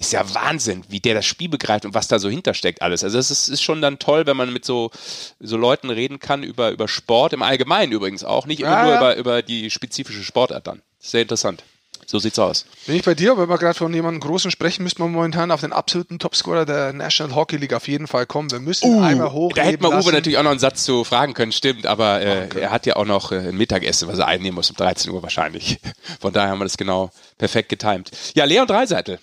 ist 0.00 0.12
ja 0.14 0.34
Wahnsinn, 0.34 0.82
wie 0.88 0.98
der 0.98 1.14
das 1.14 1.26
Spiel 1.26 1.50
begreift 1.50 1.84
und 1.84 1.92
was 1.92 2.08
da 2.08 2.18
so 2.18 2.30
hintersteckt 2.30 2.80
alles. 2.80 3.04
Also 3.04 3.18
es 3.18 3.30
ist, 3.30 3.48
ist 3.48 3.62
schon 3.62 3.82
dann 3.82 3.98
toll, 3.98 4.26
wenn 4.26 4.36
man 4.36 4.50
mit 4.50 4.64
so, 4.64 4.90
so 5.38 5.58
Leuten 5.58 5.90
reden 5.90 6.18
kann 6.18 6.42
über, 6.42 6.70
über 6.70 6.88
Sport, 6.88 7.34
im 7.34 7.42
Allgemeinen 7.42 7.92
übrigens 7.92 8.24
auch, 8.24 8.46
nicht 8.46 8.60
immer 8.60 8.70
ja, 8.70 8.84
nur 8.84 8.92
ja. 8.92 8.98
Über, 8.98 9.16
über 9.16 9.42
die 9.42 9.70
spezifische 9.70 10.24
Sportart 10.24 10.66
dann. 10.66 10.80
Sehr 10.98 11.20
interessant. 11.20 11.62
So 12.06 12.18
sieht's 12.18 12.38
aus. 12.38 12.64
Bin 12.86 12.96
ich 12.96 13.04
bei 13.04 13.14
dir, 13.14 13.36
wenn 13.36 13.48
wir 13.48 13.58
gerade 13.58 13.78
von 13.78 13.92
jemandem 13.92 14.20
Großen 14.20 14.50
sprechen, 14.50 14.82
müssen 14.82 14.98
wir 14.98 15.06
momentan 15.06 15.50
auf 15.50 15.60
den 15.60 15.72
absoluten 15.72 16.18
Topscorer 16.18 16.64
der 16.64 16.94
National 16.94 17.36
Hockey 17.36 17.58
League 17.58 17.74
auf 17.74 17.86
jeden 17.86 18.06
Fall 18.06 18.24
kommen. 18.24 18.50
Wir 18.50 18.58
müssen 18.58 18.92
uh, 18.92 19.02
einmal 19.02 19.32
hoch. 19.32 19.52
Da 19.52 19.62
hätte 19.62 19.82
man 19.82 20.00
Uwe 20.00 20.10
natürlich 20.12 20.38
auch 20.38 20.42
noch 20.42 20.50
einen 20.50 20.58
Satz 20.58 20.82
zu 20.82 21.04
fragen 21.04 21.34
können, 21.34 21.52
stimmt, 21.52 21.86
aber 21.86 22.22
äh, 22.22 22.46
okay. 22.46 22.60
er 22.62 22.70
hat 22.70 22.86
ja 22.86 22.96
auch 22.96 23.04
noch 23.04 23.32
äh, 23.32 23.36
ein 23.36 23.56
Mittagessen, 23.56 24.08
was 24.08 24.18
er 24.18 24.26
einnehmen 24.26 24.56
muss 24.56 24.70
um 24.70 24.76
13 24.76 25.12
Uhr 25.12 25.22
wahrscheinlich. 25.22 25.78
Von 26.20 26.32
daher 26.32 26.50
haben 26.50 26.58
wir 26.58 26.64
das 26.64 26.78
genau 26.78 27.10
perfekt 27.38 27.68
getimt. 27.68 28.10
Ja, 28.34 28.44
Leon 28.44 28.66
Dreiseitel. 28.66 29.20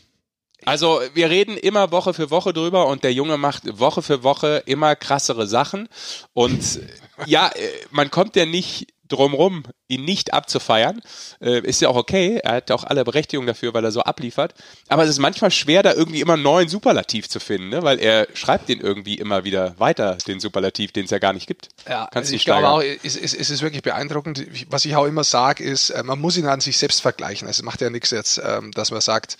Also 0.65 1.01
wir 1.13 1.29
reden 1.29 1.55
immer 1.57 1.91
Woche 1.91 2.13
für 2.13 2.29
Woche 2.29 2.53
drüber 2.53 2.87
und 2.87 3.03
der 3.03 3.13
Junge 3.13 3.37
macht 3.37 3.79
Woche 3.79 4.01
für 4.01 4.23
Woche 4.23 4.63
immer 4.65 4.95
krassere 4.95 5.47
Sachen. 5.47 5.87
Und 6.33 6.79
ja, 7.25 7.47
äh, 7.47 7.69
man 7.91 8.11
kommt 8.11 8.35
ja 8.35 8.45
nicht 8.45 8.87
drumrum, 9.07 9.63
ihn 9.87 10.03
nicht 10.05 10.33
abzufeiern. 10.33 11.01
Äh, 11.41 11.61
ist 11.61 11.81
ja 11.81 11.89
auch 11.89 11.95
okay. 11.95 12.39
Er 12.43 12.55
hat 12.55 12.71
auch 12.71 12.83
alle 12.83 13.03
Berechtigung 13.03 13.45
dafür, 13.45 13.73
weil 13.73 13.83
er 13.83 13.91
so 13.91 14.01
abliefert. 14.01 14.53
Aber 14.87 15.03
es 15.03 15.09
ist 15.09 15.19
manchmal 15.19 15.51
schwer, 15.51 15.83
da 15.83 15.93
irgendwie 15.93 16.21
immer 16.21 16.33
einen 16.33 16.43
neuen 16.43 16.67
Superlativ 16.67 17.29
zu 17.29 17.39
finden, 17.39 17.69
ne? 17.69 17.83
weil 17.83 17.99
er 17.99 18.27
schreibt 18.33 18.69
den 18.69 18.79
irgendwie 18.79 19.15
immer 19.15 19.43
wieder 19.43 19.75
weiter, 19.77 20.17
den 20.27 20.39
Superlativ, 20.39 20.91
den 20.91 21.05
es 21.05 21.11
ja 21.11 21.19
gar 21.19 21.33
nicht 21.33 21.47
gibt. 21.47 21.69
Ja, 21.87 22.09
Kannst 22.11 22.29
also 22.29 22.35
ich 22.35 22.45
glaube 22.45 22.67
auch, 22.67 22.81
es, 22.81 23.15
es, 23.15 23.33
es, 23.33 23.49
ist 23.49 23.61
wirklich 23.61 23.83
beeindruckend. 23.83 24.45
Was 24.69 24.85
ich 24.85 24.95
auch 24.95 25.05
immer 25.05 25.23
sage, 25.23 25.63
ist, 25.63 25.89
äh, 25.91 26.03
man 26.03 26.19
muss 26.19 26.37
ihn 26.37 26.47
an 26.47 26.61
sich 26.61 26.77
selbst 26.77 27.01
vergleichen. 27.01 27.47
Also 27.47 27.61
es 27.61 27.63
macht 27.63 27.81
ja 27.81 27.89
nichts 27.89 28.11
jetzt, 28.11 28.41
ähm, 28.43 28.71
dass 28.71 28.91
man 28.91 29.01
sagt, 29.01 29.37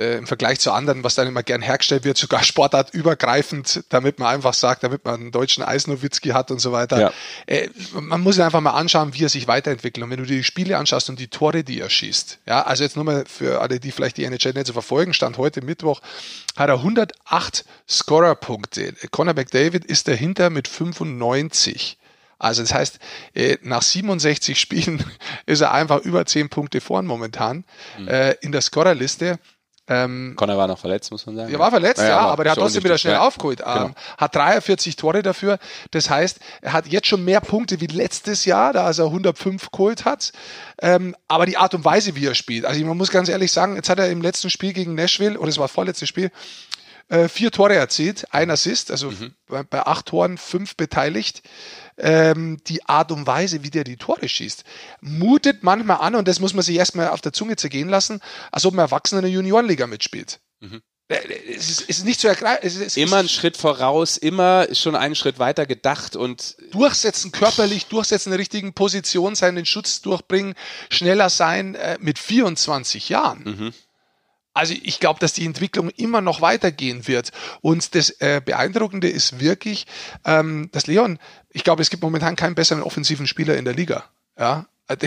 äh, 0.00 0.16
im 0.16 0.26
Vergleich 0.26 0.58
zu 0.60 0.72
anderen, 0.72 1.04
was 1.04 1.14
dann 1.14 1.28
immer 1.28 1.42
gern 1.42 1.60
hergestellt 1.60 2.04
wird, 2.04 2.16
sogar 2.16 2.42
sportartübergreifend, 2.42 3.84
damit 3.90 4.18
man 4.18 4.34
einfach 4.34 4.54
sagt, 4.54 4.82
damit 4.82 5.04
man 5.04 5.20
einen 5.20 5.30
deutschen 5.30 5.62
Eisnowitzki 5.62 6.30
hat 6.30 6.50
und 6.50 6.58
so 6.58 6.72
weiter. 6.72 7.00
Ja. 7.00 7.12
Äh, 7.46 7.68
man 7.92 8.22
muss 8.22 8.40
einfach 8.40 8.60
mal 8.60 8.70
anschauen, 8.70 9.12
wie 9.14 9.24
er 9.24 9.28
sich 9.28 9.46
weiterentwickelt. 9.46 10.02
Und 10.02 10.10
wenn 10.10 10.18
du 10.18 10.24
dir 10.24 10.38
die 10.38 10.44
Spiele 10.44 10.78
anschaust 10.78 11.10
und 11.10 11.20
die 11.20 11.28
Tore, 11.28 11.62
die 11.64 11.80
er 11.80 11.90
schießt, 11.90 12.38
ja, 12.46 12.62
also 12.62 12.82
jetzt 12.82 12.96
nur 12.96 13.04
mal 13.04 13.24
für 13.26 13.60
alle, 13.60 13.78
die 13.78 13.92
vielleicht 13.92 14.16
die 14.16 14.24
NHL 14.24 14.54
nicht 14.54 14.66
so 14.66 14.72
verfolgen, 14.72 15.12
stand 15.12 15.36
heute 15.36 15.62
Mittwoch, 15.62 16.00
hat 16.56 16.70
er 16.70 16.76
108 16.76 17.64
Scorerpunkte. 17.88 18.94
Conor 19.10 19.34
McDavid 19.34 19.84
ist 19.84 20.08
dahinter 20.08 20.48
mit 20.48 20.66
95. 20.66 21.98
Also 22.38 22.62
das 22.62 22.72
heißt, 22.72 22.98
äh, 23.34 23.58
nach 23.60 23.82
67 23.82 24.58
Spielen 24.58 25.04
ist 25.46 25.60
er 25.60 25.72
einfach 25.72 26.00
über 26.00 26.24
10 26.24 26.48
Punkte 26.48 26.80
vorn 26.80 27.04
momentan 27.04 27.64
mhm. 27.98 28.08
Äh, 28.08 28.32
in 28.40 28.50
der 28.50 28.62
Scorerliste. 28.62 29.38
Ähm, 29.92 30.34
Connor 30.36 30.56
war 30.56 30.68
noch 30.68 30.78
verletzt, 30.78 31.10
muss 31.10 31.26
man 31.26 31.34
sagen. 31.34 31.52
Er 31.52 31.58
war 31.58 31.70
verletzt, 31.70 32.00
ja, 32.00 32.08
ja 32.08 32.18
aber, 32.20 32.44
der 32.44 32.52
hat 32.52 32.58
trotzdem 32.60 32.84
wieder 32.84 32.96
schnell 32.96 33.14
ja. 33.14 33.26
aufgeholt. 33.26 33.60
Ähm, 33.60 33.74
genau. 33.74 33.90
Hat 34.18 34.36
43 34.36 34.94
Tore 34.94 35.22
dafür. 35.22 35.58
Das 35.90 36.08
heißt, 36.08 36.38
er 36.62 36.72
hat 36.72 36.86
jetzt 36.86 37.08
schon 37.08 37.24
mehr 37.24 37.40
Punkte 37.40 37.80
wie 37.80 37.88
letztes 37.88 38.44
Jahr, 38.44 38.72
da 38.72 38.88
er 38.88 39.04
105 39.04 39.72
geholt 39.72 40.04
hat. 40.04 40.30
Ähm, 40.80 41.16
aber 41.26 41.44
die 41.44 41.56
Art 41.56 41.74
und 41.74 41.84
Weise, 41.84 42.14
wie 42.14 42.24
er 42.24 42.36
spielt. 42.36 42.64
Also 42.64 42.84
man 42.84 42.96
muss 42.96 43.10
ganz 43.10 43.28
ehrlich 43.28 43.50
sagen, 43.50 43.74
jetzt 43.74 43.88
hat 43.88 43.98
er 43.98 44.08
im 44.10 44.22
letzten 44.22 44.48
Spiel 44.48 44.72
gegen 44.72 44.94
Nashville, 44.94 45.36
oder 45.36 45.48
es 45.48 45.58
war 45.58 45.64
das 45.66 45.72
vorletzte 45.72 46.06
Spiel, 46.06 46.30
äh, 47.10 47.28
vier 47.28 47.50
Tore 47.50 47.74
erzielt, 47.74 48.26
ein 48.30 48.50
Assist, 48.50 48.90
also 48.90 49.10
mhm. 49.10 49.34
bei, 49.46 49.62
bei, 49.62 49.84
acht 49.84 50.06
Toren 50.06 50.38
fünf 50.38 50.76
beteiligt. 50.76 51.42
Ähm, 51.98 52.58
die 52.66 52.86
Art 52.86 53.12
und 53.12 53.26
Weise, 53.26 53.62
wie 53.62 53.70
der 53.70 53.84
die 53.84 53.96
Tore 53.96 54.26
schießt, 54.26 54.64
mutet 55.02 55.62
manchmal 55.62 55.98
an, 55.98 56.14
und 56.14 56.26
das 56.28 56.40
muss 56.40 56.54
man 56.54 56.62
sich 56.62 56.76
erstmal 56.76 57.08
auf 57.08 57.20
der 57.20 57.34
Zunge 57.34 57.56
zergehen 57.56 57.90
lassen, 57.90 58.20
als 58.50 58.64
ob 58.64 58.74
ein 58.74 58.78
Erwachsener 58.78 59.18
in 59.18 59.24
der 59.24 59.32
Juniorenliga 59.32 59.86
mitspielt. 59.86 60.40
Mhm. 60.60 60.80
Äh, 61.08 61.18
es 61.54 61.68
ist, 61.68 61.80
es 61.88 61.98
ist, 61.98 62.04
nicht 62.04 62.20
zu 62.20 62.28
ergreifen. 62.28 62.88
Immer 62.94 63.18
einen 63.18 63.28
Schritt 63.28 63.56
voraus, 63.56 64.16
immer 64.16 64.72
schon 64.74 64.94
einen 64.94 65.16
Schritt 65.16 65.38
weiter 65.38 65.66
gedacht 65.66 66.16
und. 66.16 66.56
Durchsetzen, 66.70 67.32
körperlich 67.32 67.86
durchsetzen, 67.86 68.28
in 68.28 68.32
der 68.32 68.38
richtigen 68.38 68.72
Position 68.72 69.34
sein, 69.34 69.56
den 69.56 69.66
Schutz 69.66 70.00
durchbringen, 70.00 70.54
schneller 70.88 71.28
sein 71.28 71.74
äh, 71.74 71.98
mit 72.00 72.18
24 72.18 73.08
Jahren. 73.08 73.42
Mhm. 73.42 73.72
Also 74.52 74.74
ich 74.82 75.00
glaube, 75.00 75.20
dass 75.20 75.32
die 75.32 75.46
Entwicklung 75.46 75.90
immer 75.90 76.20
noch 76.20 76.40
weitergehen 76.40 77.06
wird. 77.06 77.30
Und 77.60 77.94
das 77.94 78.10
äh, 78.20 78.40
Beeindruckende 78.44 79.08
ist 79.08 79.40
wirklich, 79.40 79.86
ähm, 80.24 80.68
dass 80.72 80.86
Leon, 80.86 81.18
ich 81.50 81.64
glaube, 81.64 81.82
es 81.82 81.90
gibt 81.90 82.02
momentan 82.02 82.36
keinen 82.36 82.54
besseren 82.54 82.82
offensiven 82.82 83.26
Spieler 83.26 83.56
in 83.56 83.64
der 83.64 83.74
Liga. 83.74 84.04
Ja. 84.38 84.66
Also 84.88 85.06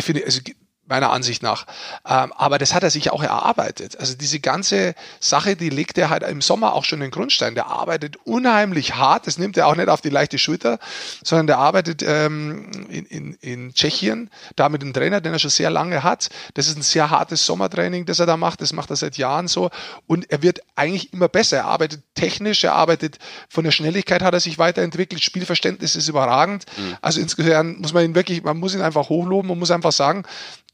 meiner 0.86 1.12
Ansicht 1.12 1.42
nach. 1.42 1.66
Ähm, 2.06 2.34
aber 2.36 2.58
das 2.58 2.74
hat 2.74 2.84
er 2.84 2.90
sich 2.90 3.12
auch 3.12 3.24
erarbeitet. 3.24 3.98
Also 4.00 4.16
diese 4.16 4.40
ganze 4.40 4.96
Sache, 5.20 5.56
die 5.56 5.70
legt 5.70 5.98
er 5.98 6.10
halt 6.10 6.24
im 6.24 6.42
Sommer 6.42 6.74
auch 6.74 6.84
schon 6.84 7.00
den 7.00 7.12
Grundstein. 7.12 7.56
Der 7.56 7.68
arbeitet 7.68 8.18
unheimlich 8.26 8.96
hart. 8.96 9.26
Das 9.26 9.38
nimmt 9.38 9.56
er 9.56 9.68
auch 9.68 9.76
nicht 9.76 9.88
auf 9.88 10.02
die 10.02 10.10
leichte 10.10 10.38
Schulter, 10.38 10.80
sondern 11.24 11.48
der 11.48 11.58
arbeitet 11.58 12.04
ähm, 12.06 12.70
in, 12.90 13.06
in, 13.06 13.34
in 13.36 13.74
Tschechien 13.74 14.30
da 14.56 14.68
mit 14.68 14.82
dem 14.82 14.94
Trainer, 14.94 15.22
den 15.22 15.34
er 15.34 15.40
schon 15.40 15.50
sehr 15.50 15.70
lange 15.70 16.04
hat. 16.04 16.30
Das 16.54 16.68
ist 16.68 16.78
ein 16.78 16.82
sehr 16.82 17.10
hartes 17.10 17.46
Sommertraining, 17.46 18.06
das 18.06 18.20
er 18.20 18.26
da 18.26 18.36
macht. 18.36 18.62
Das 18.62 18.74
macht 18.74 18.90
er 18.90 18.98
seit 18.98 19.18
Jahren 19.18 19.48
so. 19.48 19.70
Und 20.06 20.30
er 20.32 20.42
wird 20.42 20.60
eigentlich 20.76 21.14
immer 21.14 21.30
besser. 21.30 21.58
Er 21.58 21.66
arbeitet 21.66 22.04
technisch, 22.14 22.64
er 22.64 22.74
arbeitet 22.74 23.20
von 23.48 23.64
der 23.64 23.72
Schnelligkeit 23.72 24.22
hat 24.22 24.34
er 24.34 24.40
sich 24.40 24.58
weiterentwickelt. 24.58 25.24
Spielverständnis 25.24 25.96
ist 25.96 26.10
überragend. 26.10 26.66
Mhm. 26.78 26.98
Also 27.02 27.22
insgesamt 27.22 27.80
muss 27.80 27.94
man 27.94 28.04
ihn 28.04 28.16
wirklich, 28.16 28.44
man 28.44 28.58
muss 28.58 28.76
ihn 28.76 28.82
einfach 28.82 29.10
hochloben 29.10 29.50
und 29.50 29.60
muss 29.60 29.72
einfach 29.72 29.92
sagen, 29.92 30.26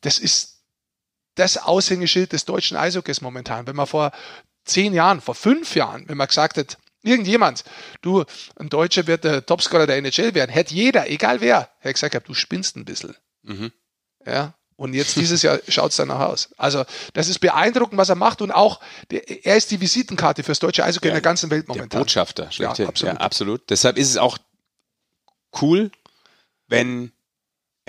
das 0.01 0.19
ist 0.19 0.63
das 1.35 1.57
Aushängeschild 1.57 2.33
des 2.33 2.45
deutschen 2.45 2.77
Eishockeys 2.77 3.21
momentan. 3.21 3.67
Wenn 3.67 3.75
man 3.75 3.87
vor 3.87 4.11
zehn 4.65 4.93
Jahren, 4.93 5.21
vor 5.21 5.35
fünf 5.35 5.75
Jahren, 5.75 6.07
wenn 6.07 6.17
man 6.17 6.27
gesagt 6.27 6.57
hat, 6.57 6.77
irgendjemand, 7.01 7.63
du, 8.01 8.25
ein 8.57 8.69
Deutscher 8.69 9.07
wird 9.07 9.23
der 9.23 9.45
Topscorer 9.45 9.87
der 9.87 9.97
NHL 9.97 10.33
werden, 10.35 10.51
hätte 10.51 10.73
jeder, 10.73 11.09
egal 11.09 11.41
wer, 11.41 11.69
hätte 11.79 11.93
gesagt, 11.93 12.27
du 12.27 12.33
spinnst 12.33 12.75
ein 12.75 12.85
bisschen. 12.85 13.15
Mhm. 13.43 13.71
Ja, 14.25 14.53
und 14.75 14.93
jetzt 14.93 15.15
dieses 15.15 15.41
Jahr 15.41 15.59
schaut 15.67 15.91
es 15.91 15.97
danach 15.97 16.19
aus. 16.21 16.49
Also 16.57 16.85
das 17.13 17.27
ist 17.27 17.39
beeindruckend, 17.39 17.97
was 17.97 18.09
er 18.09 18.15
macht 18.15 18.41
und 18.41 18.51
auch 18.51 18.79
der, 19.11 19.45
er 19.45 19.57
ist 19.57 19.71
die 19.71 19.81
Visitenkarte 19.81 20.43
fürs 20.43 20.59
deutsche 20.59 20.83
Eishockey 20.83 21.07
ja, 21.07 21.11
in 21.11 21.15
der 21.15 21.21
ganzen 21.21 21.49
Welt 21.49 21.67
momentan. 21.67 21.89
Der 21.89 21.99
Botschafter, 21.99 22.49
ja, 22.51 22.69
absolut. 22.69 23.01
ja, 23.01 23.13
absolut. 23.13 23.69
Deshalb 23.69 23.97
ist 23.97 24.09
es 24.09 24.17
auch 24.17 24.37
cool, 25.61 25.91
wenn 26.67 27.11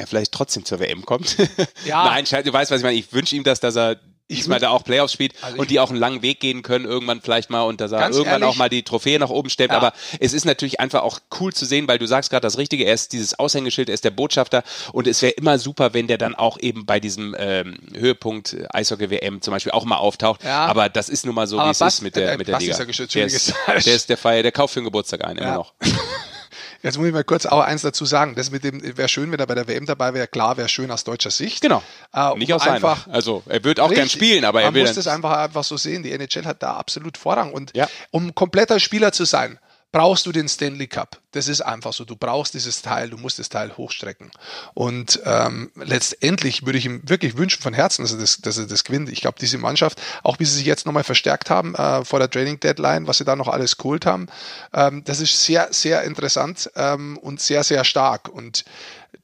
er 0.01 0.07
vielleicht 0.07 0.33
trotzdem 0.33 0.65
zur 0.65 0.81
WM 0.81 1.05
kommt. 1.05 1.37
Ja. 1.85 2.05
Nein, 2.05 2.25
du 2.45 2.53
weißt, 2.53 2.71
was 2.71 2.79
ich 2.79 2.85
meine. 2.85 2.97
Ich 2.97 3.13
wünsche 3.13 3.35
ihm 3.35 3.45
das, 3.45 3.61
dass 3.61 3.77
er 3.77 3.97
diesmal 4.31 4.61
da 4.61 4.71
auch 4.71 4.85
Playoffs 4.85 5.13
spielt 5.13 5.35
also 5.43 5.59
und 5.59 5.71
die 5.71 5.81
auch 5.81 5.91
einen 5.91 5.99
langen 5.99 6.23
Weg 6.23 6.41
gehen 6.41 6.63
können, 6.63 6.85
irgendwann 6.85 7.21
vielleicht 7.21 7.51
mal 7.51 7.63
und 7.63 7.81
dass 7.81 7.93
er 7.93 8.01
irgendwann 8.03 8.27
ehrlich, 8.27 8.49
auch 8.49 8.57
mal 8.57 8.69
die 8.69 8.83
Trophäe 8.83 9.19
nach 9.19 9.31
oben 9.31 9.51
stellt. 9.51 9.71
Ja. 9.71 9.77
Aber 9.77 9.93
es 10.21 10.33
ist 10.33 10.45
natürlich 10.45 10.81
einfach 10.81 11.03
auch 11.03 11.21
cool 11.41 11.53
zu 11.53 11.67
sehen, 11.67 11.89
weil 11.89 11.99
du 11.99 12.07
sagst 12.07 12.31
gerade 12.31 12.43
das 12.43 12.57
Richtige, 12.57 12.85
er 12.85 12.95
ist 12.95 13.13
dieses 13.13 13.39
Aushängeschild, 13.39 13.89
er 13.89 13.95
ist 13.95 14.05
der 14.05 14.11
Botschafter 14.11 14.63
und 14.93 15.07
es 15.07 15.21
wäre 15.23 15.33
immer 15.33 15.59
super, 15.59 15.95
wenn 15.95 16.07
der 16.07 16.19
dann 16.19 16.35
auch 16.35 16.59
eben 16.61 16.87
bei 16.87 17.01
diesem 17.01 17.35
ähm, 17.39 17.79
Höhepunkt 17.95 18.57
Eishockey-WM 18.71 19.43
zum 19.43 19.53
Beispiel 19.53 19.73
auch 19.73 19.85
mal 19.85 19.97
auftaucht. 19.97 20.45
Ja. 20.45 20.67
Aber 20.67 20.89
das 20.89 21.09
ist 21.09 21.27
nun 21.27 21.35
mal 21.35 21.47
so, 21.47 21.59
wie 21.59 21.71
es 21.71 21.81
ist 21.81 22.03
mit 22.03 22.17
der, 22.17 22.33
äh, 22.33 22.37
mit 22.37 22.49
der 22.49 22.59
Liga. 22.59 22.77
Ist 22.79 23.15
der, 23.15 23.27
ist, 23.27 23.55
der 23.67 23.95
ist 23.95 24.09
der 24.09 24.17
Feier, 24.17 24.43
der 24.43 24.53
kauft 24.53 24.75
für 24.75 24.81
den 24.81 24.85
Geburtstag 24.85 25.25
ein, 25.25 25.37
immer 25.37 25.47
ja. 25.47 25.55
noch. 25.57 25.75
Jetzt 26.83 26.97
muss 26.99 27.07
ich 27.07 27.13
mal 27.13 27.25
kurz 27.25 27.47
auch 27.47 27.61
eins 27.61 27.83
dazu 27.83 28.05
sagen. 28.05 28.35
Das 28.35 28.51
mit 28.51 28.65
dem 28.65 28.81
wäre 28.97 29.09
schön, 29.09 29.31
wenn 29.33 29.39
er 29.39 29.47
bei 29.47 29.55
der 29.55 29.69
WM 29.69 29.87
dabei 29.87 30.15
wäre. 30.15 30.27
Klar, 30.27 30.57
wäre 30.57 30.69
schön 30.69 30.91
aus 30.91 31.05
deutscher 31.05 31.31
Sicht. 31.31 31.61
Genau. 31.61 31.83
Äh, 32.15 32.35
Nicht 32.39 32.53
aus 32.53 32.67
einfach. 32.67 33.05
Seiner. 33.05 33.15
Also 33.15 33.43
er 33.47 33.63
wird 33.65 33.81
auch 33.81 33.91
gern 33.91 34.09
spielen, 34.09 34.45
aber 34.45 34.63
er 34.63 34.73
will. 34.73 34.83
Man 34.83 34.89
muss 34.89 34.97
das 34.97 35.07
einfach 35.07 35.37
einfach 35.37 35.65
so 35.65 35.77
sehen. 35.77 36.03
Die 36.03 36.13
NHL 36.13 36.45
hat 36.47 36.63
da 36.63 36.75
absolut 36.75 37.19
Vorrang 37.19 37.53
und 37.53 37.77
ja. 37.77 37.89
um 38.11 38.35
kompletter 38.35 38.81
Spieler 38.81 39.13
zu 39.13 39.25
sein, 39.25 39.59
brauchst 39.93 40.27
du 40.27 40.33
den 40.33 40.49
Stanley 40.49 40.87
Cup. 40.87 41.21
Das 41.33 41.49
ist 41.49 41.61
einfach 41.61 41.93
so. 41.93 42.05
Du 42.05 42.17
brauchst 42.17 42.55
dieses 42.55 42.83
Teil, 42.83 43.11
du 43.11 43.17
musst 43.17 43.39
das 43.39 43.49
Teil 43.49 43.77
hochstrecken. 43.77 44.31
Und 44.75 45.21
ähm, 45.25 45.71
letztendlich 45.77 46.65
würde 46.65 46.79
ich 46.79 46.87
ihm 46.87 47.03
wirklich 47.05 47.37
wünschen 47.37 47.63
von 47.63 47.75
Herzen, 47.75 48.03
dass 48.03 48.13
er 48.13 48.19
das, 48.19 48.41
dass 48.41 48.59
er 48.59 48.67
das 48.67 48.85
gewinnt. 48.85 49.09
Ich 49.09 49.21
glaube, 49.21 49.39
diese 49.41 49.59
Mannschaft, 49.59 50.01
auch 50.23 50.39
wie 50.39 50.45
sie 50.45 50.57
sich 50.57 50.67
jetzt 50.67 50.87
nochmal 50.87 51.05
verstärkt 51.05 51.51
haben 51.51 51.75
äh, 51.75 52.05
vor 52.05 52.19
der 52.19 52.31
Training 52.31 52.61
Deadline, 52.61 53.07
was 53.07 53.19
sie 53.19 53.25
da 53.25 53.37
noch 53.37 53.49
alles 53.49 53.77
geholt 53.77 54.07
haben, 54.07 54.29
ähm, 54.73 55.03
das 55.05 55.21
ist 55.21 55.45
sehr, 55.45 55.69
sehr 55.73 56.03
interessant 56.03 56.71
ähm, 56.77 57.17
und 57.19 57.41
sehr, 57.41 57.65
sehr 57.65 57.85
stark. 57.85 58.29
Und 58.29 58.65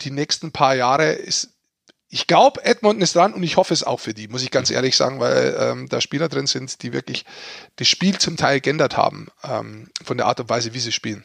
die 0.01 0.11
nächsten 0.11 0.53
paar 0.53 0.75
Jahre 0.75 1.13
ist 1.13 1.56
ich 2.09 2.27
glaube, 2.27 2.65
Edmonton 2.65 3.03
ist 3.03 3.17
dran 3.17 3.35
und 3.35 3.43
ich 3.43 3.57
hoffe 3.57 3.75
es 3.75 3.83
auch 3.83 3.99
für 3.99 4.15
die, 4.15 4.29
muss 4.29 4.43
ich 4.43 4.51
ganz 4.51 4.71
ehrlich 4.71 4.97
sagen, 4.97 5.19
weil 5.19 5.57
ähm, 5.59 5.89
da 5.89 6.01
Spieler 6.01 6.29
drin 6.29 6.47
sind, 6.47 6.83
die 6.83 6.93
wirklich 6.93 7.25
das 7.77 7.89
Spiel 7.89 8.19
zum 8.19 8.37
Teil 8.37 8.61
geändert 8.61 8.97
haben, 8.97 9.29
ähm, 9.43 9.91
von 10.05 10.17
der 10.17 10.27
Art 10.27 10.39
und 10.39 10.49
Weise, 10.49 10.73
wie 10.73 10.79
sie 10.79 10.93
spielen. 10.93 11.25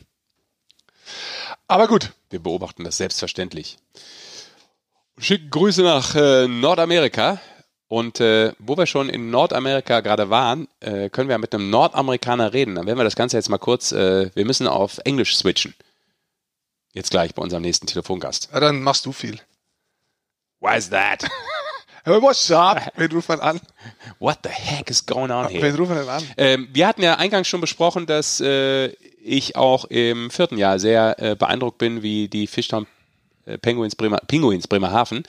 Aber 1.68 1.88
gut. 1.88 2.12
Wir 2.30 2.40
beobachten 2.40 2.84
das 2.84 2.98
selbstverständlich. 2.98 3.78
Schicken 5.18 5.50
Grüße 5.50 5.84
nach 5.84 6.16
äh, 6.16 6.48
Nordamerika. 6.48 7.40
Und 7.88 8.22
äh, 8.22 8.54
wo 8.58 8.78
wir 8.78 8.86
schon 8.86 9.10
in 9.10 9.32
Nordamerika 9.32 10.00
gerade 10.00 10.30
waren, 10.30 10.70
äh, 10.80 11.10
können 11.10 11.28
wir 11.28 11.38
mit 11.38 11.54
einem 11.54 11.70
Nordamerikaner 11.70 12.54
reden. 12.54 12.76
Dann 12.76 12.86
werden 12.88 12.98
wir 12.98 13.04
das 13.04 13.18
Ganze 13.18 13.36
jetzt 13.36 13.50
mal 13.50 13.58
kurz, 13.58 13.92
äh, 13.92 14.34
wir 14.34 14.46
müssen 14.46 14.66
auf 14.66 15.00
Englisch 15.04 15.36
switchen. 15.36 15.76
Jetzt 16.94 17.12
gleich 17.12 17.36
bei 17.36 17.42
unserem 17.42 17.64
nächsten 17.64 17.88
Telefongast. 17.88 18.50
Ja, 18.54 18.62
dann 18.62 18.82
machst 18.82 19.06
du 19.06 19.12
viel. 19.12 19.42
Why's 20.62 20.90
that? 20.90 21.24
Hey, 22.04 22.20
what's 22.20 22.50
up? 22.50 22.82
Wen 22.96 23.12
ruft 23.12 23.30
man 23.30 23.40
an? 23.42 23.62
What 24.18 24.40
the 24.42 24.50
heck 24.50 24.90
is 24.90 25.06
going 25.06 25.30
on 25.30 25.50
here? 25.50 25.62
Wen 25.62 25.76
ruft 25.76 25.92
man 25.92 26.00
denn 26.00 26.10
an? 26.10 26.24
Ähm, 26.36 26.68
wir 26.74 26.88
hatten 26.88 27.04
ja 27.04 27.20
eingangs 27.20 27.48
schon 27.48 27.62
besprochen, 27.62 28.08
dass 28.08 28.42
äh, 28.42 28.88
ich 29.24 29.56
auch 29.56 29.86
im 29.86 30.32
vierten 30.32 30.58
Jahr 30.58 30.80
sehr 30.80 31.16
äh, 31.20 31.36
beeindruckt 31.36 31.78
bin, 31.78 32.02
wie 32.02 32.28
die 32.28 32.48
Fishtown 32.48 32.88
äh, 33.46 33.60
Penguins, 33.60 33.96
Bremer, 33.96 34.18
Pinguins 34.28 34.68
Bremerhaven. 34.68 35.24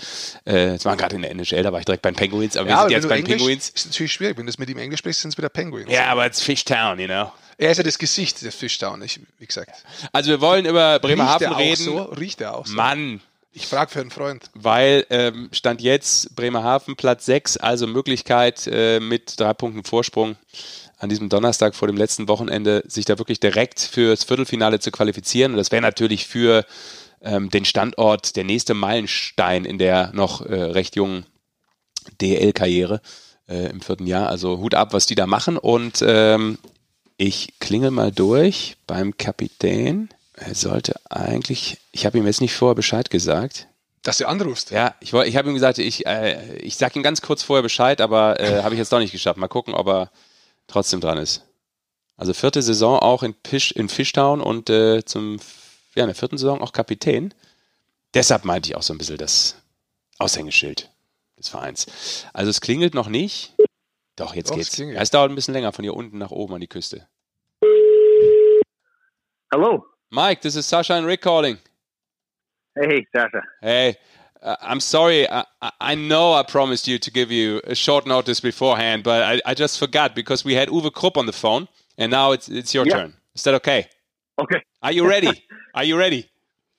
Äh, 0.47 0.69
das 0.69 0.87
war 0.87 0.97
gerade 0.97 1.17
in 1.17 1.21
der 1.21 1.33
NHL, 1.33 1.63
da 1.63 1.73
war 1.75 1.81
ich 1.81 1.85
direkt 1.85 2.01
bei 2.01 2.11
den 2.11 2.17
Penguins, 2.17 2.57
aber 2.57 2.71
ja, 2.71 2.77
wir 2.77 2.83
sind 2.85 2.91
jetzt 2.93 3.09
bei 3.11 3.17
den 3.17 3.27
Penguins. 3.27 3.69
Ist 3.69 3.87
natürlich 3.89 4.15
schwierig, 4.15 4.39
wenn 4.39 4.47
du 4.47 4.51
es 4.51 4.57
mit 4.59 4.71
ihm 4.71 4.79
Englisch 4.79 5.01
sprichst, 5.01 5.21
sind 5.21 5.33
es 5.33 5.37
wieder 5.37 5.51
Penguins. 5.51 5.93
Ja, 5.93 6.07
aber 6.07 6.25
es 6.25 6.39
ist 6.39 6.45
Fishtown, 6.45 6.99
you 6.99 7.07
know. 7.07 7.31
Er 7.59 7.71
ist 7.71 7.77
ja 7.77 7.85
das 7.85 7.99
Gesicht 7.99 8.41
des 8.41 8.55
Fishtown, 8.55 9.03
ich, 9.03 9.21
wie 9.39 9.47
gesagt. 9.47 9.85
Also 10.11 10.31
wir 10.31 10.41
wollen 10.41 10.65
über 10.65 10.99
Bremerhaven 11.01 11.53
reden. 11.53 11.85
So? 11.85 12.03
Riecht 12.05 12.41
er 12.41 12.57
auch 12.57 12.65
so? 12.65 12.75
Mann, 12.75 13.21
ich 13.53 13.67
frage 13.67 13.91
für 13.91 14.01
einen 14.01 14.11
Freund. 14.11 14.51
Weil 14.55 15.07
ähm, 15.11 15.49
Stand 15.53 15.83
jetzt 15.83 16.35
Bremerhaven 16.35 16.97
Platz 16.97 17.27
6, 17.27 17.59
also 17.59 17.87
Möglichkeit 17.87 18.67
äh, 18.67 19.01
mit 19.01 19.39
drei 19.39 19.53
Punkten 19.53 19.85
Vorsprung 19.85 20.37
an 20.99 21.09
diesem 21.09 21.29
Donnerstag 21.29 21.75
vor 21.75 21.89
dem 21.89 21.97
letzten 21.97 22.29
Wochenende 22.29 22.83
sich 22.87 23.05
da 23.05 23.19
wirklich 23.19 23.41
direkt 23.41 23.81
fürs 23.81 24.25
Viertelfinale 24.25 24.79
zu 24.81 24.91
qualifizieren. 24.91 25.53
Und 25.53 25.59
das 25.59 25.73
wäre 25.73 25.83
natürlich 25.83 26.27
für 26.27 26.65
ähm, 27.21 27.51
den 27.51 27.65
Standort 27.65 28.37
der 28.37 28.45
nächste 28.45 28.75
Meilenstein 28.75 29.65
in 29.65 29.79
der 29.79 30.13
noch 30.15 30.47
äh, 30.47 30.55
recht 30.55 30.97
jungen 30.97 31.27
DL-Karriere 32.21 33.01
äh, 33.49 33.71
im 33.71 33.81
vierten 33.81 34.07
Jahr. 34.07 34.29
Also 34.29 34.59
Hut 34.59 34.75
ab, 34.75 34.93
was 34.93 35.07
die 35.07 35.15
da 35.15 35.27
machen. 35.27 35.57
Und 35.59 36.03
ähm, 36.07 36.59
ich 37.17 37.59
klingel 37.59 37.91
mal 37.91 38.13
durch 38.13 38.77
beim 38.87 39.17
Kapitän. 39.17 40.09
Er 40.45 40.55
sollte 40.55 40.95
eigentlich, 41.09 41.79
ich 41.93 42.05
habe 42.05 42.19
ihm 42.19 42.27
jetzt 42.27 42.41
nicht 42.41 42.55
vorher 42.55 42.75
Bescheid 42.75 43.11
gesagt. 43.11 43.69
Dass 44.03 44.19
du 44.19 44.27
anrufst? 44.27 44.71
Ja, 44.71 44.97
ich, 45.01 45.13
ich 45.13 45.37
habe 45.37 45.49
ihm 45.49 45.55
gesagt, 45.55 45.79
ich, 45.79 46.05
äh, 46.07 46.57
ich 46.57 46.77
sage 46.77 46.99
ihm 46.99 47.05
ganz 47.05 47.23
kurz 47.23 47.43
vorher 47.45 47.63
Bescheid, 47.63 48.01
aber 48.01 48.41
äh, 48.41 48.63
habe 48.63 48.75
ich 48.75 48.79
jetzt 48.79 48.93
doch 48.93 48.99
nicht 48.99 49.13
geschafft. 49.13 49.39
Mal 49.39 49.49
gucken, 49.49 49.75
ob 49.75 49.87
er 49.87 50.11
trotzdem 50.67 51.01
dran 51.01 51.19
ist. 51.19 51.43
Also 52.17 52.35
vierte 52.35 52.61
Saison 52.61 52.99
auch 52.99 53.23
in, 53.23 53.35
Fish, 53.47 53.71
in 53.73 53.89
Fishtown 53.89 54.41
und 54.41 54.69
äh, 54.69 55.05
zum, 55.05 55.39
ja, 55.95 56.03
in 56.03 56.09
der 56.09 56.17
vierten 56.17 56.39
Saison 56.39 56.61
auch 56.61 56.73
Kapitän. 56.73 57.33
Deshalb 58.15 58.45
meinte 58.45 58.69
ich 58.69 58.77
auch 58.77 58.83
so 58.83 58.93
ein 58.93 58.99
bisschen 58.99 59.19
das 59.19 59.57
Aushängeschild 60.19 60.91
des 61.39 61.49
Vereins. 61.49 61.87
Also 62.33 62.51
es 62.51 62.61
klingelt 62.61 62.95
noch 62.95 63.09
nicht. 63.09 63.55
Doch, 64.17 64.35
jetzt 64.35 64.51
Doch, 64.51 64.57
geht's. 64.57 64.73
Es, 64.73 64.79
ja, 64.79 65.01
es 65.01 65.11
dauert 65.11 65.31
ein 65.31 65.35
bisschen 65.37 65.55
länger 65.55 65.73
von 65.73 65.85
hier 65.85 65.95
unten 65.95 66.19
nach 66.19 66.33
oben 66.33 66.55
an 66.55 66.61
die 66.61 66.69
Küste. 66.69 67.09
Hallo. 69.53 69.85
Mike, 70.15 70.43
this 70.43 70.57
is 70.57 70.67
Sasha 70.67 70.93
and 70.93 71.07
Rick 71.07 71.23
calling. 71.23 71.57
Hey, 72.79 73.07
Sasha. 73.17 73.41
Hey, 73.63 73.97
uh, 74.43 74.57
I'm 74.61 74.79
sorry. 74.79 75.27
I, 75.27 75.47
I, 75.81 75.95
know 75.95 76.35
I 76.35 76.43
promised 76.43 76.87
you 76.87 76.99
to 76.99 77.11
give 77.11 77.31
you 77.31 77.63
a 77.65 77.75
short 77.75 78.07
notice 78.07 78.39
beforehand, 78.39 79.05
but 79.05 79.23
I, 79.23 79.41
I 79.47 79.55
just 79.55 79.79
forgot 79.79 80.15
because 80.15 80.45
we 80.45 80.55
had 80.55 80.69
Uwe 80.69 80.93
Krupp 80.93 81.17
on 81.17 81.25
the 81.25 81.33
phone, 81.33 81.67
and 81.97 82.11
now 82.11 82.33
it's 82.33 82.51
it's 82.51 82.75
your 82.75 82.87
yeah. 82.87 82.95
turn. 82.95 83.15
Is 83.35 83.45
that 83.45 83.55
okay? 83.55 83.89
Okay. 84.39 84.63
Are 84.83 84.93
you 84.93 85.09
ready? 85.09 85.47
Are 85.75 85.85
you 85.85 85.97
ready? 85.97 86.29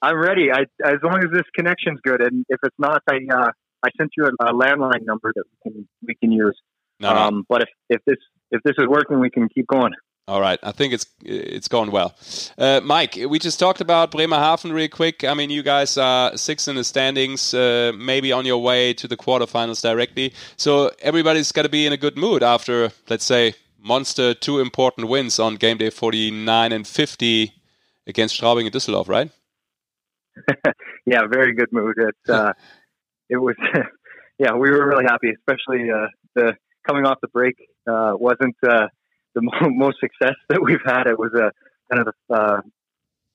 I'm 0.04 0.18
ready. 0.20 0.52
I, 0.52 0.66
as 0.86 1.00
long 1.02 1.24
as 1.24 1.32
this 1.32 1.48
connection's 1.56 2.02
good, 2.04 2.22
and 2.22 2.46
if 2.50 2.60
it's 2.64 2.78
not, 2.78 3.02
I 3.10 3.18
uh, 3.34 3.52
I 3.84 3.90
sent 3.98 4.12
you 4.16 4.26
a, 4.26 4.46
a, 4.46 4.54
landline 4.54 5.06
number 5.06 5.34
that 5.36 5.44
we 5.50 5.72
can 5.72 5.88
we 6.08 6.16
can 6.16 6.32
use. 6.32 6.60
No, 7.00 7.10
um, 7.10 7.36
no. 7.38 7.44
But 7.50 7.64
if, 7.64 7.70
if 7.90 8.02
this 8.06 8.18
if 8.52 8.62
this 8.62 8.76
is 8.78 8.88
working, 8.88 9.20
we 9.20 9.32
can 9.32 9.50
keep 9.50 9.66
going. 9.66 9.94
All 10.26 10.40
right, 10.40 10.58
I 10.64 10.72
think 10.72 10.94
it's 10.94 11.06
it's 11.22 11.68
going 11.68 11.92
well. 11.92 12.16
Uh, 12.58 12.80
Mike, 12.82 13.20
we 13.28 13.40
just 13.40 13.60
talked 13.60 13.82
about 13.82 14.12
Bremerhaven 14.12 14.72
real 14.72 14.88
quick. 14.88 15.26
I 15.26 15.34
mean, 15.34 15.50
you 15.50 15.64
guys 15.64 15.98
are 15.98 16.38
six 16.38 16.70
in 16.70 16.78
the 16.78 16.86
standings, 16.86 17.54
uh, 17.54 17.92
maybe 17.98 18.32
on 18.32 18.46
your 18.46 18.62
way 18.62 18.94
to 18.94 19.08
the 19.08 19.18
quarterfinals 19.18 19.82
directly. 19.82 20.34
So 20.56 20.92
everybody's 21.02 21.52
got 21.52 21.64
to 21.64 21.70
be 21.70 21.86
in 21.86 21.92
a 21.92 21.98
good 21.98 22.18
mood 22.18 22.42
after, 22.42 22.92
let's 23.10 23.26
say, 23.26 23.56
monster 23.84 24.34
two 24.34 24.62
important 24.62 25.10
wins 25.10 25.40
on 25.40 25.56
game 25.56 25.78
day 25.78 25.90
49 25.90 26.72
and 26.72 26.88
50 26.88 27.54
against 28.08 28.40
Straubing 28.40 28.66
and 28.66 28.72
Düsseldorf, 28.72 29.10
right? 29.10 29.30
yeah, 31.06 31.28
very 31.30 31.54
good 31.54 31.74
mood. 31.74 31.96
It's 31.98 32.30
uh, 32.30 32.54
it 33.30 33.38
was, 33.38 33.56
yeah, 34.40 34.54
we 34.54 34.72
were 34.72 34.88
really 34.88 35.04
happy, 35.04 35.32
especially 35.38 35.92
uh, 35.92 36.08
the 36.34 36.54
coming 36.88 37.06
off 37.06 37.18
the 37.22 37.28
break 37.28 37.56
uh, 37.90 38.14
wasn't 38.16 38.56
uh, 38.66 38.88
the 39.36 39.42
most 39.70 39.98
success 40.00 40.36
that 40.50 40.62
we've 40.62 40.84
had. 40.86 41.08
It 41.08 41.18
was 41.18 41.32
a 41.34 41.52
kind 41.94 42.08
of 42.08 42.14
a 42.30 42.34
uh, 42.34 42.62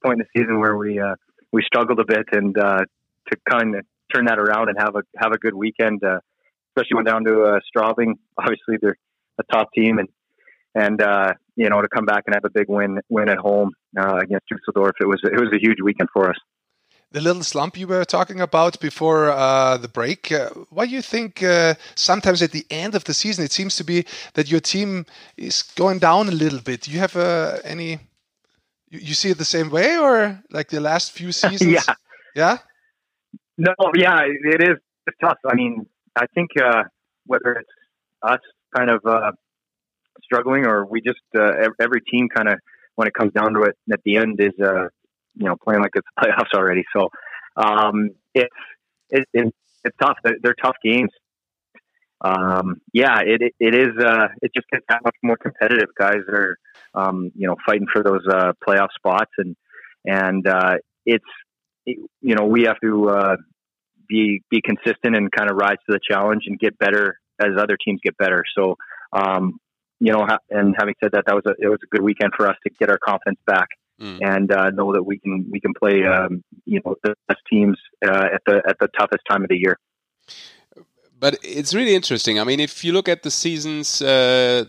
point 0.05 0.21
in 0.21 0.27
the 0.33 0.41
season 0.41 0.61
where 0.61 0.77
we 0.77 0.99
uh, 0.99 1.15
we 1.53 1.63
struggled 1.63 2.01
a 2.01 2.05
bit, 2.05 2.27
and 2.33 2.57
uh, 2.59 2.81
to 3.31 3.37
kind 3.49 3.77
of 3.77 3.85
turn 4.15 4.27
that 4.27 4.39
around 4.39 4.69
and 4.69 4.79
have 4.79 4.95
a 4.97 5.03
have 5.17 5.33
a 5.33 5.39
good 5.39 5.55
weekend, 5.55 6.03
uh, 6.05 6.21
especially 6.71 6.97
went 6.97 7.09
down 7.09 7.25
to 7.25 7.43
uh, 7.43 7.61
Straubing. 7.69 8.15
Obviously, 8.39 8.77
they're 8.81 8.97
a 9.39 9.45
top 9.53 9.69
team, 9.75 9.99
and 9.99 10.09
and 10.75 11.03
uh, 11.03 11.33
you 11.57 11.69
know 11.69 11.81
to 11.81 11.89
come 11.89 12.05
back 12.05 12.25
and 12.27 12.35
have 12.35 12.45
a 12.45 12.51
big 12.51 12.69
win 12.69 13.01
win 13.09 13.29
at 13.29 13.39
home 13.39 13.73
against 13.97 14.47
Dusseldorf, 14.49 14.97
it 15.01 15.07
was 15.07 15.21
it 15.25 15.41
was 15.41 15.51
a 15.53 15.61
huge 15.61 15.79
weekend 15.83 16.09
for 16.13 16.31
us 16.31 16.37
the 17.11 17.21
little 17.21 17.43
slump 17.43 17.77
you 17.77 17.87
were 17.87 18.05
talking 18.05 18.41
about 18.41 18.79
before 18.81 19.31
uh, 19.31 19.79
the 19.79 19.89
break. 19.89 20.31
Uh, 20.31 20.51
why 20.71 20.87
do 20.87 20.93
you 20.93 21.03
think 21.03 21.43
uh, 21.43 21.75
sometimes 21.95 22.43
at 22.43 22.53
the 22.53 22.67
end 22.71 22.95
of 22.95 23.05
the 23.05 23.15
season 23.15 23.45
it 23.45 23.53
seems 23.53 23.77
to 23.77 23.85
be 23.85 24.05
that 24.35 24.51
your 24.51 24.61
team 24.61 25.07
is 25.37 25.63
going 25.63 25.99
down 25.99 26.29
a 26.29 26.33
little 26.33 26.61
bit? 26.61 26.83
Do 26.83 26.91
you 26.91 26.99
have 26.99 27.17
uh, 27.17 27.59
any? 27.65 27.99
You, 28.91 29.01
you, 29.01 29.15
see 29.15 29.31
it 29.31 29.39
the 29.39 29.45
same 29.45 29.71
way, 29.71 29.99
or 29.99 30.43
like 30.51 30.69
the 30.69 30.81
last 30.81 31.13
few 31.13 31.33
seasons? 31.43 31.71
yeah. 31.71 31.95
Yeah. 32.35 32.59
No. 33.57 33.75
Yeah, 33.97 34.21
it 34.25 34.63
is 34.63 34.77
tough. 35.21 35.39
I 35.47 35.55
mean, 35.55 35.87
I 36.15 36.27
think 36.35 36.51
uh, 36.63 36.85
whether 37.27 37.53
it's 37.53 37.71
us 38.23 38.41
kind 38.77 38.91
of 38.91 39.05
uh, 39.07 39.33
struggling 40.23 40.67
or 40.67 40.85
we 40.85 41.01
just 41.01 41.21
every 41.81 42.03
team 42.03 42.29
kind 42.29 42.49
of 42.49 42.59
when 42.97 43.09
it 43.09 43.15
comes 43.15 43.33
down 43.33 43.55
to 43.55 43.63
it 43.63 43.77
at 43.91 44.01
the 44.05 44.17
end 44.17 44.41
is 44.41 44.53
you 45.39 45.47
know 45.47 45.57
playing 45.57 45.81
like 45.81 45.93
it's 45.95 46.07
playoffs 46.19 46.55
already. 46.55 46.85
So 46.95 47.09
um, 47.57 48.11
it's 48.35 48.55
it, 49.11 49.27
it, 49.33 49.55
it's 49.85 49.97
tough. 50.01 50.19
They're, 50.23 50.37
they're, 50.43 50.55
tough 50.55 50.77
games. 50.83 51.11
Um, 52.21 52.81
yeah, 52.93 53.21
it, 53.21 53.55
it, 53.59 53.75
is. 53.75 53.97
Uh, 53.99 54.29
it 54.43 54.51
just 54.55 54.69
gets 54.71 54.85
that 54.89 55.03
much 55.05 55.15
more 55.23 55.37
competitive. 55.37 55.89
Guys 55.99 56.23
are 56.29 56.57
um, 56.95 57.31
you 57.35 57.47
know 57.47 57.57
fighting 57.65 57.87
for 57.93 58.03
those 58.03 58.27
uh, 58.29 58.53
playoff 58.67 58.89
spots, 58.95 59.31
and 59.39 59.57
and 60.05 60.47
uh, 60.47 60.75
it's 61.07 61.25
it, 61.87 61.99
you 62.21 62.35
know 62.35 62.45
we 62.45 62.65
have 62.65 62.81
to 62.83 63.09
uh, 63.09 63.37
be 64.09 64.43
be 64.51 64.61
consistent 64.61 65.17
and 65.17 65.31
kind 65.31 65.51
of 65.51 65.57
rise 65.57 65.79
to 65.89 65.93
the 65.93 66.01
challenge 66.09 66.45
and 66.47 66.59
get 66.59 66.77
better 66.79 67.19
as 67.41 67.51
other 67.57 67.77
teams 67.83 68.01
get 68.03 68.17
better. 68.17 68.45
So 68.57 68.77
um, 69.13 69.59
you 70.01 70.13
know, 70.13 70.27
and 70.51 70.75
having 70.79 70.95
said 71.03 71.13
that, 71.13 71.25
that 71.27 71.35
was 71.35 71.45
a 71.47 71.55
it 71.59 71.69
was 71.69 71.79
a 71.85 71.87
good 71.87 72.03
weekend 72.03 72.33
for 72.37 72.49
us 72.49 72.57
to 72.67 72.71
get 72.79 72.91
our 72.91 72.99
confidence 72.99 73.41
back 73.47 73.69
mm. 74.01 74.19
and 74.23 74.53
uh, 74.53 74.71
know 74.71 74.93
that 74.93 75.03
we 75.03 75.19
can 75.19 75.47
we 75.51 75.61
can 75.61 75.73
play 75.75 76.05
um, 76.05 76.43
you 76.65 76.81
know 76.85 76.97
the 77.03 77.15
best 77.29 77.41
teams 77.51 77.79
uh, 78.07 78.29
at 78.35 78.43
the 78.47 78.63
at 78.69 78.79
the 78.81 78.89
toughest 78.99 79.23
time 79.29 79.43
of 79.43 79.49
the 79.49 79.57
year. 79.57 79.79
But 81.21 81.39
it's 81.43 81.75
really 81.75 81.95
interesting. 81.95 82.39
I 82.39 82.45
mean, 82.45 82.61
if 82.61 82.85
you 82.85 82.93
look 82.93 83.09
at 83.09 83.23
the 83.25 83.31
seasons, 83.31 84.01
uh, 84.01 84.67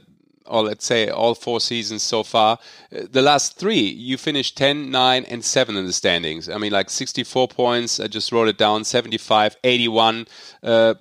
or 0.47 0.63
let's 0.63 0.83
say 0.83 1.09
all 1.09 1.35
four 1.35 1.59
seasons 1.59 2.01
so 2.01 2.23
far, 2.23 2.57
uh, 2.91 3.01
the 3.11 3.21
last 3.21 3.59
three, 3.59 3.81
you 3.81 4.17
finished 4.17 4.57
10, 4.57 4.89
9, 4.89 5.25
and 5.25 5.45
7 5.45 5.77
in 5.77 5.85
the 5.85 5.93
standings. 5.93 6.49
I 6.49 6.57
mean, 6.57 6.71
like 6.71 6.89
64 6.89 7.49
points, 7.49 7.99
I 7.99 8.07
just 8.07 8.31
wrote 8.31 8.47
it 8.47 8.57
down, 8.57 8.83
75, 8.83 9.57
81. 9.63 10.27
Uh, 10.63 10.95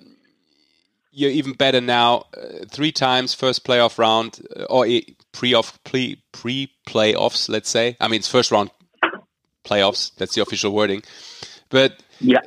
you're 1.19 1.31
even 1.31 1.53
better 1.53 1.81
now. 1.81 2.25
Uh, 2.35 2.65
three 2.69 2.91
times 2.91 3.33
first 3.33 3.65
playoff 3.65 3.97
round, 3.97 4.39
uh, 4.55 4.63
or 4.63 4.87
pre-off 5.33 5.77
pre 5.83 6.23
pre 6.31 6.71
playoffs. 6.87 7.49
Let's 7.49 7.69
say. 7.69 7.97
I 7.99 8.07
mean, 8.07 8.19
it's 8.19 8.29
first 8.29 8.51
round 8.51 8.71
playoffs. 9.65 10.15
That's 10.15 10.35
the 10.35 10.41
official 10.41 10.71
wording. 10.71 11.03
But 11.69 12.01
yeah, 12.21 12.39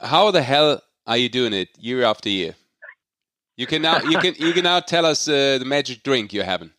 uh, 0.00 0.06
how 0.06 0.30
the 0.30 0.42
hell 0.42 0.82
are 1.06 1.16
you 1.16 1.30
doing 1.30 1.54
it 1.54 1.68
year 1.78 2.02
after 2.02 2.28
year? 2.28 2.54
You 3.56 3.66
can 3.66 3.80
now 3.80 4.02
you 4.02 4.18
can 4.18 4.34
you 4.38 4.52
can 4.52 4.64
now 4.64 4.80
tell 4.80 5.06
us 5.06 5.26
uh, 5.26 5.58
the 5.58 5.64
magic 5.64 6.02
drink 6.02 6.32
you're 6.32 6.44
having. 6.44 6.72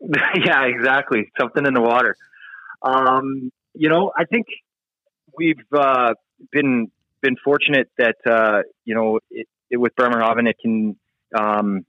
yeah, 0.44 0.64
exactly. 0.64 1.30
Something 1.38 1.66
in 1.66 1.74
the 1.74 1.80
water. 1.80 2.16
Um, 2.82 3.52
you 3.74 3.88
know, 3.88 4.12
I 4.16 4.24
think 4.24 4.46
we've 5.38 5.72
uh, 5.72 6.14
been 6.50 6.90
been 7.22 7.36
fortunate 7.44 7.90
that 7.96 8.16
uh, 8.26 8.62
you 8.84 8.94
know 8.94 9.20
it, 9.30 9.46
it, 9.74 9.80
with 9.80 9.94
Bremerhaven, 9.96 10.46
it 10.48 10.56
can 10.60 10.96
um, 11.38 11.84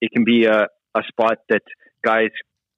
it 0.00 0.10
can 0.12 0.24
be 0.24 0.44
a, 0.46 0.66
a 0.94 1.02
spot 1.08 1.38
that 1.48 1.62
guys 2.04 2.30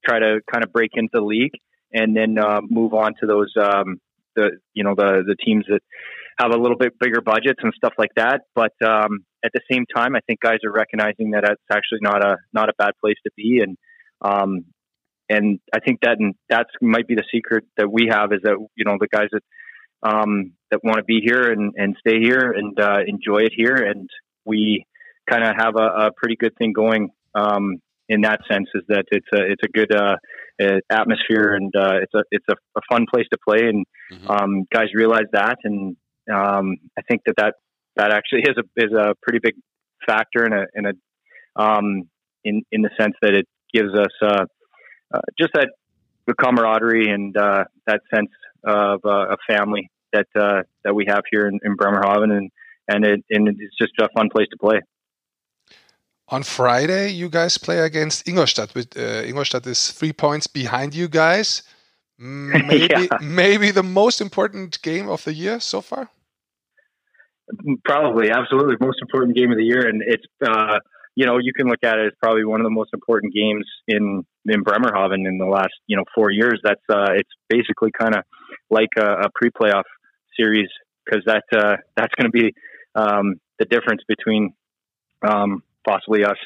try 0.05 0.19
to 0.19 0.39
kind 0.51 0.63
of 0.63 0.71
break 0.71 0.91
into 0.93 1.09
the 1.13 1.21
league 1.21 1.53
and 1.91 2.15
then 2.15 2.37
uh, 2.37 2.61
move 2.69 2.93
on 2.93 3.13
to 3.19 3.27
those 3.27 3.51
um, 3.59 3.99
the 4.35 4.51
you 4.73 4.83
know 4.83 4.95
the 4.95 5.23
the 5.25 5.35
teams 5.35 5.65
that 5.67 5.81
have 6.39 6.51
a 6.51 6.57
little 6.57 6.77
bit 6.77 6.93
bigger 6.99 7.21
budgets 7.21 7.59
and 7.61 7.73
stuff 7.75 7.93
like 7.97 8.11
that. 8.15 8.41
But 8.55 8.73
um, 8.85 9.25
at 9.43 9.51
the 9.53 9.61
same 9.71 9.85
time, 9.93 10.15
I 10.15 10.21
think 10.25 10.39
guys 10.39 10.59
are 10.65 10.71
recognizing 10.71 11.31
that 11.31 11.43
it's 11.43 11.61
actually 11.71 11.99
not 12.01 12.23
a 12.23 12.37
not 12.53 12.69
a 12.69 12.73
bad 12.77 12.91
place 13.01 13.17
to 13.25 13.31
be, 13.35 13.61
and 13.63 13.77
um, 14.21 14.65
and 15.29 15.59
I 15.73 15.79
think 15.79 15.99
that 16.01 16.17
that's 16.49 16.69
might 16.81 17.07
be 17.07 17.15
the 17.15 17.25
secret 17.33 17.65
that 17.77 17.91
we 17.91 18.07
have 18.09 18.31
is 18.33 18.39
that 18.43 18.57
you 18.75 18.85
know 18.85 18.97
the 18.99 19.07
guys 19.07 19.29
that 19.31 19.43
um, 20.03 20.53
that 20.71 20.83
want 20.83 20.97
to 20.97 21.03
be 21.03 21.21
here 21.23 21.51
and, 21.51 21.73
and 21.75 21.95
stay 21.99 22.19
here 22.19 22.51
and 22.51 22.79
uh, 22.79 22.99
enjoy 23.07 23.39
it 23.39 23.53
here, 23.55 23.75
and 23.75 24.09
we 24.45 24.85
kind 25.29 25.43
of 25.43 25.55
have 25.57 25.75
a, 25.75 26.07
a, 26.07 26.11
pretty 26.15 26.35
good 26.35 26.55
thing 26.57 26.73
going 26.73 27.09
um, 27.35 27.77
in 28.07 28.21
that 28.21 28.39
sense 28.51 28.67
is 28.73 28.83
that 28.87 29.05
it's 29.11 29.27
a 29.33 29.51
it's 29.51 29.61
a 29.63 29.67
good 29.67 29.93
uh, 29.95 30.15
atmosphere 30.89 31.53
and 31.53 31.71
uh, 31.75 31.97
it's 32.01 32.13
a 32.13 32.23
it's 32.31 32.45
a, 32.49 32.55
a, 32.75 32.81
fun 32.91 33.05
place 33.11 33.27
to 33.31 33.37
play. 33.47 33.69
And 33.69 33.85
mm-hmm. 34.11 34.29
um, 34.29 34.63
guys 34.73 34.87
realize 34.93 35.27
that. 35.33 35.57
And 35.63 35.95
um, 36.33 36.77
I 36.97 37.01
think 37.07 37.21
that, 37.25 37.35
that 37.37 37.53
that 37.95 38.11
actually 38.11 38.41
is 38.49 38.57
a 38.57 38.83
is 38.83 38.93
a 38.93 39.13
pretty 39.21 39.39
big 39.41 39.53
factor 40.05 40.45
in 40.45 40.53
a 40.53 40.65
in 40.73 40.85
a 40.87 41.61
um, 41.61 42.09
in 42.43 42.63
in 42.71 42.81
the 42.81 42.89
sense 42.99 43.15
that 43.21 43.33
it 43.33 43.47
gives 43.73 43.93
us 43.93 44.11
uh, 44.21 44.45
uh, 45.13 45.21
just 45.39 45.51
that 45.53 45.69
the 46.25 46.33
camaraderie 46.33 47.09
and 47.09 47.35
uh, 47.37 47.63
that 47.87 48.01
sense 48.13 48.29
of 48.63 48.99
a 49.05 49.37
family 49.47 49.89
that 50.13 50.27
that 50.83 50.95
we 50.95 51.05
have 51.07 51.23
here 51.31 51.47
in, 51.47 51.59
in 51.63 51.75
Bremerhaven 51.75 52.31
and 52.31 52.51
and 52.87 53.05
it 53.05 53.23
and 53.29 53.47
it's 53.47 53.77
just 53.77 53.93
a 53.99 54.09
fun 54.15 54.29
place 54.29 54.47
to 54.51 54.57
play 54.57 54.79
on 56.31 56.43
Friday, 56.43 57.09
you 57.09 57.29
guys 57.29 57.57
play 57.57 57.79
against 57.79 58.27
Ingolstadt. 58.27 58.73
With 58.75 58.95
uh, 58.97 59.23
Ingolstadt 59.25 59.65
is 59.67 59.91
three 59.91 60.13
points 60.13 60.47
behind 60.47 60.95
you 60.95 61.07
guys. 61.07 61.63
Maybe, 62.21 62.87
yeah. 62.89 63.07
maybe 63.21 63.71
the 63.71 63.81
most 63.81 64.19
important 64.19 64.81
game 64.81 65.07
of 65.07 65.23
the 65.23 65.33
year 65.33 65.61
so 65.61 65.79
far. 65.79 66.09
Probably, 67.85 68.29
absolutely, 68.29 68.75
most 68.81 69.01
important 69.01 69.37
game 69.37 69.51
of 69.51 69.57
the 69.57 69.63
year, 69.63 69.87
and 69.87 70.03
it's 70.05 70.25
uh, 70.45 70.79
you 71.15 71.25
know 71.25 71.37
you 71.37 71.53
can 71.53 71.67
look 71.67 71.79
at 71.81 71.97
it 71.97 72.07
as 72.07 72.11
probably 72.21 72.43
one 72.43 72.59
of 72.59 72.65
the 72.65 72.71
most 72.71 72.89
important 72.93 73.33
games 73.33 73.65
in 73.87 74.25
in 74.45 74.63
Bremerhaven 74.63 75.25
in 75.25 75.37
the 75.37 75.45
last 75.45 75.71
you 75.87 75.95
know 75.95 76.03
four 76.13 76.29
years. 76.29 76.59
That's 76.61 76.83
uh, 76.89 77.13
it's 77.13 77.29
basically 77.47 77.91
kind 77.97 78.17
of 78.17 78.23
like 78.69 78.89
a, 78.97 79.21
a 79.21 79.29
pre-playoff 79.33 79.85
series 80.39 80.69
because 81.05 81.23
that 81.25 81.43
uh, 81.53 81.75
that's 81.95 82.13
going 82.15 82.31
to 82.31 82.37
be 82.37 82.53
um, 82.95 83.35
the 83.57 83.65
difference 83.65 84.01
between 84.07 84.53
um, 85.27 85.63
possibly 85.87 86.23
us 86.23 86.37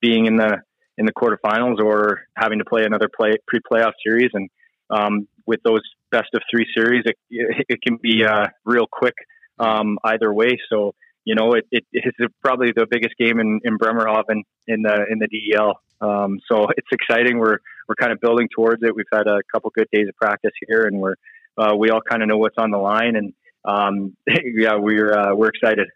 being 0.00 0.26
in 0.26 0.36
the 0.36 0.58
in 0.96 1.06
the 1.06 1.12
quarterfinals 1.12 1.80
or 1.82 2.22
having 2.36 2.58
to 2.58 2.64
play 2.64 2.84
another 2.84 3.08
play 3.14 3.32
pre-playoff 3.48 3.92
series. 4.04 4.30
And 4.32 4.48
um, 4.90 5.28
with 5.46 5.60
those 5.64 5.80
best 6.10 6.28
of 6.34 6.42
three 6.50 6.66
series, 6.76 7.02
it, 7.04 7.16
it 7.30 7.82
can 7.82 7.98
be 8.00 8.24
uh, 8.24 8.46
real 8.64 8.86
quick 8.90 9.14
um, 9.58 9.98
either 10.04 10.32
way. 10.32 10.58
So 10.70 10.94
you 11.24 11.34
know, 11.34 11.54
it, 11.54 11.64
it 11.70 11.84
is 11.92 12.28
probably 12.42 12.72
the 12.76 12.86
biggest 12.88 13.16
game 13.16 13.40
in, 13.40 13.60
in 13.64 13.78
Bremerhaven 13.78 14.42
in 14.66 14.82
the 14.82 15.06
in 15.10 15.18
the 15.18 15.28
DEL. 15.28 15.80
Um, 16.00 16.38
so 16.50 16.66
it's 16.76 16.88
exciting. 16.92 17.38
We're 17.38 17.58
we're 17.88 17.94
kind 17.98 18.12
of 18.12 18.20
building 18.20 18.48
towards 18.54 18.82
it. 18.82 18.94
We've 18.94 19.06
had 19.12 19.26
a 19.26 19.40
couple 19.52 19.70
good 19.74 19.88
days 19.92 20.06
of 20.08 20.14
practice 20.16 20.52
here, 20.68 20.82
and 20.86 20.98
we're 21.00 21.14
uh, 21.56 21.74
we 21.76 21.90
all 21.90 22.00
kind 22.08 22.22
of 22.22 22.28
know 22.28 22.38
what's 22.38 22.58
on 22.58 22.70
the 22.70 22.78
line, 22.78 23.16
and 23.16 23.32
um, 23.64 24.16
yeah, 24.26 24.76
we're 24.76 25.12
uh, 25.12 25.34
we're 25.34 25.48
excited. 25.48 25.88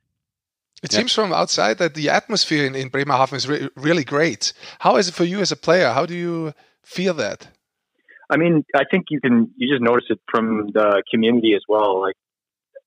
It 0.83 0.93
yeah. 0.93 0.99
seems 0.99 1.13
from 1.13 1.33
outside 1.33 1.79
that 1.79 1.95
the 1.95 2.09
atmosphere 2.11 2.65
in, 2.65 2.75
in 2.77 2.89
Bremerhaven 2.89 3.37
is 3.37 3.49
re 3.49 3.69
really 3.75 4.05
great. 4.05 4.53
How 4.79 4.97
is 4.97 5.09
it 5.09 5.15
for 5.15 5.25
you 5.25 5.41
as 5.41 5.51
a 5.51 5.57
player? 5.57 5.91
How 5.91 6.07
do 6.07 6.15
you 6.15 6.55
feel 6.85 7.15
that? 7.15 7.49
I 8.31 8.37
mean, 8.37 8.65
I 8.75 8.85
think 8.91 9.07
you 9.11 9.21
can 9.21 9.51
you 9.57 9.69
just 9.73 9.83
notice 9.83 10.07
it 10.11 10.21
from 10.31 10.69
the 10.73 11.03
community 11.11 11.55
as 11.55 11.63
well, 11.69 12.01
like 12.01 12.15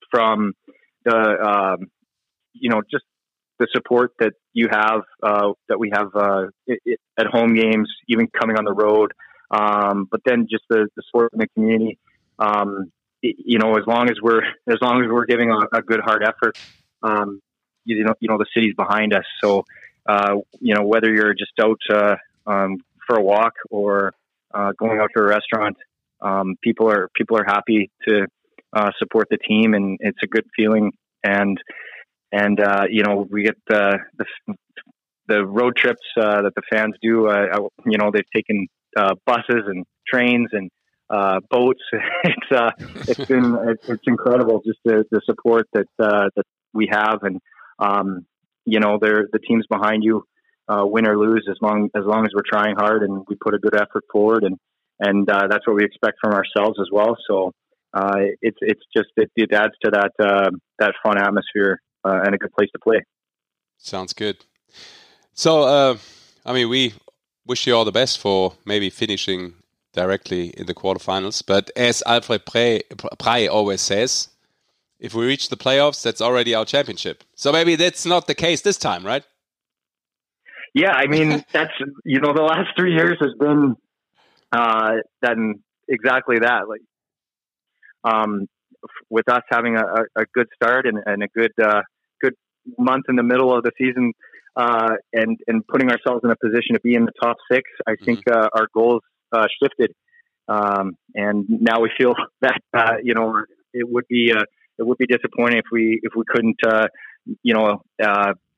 from 0.09 0.53
the 1.03 1.17
um, 1.17 1.91
you 2.53 2.69
know 2.69 2.82
just 2.89 3.03
the 3.59 3.67
support 3.74 4.11
that 4.19 4.34
you 4.53 4.67
have 4.72 5.01
uh, 5.22 5.51
that 5.67 5.80
we 5.80 5.91
have 5.93 6.15
uh, 6.15 6.47
it, 6.67 6.80
it, 6.86 6.99
at 7.17 7.28
home 7.28 7.53
games, 7.53 7.89
even 8.07 8.28
coming 8.28 8.57
on 8.57 8.65
the 8.65 8.74
road. 8.74 9.11
Um, 9.51 10.07
but 10.09 10.22
then 10.26 10.47
just 10.49 10.63
the, 10.69 10.88
the 10.95 11.03
support 11.07 11.34
in 11.34 11.39
the 11.39 11.47
community. 11.53 11.99
Um, 12.42 12.92
you 13.22 13.60
know, 13.60 13.78
as 13.78 13.86
long 13.86 14.10
as 14.10 14.18
we're 14.22 14.44
as 14.68 14.78
long 14.82 15.04
as 15.04 15.10
we're 15.10 15.26
giving 15.26 15.52
a, 15.52 15.78
a 15.78 15.82
good 15.82 16.00
hard 16.00 16.24
effort, 16.24 16.58
um, 17.04 17.39
you 17.86 18.04
know, 18.04 18.16
you 18.20 18.28
know 18.28 18.38
the 18.38 18.48
city's 18.54 18.74
behind 18.76 19.14
us. 19.14 19.26
So 19.44 19.64
uh, 20.08 20.38
you 20.60 20.74
know 20.74 20.84
whether 20.84 21.14
you're 21.14 21.34
just 21.34 21.52
out 21.62 21.80
uh, 21.89 22.16
um, 22.48 22.78
for 23.06 23.18
a 23.18 23.22
walk 23.22 23.54
or 23.70 24.14
uh, 24.54 24.72
going 24.78 25.00
out 25.00 25.10
to 25.16 25.22
a 25.22 25.26
restaurant, 25.26 25.78
um, 26.22 26.56
people 26.64 26.89
are 26.89 27.10
people 27.16 27.38
are 27.38 27.46
happy 27.46 27.92
to 28.08 28.26
uh, 28.74 28.92
support 28.98 29.28
the 29.30 29.38
team, 29.38 29.76
and 29.76 30.00
it's 30.02 30.20
a 30.24 30.28
good 30.28 30.46
feeling. 30.56 30.92
And 31.24 31.60
and 32.32 32.60
uh, 32.60 32.86
you 32.89 33.04
know 33.04 33.28
we 33.30 33.44
get 33.44 33.58
the 33.68 34.00
the, 34.18 34.56
the 35.28 35.46
road 35.46 35.76
trips 35.76 36.02
uh, 36.18 36.42
that 36.42 36.56
the 36.56 36.64
fans 36.72 36.96
do. 37.04 37.30
You 37.86 37.98
know 38.00 38.10
they've 38.12 38.24
taken 38.36 38.68
buses 38.96 39.64
and 39.68 39.86
trains 40.08 40.50
and 40.54 40.72
uh, 41.12 41.39
boats. 41.49 41.82
it's 42.24 42.51
uh, 42.51 42.72
it's 43.07 43.26
been 43.26 43.57
it's, 43.88 44.07
incredible 44.07 44.62
just 44.66 44.80
the, 44.86 45.03
the 45.12 45.22
support 45.26 45.68
that 45.74 45.88
uh, 45.99 46.30
that 46.36 46.45
we 46.74 46.88
have, 46.91 47.20
and 47.24 47.39
um, 47.80 48.26
you 48.66 48.80
know 48.80 48.97
they're 49.01 49.28
the 49.32 49.39
teams 49.39 49.66
behind 49.70 50.03
you, 50.03 50.24
uh, 50.68 50.86
win 50.86 51.07
or 51.07 51.18
lose, 51.18 51.47
as 51.49 51.57
long 51.62 51.89
as 51.95 52.03
long 52.05 52.26
as 52.26 52.32
we're 52.34 52.49
trying 52.49 52.76
hard 52.76 53.03
and 53.03 53.26
we 53.28 53.36
put 53.36 53.53
a 53.53 53.59
good 53.59 53.76
effort 53.76 54.03
forward, 54.12 54.43
and 54.43 54.57
and 54.99 55.30
uh, 55.30 55.47
that's 55.49 55.68
what 55.68 55.76
we 55.76 55.84
expect 55.84 56.18
from 56.22 56.34
ourselves 56.34 56.80
as 56.80 56.88
well. 56.91 57.18
So 57.28 57.51
uh, 57.93 58.16
it's 58.41 58.57
it's 58.62 58.84
just 58.95 59.09
it, 59.18 59.30
it 59.36 59.53
adds 59.53 59.74
to 59.84 59.91
that 59.91 60.12
uh, 60.20 60.49
that 60.80 60.93
fun 61.03 61.18
atmosphere 61.18 61.82
uh, 62.05 62.22
and 62.24 62.34
a 62.34 62.38
good 62.38 62.53
place 62.53 62.70
to 62.74 62.80
play. 62.80 63.03
Sounds 63.78 64.14
good. 64.14 64.38
So, 65.34 65.64
uh, 65.64 65.97
I 66.45 66.53
mean, 66.53 66.70
we 66.70 66.93
wish 67.45 67.66
you 67.66 67.76
all 67.76 67.86
the 67.86 67.91
best 67.91 68.20
for 68.20 68.53
maybe 68.64 68.89
finishing 68.89 69.53
directly 69.94 70.50
in 70.50 70.66
the 70.66 70.74
quarterfinals. 70.74 71.44
But 71.46 71.72
as 71.76 72.04
Alfred 72.06 72.46
Prey 72.46 73.48
always 73.48 73.82
says, 73.82 74.30
if 75.00 75.14
we 75.16 75.26
reach 75.26 75.50
the 75.50 75.58
playoffs, 75.58 76.04
that's 76.04 76.22
already 76.22 76.54
our 76.54 76.66
championship. 76.66 77.24
So 77.36 77.52
maybe 77.52 77.76
that's 77.76 78.06
not 78.06 78.28
the 78.28 78.36
case 78.36 78.62
this 78.62 78.78
time, 78.78 79.06
right? 79.06 79.26
Yeah, 80.74 80.92
I 80.92 81.08
mean, 81.08 81.44
that's 81.52 81.74
you 82.06 82.22
know, 82.22 82.34
the 82.34 82.44
last 82.44 82.70
three 82.78 82.94
years 82.94 83.18
has 83.20 83.34
been 83.39 83.76
uh, 84.52 84.94
done 85.22 85.56
exactly 85.88 86.39
that. 86.39 86.70
Like, 86.70 86.82
um, 88.04 88.48
with 89.10 89.28
us 89.30 89.44
having 89.50 89.76
a, 89.76 89.84
a 90.16 90.26
good 90.34 90.48
start 90.56 90.86
and, 90.86 91.00
and 91.06 91.24
a 91.24 91.28
good 91.28 91.52
uh, 91.62 91.82
good 92.22 92.36
month 92.78 93.06
in 93.10 93.16
the 93.16 93.24
middle 93.24 93.56
of 93.56 93.64
the 93.64 93.72
season, 93.78 94.14
uh, 94.56 94.96
and 95.14 95.39
and 95.48 95.66
putting 95.68 95.92
ourselves 95.92 96.22
in 96.24 96.30
a 96.30 96.36
position 96.36 96.76
to 96.76 96.80
be 96.82 96.96
in 96.96 97.06
the 97.06 97.12
top 97.22 97.38
six, 97.52 97.70
I 97.88 97.96
think 97.96 98.20
mm-hmm. 98.26 98.39
uh, 98.39 98.50
our 98.54 98.68
goals 98.74 99.02
uh, 99.32 99.47
shifted, 99.61 99.93
um, 100.47 100.93
and 101.15 101.45
now 101.49 101.82
we 101.82 101.91
feel 101.97 102.13
that 102.41 102.61
uh, 102.73 102.95
you 103.03 103.13
know 103.13 103.43
it 103.73 103.89
would 103.89 104.07
be 104.07 104.32
uh, 104.36 104.43
it 104.77 104.86
would 104.86 104.97
be 104.97 105.07
disappointing 105.07 105.59
if 105.59 105.65
we 105.71 105.99
if 106.03 106.13
we 106.15 106.23
couldn't 106.27 106.57
you 107.43 107.53
know 107.53 107.82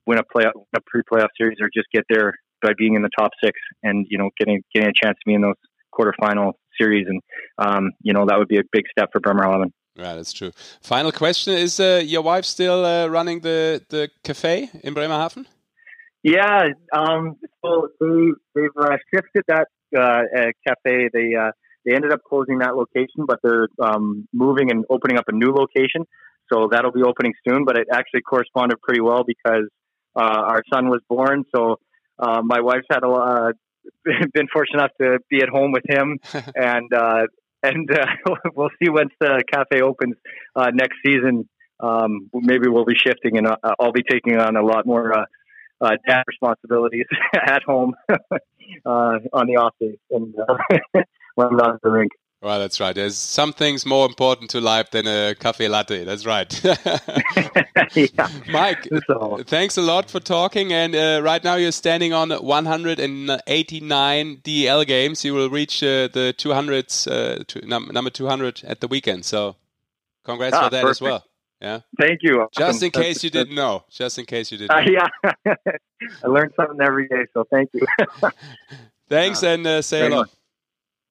win 0.05 0.17
a 0.17 0.23
play 0.23 0.43
a 0.45 0.81
pre-playoff 0.85 1.29
series 1.37 1.57
or 1.61 1.69
just 1.73 1.87
get 1.93 2.03
there 2.09 2.33
by 2.61 2.71
being 2.77 2.95
in 2.95 3.01
the 3.01 3.09
top 3.17 3.31
six 3.43 3.59
and 3.83 4.07
you 4.09 4.17
know 4.17 4.29
getting 4.39 4.63
getting 4.73 4.89
a 4.89 5.05
chance 5.05 5.17
to 5.19 5.25
be 5.25 5.33
in 5.33 5.41
those 5.41 5.55
quarterfinal 5.93 6.53
series 6.79 7.05
and 7.07 7.21
um, 7.57 7.91
you 8.01 8.13
know 8.13 8.25
that 8.25 8.37
would 8.39 8.47
be 8.47 8.57
a 8.57 8.63
big 8.71 8.85
step 8.91 9.09
for 9.11 9.19
Bremerhaven. 9.19 9.71
Right, 9.95 10.15
that's 10.15 10.33
true. 10.33 10.51
Final 10.81 11.11
question: 11.11 11.53
Is 11.53 11.79
uh, 11.79 12.01
your 12.03 12.23
wife 12.23 12.45
still 12.45 12.83
uh, 12.83 13.07
running 13.07 13.41
the 13.41 13.83
the 13.89 14.09
cafe 14.23 14.69
in 14.83 14.93
Bremerhaven? 14.93 15.45
Yeah, 16.23 16.69
um, 16.93 17.35
so 17.63 17.89
they 17.99 18.31
they've 18.55 18.69
uh, 18.79 18.97
shifted 19.13 19.43
that 19.47 19.67
uh, 19.67 19.82
cafe. 19.93 21.09
They 21.11 21.35
uh, 21.35 21.51
they 21.85 21.95
ended 21.95 22.11
up 22.11 22.21
closing 22.27 22.59
that 22.59 22.75
location, 22.75 23.25
but 23.27 23.39
they're 23.43 23.67
um, 23.81 24.27
moving 24.33 24.71
and 24.71 24.85
opening 24.89 25.17
up 25.17 25.25
a 25.27 25.33
new 25.33 25.51
location. 25.51 26.05
So 26.51 26.69
that'll 26.71 26.91
be 26.91 27.03
opening 27.03 27.33
soon. 27.47 27.65
But 27.65 27.77
it 27.77 27.87
actually 27.91 28.21
corresponded 28.21 28.81
pretty 28.81 29.01
well 29.01 29.23
because 29.25 29.67
uh, 30.15 30.19
our 30.19 30.63
son 30.73 30.87
was 30.87 31.01
born. 31.09 31.43
So 31.55 31.77
my 32.19 32.61
wife's 32.61 32.87
had 32.89 33.03
a 33.03 33.09
lot, 33.09 33.53
been 34.33 34.47
fortunate 34.51 34.79
enough 34.79 34.91
to 35.01 35.19
be 35.29 35.41
at 35.41 35.49
home 35.49 35.71
with 35.71 35.83
him, 35.87 36.19
and 36.55 36.89
and 37.63 37.89
we'll 38.55 38.69
see 38.81 38.89
once 38.89 39.11
the 39.19 39.43
cafe 39.51 39.81
opens 39.81 40.15
next 40.73 40.97
season. 41.05 41.49
Um, 41.79 42.29
maybe 42.33 42.69
we'll 42.69 42.85
be 42.85 42.95
shifting, 42.95 43.37
and 43.37 43.47
I'll 43.79 43.91
be 43.91 44.03
taking 44.03 44.37
on 44.37 44.55
a 44.55 44.63
lot 44.63 44.85
more 44.85 45.17
uh, 45.17 45.25
dad 46.07 46.23
responsibilities 46.27 47.05
at 47.33 47.63
home 47.63 47.95
uh, 48.09 48.15
on 48.85 49.47
the 49.47 49.57
off 49.57 49.73
days 49.79 49.97
and 50.11 50.35
uh, 50.39 50.55
when 51.35 51.47
I'm 51.47 51.57
not 51.57 51.73
at 51.75 51.81
the 51.81 51.89
rink. 51.89 52.11
Well, 52.41 52.59
that's 52.59 52.79
right. 52.81 52.93
There's 52.93 53.15
some 53.15 53.53
things 53.53 53.85
more 53.85 54.05
important 54.05 54.49
to 54.49 54.59
life 54.59 54.91
than 54.91 55.07
a 55.07 55.33
cafe 55.33 55.69
latte. 55.69 56.03
That's 56.03 56.25
right. 56.25 56.53
yeah. 57.95 58.27
Mike, 58.49 58.85
so. 59.07 59.39
thanks 59.45 59.77
a 59.77 59.81
lot 59.81 60.09
for 60.09 60.19
talking. 60.19 60.73
And 60.73 60.93
uh, 60.93 61.21
right 61.23 61.41
now 61.41 61.55
you're 61.55 61.71
standing 61.71 62.11
on 62.11 62.31
189 62.31 64.41
DEL 64.43 64.83
games. 64.83 65.23
You 65.23 65.33
will 65.33 65.49
reach 65.49 65.81
uh, 65.81 66.09
the 66.11 66.35
200s, 66.37 67.07
uh, 67.09 67.45
num 67.65 67.89
number 67.93 68.09
200 68.09 68.63
at 68.65 68.81
the 68.81 68.89
weekend. 68.89 69.23
So 69.23 69.55
congrats 70.25 70.53
ah, 70.53 70.65
for 70.65 70.71
that 70.71 70.81
perfect. 70.81 70.97
as 70.97 71.01
well. 71.01 71.23
Yeah. 71.63 71.79
Thank 71.97 72.19
you. 72.23 72.45
Just 72.51 72.83
in 72.83 72.91
case 72.91 73.23
you 73.23 73.29
didn't 73.29 73.55
know. 73.55 73.85
Just 73.89 74.19
in 74.19 74.25
case 74.25 74.51
you 74.51 74.57
didn't. 74.57 74.71
Uh, 74.71 74.81
yeah. 74.81 75.07
I 76.23 76.27
learn 76.27 76.51
something 76.57 76.81
every 76.81 77.07
day, 77.07 77.25
so 77.33 77.45
thank 77.49 77.69
you. 77.73 77.87
thanks 79.09 79.41
uh, 79.43 79.47
and 79.47 79.65
uh, 79.65 79.81
say 79.81 80.01
hello. 80.01 80.25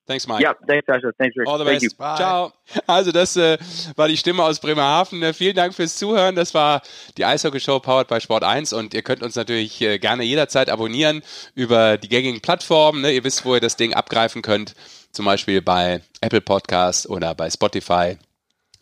Thanks, 0.07 0.29
Mike. 0.29 0.43
Ja, 0.43 0.53
thanks, 0.67 0.87
Sascha. 0.87 1.11
Thanks, 1.17 1.37
Rick. 1.37 1.49
All 1.49 1.59
the 1.59 1.65
best. 1.65 1.97
Ciao. 1.97 2.53
Also, 2.87 3.13
das 3.13 3.37
äh, 3.37 3.57
war 3.97 4.09
die 4.09 4.17
Stimme 4.19 4.43
aus 4.43 4.61
Bremerhaven. 4.61 5.23
Äh, 5.23 5.33
vielen 5.33 5.55
Dank 5.55 5.75
fürs 5.75 5.97
Zuhören. 5.97 6.35
Das 6.35 6.53
war 6.53 6.83
die 7.17 7.25
Eishockey-Show 7.25 7.79
powered 7.79 8.09
by 8.09 8.21
Sport 8.21 8.43
1. 8.45 8.75
Und 8.75 8.93
ihr 8.93 9.03
könnt 9.03 9.23
uns 9.23 9.37
natürlich 9.37 9.81
äh, 9.81 9.99
gerne 9.99 10.25
jederzeit 10.25 10.69
abonnieren 10.69 11.23
über 11.55 11.97
die 11.97 12.09
gängigen 12.09 12.43
Plattformen. 12.43 13.01
Ne? 13.01 13.13
Ihr 13.13 13.25
wisst, 13.25 13.47
wo 13.47 13.55
ihr 13.55 13.61
das 13.61 13.77
Ding 13.77 13.95
abgreifen 13.95 14.43
könnt. 14.43 14.75
Zum 15.13 15.25
Beispiel 15.25 15.63
bei 15.63 16.03
Apple 16.21 16.41
Podcast 16.43 17.09
oder 17.09 17.35
bei 17.35 17.49
Spotify 17.49 18.19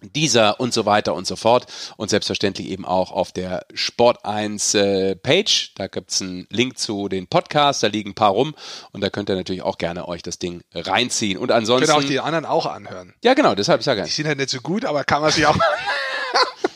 dieser 0.02 0.60
und 0.60 0.72
so 0.72 0.86
weiter 0.86 1.14
und 1.14 1.26
so 1.26 1.36
fort. 1.36 1.66
Und 1.96 2.10
selbstverständlich 2.10 2.68
eben 2.68 2.84
auch 2.84 3.10
auf 3.12 3.32
der 3.32 3.66
Sport 3.74 4.24
1 4.24 4.74
äh, 4.74 5.16
Page. 5.16 5.72
Da 5.76 5.86
gibt's 5.86 6.22
einen 6.22 6.46
Link 6.50 6.78
zu 6.78 7.08
den 7.08 7.26
Podcasts, 7.26 7.80
da 7.80 7.88
liegen 7.88 8.10
ein 8.10 8.14
paar 8.14 8.30
rum 8.30 8.54
und 8.92 9.00
da 9.02 9.10
könnt 9.10 9.28
ihr 9.28 9.36
natürlich 9.36 9.62
auch 9.62 9.78
gerne 9.78 10.08
euch 10.08 10.22
das 10.22 10.38
Ding 10.38 10.62
reinziehen. 10.74 11.38
Und 11.38 11.52
ansonsten. 11.52 11.86
Können 11.86 12.04
auch 12.04 12.08
die 12.08 12.20
anderen 12.20 12.44
auch 12.44 12.66
anhören. 12.66 13.14
Ja, 13.22 13.34
genau, 13.34 13.54
deshalb 13.54 13.82
sage 13.82 14.02
ich. 14.02 14.08
Die 14.08 14.12
sind 14.12 14.26
halt 14.26 14.38
nicht 14.38 14.50
so 14.50 14.60
gut, 14.60 14.84
aber 14.84 15.04
kann 15.04 15.22
man 15.22 15.30
sich 15.30 15.46
auch. 15.46 15.56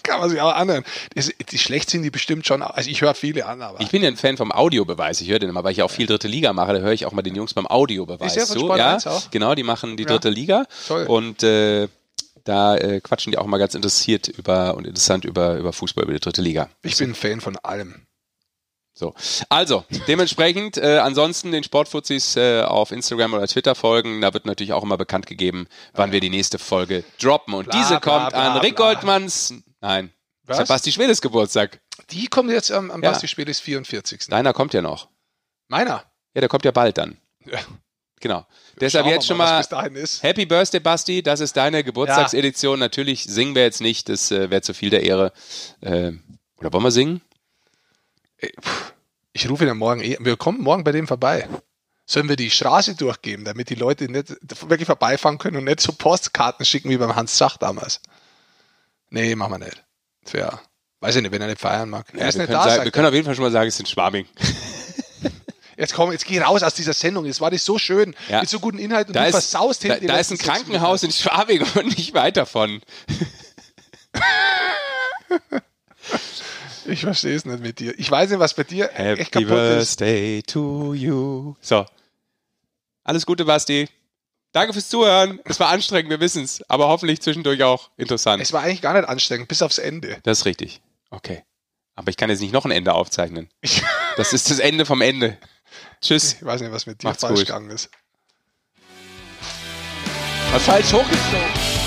kann 0.04 0.20
man 0.20 0.30
sich 0.30 0.40
auch 0.40 0.54
anhören. 0.54 0.84
Die, 1.16 1.58
schlecht 1.58 1.90
sind 1.90 2.02
die 2.02 2.10
bestimmt 2.10 2.46
schon. 2.46 2.62
Also 2.62 2.88
ich 2.90 3.00
höre 3.00 3.14
viele 3.14 3.46
an, 3.46 3.62
aber. 3.62 3.80
Ich 3.80 3.90
bin 3.90 4.02
ja 4.02 4.08
ein 4.08 4.16
Fan 4.16 4.36
vom 4.36 4.52
Audiobeweis. 4.52 5.20
Ich 5.20 5.28
höre 5.28 5.38
den 5.40 5.48
immer, 5.48 5.64
weil 5.64 5.72
ich 5.72 5.82
auch 5.82 5.90
viel 5.90 6.06
dritte 6.06 6.28
Liga 6.28 6.52
mache. 6.52 6.74
Da 6.74 6.78
höre 6.78 6.92
ich 6.92 7.06
auch 7.06 7.12
mal 7.12 7.22
den 7.22 7.34
Jungs 7.34 7.54
beim 7.54 7.66
Audiobeweis. 7.66 8.36
Ist 8.36 8.50
der 8.50 8.60
von 8.60 8.78
ja, 8.78 8.98
auch? 9.04 9.30
genau, 9.30 9.54
die 9.54 9.64
machen 9.64 9.96
die 9.96 10.04
ja. 10.04 10.10
dritte 10.10 10.30
Liga. 10.30 10.66
Toll. 10.86 11.06
Und 11.06 11.42
äh, 11.42 11.88
da 12.44 12.76
äh, 12.76 13.00
quatschen 13.00 13.32
die 13.32 13.38
auch 13.38 13.46
mal 13.46 13.58
ganz 13.58 13.74
interessiert 13.74 14.28
über 14.28 14.74
und 14.74 14.86
interessant 14.86 15.24
über, 15.24 15.56
über 15.56 15.72
Fußball, 15.72 16.04
über 16.04 16.12
die 16.12 16.20
dritte 16.20 16.42
Liga. 16.42 16.68
Ich 16.82 16.98
bin 16.98 17.10
ein 17.10 17.14
Fan 17.14 17.40
von 17.40 17.56
allem. 17.56 18.06
So, 18.96 19.12
also 19.48 19.84
dementsprechend 20.06 20.76
äh, 20.76 20.98
ansonsten 20.98 21.50
den 21.50 21.64
Sportfuzis 21.64 22.36
äh, 22.36 22.62
auf 22.62 22.92
Instagram 22.92 23.34
oder 23.34 23.48
Twitter 23.48 23.74
folgen. 23.74 24.20
Da 24.20 24.32
wird 24.32 24.46
natürlich 24.46 24.72
auch 24.72 24.84
immer 24.84 24.96
bekannt 24.96 25.26
gegeben, 25.26 25.66
wann 25.94 26.12
wir 26.12 26.20
die 26.20 26.30
nächste 26.30 26.60
Folge 26.60 27.02
droppen. 27.20 27.54
Und 27.54 27.70
bla, 27.70 27.80
diese 27.80 27.94
kommt 27.94 28.28
bla, 28.28 28.30
bla, 28.30 28.52
an 28.52 28.58
Rick 28.58 28.76
Goldmanns. 28.76 29.54
Nein, 29.80 30.12
Was? 30.44 30.68
Basti 30.68 30.92
Schwedes 30.92 31.20
Geburtstag. 31.20 31.80
Die 32.10 32.28
kommt 32.28 32.50
jetzt 32.50 32.70
am, 32.70 32.92
am 32.92 33.02
ja. 33.02 33.10
Basti 33.10 33.26
Schwedes 33.26 33.58
44. 33.58 34.26
Deiner 34.28 34.52
kommt 34.52 34.74
ja 34.74 34.82
noch. 34.82 35.08
Meiner? 35.66 36.04
Ja, 36.34 36.40
der 36.40 36.48
kommt 36.48 36.64
ja 36.64 36.70
bald 36.70 36.96
dann. 36.96 37.16
Ja. 37.44 37.58
Genau. 38.24 38.46
Deshalb 38.80 39.04
jetzt 39.04 39.26
schon 39.26 39.36
mal, 39.36 39.62
Happy 40.22 40.46
Birthday, 40.46 40.80
Basti. 40.80 41.22
Das 41.22 41.40
ist 41.40 41.58
deine 41.58 41.84
Geburtstagsedition. 41.84 42.78
Ja. 42.78 42.86
Natürlich 42.86 43.24
singen 43.24 43.54
wir 43.54 43.64
jetzt 43.64 43.82
nicht, 43.82 44.08
das 44.08 44.30
äh, 44.30 44.48
wäre 44.48 44.62
zu 44.62 44.72
viel 44.72 44.88
der 44.88 45.02
Ehre. 45.02 45.30
Äh, 45.82 46.12
oder 46.56 46.72
wollen 46.72 46.84
wir 46.84 46.90
singen? 46.90 47.20
Äh, 48.38 48.48
ich 49.34 49.50
rufe 49.50 49.66
ihn 49.66 49.76
morgen 49.76 50.00
eh. 50.00 50.16
Wir 50.20 50.38
kommen 50.38 50.62
morgen 50.62 50.84
bei 50.84 50.92
dem 50.92 51.06
vorbei. 51.06 51.46
Sollen 52.06 52.30
wir 52.30 52.36
die 52.36 52.50
Straße 52.50 52.94
durchgeben, 52.94 53.44
damit 53.44 53.68
die 53.68 53.74
Leute 53.74 54.10
nicht 54.10 54.30
wirklich 54.70 54.86
vorbeifahren 54.86 55.36
können 55.36 55.58
und 55.58 55.64
nicht 55.64 55.82
so 55.82 55.92
Postkarten 55.92 56.64
schicken 56.64 56.88
wie 56.88 56.96
beim 56.96 57.16
Hans 57.16 57.36
Zach 57.36 57.58
damals? 57.58 58.00
Nee, 59.10 59.34
machen 59.34 59.52
wir 59.52 59.66
nicht. 59.66 59.84
Fair. 60.24 60.62
Weiß 61.00 61.14
ich 61.16 61.20
nicht, 61.20 61.30
wenn 61.32 61.42
er 61.42 61.48
nicht 61.48 61.60
feiern 61.60 61.90
mag. 61.90 62.06
Ja, 62.14 62.20
er 62.20 62.28
ist 62.28 62.36
wir, 62.36 62.44
nicht 62.44 62.52
können 62.52 62.64
da, 62.64 62.70
sagen, 62.70 62.84
wir 62.84 62.90
können 62.90 63.06
auf 63.06 63.12
jeden 63.12 63.26
Fall 63.26 63.34
schon 63.34 63.44
mal 63.44 63.52
sagen, 63.52 63.68
es 63.68 63.76
sind 63.76 63.86
Schwabing. 63.86 64.26
Jetzt 65.76 65.94
komm, 65.94 66.12
jetzt 66.12 66.26
geh 66.26 66.40
raus 66.40 66.62
aus 66.62 66.74
dieser 66.74 66.92
Sendung. 66.92 67.24
Jetzt 67.26 67.40
war 67.40 67.50
das 67.50 67.64
so 67.64 67.78
schön. 67.78 68.14
Ja. 68.28 68.40
Mit 68.40 68.48
so 68.48 68.60
guten 68.60 68.78
Inhalten 68.78 69.10
und 69.10 69.16
Da 69.16 69.22
du 69.22 69.28
ist, 69.28 69.32
versaust 69.34 69.84
da, 69.84 69.96
da 69.96 70.16
ist 70.18 70.30
ein 70.30 70.38
Krankenhaus 70.38 71.02
in 71.02 71.10
Schwabing 71.12 71.62
und 71.74 71.86
nicht 71.98 72.14
weit 72.14 72.36
davon. 72.36 72.80
Ich 76.86 77.00
verstehe 77.00 77.34
es 77.34 77.46
nicht 77.46 77.60
mit 77.60 77.78
dir. 77.78 77.98
Ich 77.98 78.10
weiß 78.10 78.28
nicht, 78.30 78.38
was 78.38 78.52
bei 78.52 78.62
dir 78.62 78.90
echt 78.90 78.98
Happy 78.98 79.24
kaputt 79.24 79.80
ist. 79.80 79.98
Birthday 79.98 80.42
to 80.42 80.92
you. 80.92 81.54
So. 81.60 81.86
Alles 83.04 83.24
Gute, 83.24 83.46
Basti. 83.46 83.88
Danke 84.52 84.72
fürs 84.72 84.88
Zuhören. 84.88 85.40
Es 85.44 85.58
war 85.58 85.70
anstrengend, 85.70 86.10
wir 86.10 86.20
wissen 86.20 86.44
es. 86.44 86.62
Aber 86.68 86.88
hoffentlich 86.88 87.20
zwischendurch 87.22 87.62
auch 87.62 87.90
interessant. 87.96 88.42
Es 88.42 88.52
war 88.52 88.62
eigentlich 88.62 88.82
gar 88.82 88.92
nicht 88.92 89.08
anstrengend, 89.08 89.48
bis 89.48 89.62
aufs 89.62 89.78
Ende. 89.78 90.18
Das 90.24 90.40
ist 90.40 90.44
richtig. 90.44 90.80
Okay. 91.10 91.42
Aber 91.94 92.10
ich 92.10 92.16
kann 92.16 92.28
jetzt 92.28 92.40
nicht 92.40 92.52
noch 92.52 92.64
ein 92.64 92.70
Ende 92.70 92.92
aufzeichnen. 92.92 93.48
Ich, 93.62 93.82
Das 94.16 94.32
ist 94.32 94.50
das 94.50 94.58
Ende 94.58 94.84
vom 94.86 95.00
Ende. 95.00 95.38
Tschüss. 96.04 96.34
ich 96.34 96.44
weiß 96.44 96.60
nicht, 96.60 96.70
was 96.70 96.86
mit 96.86 97.02
dir 97.02 97.08
Macht's 97.08 97.22
falsch 97.22 97.38
gut. 97.38 97.46
gegangen 97.46 97.70
ist. 97.70 97.88
Was 100.52 100.62
falsch 100.62 100.92
hochgezogen. 100.92 101.83